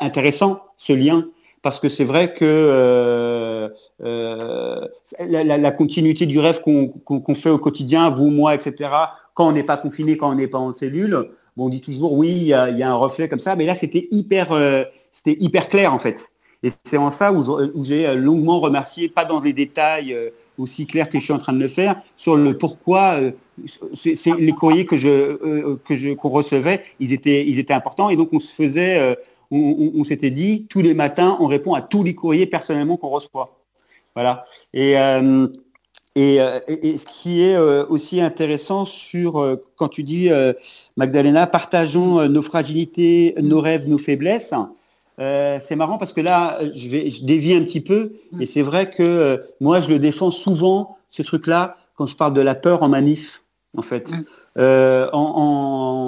intéressant, 0.00 0.60
ce 0.76 0.92
lien, 0.92 1.26
parce 1.62 1.80
que 1.80 1.88
c'est 1.88 2.04
vrai 2.04 2.34
que 2.34 3.70
la, 5.18 5.70
continuité 5.70 6.26
du 6.26 6.38
rêve 6.38 6.60
qu'on 6.62 7.34
fait 7.34 7.50
au 7.50 7.58
quotidien, 7.58 8.10
vous, 8.10 8.28
moi, 8.30 8.54
etc., 8.54 8.90
quand 9.34 9.48
on 9.48 9.52
n'est 9.52 9.64
pas 9.64 9.76
confiné, 9.76 10.16
quand 10.16 10.30
on 10.30 10.34
n'est 10.34 10.48
pas 10.48 10.58
en 10.58 10.72
cellule, 10.72 11.30
on 11.56 11.68
dit 11.68 11.80
toujours 11.80 12.14
oui, 12.14 12.30
il 12.30 12.42
y, 12.44 12.48
y 12.48 12.82
a 12.82 12.90
un 12.90 12.94
reflet 12.94 13.28
comme 13.28 13.40
ça, 13.40 13.54
mais 13.54 13.66
là 13.66 13.74
c'était 13.74 14.08
hyper, 14.10 14.48
c'était 15.12 15.36
hyper 15.40 15.68
clair 15.68 15.92
en 15.92 15.98
fait. 15.98 16.32
Et 16.62 16.70
c'est 16.84 16.96
en 16.96 17.10
ça 17.10 17.32
où 17.32 17.84
j'ai 17.84 18.14
longuement 18.14 18.60
remercié, 18.60 19.08
pas 19.08 19.24
dans 19.24 19.40
les 19.40 19.52
détails 19.52 20.12
euh, 20.12 20.30
aussi 20.58 20.86
clairs 20.86 21.08
que 21.08 21.18
je 21.18 21.24
suis 21.24 21.32
en 21.32 21.38
train 21.38 21.54
de 21.54 21.58
le 21.58 21.68
faire, 21.68 22.00
sur 22.16 22.36
le 22.36 22.56
pourquoi 22.56 23.14
euh, 23.14 23.32
les 24.04 24.52
courriers 24.52 24.84
que 24.84 24.96
je 24.96 25.08
euh, 25.08 25.76
que 25.86 25.96
je 25.96 26.10
qu'on 26.10 26.28
recevait, 26.28 26.82
ils 26.98 27.12
étaient 27.12 27.46
ils 27.46 27.58
étaient 27.58 27.72
importants 27.72 28.10
et 28.10 28.16
donc 28.16 28.30
on 28.32 28.40
se 28.40 28.52
faisait, 28.52 28.98
euh, 29.00 29.14
on, 29.50 30.04
s'était 30.04 30.30
dit 30.30 30.66
tous 30.68 30.82
les 30.82 30.94
matins, 30.94 31.36
on 31.40 31.46
répond 31.46 31.74
à 31.74 31.82
tous 31.82 32.04
les 32.04 32.14
courriers 32.14 32.46
personnellement 32.46 32.96
qu'on 32.96 33.08
reçoit. 33.08 33.56
Voilà. 34.14 34.44
Et 34.74 34.98
euh, 34.98 35.48
et, 36.16 36.40
euh, 36.40 36.58
ce 36.66 37.04
qui 37.06 37.42
est 37.42 37.54
euh, 37.54 37.86
aussi 37.88 38.20
intéressant 38.20 38.84
sur, 38.84 39.40
euh, 39.40 39.56
quand 39.76 39.88
tu 39.88 40.02
dis, 40.02 40.30
euh, 40.30 40.52
Magdalena, 40.96 41.46
partageons 41.46 42.20
euh, 42.20 42.28
nos 42.28 42.42
fragilités, 42.42 43.34
nos 43.40 43.60
rêves, 43.60 43.88
nos 43.88 43.98
faiblesses, 43.98 44.52
euh, 45.20 45.58
c'est 45.62 45.76
marrant 45.76 45.98
parce 45.98 46.12
que 46.12 46.20
là, 46.20 46.58
je, 46.74 46.88
vais, 46.88 47.10
je 47.10 47.24
dévie 47.24 47.54
un 47.54 47.62
petit 47.62 47.80
peu, 47.80 48.12
et 48.40 48.46
c'est 48.46 48.62
vrai 48.62 48.90
que 48.90 49.02
euh, 49.02 49.36
moi, 49.60 49.80
je 49.80 49.88
le 49.88 49.98
défends 49.98 50.30
souvent, 50.30 50.96
ce 51.10 51.22
truc-là, 51.22 51.76
quand 51.96 52.06
je 52.06 52.16
parle 52.16 52.32
de 52.34 52.40
la 52.40 52.54
peur 52.54 52.82
en 52.82 52.88
manif, 52.88 53.42
en 53.76 53.82
fait. 53.82 54.10
Euh, 54.58 55.08
en, 55.12 55.32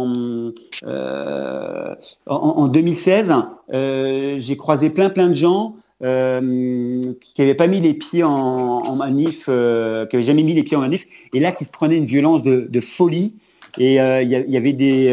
en, 0.08 0.52
euh, 0.86 1.94
en- 2.26 2.34
en 2.36 2.68
2016, 2.68 3.32
euh, 3.72 4.36
j'ai 4.38 4.56
croisé 4.56 4.90
plein 4.90 5.10
plein 5.10 5.28
de 5.28 5.34
gens 5.34 5.76
euh, 6.02 7.00
qui 7.20 7.40
n'avaient 7.40 7.54
pas 7.54 7.68
mis 7.68 7.80
les 7.80 7.94
pieds 7.94 8.24
en, 8.24 8.30
en 8.30 8.96
manif, 8.96 9.44
euh, 9.48 10.06
qui 10.06 10.16
n'avaient 10.16 10.26
jamais 10.26 10.42
mis 10.42 10.54
les 10.54 10.62
pieds 10.64 10.76
en 10.76 10.80
manif, 10.80 11.06
et 11.32 11.38
là 11.40 11.52
qui 11.52 11.64
se 11.64 11.70
prenaient 11.70 11.98
une 11.98 12.06
violence 12.06 12.42
de, 12.42 12.66
de 12.68 12.80
folie. 12.80 13.34
Et 13.78 14.00
euh, 14.00 14.20
il 14.22 14.28
y, 14.30 14.56
avait 14.56 14.72
des, 14.74 15.06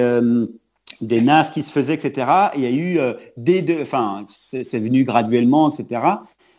des 1.01 1.21
NAS 1.21 1.51
qui 1.53 1.63
se 1.63 1.71
faisaient, 1.71 1.93
etc. 1.93 2.27
Et 2.53 2.59
il 2.59 2.63
y 2.63 2.67
a 2.67 2.69
eu 2.69 2.99
euh, 2.99 3.13
des 3.37 3.61
deux, 3.61 3.81
enfin, 3.81 4.25
c'est 4.27 4.79
venu 4.79 5.03
graduellement, 5.03 5.71
etc. 5.71 6.01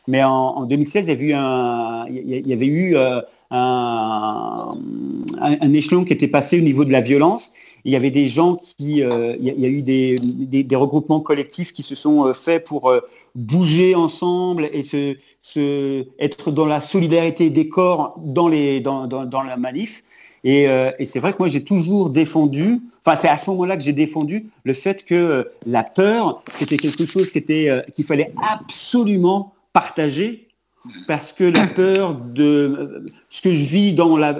Mais 0.08 0.24
en, 0.24 0.30
en 0.30 0.64
2016, 0.64 1.06
il 1.08 1.28
y 1.28 2.52
avait 2.52 2.66
eu 2.66 2.96
euh, 2.96 3.20
un, 3.50 4.74
échelon 5.72 6.04
qui 6.04 6.12
était 6.12 6.28
passé 6.28 6.58
au 6.58 6.62
niveau 6.62 6.84
de 6.84 6.92
la 6.92 7.00
violence. 7.00 7.52
Il 7.84 7.92
y 7.92 7.96
avait 7.96 8.10
des 8.10 8.28
gens 8.28 8.56
qui, 8.56 9.02
euh, 9.02 9.36
il, 9.38 9.46
y 9.46 9.64
a, 9.64 9.68
eu 9.68 9.82
des, 9.82 10.76
regroupements 10.76 11.20
collectifs 11.20 11.72
qui 11.72 11.82
se 11.82 11.94
sont 11.94 12.32
faits 12.34 12.64
pour 12.64 12.92
bouger 13.34 13.94
ensemble 13.94 14.68
et 14.72 14.82
se, 14.82 15.16
être 16.18 16.50
dans 16.50 16.66
la 16.66 16.80
solidarité 16.80 17.50
des 17.50 17.68
corps 17.68 18.14
dans 18.18 18.48
la 18.48 19.56
manif. 19.56 20.02
Et, 20.44 20.68
euh, 20.68 20.90
et 20.98 21.06
c'est 21.06 21.20
vrai 21.20 21.32
que 21.32 21.38
moi 21.38 21.48
j'ai 21.48 21.64
toujours 21.64 22.10
défendu, 22.10 22.80
enfin 23.04 23.18
c'est 23.20 23.28
à 23.28 23.36
ce 23.36 23.50
moment-là 23.50 23.76
que 23.76 23.82
j'ai 23.82 23.92
défendu 23.92 24.46
le 24.64 24.72
fait 24.72 25.04
que 25.04 25.14
euh, 25.14 25.44
la 25.66 25.82
peur 25.82 26.42
c'était 26.58 26.78
quelque 26.78 27.04
chose 27.04 27.30
qui 27.30 27.38
était 27.38 27.68
euh, 27.68 27.82
qu'il 27.94 28.06
fallait 28.06 28.32
absolument 28.50 29.52
partager 29.74 30.48
parce 31.06 31.34
que 31.34 31.44
la 31.44 31.66
peur 31.66 32.14
de 32.14 33.04
ce 33.28 33.42
que 33.42 33.52
je 33.52 33.64
vis 33.64 33.92
dans, 33.92 34.16
la, 34.16 34.32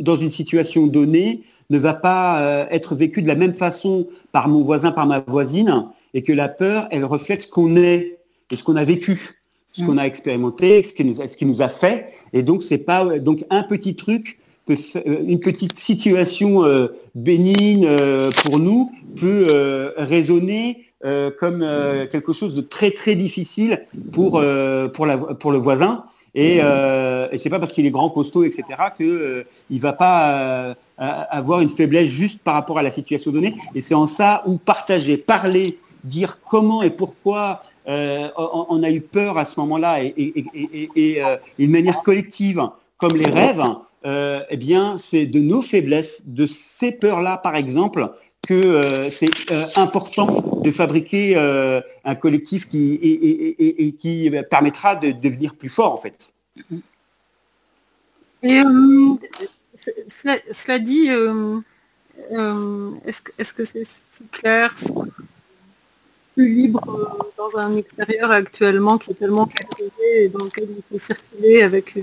dans 0.00 0.16
une 0.16 0.30
situation 0.30 0.88
donnée 0.88 1.42
ne 1.70 1.78
va 1.78 1.94
pas 1.94 2.66
être 2.72 2.96
vécu 2.96 3.22
de 3.22 3.28
la 3.28 3.36
même 3.36 3.54
façon 3.54 4.08
par 4.32 4.48
mon 4.48 4.64
voisin, 4.64 4.90
par 4.90 5.06
ma 5.06 5.20
voisine, 5.20 5.86
et 6.14 6.22
que 6.22 6.32
la 6.32 6.48
peur, 6.48 6.88
elle 6.90 7.04
reflète 7.04 7.42
ce 7.42 7.48
qu'on 7.48 7.76
est 7.76 8.18
et 8.50 8.56
ce 8.56 8.64
qu'on 8.64 8.74
a 8.74 8.84
vécu, 8.84 9.36
ce 9.72 9.84
qu'on 9.84 9.98
a 9.98 10.02
expérimenté, 10.02 10.82
ce 10.82 10.92
qui 10.92 11.04
nous 11.04 11.22
a, 11.22 11.28
ce 11.28 11.36
qui 11.36 11.46
nous 11.46 11.62
a 11.62 11.68
fait. 11.68 12.08
Et 12.32 12.42
donc 12.42 12.64
c'est 12.64 12.78
pas 12.78 13.20
donc 13.20 13.44
un 13.48 13.62
petit 13.62 13.94
truc, 13.94 14.40
euh, 14.70 15.24
une 15.26 15.40
petite 15.40 15.78
situation 15.78 16.64
euh, 16.64 16.88
bénigne 17.14 17.86
euh, 17.86 18.30
pour 18.44 18.58
nous 18.58 18.90
peut 19.16 19.46
euh, 19.48 19.92
résonner 19.96 20.84
comme 21.38 21.64
quelque 22.10 22.32
chose 22.32 22.56
de 22.56 22.60
très 22.60 22.90
très 22.90 23.14
difficile 23.14 23.84
pour 24.10 24.42
pour 24.92 25.06
la 25.06 25.16
pour 25.16 25.52
le 25.52 25.58
voisin. 25.58 26.04
Et, 26.34 26.60
euh, 26.62 27.28
et 27.32 27.38
c'est 27.38 27.50
pas 27.50 27.58
parce 27.58 27.72
qu'il 27.72 27.86
est 27.86 27.90
grand, 27.90 28.10
costaud, 28.10 28.44
etc. 28.44 28.64
que 28.98 29.04
euh, 29.04 29.44
il 29.70 29.80
va 29.80 29.92
pas 29.92 30.76
avoir 30.96 31.60
une 31.60 31.70
faiblesse 31.70 32.08
juste 32.08 32.40
par 32.40 32.54
rapport 32.54 32.78
à 32.78 32.82
la 32.82 32.90
situation 32.90 33.32
donnée. 33.32 33.56
Et 33.74 33.82
c'est 33.82 33.94
en 33.94 34.06
ça 34.06 34.42
où 34.46 34.56
partager, 34.56 35.16
parler, 35.16 35.78
dire 36.04 36.38
comment 36.48 36.82
et 36.82 36.90
pourquoi 36.90 37.62
on, 37.86 38.82
a 38.82 38.90
eu 38.90 39.00
peur 39.00 39.38
à 39.38 39.46
ce 39.46 39.58
moment-là 39.60 40.02
et, 40.02 41.22
une 41.58 41.70
manière 41.70 42.02
collective, 42.02 42.62
comme 42.98 43.16
les 43.16 43.30
rêves, 43.30 43.64
euh, 44.04 44.44
eh 44.48 44.56
bien, 44.56 44.96
c'est 44.96 45.26
de 45.26 45.40
nos 45.40 45.62
faiblesses, 45.62 46.22
de 46.24 46.46
ces 46.46 46.92
peurs-là, 46.92 47.36
par 47.36 47.56
exemple, 47.56 48.12
que 48.46 48.54
euh, 48.54 49.10
c'est 49.10 49.50
euh, 49.50 49.66
important 49.76 50.60
de 50.62 50.70
fabriquer 50.70 51.36
un 52.04 52.14
collectif 52.14 52.68
qui, 52.68 53.96
qui 53.98 54.30
permettra 54.50 54.96
de 54.96 55.10
devenir 55.10 55.54
plus 55.56 55.68
fort, 55.68 55.92
en 55.92 55.98
fait. 55.98 56.32
Et 58.42 58.62
cela, 60.06 60.78
dit, 60.78 61.08
est-ce 63.06 63.52
que 63.52 63.64
c'est 63.64 63.84
si 63.84 64.26
clair, 64.28 64.74
plus 66.38 66.54
libre 66.54 66.80
euh, 66.88 67.24
dans 67.36 67.58
un 67.58 67.76
extérieur 67.76 68.30
actuellement 68.30 68.96
qui 68.96 69.10
est 69.10 69.14
tellement 69.14 69.46
cadré 69.46 69.90
et 70.22 70.28
dans 70.28 70.44
lequel 70.44 70.68
il 70.70 70.82
faut 70.88 70.96
circuler 70.96 71.62
avec 71.62 71.94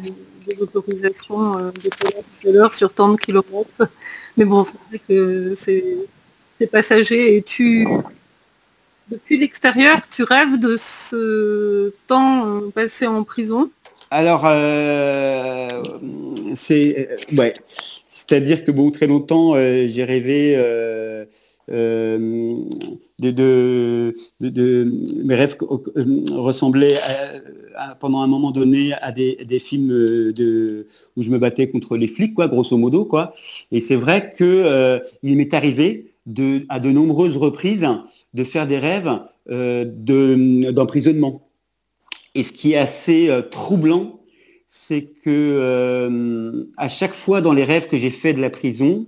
des 0.46 0.62
autorisations 0.62 1.58
euh, 1.58 1.72
de 1.72 1.90
tout 1.90 2.50
à 2.50 2.52
l'heure 2.52 2.74
sur 2.74 2.92
tant 2.92 3.14
de 3.14 3.18
kilomètres. 3.18 3.88
Mais 4.36 4.44
bon, 4.44 4.66
c'est 4.66 4.78
vrai 4.90 5.00
que 5.08 5.54
c'est 5.56 6.68
passager 6.70 7.38
et 7.38 7.42
tu 7.44 7.88
depuis 9.10 9.38
l'extérieur, 9.38 9.98
tu 10.10 10.24
rêves 10.24 10.60
de 10.60 10.76
ce 10.76 11.94
temps 12.08 12.46
euh, 12.46 12.72
passé 12.72 13.08
en 13.08 13.24
prison? 13.24 13.70
Alors, 14.12 14.44
c'est 16.56 17.10
ouais, 17.38 17.54
c'est-à-dire 18.12 18.66
que 18.66 18.72
bon, 18.72 18.92
très 18.92 19.08
longtemps, 19.08 19.56
j'ai 19.56 20.04
rêvé 20.04 20.56
euh, 21.72 22.60
de, 23.18 23.32
de, 24.40 24.92
mes 25.24 25.36
rêves 25.36 25.58
euh, 25.62 26.24
ressemblaient 26.34 26.98
pendant 28.00 28.22
un 28.22 28.28
moment 28.28 28.52
donné 28.52 28.94
à 28.94 29.12
des, 29.12 29.44
des 29.46 29.60
films 29.60 29.92
euh, 29.92 30.34
de, 30.34 30.88
où 31.18 31.24
je 31.24 31.32
me 31.32 31.40
battais 31.40 31.70
contre 31.70 31.98
les 31.98 32.08
flics, 32.08 32.36
quoi, 32.36 32.48
grosso 32.48 32.78
modo, 32.78 33.06
quoi. 33.06 33.34
Et 33.72 33.82
c'est 33.82 33.96
vrai 33.96 34.34
que 34.38 34.44
euh, 34.44 35.00
il 35.24 35.38
m'est 35.38 35.54
arrivé 35.54 36.14
de, 36.26 36.66
à 36.70 36.80
de 36.80 36.92
nombreuses 36.92 37.38
reprises 37.38 37.88
de 38.34 38.44
faire 38.44 38.68
des 38.68 38.80
rêves 38.80 39.20
de- 39.48 40.72
d'emprisonnement. 40.72 41.44
Et 42.34 42.44
ce 42.44 42.52
qui 42.52 42.74
est 42.74 42.78
assez 42.78 43.30
troublant, 43.52 44.20
c'est 44.68 45.04
que 45.24 46.68
à 46.78 46.90
chaque 46.90 47.14
fois 47.14 47.42
dans 47.42 47.54
les 47.54 47.64
rêves 47.64 47.88
que 47.88 47.96
j'ai 47.96 48.10
fait 48.10 48.34
de 48.34 48.42
la 48.42 48.50
prison, 48.50 49.08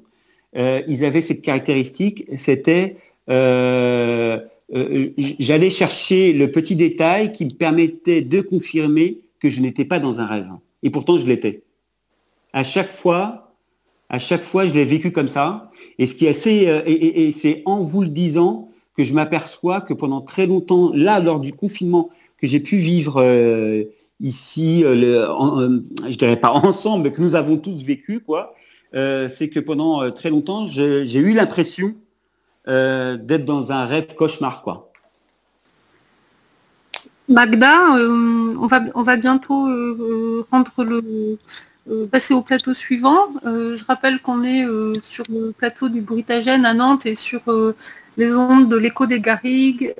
euh, 0.55 0.81
ils 0.87 1.03
avaient 1.03 1.21
cette 1.21 1.41
caractéristique, 1.41 2.25
c'était 2.37 2.97
euh, 3.29 4.39
euh, 4.73 5.09
j'allais 5.39 5.69
chercher 5.69 6.33
le 6.33 6.51
petit 6.51 6.75
détail 6.75 7.31
qui 7.33 7.45
me 7.45 7.51
permettait 7.51 8.21
de 8.21 8.41
confirmer 8.41 9.19
que 9.39 9.49
je 9.49 9.61
n'étais 9.61 9.85
pas 9.85 9.99
dans 9.99 10.19
un 10.19 10.25
rêve. 10.25 10.49
Et 10.83 10.89
pourtant, 10.89 11.17
je 11.17 11.25
l'étais. 11.25 11.63
À 12.53 12.63
chaque 12.63 12.89
fois, 12.89 13.53
à 14.09 14.19
chaque 14.19 14.43
fois, 14.43 14.65
je 14.65 14.73
l'ai 14.73 14.85
vécu 14.85 15.11
comme 15.11 15.27
ça. 15.27 15.71
Et 15.99 16.07
ce 16.07 16.15
qui 16.15 16.25
est 16.25 16.33
c'est 16.33 17.61
en 17.65 17.79
vous 17.83 18.01
le 18.03 18.09
disant 18.09 18.69
que 18.95 19.03
je 19.03 19.13
m'aperçois 19.13 19.81
que 19.81 19.93
pendant 19.93 20.21
très 20.21 20.47
longtemps, 20.47 20.91
là, 20.93 21.19
lors 21.19 21.39
du 21.39 21.51
confinement 21.51 22.09
que 22.39 22.47
j'ai 22.47 22.59
pu 22.59 22.77
vivre 22.77 23.21
ici, 24.19 24.81
le- 24.83 25.29
en- 25.29 25.79
je 26.09 26.17
dirais 26.17 26.39
pas 26.39 26.51
ensemble, 26.51 27.03
mais 27.03 27.11
que 27.11 27.21
nous 27.21 27.35
avons 27.35 27.57
tous 27.57 27.83
vécu, 27.83 28.19
quoi, 28.21 28.55
euh, 28.95 29.29
c'est 29.29 29.49
que 29.49 29.59
pendant 29.59 30.01
euh, 30.01 30.11
très 30.11 30.29
longtemps, 30.29 30.65
j'ai 30.65 31.19
eu 31.19 31.33
l'impression 31.33 31.95
euh, 32.67 33.17
d'être 33.17 33.45
dans 33.45 33.71
un 33.71 33.85
rêve 33.85 34.15
cauchemar, 34.15 34.61
quoi. 34.61 34.91
Magda, 37.29 37.91
on, 37.91 38.67
va, 38.67 38.79
on 38.95 39.01
va 39.01 39.17
bientôt 39.17 39.67
rendre 40.49 40.83
le, 40.85 41.37
passer 42.05 42.33
au 42.33 42.41
plateau 42.41 42.73
suivant. 42.73 43.17
Je 43.43 43.83
rappelle 43.83 44.21
qu'on 44.21 44.45
est 44.45 44.65
sur 45.01 45.25
le 45.29 45.51
plateau 45.51 45.89
du 45.89 45.99
Brutagène 45.99 46.65
à 46.65 46.73
Nantes 46.73 47.05
et 47.05 47.15
sur 47.15 47.41
les 48.15 48.33
ondes 48.33 48.69
de 48.69 48.77
l'écho 48.77 49.07
des 49.07 49.19
Garrigues, 49.19 49.93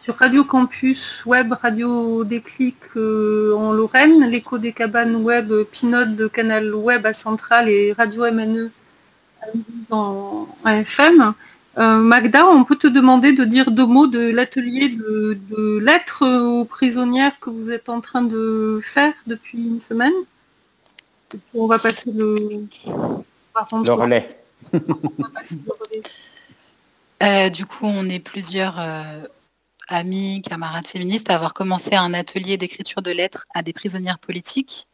sur 0.00 0.16
Radio 0.16 0.44
Campus 0.44 1.26
Web, 1.26 1.52
Radio 1.60 2.24
Déclic 2.24 2.76
euh, 2.96 3.54
en 3.54 3.70
Lorraine, 3.72 4.24
l'écho 4.30 4.56
des 4.56 4.72
cabanes 4.72 5.16
web, 5.16 5.52
Pinode 5.70 6.16
de 6.16 6.26
Canal 6.26 6.74
Web 6.74 7.04
à 7.04 7.12
Centrale 7.12 7.68
et 7.68 7.92
Radio 7.92 8.22
MNE 8.32 8.70
à 9.42 9.46
en, 9.94 10.48
en 10.64 10.70
FM. 10.70 11.34
Euh, 11.76 11.98
Magda, 11.98 12.46
on 12.46 12.64
peut 12.64 12.76
te 12.76 12.86
demander 12.86 13.32
de 13.32 13.44
dire 13.44 13.70
deux 13.70 13.84
mots 13.84 14.06
de 14.06 14.30
l'atelier 14.30 14.88
de, 14.88 15.38
de 15.50 15.78
lettres 15.78 16.26
aux 16.26 16.64
prisonnières 16.64 17.38
que 17.38 17.50
vous 17.50 17.70
êtes 17.70 17.90
en 17.90 18.00
train 18.00 18.22
de 18.22 18.80
faire 18.82 19.12
depuis 19.26 19.58
une 19.58 19.80
semaine? 19.80 20.14
Et 21.34 21.36
puis 21.36 21.60
on 21.60 21.66
va 21.66 21.78
passer 21.78 22.10
le, 22.10 22.34
relais. 23.92 24.40
on 24.72 24.78
va 25.18 25.28
passer 25.28 25.56
le 25.62 25.72
relais. 25.72 26.02
Euh, 27.22 27.50
du 27.50 27.66
coup, 27.66 27.84
on 27.84 28.08
est 28.08 28.18
plusieurs 28.18 28.78
amis, 29.90 30.42
camarades 30.42 30.86
féministes 30.86 31.30
avoir 31.30 31.54
commencé 31.54 31.94
un 31.94 32.14
atelier 32.14 32.56
d'écriture 32.56 33.02
de 33.02 33.10
lettres 33.10 33.46
à 33.54 33.62
des 33.62 33.72
prisonnières 33.72 34.18
politiques. 34.18 34.86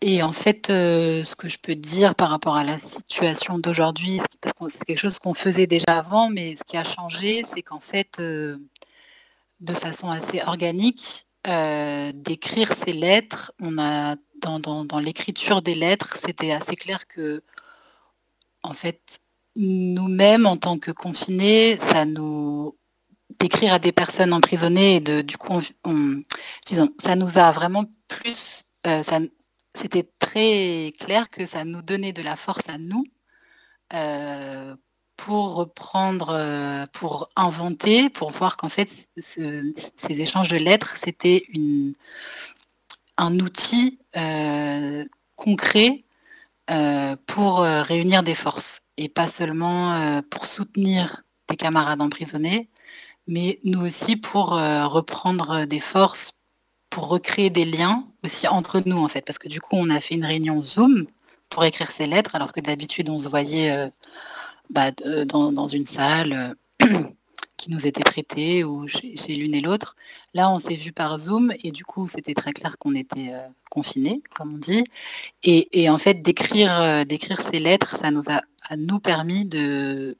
Et 0.00 0.22
en 0.22 0.32
fait, 0.32 0.68
euh, 0.68 1.22
ce 1.22 1.36
que 1.36 1.48
je 1.48 1.58
peux 1.58 1.76
dire 1.76 2.16
par 2.16 2.30
rapport 2.30 2.56
à 2.56 2.64
la 2.64 2.78
situation 2.78 3.58
d'aujourd'hui, 3.58 4.20
parce 4.40 4.52
que 4.52 4.68
c'est 4.68 4.84
quelque 4.84 4.98
chose 4.98 5.20
qu'on 5.20 5.34
faisait 5.34 5.68
déjà 5.68 5.98
avant, 5.98 6.28
mais 6.28 6.56
ce 6.56 6.64
qui 6.64 6.76
a 6.76 6.82
changé, 6.84 7.44
c'est 7.46 7.62
qu'en 7.62 7.78
fait, 7.78 8.18
euh, 8.18 8.58
de 9.60 9.72
façon 9.74 10.10
assez 10.10 10.42
organique, 10.42 11.26
euh, 11.46 12.10
d'écrire 12.14 12.72
ces 12.72 12.92
lettres, 12.92 13.52
on 13.60 13.78
a 13.78 14.16
dans 14.40 14.98
l'écriture 14.98 15.62
des 15.62 15.76
lettres, 15.76 16.16
c'était 16.20 16.50
assez 16.50 16.74
clair 16.74 17.06
que 17.06 17.44
en 18.64 18.74
fait, 18.74 19.20
nous-mêmes, 19.56 20.46
en 20.46 20.56
tant 20.56 20.78
que 20.78 20.90
confinés, 20.90 21.78
ça 21.78 22.04
nous 22.04 22.76
d'écrire 23.40 23.74
à 23.74 23.78
des 23.80 23.92
personnes 23.92 24.32
emprisonnées 24.34 24.96
et 24.96 25.00
de 25.00 25.22
du 25.22 25.36
coup, 25.38 25.52
on, 25.52 25.60
on- 25.90 26.22
disons, 26.66 26.90
ça 27.00 27.16
nous 27.16 27.38
a 27.38 27.52
vraiment 27.52 27.84
plus, 28.08 28.64
euh, 28.86 29.02
ça, 29.02 29.20
c'était 29.74 30.08
très 30.20 30.92
clair 31.00 31.30
que 31.30 31.46
ça 31.46 31.64
nous 31.64 31.82
donnait 31.82 32.12
de 32.12 32.22
la 32.22 32.36
force 32.36 32.68
à 32.68 32.78
nous 32.78 33.04
euh, 33.94 34.76
pour 35.16 35.54
reprendre, 35.56 36.30
euh, 36.30 36.86
pour 36.92 37.30
inventer, 37.36 38.10
pour 38.10 38.30
voir 38.32 38.56
qu'en 38.58 38.68
fait, 38.70 38.90
ce- 39.20 39.72
ces 39.96 40.20
échanges 40.22 40.48
de 40.48 40.56
lettres, 40.58 40.96
c'était 40.98 41.44
une 41.50 41.94
un 43.18 43.38
outil 43.40 43.98
concret 45.36 46.04
pour 47.26 47.60
réunir 47.60 48.22
des 48.24 48.34
forces 48.34 48.80
et 48.98 49.08
pas 49.08 49.28
seulement 49.28 50.22
pour 50.30 50.46
soutenir 50.46 51.22
des 51.48 51.56
camarades 51.56 52.02
emprisonnés, 52.02 52.70
mais 53.26 53.60
nous 53.64 53.80
aussi 53.80 54.16
pour 54.16 54.54
euh, 54.54 54.86
reprendre 54.86 55.64
des 55.64 55.80
forces, 55.80 56.32
pour 56.90 57.08
recréer 57.08 57.50
des 57.50 57.64
liens 57.64 58.06
aussi 58.24 58.46
entre 58.48 58.82
nous 58.84 58.98
en 58.98 59.08
fait, 59.08 59.24
parce 59.24 59.38
que 59.38 59.48
du 59.48 59.60
coup 59.60 59.76
on 59.76 59.90
a 59.90 60.00
fait 60.00 60.14
une 60.14 60.24
réunion 60.24 60.62
Zoom 60.62 61.06
pour 61.48 61.64
écrire 61.64 61.90
ces 61.90 62.06
lettres, 62.06 62.34
alors 62.34 62.52
que 62.52 62.60
d'habitude 62.60 63.10
on 63.10 63.18
se 63.18 63.28
voyait 63.28 63.70
euh, 63.72 63.88
bah, 64.72 64.90
dans, 65.26 65.66
une 65.66 65.84
salle 65.84 66.54
euh, 66.82 67.02
qui 67.58 67.70
nous 67.70 67.86
était 67.86 68.02
prêtée 68.02 68.64
ou 68.64 68.88
chez, 68.88 69.34
l'une 69.34 69.54
et 69.54 69.60
l'autre. 69.60 69.96
Là, 70.34 70.50
on 70.50 70.58
s'est 70.58 70.76
vu 70.76 70.92
par 70.92 71.18
Zoom 71.18 71.52
et 71.62 71.70
du 71.70 71.84
coup, 71.84 72.06
c'était 72.06 72.34
très 72.34 72.52
clair 72.52 72.78
qu'on 72.78 72.94
était 72.94 73.32
euh, 73.32 73.46
confinés, 73.70 74.22
comme 74.34 74.54
on 74.54 74.58
dit. 74.58 74.84
Et, 75.42 75.90
en 75.90 75.98
fait, 75.98 76.22
d'écrire 76.22 76.74
euh, 76.80 77.04
d'écrire 77.04 77.42
ces 77.42 77.60
lettres, 77.60 77.96
ça 77.98 78.10
nous 78.10 78.24
a, 78.28 78.40
a 78.68 78.76
nous 78.76 78.98
permis 78.98 79.44
de, 79.44 80.16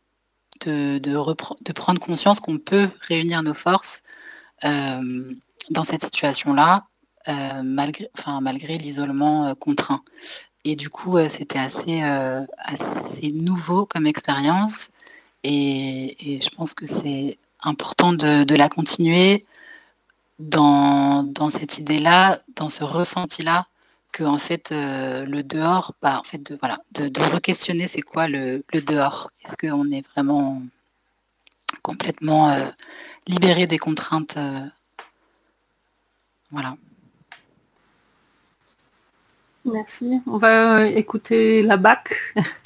de, 0.68 1.72
prendre 1.72 2.01
conscience 2.01 2.40
qu'on 2.40 2.59
peut 2.59 2.89
réunir 3.01 3.43
nos 3.43 3.55
forces 3.55 4.02
euh, 4.64 5.34
dans 5.70 5.84
cette 5.84 6.05
situation-là, 6.05 6.86
euh, 7.28 7.62
malgré, 7.62 8.09
enfin, 8.18 8.40
malgré 8.40 8.78
l'isolement 8.78 9.47
euh, 9.47 9.55
contraint. 9.55 10.02
Et 10.64 10.76
du 10.76 10.90
coup, 10.90 11.18
c'était 11.28 11.59
assez, 11.59 12.02
assez 12.02 13.32
nouveau 13.32 13.84
comme 13.84 14.06
expérience. 14.06 14.90
Et, 15.43 16.36
et 16.36 16.40
je 16.40 16.51
pense 16.51 16.72
que 16.72 16.86
c'est 16.86 17.36
important 17.64 18.12
de, 18.12 18.44
de 18.44 18.55
la 18.55 18.68
continuer 18.68 19.44
dans, 20.39 21.24
dans 21.24 21.51
cette 21.51 21.78
idée-là, 21.78 22.43
dans 22.55 22.70
ce 22.70 22.84
ressenti-là, 22.84 23.66
que 24.12 24.24
en 24.24 24.39
fait 24.39 24.70
euh, 24.72 25.24
le 25.24 25.43
dehors, 25.43 25.94
bah, 26.02 26.20
en 26.20 26.24
fait 26.24 26.39
de 26.39 26.56
voilà, 26.60 26.78
de, 26.93 27.20
re-questionner 27.20 27.89
c'est 27.89 28.02
quoi 28.02 28.28
le, 28.28 28.64
le 28.72 28.80
dehors. 28.80 29.30
Est-ce 29.44 29.56
qu'on 29.56 29.90
est 29.90 30.06
vraiment 30.09 30.62
complètement 31.82 32.51
euh, 32.51 32.68
libéré 33.26 33.66
des 33.66 33.78
contraintes 33.78 34.36
euh, 34.36 34.60
Voilà. 36.51 36.76
Merci. 39.64 40.20
On 40.26 40.39
va 40.39 40.86
écouter 40.86 41.62
la 41.62 41.76
BAC 41.76 42.14